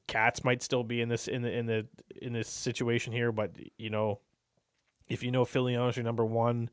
Cats 0.07 0.43
might 0.45 0.63
still 0.63 0.83
be 0.83 1.01
in 1.01 1.09
this 1.09 1.29
in 1.29 1.43
the 1.43 1.53
in 1.53 1.67
the 1.67 1.87
in 2.21 2.33
this 2.33 2.49
situation 2.49 3.13
here, 3.13 3.33
but 3.33 3.53
you 3.79 3.91
know, 3.91 4.21
if 5.09 5.23
you 5.23 5.31
know 5.31 5.45
Filion 5.45 5.81
is 5.89 5.97
your 5.97 6.05
number 6.05 6.25
one, 6.25 6.71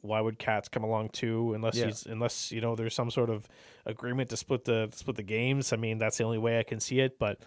why 0.00 0.20
would 0.20 0.38
Cats 0.38 0.68
come 0.68 0.84
along 0.84 1.10
too? 1.10 1.54
Unless 1.54 1.76
Yeah. 1.76 1.86
he's 1.86 2.06
unless 2.06 2.52
you 2.52 2.60
know 2.60 2.76
there's 2.76 2.94
some 2.94 3.10
sort 3.10 3.30
of 3.30 3.48
agreement 3.86 4.30
to 4.30 4.36
split 4.36 4.64
the 4.64 4.88
split 4.94 5.16
the 5.16 5.22
games. 5.22 5.72
I 5.72 5.76
mean, 5.76 5.98
that's 5.98 6.18
the 6.18 6.24
only 6.24 6.38
way 6.38 6.58
I 6.58 6.62
can 6.62 6.80
see 6.80 7.00
it, 7.00 7.18
but. 7.18 7.40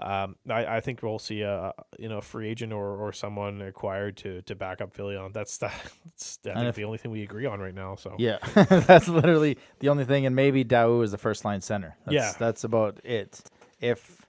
Um, 0.00 0.34
I, 0.50 0.66
I 0.66 0.80
think 0.80 1.02
we'll 1.04 1.20
see 1.20 1.42
a 1.42 1.72
you 1.98 2.08
know 2.08 2.18
a 2.18 2.22
free 2.22 2.48
agent 2.48 2.72
or, 2.72 2.96
or 2.96 3.12
someone 3.12 3.62
acquired 3.62 4.16
to, 4.18 4.42
to 4.42 4.54
back 4.56 4.80
up 4.80 4.92
Filion. 4.92 5.30
That's 5.32 5.58
the, 5.58 5.70
that's 6.04 6.38
I 6.44 6.54
think 6.54 6.66
if- 6.70 6.74
the 6.74 6.84
only 6.84 6.98
thing 6.98 7.12
we 7.12 7.22
agree 7.22 7.46
on 7.46 7.60
right 7.60 7.74
now. 7.74 7.94
So 7.94 8.16
Yeah, 8.18 8.38
that's 8.54 9.06
literally 9.08 9.56
the 9.78 9.88
only 9.90 10.04
thing. 10.04 10.26
And 10.26 10.34
maybe 10.34 10.64
Dao 10.64 11.04
is 11.04 11.12
the 11.12 11.18
first 11.18 11.44
line 11.44 11.60
center. 11.60 11.96
That's, 12.06 12.14
Yeah. 12.14 12.32
that's 12.38 12.64
about 12.64 13.00
it. 13.04 13.40
If 13.80 14.26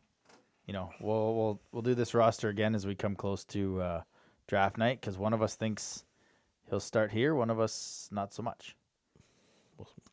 you 0.67 0.73
know, 0.73 0.91
we'll 1.01 1.35
we'll 1.35 1.61
we'll 1.71 1.81
do 1.81 1.95
this 1.95 2.13
roster 2.13 2.49
again 2.49 2.75
as 2.75 2.85
we 2.85 2.93
come 2.95 3.15
close 3.15 3.43
to 3.45 3.81
uh, 3.81 4.01
draft 4.47 4.77
night 4.77 5.01
because 5.01 5.17
one 5.17 5.33
of 5.33 5.41
us 5.41 5.55
thinks 5.55 6.03
he'll 6.69 6.79
start 6.79 7.11
here, 7.11 7.33
one 7.33 7.49
of 7.49 7.59
us 7.59 8.07
not 8.11 8.33
so 8.33 8.43
much. 8.43 8.75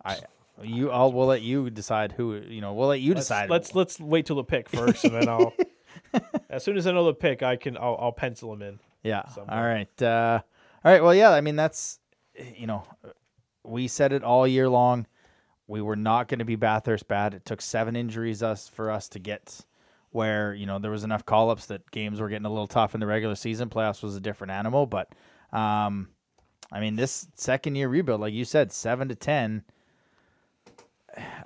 I 0.05 0.19
you 0.63 0.91
I'll 0.91 1.13
we'll 1.13 1.27
let 1.27 1.43
you 1.43 1.71
decide 1.71 2.13
who 2.13 2.37
you 2.37 2.61
know. 2.61 2.75
We'll 2.75 2.89
let 2.89 3.01
you 3.01 3.15
let's, 3.15 3.27
decide. 3.27 3.51
let's 3.51 3.75
let's 3.75 4.01
wait 4.01 4.27
till 4.27 4.37
the 4.37 4.45
pick 4.45 4.69
first, 4.69 5.05
and 5.05 5.15
then 5.15 5.29
I'll 5.29 5.53
as 6.51 6.65
soon 6.65 6.77
as 6.77 6.87
I 6.87 6.93
know 6.93 7.05
the 7.05 7.15
pick, 7.15 7.43
I 7.43 7.57
can 7.57 7.77
I'll, 7.77 7.97
I'll 8.01 8.13
pencil 8.13 8.53
him 8.53 8.63
in. 8.63 8.79
Yeah. 9.03 9.27
somewhere. 9.29 9.57
All 9.57 9.65
right. 9.65 10.03
Uh, 10.03 10.41
all 10.85 10.93
right. 10.93 11.03
Well, 11.03 11.15
yeah. 11.15 11.31
I 11.31 11.41
mean, 11.41 11.57
that's 11.57 11.99
you 12.57 12.67
know, 12.67 12.85
we 13.65 13.89
said 13.89 14.13
it 14.13 14.23
all 14.23 14.47
year 14.47 14.69
long. 14.69 15.07
We 15.67 15.81
were 15.81 15.97
not 15.97 16.29
going 16.29 16.41
to 16.41 16.45
be 16.45 16.57
Bathurst 16.57 17.09
bad. 17.09 17.35
It 17.35 17.45
took 17.45 17.61
seven 17.61 17.97
injuries 17.97 18.43
us 18.43 18.69
for 18.69 18.91
us 18.91 19.09
to 19.11 19.19
get 19.19 19.65
where 20.11 20.53
you 20.55 20.67
know 20.67 20.79
there 20.79 20.91
was 20.91 21.05
enough 21.05 21.25
call 21.25 21.51
ups 21.51 21.67
that 21.67 21.91
games 21.91 22.21
were 22.21 22.29
getting 22.29 22.47
a 22.47 22.51
little 22.51 22.67
tough 22.67 22.95
in 22.95 23.01
the 23.01 23.07
regular 23.07 23.35
season. 23.35 23.69
Playoffs 23.69 24.03
was 24.03 24.17
a 24.17 24.21
different 24.21 24.51
animal, 24.51 24.87
but 24.87 25.09
um, 25.53 26.09
I 26.71 26.81
mean, 26.81 26.97
this 26.97 27.27
second 27.35 27.77
year 27.77 27.89
rebuild, 27.89 28.21
like 28.21 28.35
you 28.35 28.45
said, 28.45 28.73
seven 28.73 29.09
to 29.09 29.15
ten. 29.15 29.65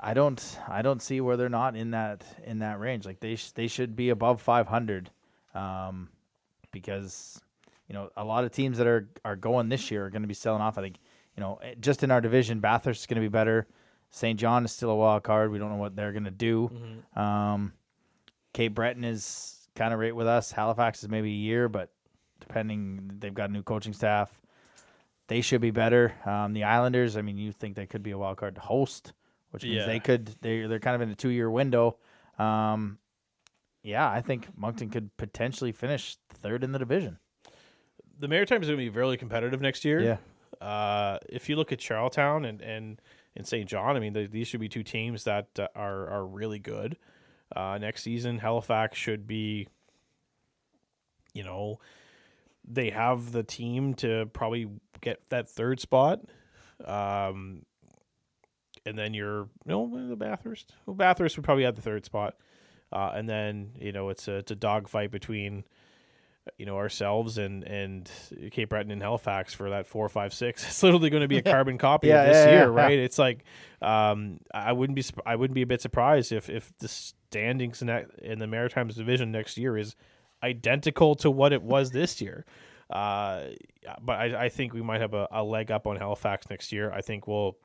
I 0.00 0.14
don't, 0.14 0.58
I 0.68 0.82
don't 0.82 1.02
see 1.02 1.20
where 1.20 1.36
they're 1.36 1.48
not 1.48 1.76
in 1.76 1.90
that 1.92 2.24
in 2.44 2.60
that 2.60 2.78
range. 2.78 3.04
Like 3.04 3.20
they, 3.20 3.36
sh- 3.36 3.50
they 3.52 3.66
should 3.66 3.96
be 3.96 4.10
above 4.10 4.40
five 4.40 4.66
hundred, 4.66 5.10
um, 5.54 6.08
because 6.72 7.40
you 7.88 7.94
know 7.94 8.10
a 8.16 8.24
lot 8.24 8.44
of 8.44 8.52
teams 8.52 8.78
that 8.78 8.86
are 8.86 9.08
are 9.24 9.36
going 9.36 9.68
this 9.68 9.90
year 9.90 10.06
are 10.06 10.10
going 10.10 10.22
to 10.22 10.28
be 10.28 10.34
selling 10.34 10.62
off. 10.62 10.78
I 10.78 10.82
think 10.82 10.96
you 11.36 11.40
know 11.40 11.58
eh, 11.62 11.74
just 11.80 12.02
in 12.02 12.10
our 12.10 12.20
division, 12.20 12.60
Bathurst 12.60 13.00
is 13.00 13.06
going 13.06 13.16
to 13.16 13.28
be 13.28 13.32
better. 13.32 13.66
Saint 14.10 14.38
John 14.38 14.64
is 14.64 14.72
still 14.72 14.90
a 14.90 14.96
wild 14.96 15.24
card. 15.24 15.50
We 15.50 15.58
don't 15.58 15.70
know 15.70 15.76
what 15.76 15.96
they're 15.96 16.12
going 16.12 16.24
to 16.24 16.30
do. 16.30 16.70
Um, 17.20 17.72
Cape 18.52 18.74
Breton 18.74 19.04
is 19.04 19.68
kind 19.74 19.92
of 19.92 20.00
right 20.00 20.14
with 20.14 20.26
us. 20.26 20.50
Halifax 20.52 21.02
is 21.02 21.08
maybe 21.08 21.28
a 21.28 21.32
year, 21.34 21.68
but 21.68 21.90
depending, 22.40 23.10
they've 23.18 23.34
got 23.34 23.50
a 23.50 23.52
new 23.52 23.62
coaching 23.62 23.92
staff. 23.92 24.40
They 25.28 25.40
should 25.40 25.60
be 25.60 25.72
better. 25.72 26.14
Um, 26.24 26.52
the 26.52 26.64
Islanders, 26.64 27.16
I 27.16 27.22
mean, 27.22 27.36
you 27.36 27.52
think 27.52 27.74
they 27.74 27.86
could 27.86 28.02
be 28.02 28.12
a 28.12 28.18
wild 28.18 28.36
card 28.38 28.54
to 28.54 28.60
host, 28.60 29.12
which 29.51 29.62
means 29.64 29.76
Yeah. 29.76 29.86
they 29.86 30.01
could. 30.01 30.26
They 30.40 30.66
they're 30.66 30.80
kind 30.80 30.94
of 30.97 31.03
in 31.03 31.11
a 31.11 31.14
two 31.14 31.30
year 31.30 31.51
window. 31.51 31.97
Um, 32.38 32.99
yeah, 33.82 34.09
I 34.11 34.20
think 34.20 34.49
Moncton 34.57 34.90
could 34.90 35.16
potentially 35.16 35.72
finish 35.72 36.16
third 36.28 36.64
in 36.64 36.72
the 36.72 36.78
division. 36.78 37.18
The 38.18 38.28
Maritimes 38.28 38.66
is 38.66 38.70
going 38.70 38.84
to 38.84 38.90
be 38.90 38.97
really 38.99 39.16
competitive 39.16 39.61
next 39.61 39.84
year. 39.84 40.01
Yeah. 40.01 40.16
Uh, 40.66 41.18
if 41.28 41.49
you 41.49 41.57
look 41.57 41.70
at 41.72 41.80
Charlottetown 41.80 42.44
and 42.44 42.61
and 42.62 43.01
and 43.36 43.47
Saint 43.47 43.68
John, 43.68 43.97
I 43.97 44.01
mean, 44.01 44.14
th- 44.14 44.30
these 44.30 44.49
should 44.49 44.61
be 44.61 44.68
two 44.68 44.82
teams 44.82 45.24
that 45.24 45.49
uh, 45.59 45.68
are 45.74 46.09
are 46.09 46.26
really 46.26 46.59
good. 46.59 46.97
Uh, 47.55 47.78
next 47.80 48.03
season, 48.03 48.38
Halifax 48.38 48.99
should 48.99 49.26
be, 49.26 49.68
you 51.32 51.44
know, 51.44 51.78
they 52.64 52.90
have 52.90 53.30
the 53.32 53.42
team 53.44 53.94
to 53.94 54.26
probably 54.32 54.66
get 55.01 55.20
that 55.28 55.49
third 55.49 55.78
spot. 55.78 56.20
Um, 56.84 57.62
and 58.87 58.99
then 58.99 59.12
you're, 59.12 59.41
you 59.41 59.49
know, 59.66 60.09
the 60.09 60.16
Bathurst. 60.16 60.72
Well, 60.87 60.95
Bathurst 60.95 61.37
would 61.37 61.45
probably 61.45 61.64
have 61.64 61.76
the 61.76 61.82
third 61.82 62.05
spot. 62.05 62.37
Uh, 62.93 63.11
and 63.14 63.28
then 63.28 63.72
you 63.80 63.91
know 63.91 64.11
it's 64.11 64.28
a 64.28 64.37
it's 64.37 64.53
a 64.53 64.55
dogfight 64.55 65.11
between 65.11 65.64
you 66.57 66.64
know 66.64 66.76
ourselves 66.76 67.37
and 67.37 67.64
and 67.64 68.09
Cape 68.53 68.68
Breton 68.68 68.93
and 68.93 69.03
Halifax 69.03 69.53
for 69.53 69.70
that 69.70 69.89
four 69.89 70.09
five 70.09 70.32
six. 70.32 70.64
It's 70.66 70.82
literally 70.82 71.11
going 71.11 71.22
to 71.22 71.28
be 71.28 71.39
a 71.39 71.43
carbon 71.43 71.78
copy 71.78 72.07
Yeah, 72.09 72.22
of 72.22 72.28
this 72.28 72.47
yeah, 72.47 72.53
year, 72.53 72.61
yeah, 72.72 72.82
right? 72.82 72.99
It's 72.99 73.18
like 73.18 73.45
um, 73.82 74.39
I 74.55 74.72
wouldn't 74.72 74.95
be 74.95 75.05
I 75.26 75.34
wouldn't 75.34 75.57
be 75.57 75.62
a 75.62 75.66
bit 75.66 75.80
surprised 75.82 76.30
if 76.30 76.49
if 76.49 76.72
the 76.78 76.87
standings 76.89 77.80
in, 77.80 77.89
that, 77.89 78.07
in 78.22 78.39
the 78.39 78.47
Maritimes 78.47 78.95
division 78.95 79.32
next 79.32 79.59
year 79.59 79.76
is 79.76 79.97
identical 80.42 81.17
to 81.17 81.30
what 81.30 81.53
it 81.53 81.63
was 81.63 81.91
this 81.91 82.21
year. 82.21 82.46
Uh, 82.88 83.46
but 84.00 84.13
I, 84.13 84.45
I 84.45 84.49
think 84.49 84.72
we 84.72 84.80
might 84.83 85.00
have 85.00 85.13
a, 85.13 85.26
a 85.33 85.42
leg 85.42 85.72
up 85.72 85.88
on 85.88 85.96
Halifax 85.96 86.49
next 86.49 86.71
year. 86.71 86.92
I 86.92 87.00
think 87.00 87.26
we'll, 87.26 87.57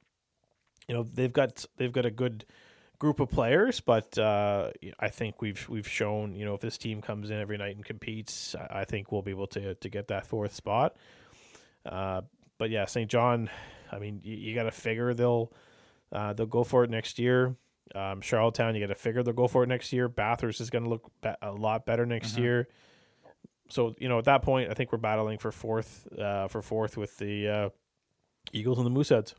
you 0.88 0.96
know, 0.96 1.04
they've 1.04 1.34
got 1.34 1.66
they've 1.78 1.92
got 1.92 2.06
a 2.06 2.12
good 2.12 2.46
group 3.00 3.20
of 3.20 3.32
players, 3.32 3.80
but 3.80 4.18
uh, 4.18 4.72
I 5.00 5.10
think 5.10 5.42
we've 5.42 5.68
we've 5.70 5.88
shown 5.88 6.36
you 6.36 6.46
know 6.46 6.54
if 6.54 6.62
this 6.62 6.78
team 6.78 7.02
comes 7.02 7.30
in 7.30 7.40
every 7.40 7.58
night 7.58 7.76
and 7.76 7.84
competes, 7.84 8.56
I 8.70 8.86
think 8.86 9.12
we'll 9.12 9.22
be 9.22 9.32
able 9.32 9.48
to 9.48 9.76
to 9.76 9.90
get 9.90 10.10
that 10.10 10.28
fourth 10.28 10.54
spot. 10.54 10.96
Uh, 11.86 12.22
but 12.58 12.70
yeah, 12.70 12.86
Saint 12.86 13.10
John, 13.10 13.50
I 13.92 14.00
mean, 14.00 14.22
you, 14.24 14.36
you 14.36 14.56
got 14.56 14.64
to 14.64 14.72
figure 14.72 15.14
they'll 15.14 15.52
uh, 16.12 16.34
they'll 16.34 16.46
go 16.46 16.64
for 16.64 16.84
it 16.84 16.90
next 16.90 17.18
year. 17.20 17.56
Um, 17.96 18.22
Charlottetown, 18.22 18.76
you 18.76 18.82
got 18.82 18.94
to 18.94 18.96
figure 18.96 19.24
they'll 19.24 19.34
go 19.34 19.48
for 19.48 19.64
it 19.64 19.68
next 19.68 19.92
year. 19.92 20.08
Bathurst 20.08 20.62
is 20.62 20.70
going 20.70 20.84
to 20.84 20.90
look 20.90 21.12
be- 21.22 21.30
a 21.42 21.52
lot 21.52 21.86
better 21.86 22.06
next 22.06 22.38
year. 22.38 22.68
So 23.70 23.96
you 24.00 24.10
know, 24.10 24.20
at 24.20 24.26
that 24.26 24.44
point, 24.44 24.70
I 24.70 24.74
think 24.74 24.92
we're 24.92 25.00
battling 25.00 25.40
for 25.40 25.52
fourth 25.52 26.08
uh, 26.18 26.48
for 26.50 26.62
fourth 26.62 26.98
with 26.98 27.18
the 27.18 27.48
uh, 27.48 27.70
Eagles 28.54 28.78
and 28.78 28.86
the 28.86 28.92
Mooseheads, 28.92 29.34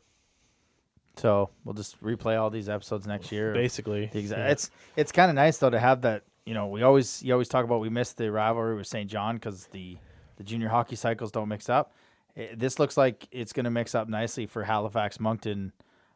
So 1.17 1.49
we'll 1.63 1.73
just 1.75 2.01
replay 2.01 2.39
all 2.39 2.49
these 2.49 2.69
episodes 2.69 3.05
next 3.05 3.31
year. 3.31 3.53
basically. 3.53 4.07
The 4.07 4.19
exact. 4.19 4.39
Yeah. 4.39 4.51
It's 4.51 4.71
it's 4.95 5.11
kind 5.11 5.29
of 5.29 5.35
nice 5.35 5.57
though 5.57 5.69
to 5.69 5.79
have 5.79 6.01
that. 6.01 6.23
You 6.45 6.53
know, 6.53 6.67
we 6.67 6.81
always 6.83 7.21
you 7.23 7.31
always 7.33 7.47
talk 7.47 7.63
about 7.65 7.79
we 7.81 7.89
missed 7.89 8.17
the 8.17 8.31
rivalry 8.31 8.75
with 8.75 8.87
Saint 8.87 9.09
John 9.09 9.35
because 9.35 9.67
the 9.67 9.97
the 10.37 10.43
junior 10.43 10.67
hockey 10.69 10.95
cycles 10.95 11.31
don't 11.31 11.47
mix 11.47 11.69
up. 11.69 11.93
It, 12.35 12.57
this 12.59 12.79
looks 12.79 12.97
like 12.97 13.27
it's 13.31 13.53
going 13.53 13.65
to 13.65 13.69
mix 13.71 13.93
up 13.93 14.09
nicely 14.09 14.47
for 14.47 14.63
Halifax 14.63 15.19
Moncton. 15.19 15.71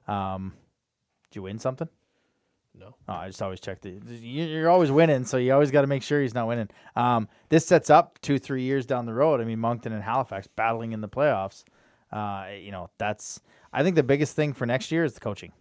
Um, 0.07 0.53
did 1.29 1.35
you 1.37 1.41
win 1.43 1.59
something? 1.59 1.87
no. 2.79 2.95
Oh, 3.07 3.13
I 3.13 3.27
just 3.27 3.41
always 3.41 3.59
check 3.59 3.81
the. 3.81 3.89
you- 3.91 4.45
You're 4.45 4.69
always 4.69 4.91
winning, 4.91 5.25
so 5.25 5.37
you 5.37 5.53
always 5.53 5.71
got 5.71 5.81
to 5.81 5.87
make 5.87 6.03
sure 6.03 6.21
he's 6.21 6.33
not 6.35 6.47
winning. 6.47 6.69
Um, 6.95 7.27
this 7.49 7.65
sets 7.65 7.89
up 7.89 8.19
two, 8.21 8.37
three 8.39 8.63
years 8.63 8.85
down 8.85 9.05
the 9.05 9.13
road. 9.13 9.41
I 9.41 9.45
mean, 9.45 9.59
Moncton 9.59 9.93
and 9.93 10.03
Halifax 10.03 10.47
battling 10.47 10.91
in 10.91 11.01
the 11.01 11.07
playoffs. 11.09 11.63
Uh, 12.11 12.47
you 12.59 12.71
know, 12.71 12.89
that's 12.97 13.41
I 13.77 13.83
think 13.83 13.95
the 13.95 14.03
biggest 14.03 14.35
thing 14.35 14.53
for 14.53 14.65
next 14.65 14.91
year 14.91 15.03
is 15.03 15.13
the 15.13 15.19
coaching. 15.19 15.51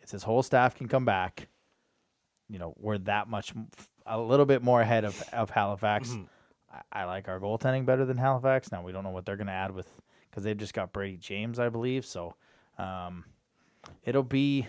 If 0.00 0.10
his 0.10 0.22
whole 0.22 0.42
staff 0.42 0.74
can 0.74 0.88
come 0.88 1.04
back, 1.04 1.48
you 2.48 2.58
know, 2.58 2.74
we're 2.78 2.98
that 2.98 3.28
much 3.28 3.52
a 4.06 4.18
little 4.20 4.46
bit 4.46 4.62
more 4.62 4.80
ahead 4.80 5.04
of 5.04 5.20
of 5.32 5.50
Halifax. 5.50 6.10
Mm-hmm. 6.10 6.22
I, 6.92 7.02
I 7.02 7.04
like 7.04 7.28
our 7.28 7.40
goaltending 7.40 7.84
better 7.86 8.04
than 8.04 8.16
Halifax. 8.16 8.70
Now 8.72 8.82
we 8.82 8.92
don't 8.92 9.04
know 9.04 9.10
what 9.10 9.24
they're 9.26 9.36
going 9.36 9.46
to 9.48 9.52
add 9.52 9.70
with 9.72 9.86
because 10.30 10.44
they've 10.44 10.56
just 10.56 10.74
got 10.74 10.92
Brady 10.92 11.16
James, 11.16 11.58
I 11.58 11.68
believe. 11.68 12.04
So 12.06 12.34
um, 12.78 13.24
it'll 14.04 14.22
be 14.22 14.66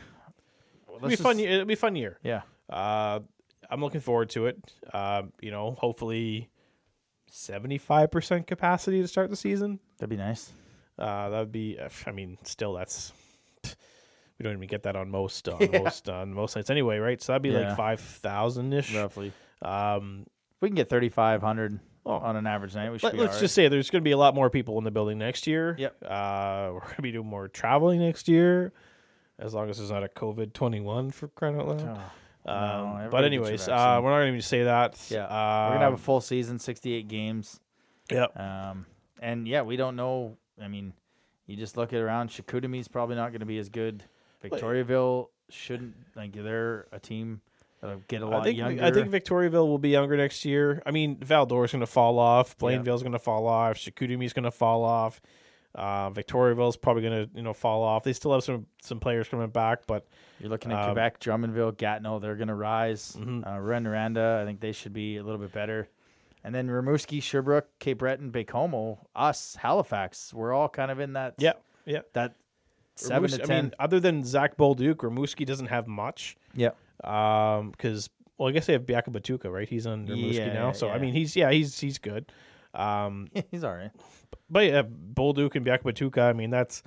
It'll 0.96 1.08
be 1.10 1.16
fun. 1.16 1.40
ye- 1.40 1.46
It'll 1.48 1.66
be 1.66 1.74
a 1.74 1.78
fun 1.78 1.96
year. 1.96 2.20
Yeah, 2.24 2.42
Uh, 2.70 3.20
I'm 3.70 3.82
looking 3.82 4.02
forward 4.02 4.30
to 4.32 4.46
it. 4.48 4.58
Uh, 4.94 5.24
you 5.42 5.50
know, 5.52 5.72
hopefully, 5.80 6.50
seventy 7.30 7.78
five 7.80 8.12
percent 8.12 8.46
capacity 8.48 9.02
to 9.02 9.08
start 9.08 9.30
the 9.30 9.36
season. 9.36 9.80
that'd 9.98 10.10
be 10.10 10.18
nice. 10.18 10.52
Uh, 10.98 11.30
that 11.30 11.40
would 11.40 11.52
be. 11.52 11.78
I 12.06 12.12
mean, 12.12 12.38
still, 12.44 12.74
that's 12.74 13.12
we 13.64 14.44
don't 14.44 14.54
even 14.54 14.68
get 14.68 14.84
that 14.84 14.96
on 14.96 15.10
most 15.10 15.48
on 15.50 15.60
Yeah. 15.62 15.80
most 15.84 16.10
on 16.10 16.34
most 16.34 16.56
nights 16.56 16.70
anyway, 16.70 16.98
right? 16.98 17.22
So 17.22 17.34
that'd 17.34 17.42
be 17.42 17.50
Yeah. 17.50 17.70
like 17.70 17.78
five 17.78 18.00
thousand 18.00 18.74
ish. 18.74 18.94
Roughly, 18.96 19.32
Um, 19.62 20.26
we 20.62 20.70
can 20.70 20.76
get 20.76 20.90
thirty 20.90 21.10
five 21.10 21.42
hundred 21.42 21.80
Oh. 22.06 22.12
on 22.16 22.36
an 22.36 22.46
average 22.46 22.76
night, 22.76 22.92
we 22.92 22.98
should 23.00 23.14
let, 23.14 23.14
be 23.14 23.22
us 23.22 23.32
right. 23.36 23.40
just 23.40 23.56
say 23.56 23.70
there's 23.70 23.90
going 23.90 24.02
to 24.02 24.04
be 24.04 24.12
a 24.12 24.18
lot 24.18 24.36
more 24.36 24.50
people 24.50 24.78
in 24.78 24.84
the 24.84 24.92
building 24.92 25.18
next 25.18 25.48
year. 25.48 25.74
Yep. 25.80 25.96
Uh, 26.04 26.70
we're 26.74 26.80
going 26.82 26.96
to 26.98 27.02
be 27.02 27.12
doing 27.14 27.26
more 27.28 27.48
traveling 27.48 28.02
next 28.02 28.28
year, 28.28 28.74
as 29.40 29.54
long 29.54 29.70
as 29.70 29.78
there's 29.78 29.90
not 29.92 30.04
a 30.04 30.10
COVID 30.10 30.52
twenty 30.54 30.82
one 30.82 31.12
for 31.12 31.30
crying 31.30 31.58
out 31.58 31.68
loud. 31.70 31.82
Oh, 32.46 32.52
Um, 32.52 32.90
everybody 32.98 33.10
but 33.10 33.24
anyways, 33.24 33.70
uh, 33.70 34.02
we're 34.04 34.10
not 34.10 34.20
going 34.20 34.34
to 34.36 34.42
say 34.42 34.64
that. 34.64 35.00
Yeah. 35.10 35.22
we're 35.22 35.76
gonna 35.76 35.80
have 35.80 35.94
a 35.94 35.96
Um, 35.96 35.98
full 35.98 36.20
season, 36.20 36.60
sixty 36.60 36.92
eight 36.94 37.08
games. 37.08 37.62
Yep. 38.12 38.38
Um, 38.38 38.86
and 39.22 39.48
yeah, 39.48 39.62
we 39.62 39.78
don't 39.78 39.96
know. 39.96 40.36
I 40.62 40.68
mean, 40.68 40.94
you 41.48 41.56
just 41.56 41.78
look 41.78 41.94
at 41.94 42.00
around. 42.00 42.30
Chicoutimi's 42.30 42.88
probably 42.88 43.16
not 43.16 43.30
going 43.32 43.42
to 43.42 43.46
be 43.46 43.58
as 43.58 43.70
good. 43.70 44.04
Victoriaville 44.44 45.28
shouldn't 45.50 45.96
like 46.16 46.34
they're 46.34 46.88
a 46.92 47.00
team 47.00 47.42
that'll 47.82 48.02
get 48.08 48.22
a 48.22 48.26
lot 48.26 48.42
I 48.42 48.44
think 48.44 48.58
younger. 48.58 48.84
I 48.84 48.92
think 48.92 49.10
Victoriaville 49.10 49.68
will 49.68 49.78
be 49.78 49.90
younger 49.90 50.18
next 50.18 50.46
year. 50.46 50.82
I 50.86 50.92
mean, 50.92 51.18
Val-d'Or's 51.18 51.72
going 51.72 51.82
to 51.82 51.88
fall 51.88 52.20
off. 52.20 52.56
Yeah. 52.62 52.68
Blainville's 52.68 53.04
going 53.04 53.14
to 53.14 53.20
fall 53.20 53.48
off. 53.48 53.78
Chicoutimi's 53.78 54.34
going 54.34 54.44
to 54.44 54.52
fall 54.52 54.84
off. 54.84 55.22
Uh, 55.76 56.12
Victoriaville's 56.12 56.78
probably 56.78 57.02
going 57.02 57.28
to 57.28 57.36
you 57.36 57.42
know 57.42 57.54
fall 57.54 57.82
off. 57.82 58.04
They 58.04 58.14
still 58.14 58.32
have 58.34 58.44
some 58.44 58.68
some 58.82 59.00
players 59.00 59.28
coming 59.28 59.50
back, 59.50 59.88
but 59.88 60.06
you're 60.40 60.50
looking 60.50 60.72
at 60.72 60.78
um, 60.80 60.86
Quebec, 60.86 61.20
Drummondville, 61.20 61.76
Gatineau. 61.78 62.20
They're 62.20 62.36
going 62.36 62.50
to 62.50 62.54
rise. 62.54 63.18
Mhm. 63.20 63.46
Uh, 63.46 63.58
Rouyn-Noranda, 63.60 64.42
I 64.42 64.46
think 64.46 64.60
they 64.60 64.72
should 64.72 64.94
be 64.94 65.18
a 65.18 65.24
little 65.24 65.40
bit 65.40 65.52
better. 65.52 65.88
And 66.44 66.54
then 66.54 66.68
Rimouski, 66.68 67.22
Sherbrooke, 67.24 67.68
Cape 67.80 68.00
Breton, 68.00 68.32
Baie-Comeau, 68.32 68.98
us, 69.16 69.56
Halifax. 69.60 70.34
We're 70.34 70.54
all 70.54 70.68
kind 70.68 70.92
of 70.92 71.00
in 71.00 71.14
that. 71.14 71.36
yeah, 71.38 71.54
yeah. 71.86 72.02
That 72.14 72.36
seven 72.96 73.30
to 73.30 73.42
I 73.42 73.46
ten. 73.46 73.66
mean, 73.66 73.74
other 73.80 74.00
than 74.00 74.24
Zach 74.26 74.58
Bolduc, 74.58 74.96
Rimouski 74.96 75.46
doesn't 75.46 75.68
have 75.68 75.88
much. 75.88 76.36
yeah. 76.54 76.72
Um, 77.04 77.72
because 77.72 78.10
well, 78.38 78.50
I 78.50 78.52
guess 78.52 78.66
they 78.66 78.74
have 78.74 78.84
Biaka 78.86 79.10
Batuka, 79.10 79.52
right? 79.52 79.68
He's 79.68 79.88
on 79.88 80.08
Rimouski 80.08 80.34
Yeah, 80.34 80.54
now, 80.54 80.72
so 80.72 80.90
I 80.90 81.00
mean, 81.00 81.14
he's 81.14 81.36
yeah, 81.36 81.52
he's 81.52 81.80
he's 81.80 81.98
good. 81.98 82.32
Um, 82.74 83.28
He's 83.52 83.64
all 83.64 83.74
right. 83.76 83.92
but 84.50 84.66
yeah, 84.66 84.82
Bolduc 84.82 85.56
and 85.56 85.66
Biaka 85.66 85.84
Batuka, 85.84 86.24
I 86.30 86.34
mean, 86.34 86.50
that's. 86.50 86.82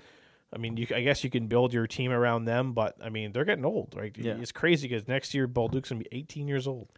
I 0.53 0.59
mean, 0.59 0.77
you, 0.77 0.87
I 0.95 1.03
guess 1.03 1.23
you 1.24 1.31
can 1.31 1.49
build 1.49 1.73
your 1.73 1.87
team 1.87 2.12
around 2.12 2.45
them, 2.45 2.73
but 2.73 2.97
I 3.03 3.09
mean, 3.09 3.33
they're 3.33 3.45
getting 3.45 3.65
old, 3.65 3.95
right? 3.97 4.16
Yeah. 4.16 4.37
It's 4.41 4.53
crazy 4.53 4.89
because 4.89 5.07
next 5.09 5.35
year 5.35 5.47
Bolduc's 5.49 5.89
gonna 5.91 6.01
be 6.01 6.09
18 6.12 6.47
years 6.49 6.66
old. 6.66 6.89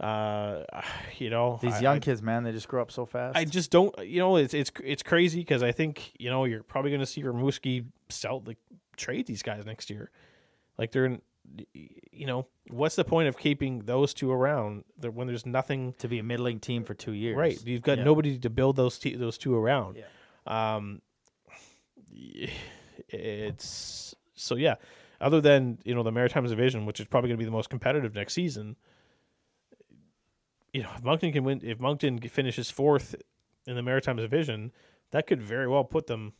Uh, 0.00 0.62
you 1.18 1.30
know, 1.30 1.58
These 1.62 1.74
I- 1.74 1.80
young 1.80 1.96
I, 1.96 2.00
kids, 2.00 2.22
man, 2.22 2.44
they 2.44 2.52
just 2.52 2.68
grow 2.68 2.82
up 2.82 2.90
so 2.92 3.06
fast. 3.06 3.36
I 3.36 3.44
just 3.44 3.70
don't. 3.70 3.94
You 4.06 4.18
know, 4.20 4.36
it's 4.36 4.54
it's 4.54 4.70
it's 4.84 5.02
crazy 5.02 5.40
because 5.40 5.62
I 5.62 5.72
think 5.72 6.12
you 6.18 6.30
know 6.30 6.44
you're 6.44 6.62
probably 6.62 6.90
going 6.90 7.00
to 7.00 7.06
see 7.06 7.22
Rimouski 7.22 7.84
sell 8.08 8.42
like 8.46 8.58
trade 8.96 9.26
these 9.26 9.42
guys 9.42 9.64
next 9.66 9.88
year. 9.90 10.10
Like 10.78 10.92
they're, 10.92 11.06
in, 11.06 11.22
you 12.12 12.26
know, 12.26 12.46
what's 12.68 12.96
the 12.96 13.04
point 13.04 13.28
of 13.28 13.38
keeping 13.38 13.78
those 13.80 14.12
two 14.12 14.30
around 14.30 14.84
when 15.00 15.26
there's 15.26 15.46
nothing 15.46 15.94
to 15.98 16.08
be 16.08 16.18
a 16.18 16.22
middling 16.22 16.60
team 16.60 16.84
for 16.84 16.92
two 16.92 17.12
years. 17.12 17.36
right? 17.36 17.58
You've 17.66 17.80
got 17.82 17.96
Yeah. 17.98 18.04
nobody 18.04 18.38
to 18.38 18.50
build 18.50 18.76
those 18.76 18.98
te- 18.98 19.16
those 19.16 19.38
two 19.38 19.54
around. 19.54 19.96
Yeah. 19.96 20.74
Um, 20.76 21.00
it's 23.08 24.14
so 24.34 24.54
yeah. 24.56 24.74
Other 25.20 25.40
than 25.40 25.78
you 25.84 25.94
know 25.94 26.02
the 26.02 26.12
Maritimes 26.12 26.50
division, 26.50 26.84
which 26.84 27.00
is 27.00 27.06
probably 27.06 27.28
going 27.28 27.38
to 27.38 27.42
be 27.42 27.46
the 27.46 27.50
most 27.50 27.70
competitive 27.70 28.14
next 28.14 28.34
season, 28.34 28.76
you 30.72 30.82
know, 30.82 30.90
if 30.96 31.02
Moncton 31.02 31.32
can 31.32 31.44
win, 31.44 31.60
if 31.64 31.80
Moncton 31.80 32.18
finishes 32.20 32.70
fourth 32.70 33.14
in 33.66 33.76
the 33.76 33.82
Maritimes 33.82 34.20
division, 34.20 34.72
that 35.12 35.26
could 35.26 35.40
very 35.42 35.68
well 35.68 35.84
put 35.84 36.06
them 36.06 36.32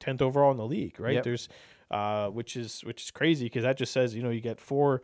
tenth 0.00 0.22
overall 0.22 0.50
in 0.50 0.56
the 0.56 0.66
league, 0.66 0.98
right? 0.98 1.14
Yep. 1.14 1.24
There's, 1.24 1.48
uh, 1.90 2.28
which 2.28 2.56
is 2.56 2.80
which 2.82 3.02
is 3.02 3.10
crazy 3.10 3.46
because 3.46 3.62
that 3.64 3.76
just 3.76 3.92
says 3.92 4.14
you 4.14 4.22
know 4.22 4.30
you 4.30 4.40
get 4.40 4.60
four, 4.60 5.02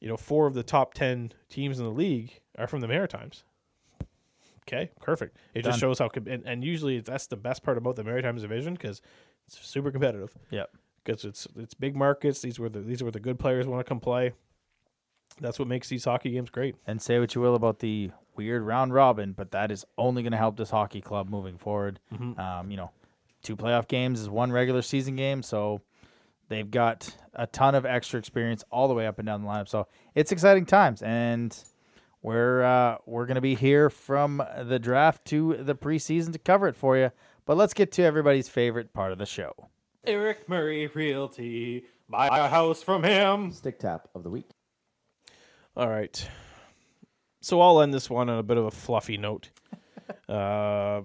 you 0.00 0.08
know, 0.08 0.16
four 0.16 0.46
of 0.46 0.54
the 0.54 0.62
top 0.62 0.94
ten 0.94 1.32
teams 1.48 1.78
in 1.78 1.84
the 1.84 1.90
league 1.92 2.40
are 2.58 2.66
from 2.66 2.80
the 2.80 2.88
Maritimes. 2.88 3.44
Okay, 4.68 4.90
perfect. 5.00 5.36
It 5.54 5.62
Done. 5.62 5.70
just 5.72 5.80
shows 5.80 5.98
how 5.98 6.10
and, 6.14 6.42
and 6.46 6.64
usually 6.64 7.00
that's 7.00 7.26
the 7.26 7.36
best 7.36 7.62
part 7.62 7.78
about 7.78 7.96
the 7.96 8.04
Maritimes 8.04 8.42
division 8.42 8.74
because 8.74 9.00
it's 9.46 9.58
super 9.66 9.90
competitive 9.90 10.36
Yep. 10.50 10.70
because 11.02 11.24
it's 11.24 11.48
it's 11.56 11.74
big 11.74 11.96
markets. 11.96 12.40
These 12.40 12.58
were 12.60 12.68
the 12.68 12.80
these 12.80 13.02
were 13.02 13.10
the 13.10 13.20
good 13.20 13.38
players 13.38 13.66
want 13.66 13.84
to 13.84 13.88
come 13.88 14.00
play. 14.00 14.32
That's 15.40 15.58
what 15.58 15.68
makes 15.68 15.88
these 15.88 16.04
hockey 16.04 16.30
games 16.30 16.50
great. 16.50 16.76
And 16.86 17.00
say 17.00 17.18
what 17.18 17.34
you 17.34 17.40
will 17.40 17.54
about 17.54 17.78
the 17.78 18.10
weird 18.36 18.62
round 18.62 18.94
robin, 18.94 19.32
but 19.32 19.50
that 19.52 19.70
is 19.70 19.84
only 19.98 20.22
going 20.22 20.32
to 20.32 20.38
help 20.38 20.56
this 20.56 20.70
hockey 20.70 21.00
club 21.00 21.28
moving 21.28 21.58
forward. 21.58 22.00
Um, 22.38 22.70
you 22.70 22.76
know, 22.76 22.90
two 23.42 23.56
playoff 23.56 23.88
games 23.88 24.20
is 24.20 24.28
one 24.28 24.52
regular 24.52 24.82
season 24.82 25.16
game, 25.16 25.42
so 25.42 25.80
they've 26.48 26.70
got 26.70 27.14
a 27.34 27.46
ton 27.46 27.74
of 27.74 27.84
extra 27.86 28.18
experience 28.18 28.64
all 28.70 28.88
the 28.88 28.94
way 28.94 29.06
up 29.06 29.18
and 29.18 29.26
down 29.26 29.42
the 29.42 29.48
lineup. 29.48 29.68
So 29.68 29.86
it's 30.14 30.32
exciting 30.32 30.66
times, 30.66 31.02
and 31.02 31.56
we're 32.22 32.62
uh, 32.62 32.98
we're 33.06 33.26
going 33.26 33.36
to 33.36 33.40
be 33.40 33.54
here 33.54 33.88
from 33.90 34.42
the 34.62 34.78
draft 34.78 35.24
to 35.26 35.56
the 35.56 35.74
preseason 35.74 36.32
to 36.32 36.38
cover 36.38 36.68
it 36.68 36.76
for 36.76 36.96
you. 36.96 37.10
But 37.46 37.56
let's 37.56 37.74
get 37.74 37.92
to 37.92 38.02
everybody's 38.02 38.48
favorite 38.48 38.92
part 38.92 39.12
of 39.12 39.18
the 39.18 39.26
show. 39.26 39.52
Eric 40.06 40.48
Murray 40.48 40.86
Realty. 40.86 41.84
Buy 42.08 42.26
a 42.26 42.48
house 42.48 42.82
from 42.82 43.02
him. 43.04 43.52
Stick 43.52 43.78
tap 43.78 44.08
of 44.14 44.22
the 44.22 44.30
week. 44.30 44.50
All 45.76 45.88
right. 45.88 46.28
So 47.40 47.60
I'll 47.60 47.80
end 47.80 47.94
this 47.94 48.10
one 48.10 48.28
on 48.28 48.38
a 48.38 48.42
bit 48.42 48.58
of 48.58 48.66
a 48.66 48.70
fluffy 48.70 49.16
note. 49.16 49.50
uh, 50.28 51.02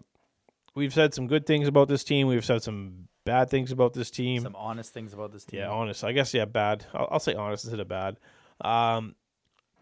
we've 0.73 0.93
said 0.93 1.13
some 1.13 1.27
good 1.27 1.45
things 1.45 1.67
about 1.67 1.87
this 1.87 2.03
team. 2.03 2.27
We've 2.27 2.45
said 2.45 2.63
some 2.63 3.07
bad 3.25 3.49
things 3.49 3.71
about 3.71 3.93
this 3.93 4.11
team. 4.11 4.41
Some 4.41 4.55
honest 4.55 4.93
things 4.93 5.13
about 5.13 5.31
this 5.31 5.45
team. 5.45 5.61
Yeah, 5.61 5.69
honest. 5.69 6.03
I 6.03 6.11
guess 6.11 6.33
yeah, 6.33 6.45
bad. 6.45 6.85
I'll, 6.93 7.07
I'll 7.11 7.19
say 7.19 7.33
honest 7.33 7.65
instead 7.65 7.79
of 7.79 7.87
bad. 7.87 8.17
Um, 8.61 9.15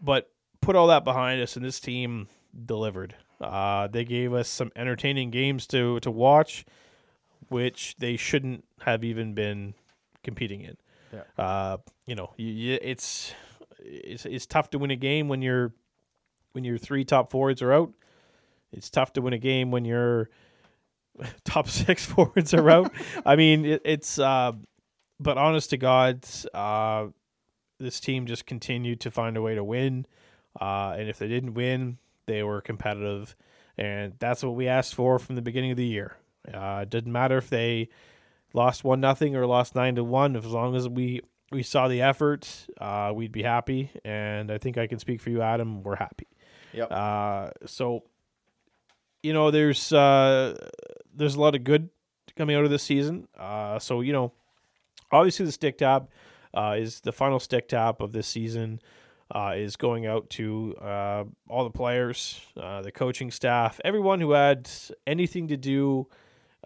but 0.00 0.30
put 0.60 0.76
all 0.76 0.88
that 0.88 1.04
behind 1.04 1.40
us, 1.40 1.56
and 1.56 1.64
this 1.64 1.80
team 1.80 2.28
delivered. 2.64 3.14
Uh, 3.40 3.88
they 3.88 4.04
gave 4.04 4.32
us 4.32 4.48
some 4.48 4.70
entertaining 4.76 5.30
games 5.30 5.66
to 5.68 6.00
to 6.00 6.10
watch, 6.10 6.64
which 7.48 7.96
they 7.98 8.16
shouldn't 8.16 8.64
have 8.80 9.04
even 9.04 9.34
been 9.34 9.74
competing 10.22 10.62
in. 10.62 10.76
Yeah. 11.12 11.44
Uh, 11.44 11.76
you 12.06 12.14
know, 12.14 12.32
you, 12.36 12.48
you, 12.48 12.78
it's 12.80 13.32
it's 13.84 14.26
it's 14.26 14.46
tough 14.46 14.70
to 14.70 14.78
win 14.78 14.90
a 14.90 14.96
game 14.96 15.28
when 15.28 15.42
you're 15.42 15.72
when 16.52 16.64
your 16.64 16.78
three 16.78 17.04
top 17.04 17.30
forwards 17.30 17.62
are 17.62 17.72
out. 17.72 17.92
It's 18.72 18.90
tough 18.90 19.12
to 19.14 19.22
win 19.22 19.32
a 19.32 19.38
game 19.38 19.70
when 19.70 19.84
your 19.84 20.30
top 21.44 21.68
six 21.68 22.04
forwards 22.06 22.54
are 22.54 22.68
out. 22.70 22.92
I 23.24 23.36
mean, 23.36 23.64
it, 23.64 23.82
it's. 23.84 24.18
Uh, 24.18 24.52
but 25.20 25.38
honest 25.38 25.70
to 25.70 25.76
God, 25.76 26.24
uh, 26.52 27.06
this 27.78 28.00
team 28.00 28.26
just 28.26 28.46
continued 28.46 29.00
to 29.02 29.10
find 29.10 29.36
a 29.36 29.42
way 29.42 29.54
to 29.54 29.62
win. 29.62 30.06
Uh, 30.60 30.96
and 30.98 31.08
if 31.08 31.18
they 31.18 31.28
didn't 31.28 31.54
win, 31.54 31.98
they 32.26 32.42
were 32.42 32.60
competitive, 32.60 33.36
and 33.76 34.14
that's 34.18 34.42
what 34.42 34.54
we 34.54 34.68
asked 34.68 34.94
for 34.94 35.18
from 35.18 35.36
the 35.36 35.42
beginning 35.42 35.70
of 35.70 35.76
the 35.76 35.86
year. 35.86 36.16
Uh, 36.52 36.80
it 36.82 36.90
didn't 36.90 37.12
matter 37.12 37.38
if 37.38 37.48
they 37.48 37.88
lost 38.52 38.84
one 38.84 39.00
nothing 39.00 39.34
or 39.34 39.46
lost 39.46 39.74
nine 39.74 39.94
to 39.96 40.04
one. 40.04 40.36
As 40.36 40.46
long 40.46 40.76
as 40.76 40.88
we 40.88 41.20
we 41.54 41.62
saw 41.62 41.88
the 41.88 42.02
effort, 42.02 42.48
uh, 42.80 43.12
we'd 43.14 43.32
be 43.32 43.42
happy. 43.42 43.90
And 44.04 44.50
I 44.50 44.58
think 44.58 44.76
I 44.76 44.86
can 44.86 44.98
speak 44.98 45.20
for 45.20 45.30
you, 45.30 45.40
Adam. 45.40 45.82
We're 45.82 45.96
happy. 45.96 46.26
Yep. 46.72 46.90
Uh, 46.90 47.50
so, 47.66 48.02
you 49.22 49.32
know, 49.32 49.50
there's 49.50 49.92
uh, 49.92 50.56
there's 51.14 51.36
a 51.36 51.40
lot 51.40 51.54
of 51.54 51.64
good 51.64 51.88
coming 52.36 52.56
out 52.56 52.64
of 52.64 52.70
this 52.70 52.82
season. 52.82 53.28
Uh, 53.38 53.78
so 53.78 54.00
you 54.00 54.12
know, 54.12 54.32
obviously 55.10 55.46
the 55.46 55.52
stick 55.52 55.78
tap 55.78 56.08
uh, 56.52 56.76
is 56.78 57.00
the 57.00 57.12
final 57.12 57.38
stick 57.38 57.68
tap 57.68 58.00
of 58.00 58.12
this 58.12 58.26
season. 58.26 58.80
Uh, 59.34 59.54
is 59.56 59.76
going 59.76 60.06
out 60.06 60.28
to 60.28 60.76
uh, 60.82 61.24
all 61.48 61.64
the 61.64 61.70
players, 61.70 62.40
uh, 62.60 62.82
the 62.82 62.92
coaching 62.92 63.30
staff, 63.30 63.80
everyone 63.82 64.20
who 64.20 64.32
had 64.32 64.70
anything 65.06 65.48
to 65.48 65.56
do 65.56 66.06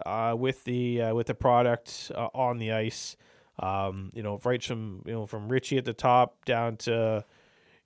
uh, 0.05 0.35
with 0.37 0.63
the 0.65 1.01
uh, 1.01 1.13
with 1.15 1.27
the 1.27 1.33
product 1.33 2.11
uh, 2.13 2.27
on 2.33 2.57
the 2.57 2.73
ice. 2.73 3.15
Um, 3.59 4.11
you 4.13 4.23
know, 4.23 4.39
right 4.43 4.63
from 4.63 5.03
you 5.05 5.13
know 5.13 5.25
from 5.25 5.49
Richie 5.49 5.77
at 5.77 5.85
the 5.85 5.93
top 5.93 6.45
down 6.45 6.77
to 6.77 7.25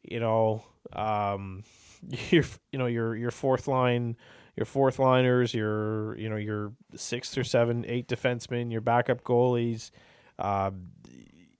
you 0.03 0.19
know 0.19 0.63
um, 0.93 1.63
your 2.29 2.43
you 2.71 2.79
know 2.79 2.85
your 2.85 3.15
your 3.15 3.31
fourth 3.31 3.67
line, 3.67 4.15
your 4.55 4.65
fourth 4.65 4.99
liners, 4.99 5.53
your 5.53 6.17
you 6.17 6.29
know 6.29 6.35
your 6.35 6.73
sixth 6.95 7.37
or 7.37 7.43
seven, 7.43 7.85
eight 7.87 8.07
defensemen, 8.07 8.71
your 8.71 8.81
backup 8.81 9.23
goalies. 9.23 9.91
Uh, 10.37 10.71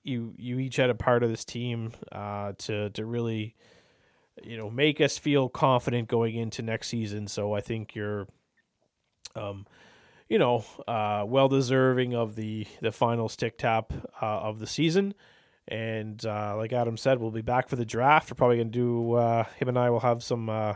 you 0.04 0.34
you 0.38 0.60
each 0.60 0.76
had 0.76 0.90
a 0.90 0.96
part 0.96 1.24
of 1.24 1.30
this 1.30 1.46
team 1.46 1.92
uh, 2.12 2.54
to 2.60 2.90
to 2.92 3.06
really 3.06 3.56
you 4.44 4.58
know 4.58 4.70
make 4.70 5.02
us 5.02 5.18
feel 5.18 5.50
confident 5.50 6.08
going 6.08 6.36
into 6.36 6.62
next 6.62 6.90
season. 6.90 7.28
So 7.28 7.54
I 7.54 7.62
think 7.62 7.96
you're 7.96 8.28
um 9.36 9.66
you 10.30 10.40
know 10.40 10.66
uh, 10.88 11.24
well 11.28 11.48
deserving 11.48 12.16
of 12.16 12.36
the 12.36 12.66
the 12.82 12.92
final 12.92 13.30
stick 13.30 13.58
tap 13.58 13.94
uh, 14.22 14.26
of 14.26 14.60
the 14.60 14.68
season. 14.68 15.14
And 15.66 16.24
uh, 16.26 16.58
like 16.58 16.74
Adam 16.74 16.98
said, 16.98 17.20
we'll 17.20 17.32
be 17.32 17.42
back 17.42 17.70
for 17.70 17.78
the 17.78 17.86
draft. 17.86 18.30
We're 18.30 18.36
probably 18.36 18.58
gonna 18.58 18.70
do 18.70 19.14
uh, 19.14 19.46
him 19.58 19.70
and 19.70 19.80
I 19.80 19.92
will 19.92 20.02
have 20.02 20.22
some 20.22 20.50
uh, 20.50 20.76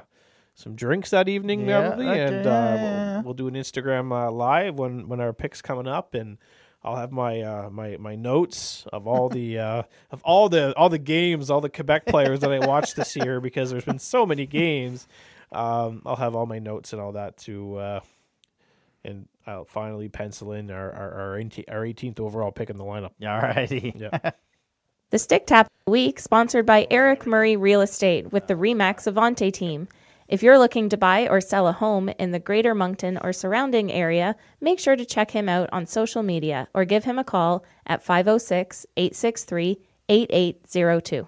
some 0.55 0.75
drinks 0.75 1.11
that 1.11 1.29
evening 1.29 1.67
Yeah, 1.67 1.87
probably, 1.87 2.07
okay, 2.07 2.19
and 2.21 2.47
uh, 2.47 2.77
we'll, 3.15 3.23
we'll 3.23 3.33
do 3.33 3.47
an 3.47 3.53
Instagram 3.53 4.11
uh, 4.11 4.31
live 4.31 4.79
when 4.79 5.07
when 5.07 5.19
our 5.19 5.33
picks 5.33 5.61
coming 5.61 5.87
up 5.87 6.13
and. 6.13 6.37
I'll 6.83 6.95
have 6.95 7.11
my 7.11 7.41
uh, 7.41 7.69
my 7.69 7.97
my 7.97 8.15
notes 8.15 8.85
of 8.93 9.07
all 9.07 9.27
the 9.39 9.57
uh, 9.59 9.83
of 10.11 10.21
all 10.23 10.47
the 10.47 10.77
all 10.77 10.87
the 10.89 10.99
games, 10.99 11.49
all 11.49 11.59
the 11.59 11.71
Quebec 11.71 12.05
players 12.05 12.39
that 12.41 12.51
I 12.51 12.65
watched 12.65 12.95
this 12.95 13.15
year 13.15 13.41
because 13.47 13.71
there's 13.71 13.83
been 13.83 13.99
so 13.99 14.25
many 14.25 14.45
games. 14.45 15.07
Um, 15.51 16.03
I'll 16.05 16.15
have 16.15 16.35
all 16.35 16.45
my 16.45 16.59
notes 16.59 16.93
and 16.93 17.01
all 17.01 17.13
that 17.13 17.37
to, 17.39 17.75
uh, 17.77 17.99
and 19.03 19.27
I'll 19.47 19.65
finally 19.65 20.09
pencil 20.09 20.51
in 20.51 20.69
our 20.69 20.91
our 20.91 21.13
our 21.13 21.37
18th, 21.39 21.63
our 21.69 21.81
18th 21.81 22.19
overall 22.19 22.51
pick 22.51 22.69
in 22.69 22.77
the 22.77 22.83
lineup. 22.83 23.11
Alrighty. 23.21 23.99
Yeah. 23.99 24.31
The 25.09 25.19
Stick 25.19 25.47
Tap 25.47 25.71
Week, 25.87 26.19
sponsored 26.19 26.65
by 26.65 26.85
Eric 26.91 27.25
Murray 27.25 27.55
Real 27.55 27.79
Estate 27.79 28.33
with 28.33 28.47
the 28.47 28.55
Remax 28.55 29.09
Avante 29.09 29.53
team. 29.53 29.87
If 30.27 30.43
you're 30.43 30.59
looking 30.59 30.89
to 30.89 30.97
buy 30.97 31.29
or 31.29 31.39
sell 31.39 31.65
a 31.69 31.71
home 31.71 32.09
in 32.19 32.31
the 32.31 32.39
greater 32.39 32.75
Moncton 32.75 33.17
or 33.19 33.31
surrounding 33.31 33.89
area, 33.89 34.35
make 34.59 34.81
sure 34.81 34.97
to 34.97 35.05
check 35.05 35.31
him 35.31 35.47
out 35.47 35.69
on 35.71 35.85
social 35.85 36.23
media 36.23 36.67
or 36.73 36.83
give 36.83 37.05
him 37.05 37.17
a 37.17 37.23
call 37.23 37.63
at 37.85 38.03
506 38.03 38.85
863 38.97 39.79
8802. 40.09 41.27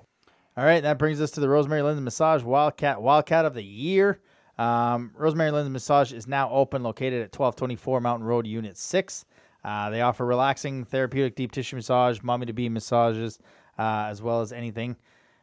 All 0.58 0.66
right, 0.66 0.84
that 0.84 1.00
brings 1.00 1.22
us 1.22 1.32
to 1.32 1.40
the 1.40 1.48
Rosemary 1.48 1.82
Lens 1.82 2.02
Massage 2.02 2.44
Wildcat 2.44 3.02
Wildcat 3.02 3.46
of 3.46 3.54
the 3.54 3.64
Year. 3.64 4.20
Um, 4.60 5.12
Rosemary 5.16 5.52
Lens 5.52 5.70
Massage 5.70 6.12
is 6.12 6.28
now 6.28 6.50
open, 6.52 6.84
located 6.84 7.22
at 7.22 7.34
1224 7.34 8.02
Mountain 8.02 8.28
Road, 8.28 8.46
Unit 8.46 8.76
6. 8.76 9.26
Uh, 9.64 9.90
they 9.90 10.02
offer 10.02 10.26
relaxing, 10.26 10.84
therapeutic 10.84 11.36
deep 11.36 11.54
tissue 11.54 11.78
massage, 11.78 12.20
mommy 12.22 12.46
to 12.46 12.52
be 12.52 12.68
massages, 12.68 13.40
uh, 13.78 14.08
as 14.10 14.22
well 14.22 14.42
as 14.42 14.52
anything 14.52 14.98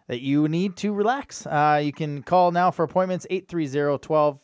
that 0.08 0.20
you 0.20 0.48
need 0.48 0.76
to 0.76 0.92
relax. 0.92 1.46
Uh, 1.46 1.80
you 1.82 1.92
can 1.92 2.22
call 2.22 2.52
now 2.52 2.70
for 2.70 2.82
appointments 2.82 3.26
830-1224. 3.30 4.38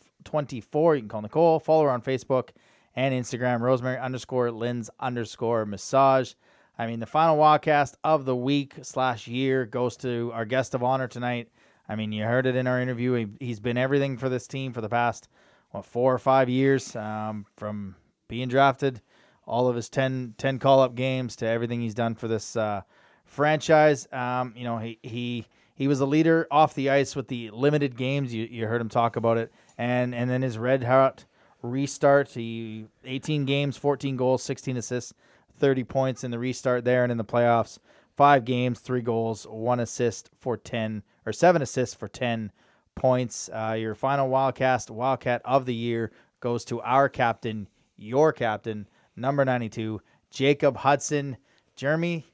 You 0.97 1.01
can 1.03 1.09
call 1.09 1.21
Nicole, 1.21 1.61
follow 1.61 1.85
her 1.85 1.91
on 1.91 2.01
Facebook 2.01 2.49
and 2.97 3.15
Instagram, 3.15 3.61
Rosemary 3.61 3.99
underscore 3.99 4.51
Lens 4.51 4.89
underscore 5.01 5.67
massage. 5.67 6.33
I 6.79 6.87
mean, 6.87 6.99
the 6.99 7.07
final 7.07 7.37
Wildcast 7.37 7.97
of 8.05 8.25
the 8.25 8.35
week 8.35 8.77
slash 8.81 9.29
year 9.29 9.67
goes 9.67 9.99
to 9.99 10.31
our 10.33 10.47
guest 10.47 10.75
of 10.75 10.83
honor 10.83 11.09
tonight. 11.09 11.51
I 11.93 11.95
mean, 11.95 12.11
you 12.11 12.25
heard 12.25 12.47
it 12.47 12.57
in 12.57 12.67
our 12.67 12.81
interview. 12.81 13.13
He, 13.13 13.27
he's 13.39 13.61
been 13.61 13.77
everything 13.77 14.17
for 14.17 14.31
this 14.31 14.47
team 14.47 14.73
for 14.73 14.81
the 14.81 14.89
past, 14.89 15.29
what, 15.73 15.85
four 15.85 16.15
or 16.15 16.19
five 16.19 16.49
years 16.49 16.97
um, 16.97 17.45
from 17.59 17.97
being 18.29 18.49
drafted, 18.49 19.03
all 19.47 19.69
of 19.69 19.77
his 19.77 19.91
10, 19.91 20.37
10 20.39 20.59
call 20.59 20.81
up 20.81 20.95
games 20.95 21.37
to 21.37 21.47
everything 21.47 21.83
he's 21.83 21.93
done 21.93 22.15
for 22.15 22.29
this 22.29 22.57
uh, 22.57 22.81
franchise. 23.27 24.09
Um, 24.11 24.55
you 24.57 24.65
know, 24.65 24.79
he, 24.79 24.99
he 25.03 25.47
he 25.75 25.87
was 25.87 26.01
a 26.01 26.07
leader 26.07 26.47
off 26.51 26.75
the 26.75 26.89
ice 26.89 27.15
with 27.15 27.29
the 27.29 27.51
limited 27.51 27.95
games. 27.95 28.33
You, 28.33 28.47
you 28.51 28.67
heard 28.67 28.81
him 28.81 28.89
talk 28.89 29.17
about 29.17 29.37
it. 29.37 29.53
And, 29.77 30.15
and 30.15 30.31
then 30.31 30.41
his 30.41 30.57
red 30.57 30.83
hot 30.83 31.27
restart. 31.61 32.31
He 32.31 32.87
18 33.05 33.45
games, 33.45 33.77
14 33.77 34.17
goals, 34.17 34.43
16 34.43 34.79
assists, 34.79 35.13
30 35.59 35.85
points 35.85 36.25
in 36.25 36.31
the 36.31 36.39
restart 36.39 36.87
there 36.87 37.03
and 37.03 37.13
in 37.13 37.19
the 37.19 37.25
playoffs. 37.25 37.79
Five 38.17 38.47
games, 38.47 38.81
three 38.81 39.03
goals, 39.03 39.47
one 39.47 39.81
assist 39.81 40.31
for 40.39 40.57
10 40.57 41.03
or 41.27 41.33
seven 41.33 41.63
assists 41.63 41.95
for 41.95 42.09
10 42.09 42.53
points. 42.95 43.51
Uh, 43.53 43.77
your 43.79 43.95
final 43.95 44.29
Wildcast 44.29 44.91
Wildcat 44.91 45.43
of 45.45 45.67
the 45.67 45.75
year 45.75 46.13
goes 46.41 46.65
to 46.67 46.81
our 46.83 47.09
captain, 47.09 47.69
your 47.97 48.33
captain, 48.33 48.89
number 49.17 49.45
92, 49.45 50.01
Jacob 50.31 50.77
Hudson. 50.77 51.37
Jeremy, 51.77 52.27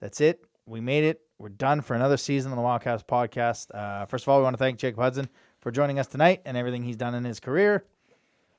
that's 0.00 0.20
it. 0.20 0.44
We 0.66 0.80
made 0.80 1.04
it. 1.04 1.20
We're 1.38 1.48
done 1.48 1.80
for 1.80 1.94
another 1.94 2.16
season 2.16 2.52
on 2.52 2.58
the 2.58 2.62
Wildcast 2.62 3.06
podcast. 3.06 3.74
Uh, 3.74 4.06
first 4.06 4.24
of 4.24 4.28
all, 4.28 4.38
we 4.38 4.44
want 4.44 4.54
to 4.54 4.58
thank 4.58 4.78
Jacob 4.78 5.00
Hudson 5.00 5.28
for 5.60 5.70
joining 5.70 5.98
us 5.98 6.06
tonight 6.06 6.42
and 6.44 6.56
everything 6.56 6.82
he's 6.82 6.96
done 6.96 7.14
in 7.14 7.24
his 7.24 7.40
career. 7.40 7.84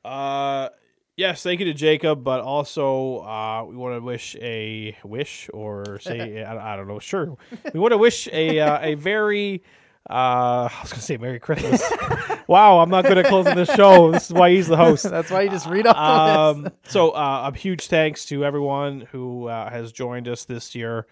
Uh, 0.04 0.70
yes, 1.18 1.44
thank 1.44 1.60
you 1.60 1.66
to 1.66 1.74
Jacob, 1.74 2.24
but 2.24 2.42
also 2.42 3.20
uh, 3.20 3.66
we 3.68 3.76
want 3.76 3.96
to 3.96 4.02
wish 4.02 4.36
a 4.42 4.98
wish 5.04 5.50
or 5.54 6.00
say 6.00 6.44
I, 6.48 6.74
I 6.74 6.76
don't 6.76 6.88
know. 6.88 7.00
Sure, 7.00 7.38
we 7.74 7.80
want 7.80 7.92
to 7.92 7.98
wish 7.98 8.28
a 8.32 8.60
uh, 8.60 8.80
a 8.82 8.94
very. 8.96 9.64
Uh, 10.08 10.70
I 10.72 10.80
was 10.84 10.92
gonna 10.92 11.02
say 11.02 11.18
Merry 11.18 11.40
Christmas. 11.40 11.82
wow, 12.48 12.80
I'm 12.80 12.90
not 12.90 13.06
good 13.06 13.18
at 13.18 13.26
closing 13.26 13.56
the 13.56 13.66
show. 13.66 14.12
This 14.12 14.28
is 14.28 14.34
why 14.34 14.52
he's 14.52 14.68
the 14.68 14.78
host. 14.78 15.04
That's 15.04 15.32
why 15.32 15.42
you 15.42 15.50
just 15.50 15.68
read 15.68 15.88
off 15.88 15.98
um, 15.98 16.70
so 16.84 17.10
uh, 17.10 17.50
a 17.52 17.58
huge 17.58 17.88
thanks 17.88 18.26
to 18.28 18.46
everyone 18.46 19.02
who 19.12 19.48
uh, 19.48 19.68
has 19.70 19.92
joined 19.92 20.28
us 20.28 20.46
this 20.46 20.76
year. 20.76 21.08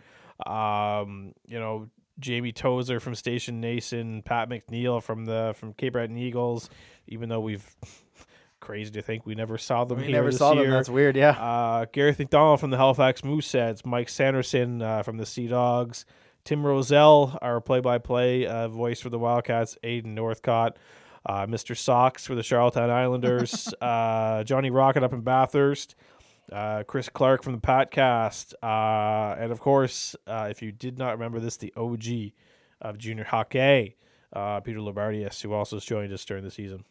Um, 0.46 1.34
you 1.48 1.60
know, 1.60 1.90
Jamie 2.20 2.52
Tozer 2.52 3.00
from 3.00 3.16
Station 3.16 3.60
Nason, 3.60 4.22
Pat 4.22 4.48
McNeil 4.48 5.02
from 5.02 5.26
the 5.26 5.56
from 5.58 5.74
Cape 5.74 5.94
Breton 5.94 6.18
Eagles. 6.18 6.70
Even 7.08 7.30
though 7.30 7.42
we've 7.42 7.66
crazy 8.64 8.91
to 8.91 9.02
think 9.02 9.26
we 9.26 9.35
never 9.35 9.57
saw 9.57 9.84
them 9.84 9.99
We 9.99 10.11
never 10.11 10.31
saw 10.31 10.53
year. 10.53 10.64
them. 10.64 10.72
That's 10.72 10.90
weird. 10.90 11.18
Yeah. 11.18 11.31
Uh, 11.31 11.85
Gareth 11.91 12.18
McDonald 12.18 12.61
from 12.61 12.69
the 12.69 12.77
Halifax 12.77 13.22
Mooseheads, 13.22 13.85
Mike 13.85 14.07
Sanderson 14.07 14.81
uh, 14.81 15.03
from 15.03 15.18
the 15.18 15.26
Sea 15.26 15.48
Dogs, 15.48 16.06
Tim 16.45 16.65
Roselle, 16.65 17.38
our 17.41 17.60
play-by-play 17.60 18.45
uh, 18.48 18.69
voice 18.69 19.02
for 19.02 19.10
the 19.10 19.19
Wildcats, 19.19 19.77
Aiden 19.84 20.14
Northcott, 20.14 20.77
uh, 21.26 21.45
Mr. 21.45 21.76
Sox 21.76 22.26
for 22.26 22.35
the 22.35 22.44
Charlottetown 22.44 22.90
Islanders, 22.90 23.73
uh, 23.81 24.44
Johnny 24.45 24.69
Rocket 24.69 25.03
up 25.03 25.11
in 25.14 25.22
Bathurst, 25.22 25.95
uh, 26.52 26.84
Chris 26.84 27.10
Clark 27.10 27.44
from 27.44 27.53
the 27.53 27.61
Patcast, 27.61 28.53
uh, 28.64 29.35
and 29.40 29.52
of 29.52 29.60
course, 29.60 30.15
uh, 30.26 30.48
if 30.49 30.61
you 30.61 30.72
did 30.72 30.98
not 30.98 31.11
remember 31.11 31.40
this, 31.41 31.57
the 31.57 31.73
OG 31.76 32.31
of 32.81 32.98
junior 32.98 33.26
hockey, 33.26 33.98
uh, 34.34 34.61
Peter 34.61 34.80
Lobardius, 34.80 35.41
who 35.41 35.52
also 35.53 35.76
has 35.76 35.85
joined 35.85 36.14
us 36.14 36.23
during 36.23 36.44
the 36.45 36.52
season. 36.52 36.85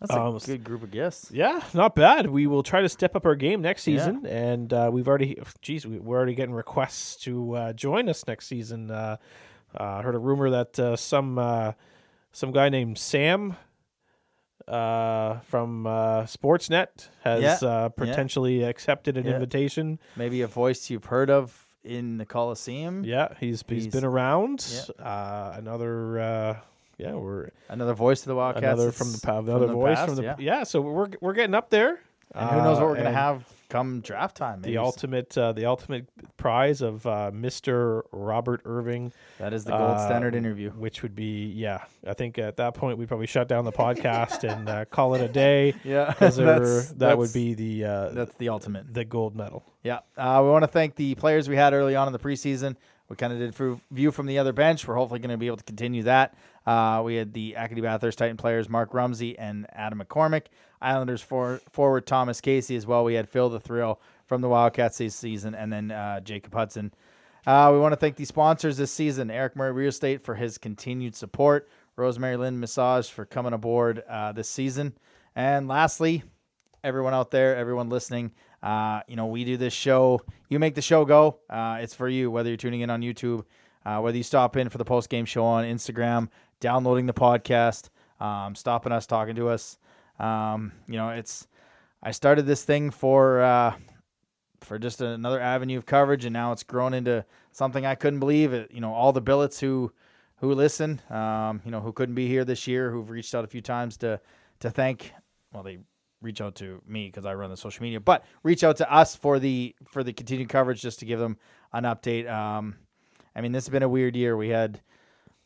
That's 0.00 0.12
a 0.12 0.20
um, 0.20 0.38
good 0.38 0.64
group 0.64 0.82
of 0.82 0.90
guests. 0.90 1.30
Yeah, 1.30 1.60
not 1.74 1.94
bad. 1.94 2.28
We 2.30 2.46
will 2.46 2.62
try 2.62 2.80
to 2.80 2.88
step 2.88 3.14
up 3.16 3.26
our 3.26 3.34
game 3.34 3.60
next 3.60 3.82
season, 3.82 4.24
and 4.26 4.72
uh, 4.72 4.88
we've 4.92 5.06
already, 5.06 5.38
geez, 5.60 5.86
we, 5.86 5.98
we're 5.98 6.16
already 6.16 6.34
getting 6.34 6.54
requests 6.54 7.16
to 7.24 7.54
uh, 7.54 7.72
join 7.74 8.08
us 8.08 8.26
next 8.26 8.46
season. 8.46 8.90
Uh, 8.90 9.18
uh, 9.78 9.82
I 9.82 10.02
heard 10.02 10.14
a 10.14 10.18
rumor 10.18 10.50
that 10.50 10.78
uh, 10.78 10.96
some 10.96 11.38
uh, 11.38 11.72
some 12.32 12.50
guy 12.52 12.70
named 12.70 12.96
Sam 12.96 13.56
uh, 14.66 15.40
from 15.40 15.86
uh, 15.86 16.22
Sportsnet 16.24 17.08
has 17.22 17.62
Yeah, 17.62 17.68
uh, 17.68 17.88
potentially 17.90 18.62
accepted 18.62 19.16
an 19.16 19.26
Yeah. 19.26 19.34
invitation. 19.34 19.98
Maybe 20.16 20.42
a 20.42 20.46
voice 20.46 20.90
you've 20.90 21.04
heard 21.06 21.30
of 21.30 21.56
in 21.84 22.18
the 22.18 22.26
Coliseum. 22.26 23.04
Yeah, 23.04 23.34
he's 23.38 23.62
he's, 23.68 23.84
He's- 23.84 23.92
been 23.94 24.04
around. 24.04 24.64
Uh, 24.98 25.52
another, 25.56 26.18
uh, 26.20 26.56
yeah, 27.00 27.14
we're 27.14 27.50
Another 27.68 27.94
voice 27.94 28.20
to 28.22 28.28
the 28.28 28.34
Wildcats. 28.34 28.64
another 28.64 28.92
from 28.92 29.08
the 29.08 29.12
that's 29.12 29.24
pa- 29.24 29.38
another 29.38 29.66
the 29.66 29.72
voice 29.72 29.96
past, 29.96 30.06
from 30.08 30.16
the 30.16 30.22
yeah. 30.22 30.36
yeah. 30.38 30.64
So 30.64 30.80
we're 30.80 31.08
we're 31.20 31.32
getting 31.34 31.54
up 31.54 31.70
there. 31.70 32.00
And 32.32 32.48
who 32.48 32.56
knows 32.58 32.76
what 32.78 32.84
Uh, 32.84 32.88
we're 32.90 32.96
gonna 32.96 33.10
have 33.12 33.44
come 33.70 34.00
draft 34.02 34.36
time? 34.36 34.60
Maybe 34.60 34.74
the 34.74 34.78
ultimate 34.80 35.36
uh, 35.36 35.50
the 35.52 35.66
ultimate 35.66 36.06
prize 36.36 36.80
of 36.80 37.04
uh, 37.04 37.32
Mr. 37.34 38.02
Robert 38.12 38.60
Irving, 38.64 39.12
That 39.40 39.52
is 39.52 39.64
the 39.64 39.72
gold 39.72 39.82
uh, 39.96 40.06
standard 40.06 40.36
interview. 40.36 40.70
which 40.70 41.02
would 41.02 41.16
be 41.16 41.46
yeah. 41.46 41.82
I 42.06 42.14
think 42.14 42.38
at 42.38 42.56
that 42.58 42.74
point 42.74 42.98
we'd 42.98 43.08
probably 43.08 43.26
shut 43.26 43.48
down 43.48 43.64
the 43.64 43.72
podcast 43.72 44.48
and 44.48 44.68
uh, 44.68 44.84
call 44.84 45.16
it 45.16 45.22
a 45.22 45.28
day 45.28 45.74
Yeah, 45.84 46.06
because 46.06 46.36
that's- 46.36 46.92
that 46.98 47.18
would 47.18 47.32
be 47.32 47.54
the 47.54 47.84
uh, 47.84 48.08
that's 48.10 48.36
the 48.36 48.48
ultimate. 48.50 48.94
the 48.94 49.04
gold 49.04 49.34
medal. 49.34 49.64
Yeah, 49.82 49.98
uh, 50.16 50.40
we 50.44 50.50
want 50.50 50.62
to 50.62 50.68
thank 50.68 50.94
the 50.94 51.16
players 51.16 51.48
we 51.48 51.56
had 51.56 51.72
early 51.72 51.96
on 51.96 52.06
in 52.06 52.12
the 52.12 52.20
preseason. 52.20 52.76
We 53.10 53.16
kind 53.16 53.32
of 53.32 53.40
did 53.40 53.56
for 53.56 53.78
view 53.90 54.12
from 54.12 54.26
the 54.26 54.38
other 54.38 54.52
bench. 54.52 54.86
We're 54.86 54.94
hopefully 54.94 55.18
going 55.18 55.32
to 55.32 55.36
be 55.36 55.48
able 55.48 55.56
to 55.56 55.64
continue 55.64 56.04
that. 56.04 56.34
Uh, 56.64 57.02
we 57.04 57.16
had 57.16 57.32
the 57.32 57.56
Acadie 57.56 57.80
Bathurst 57.80 58.18
Titan 58.18 58.36
players 58.36 58.68
Mark 58.68 58.94
Rumsey 58.94 59.36
and 59.36 59.66
Adam 59.72 60.00
McCormick. 60.00 60.44
Islanders 60.80 61.20
for, 61.20 61.60
forward 61.72 62.06
Thomas 62.06 62.40
Casey 62.40 62.76
as 62.76 62.86
well. 62.86 63.02
We 63.02 63.14
had 63.14 63.28
Phil 63.28 63.48
the 63.48 63.58
Thrill 63.58 64.00
from 64.26 64.42
the 64.42 64.48
Wildcats 64.48 64.98
this 64.98 65.16
season, 65.16 65.56
and 65.56 65.72
then 65.72 65.90
uh, 65.90 66.20
Jacob 66.20 66.54
Hudson. 66.54 66.94
Uh, 67.44 67.70
we 67.72 67.80
want 67.80 67.92
to 67.92 67.96
thank 67.96 68.14
the 68.14 68.24
sponsors 68.24 68.76
this 68.76 68.92
season: 68.92 69.28
Eric 69.28 69.56
Murray 69.56 69.72
Real 69.72 69.88
Estate 69.88 70.22
for 70.22 70.36
his 70.36 70.56
continued 70.56 71.16
support, 71.16 71.68
Rosemary 71.96 72.36
Lynn 72.36 72.60
Massage 72.60 73.08
for 73.08 73.24
coming 73.24 73.54
aboard 73.54 74.04
uh, 74.08 74.30
this 74.30 74.48
season, 74.48 74.96
and 75.34 75.66
lastly, 75.66 76.22
everyone 76.84 77.12
out 77.12 77.32
there, 77.32 77.56
everyone 77.56 77.88
listening. 77.88 78.30
Uh, 78.62 79.00
you 79.08 79.16
know, 79.16 79.26
we 79.26 79.44
do 79.44 79.56
this 79.56 79.72
show. 79.72 80.20
You 80.48 80.58
make 80.58 80.74
the 80.74 80.82
show 80.82 81.04
go. 81.04 81.38
Uh, 81.48 81.78
it's 81.80 81.94
for 81.94 82.08
you, 82.08 82.30
whether 82.30 82.50
you're 82.50 82.56
tuning 82.56 82.82
in 82.82 82.90
on 82.90 83.00
YouTube 83.00 83.44
Uh, 83.84 83.98
whether 84.00 84.16
you 84.16 84.22
stop 84.22 84.56
in 84.56 84.68
for 84.68 84.78
the 84.78 84.84
post 84.84 85.08
game 85.08 85.24
show 85.24 85.44
on 85.44 85.64
Instagram, 85.64 86.28
downloading 86.60 87.06
the 87.06 87.14
podcast, 87.14 87.88
um, 88.20 88.54
stopping 88.54 88.92
us, 88.92 89.06
talking 89.06 89.34
to 89.36 89.48
us. 89.48 89.78
Um, 90.18 90.72
you 90.86 90.98
know, 90.98 91.08
it's 91.10 91.46
I 92.02 92.10
started 92.12 92.44
this 92.44 92.62
thing 92.64 92.90
for 92.90 93.40
uh, 93.40 93.74
for 94.60 94.78
just 94.78 95.00
another 95.00 95.40
avenue 95.40 95.78
of 95.78 95.86
coverage, 95.86 96.26
and 96.26 96.32
now 96.34 96.52
it's 96.52 96.62
grown 96.62 96.92
into 96.92 97.24
something 97.52 97.86
I 97.86 97.94
couldn't 97.94 98.20
believe. 98.20 98.52
It, 98.52 98.70
you 98.70 98.82
know, 98.82 98.92
all 98.92 99.12
the 99.12 99.22
billets 99.22 99.58
who 99.58 99.90
who 100.36 100.52
listen, 100.54 101.00
um, 101.08 101.62
you 101.64 101.70
know, 101.70 101.80
who 101.80 101.92
couldn't 101.92 102.14
be 102.14 102.28
here 102.28 102.44
this 102.44 102.66
year, 102.66 102.90
who've 102.90 103.08
reached 103.08 103.34
out 103.34 103.44
a 103.44 103.48
few 103.48 103.62
times 103.62 103.96
to 103.98 104.20
to 104.60 104.70
thank. 104.70 105.12
Well, 105.52 105.62
they 105.62 105.78
reach 106.22 106.40
out 106.40 106.54
to 106.56 106.82
me 106.86 107.06
because 107.06 107.24
I 107.24 107.34
run 107.34 107.50
the 107.50 107.56
social 107.56 107.82
media, 107.82 108.00
but 108.00 108.24
reach 108.42 108.62
out 108.64 108.76
to 108.78 108.92
us 108.92 109.16
for 109.16 109.38
the 109.38 109.74
for 109.88 110.02
the 110.02 110.12
continued 110.12 110.48
coverage 110.48 110.80
just 110.82 110.98
to 111.00 111.04
give 111.06 111.18
them 111.18 111.38
an 111.72 111.84
update. 111.84 112.30
Um, 112.30 112.76
I 113.34 113.40
mean, 113.40 113.52
this 113.52 113.64
has 113.64 113.70
been 113.70 113.82
a 113.82 113.88
weird 113.88 114.16
year. 114.16 114.36
We 114.36 114.48
had 114.48 114.80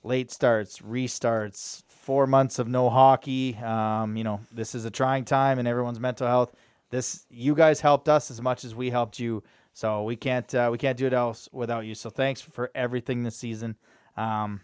late 0.03 0.31
starts, 0.31 0.81
restarts, 0.81 1.83
four 1.89 2.27
months 2.27 2.59
of 2.59 2.69
no 2.69 2.91
hockey. 2.91 3.57
Um, 3.57 4.17
you 4.17 4.25
know, 4.25 4.41
this 4.53 4.75
is 4.75 4.85
a 4.85 4.91
trying 4.91 5.25
time 5.25 5.59
in 5.59 5.67
everyone's 5.67 6.01
mental 6.01 6.27
health. 6.27 6.53
This 6.91 7.27
you 7.31 7.55
guys 7.55 7.81
helped 7.81 8.09
us 8.09 8.31
as 8.31 8.41
much 8.41 8.65
as 8.65 8.75
we 8.75 8.91
helped 8.91 9.19
you, 9.19 9.43
so 9.73 10.05
we 10.05 10.17
can't 10.17 10.53
uh, 10.55 10.69
we 10.71 10.79
can't 10.79 10.97
do 10.99 11.07
it 11.07 11.13
else 11.13 11.49
without 11.53 11.85
you. 11.87 11.95
So 11.95 12.11
thanks 12.11 12.41
for 12.41 12.71
everything 12.75 13.23
this 13.23 13.37
season. 13.37 13.77
Um, 14.17 14.61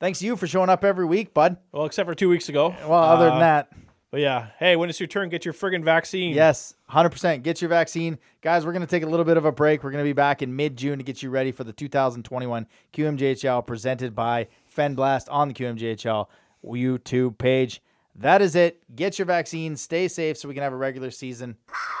thanks 0.00 0.18
to 0.20 0.26
you 0.26 0.36
for 0.36 0.46
showing 0.46 0.68
up 0.68 0.84
every 0.84 1.06
week, 1.06 1.32
bud. 1.34 1.58
Well, 1.72 1.86
except 1.86 2.08
for 2.08 2.14
two 2.14 2.28
weeks 2.28 2.48
ago. 2.48 2.74
Well, 2.86 2.92
other 3.02 3.26
than 3.26 3.34
Uh, 3.34 3.40
that, 3.40 3.72
But 4.10 4.20
yeah, 4.20 4.48
hey, 4.58 4.76
when 4.76 4.88
it's 4.88 4.98
your 4.98 5.06
turn, 5.06 5.28
get 5.28 5.44
your 5.44 5.52
friggin' 5.52 5.84
vaccine. 5.84 6.34
Yes, 6.34 6.74
100%. 6.90 7.42
Get 7.42 7.60
your 7.60 7.68
vaccine. 7.68 8.18
Guys, 8.40 8.64
we're 8.64 8.72
going 8.72 8.80
to 8.80 8.88
take 8.88 9.02
a 9.02 9.06
little 9.06 9.24
bit 9.24 9.36
of 9.36 9.44
a 9.44 9.52
break. 9.52 9.84
We're 9.84 9.90
going 9.90 10.02
to 10.02 10.08
be 10.08 10.14
back 10.14 10.40
in 10.40 10.56
mid 10.56 10.76
June 10.76 10.96
to 10.98 11.04
get 11.04 11.22
you 11.22 11.28
ready 11.28 11.52
for 11.52 11.64
the 11.64 11.74
2021 11.74 12.66
QMJHL 12.94 13.66
presented 13.66 14.14
by 14.14 14.48
Fen 14.66 14.94
Blast 14.94 15.28
on 15.28 15.48
the 15.48 15.54
QMJHL 15.54 16.26
YouTube 16.64 17.36
page. 17.36 17.82
That 18.14 18.40
is 18.40 18.56
it. 18.56 18.82
Get 18.96 19.18
your 19.18 19.26
vaccine. 19.26 19.76
Stay 19.76 20.08
safe 20.08 20.38
so 20.38 20.48
we 20.48 20.54
can 20.54 20.62
have 20.62 20.72
a 20.72 20.76
regular 20.76 21.10
season. 21.10 21.56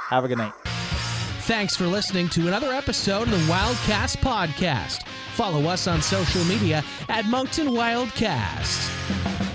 Have 0.08 0.24
a 0.24 0.28
good 0.28 0.38
night. 0.38 0.54
Thanks 1.42 1.76
for 1.76 1.86
listening 1.86 2.28
to 2.30 2.48
another 2.48 2.72
episode 2.72 3.22
of 3.22 3.30
the 3.30 3.52
Wildcast 3.52 4.18
Podcast. 4.18 5.06
Follow 5.34 5.66
us 5.66 5.86
on 5.86 6.02
social 6.02 6.44
media 6.44 6.82
at 7.08 7.26
Moncton 7.26 7.68
Wildcast. 7.68 9.47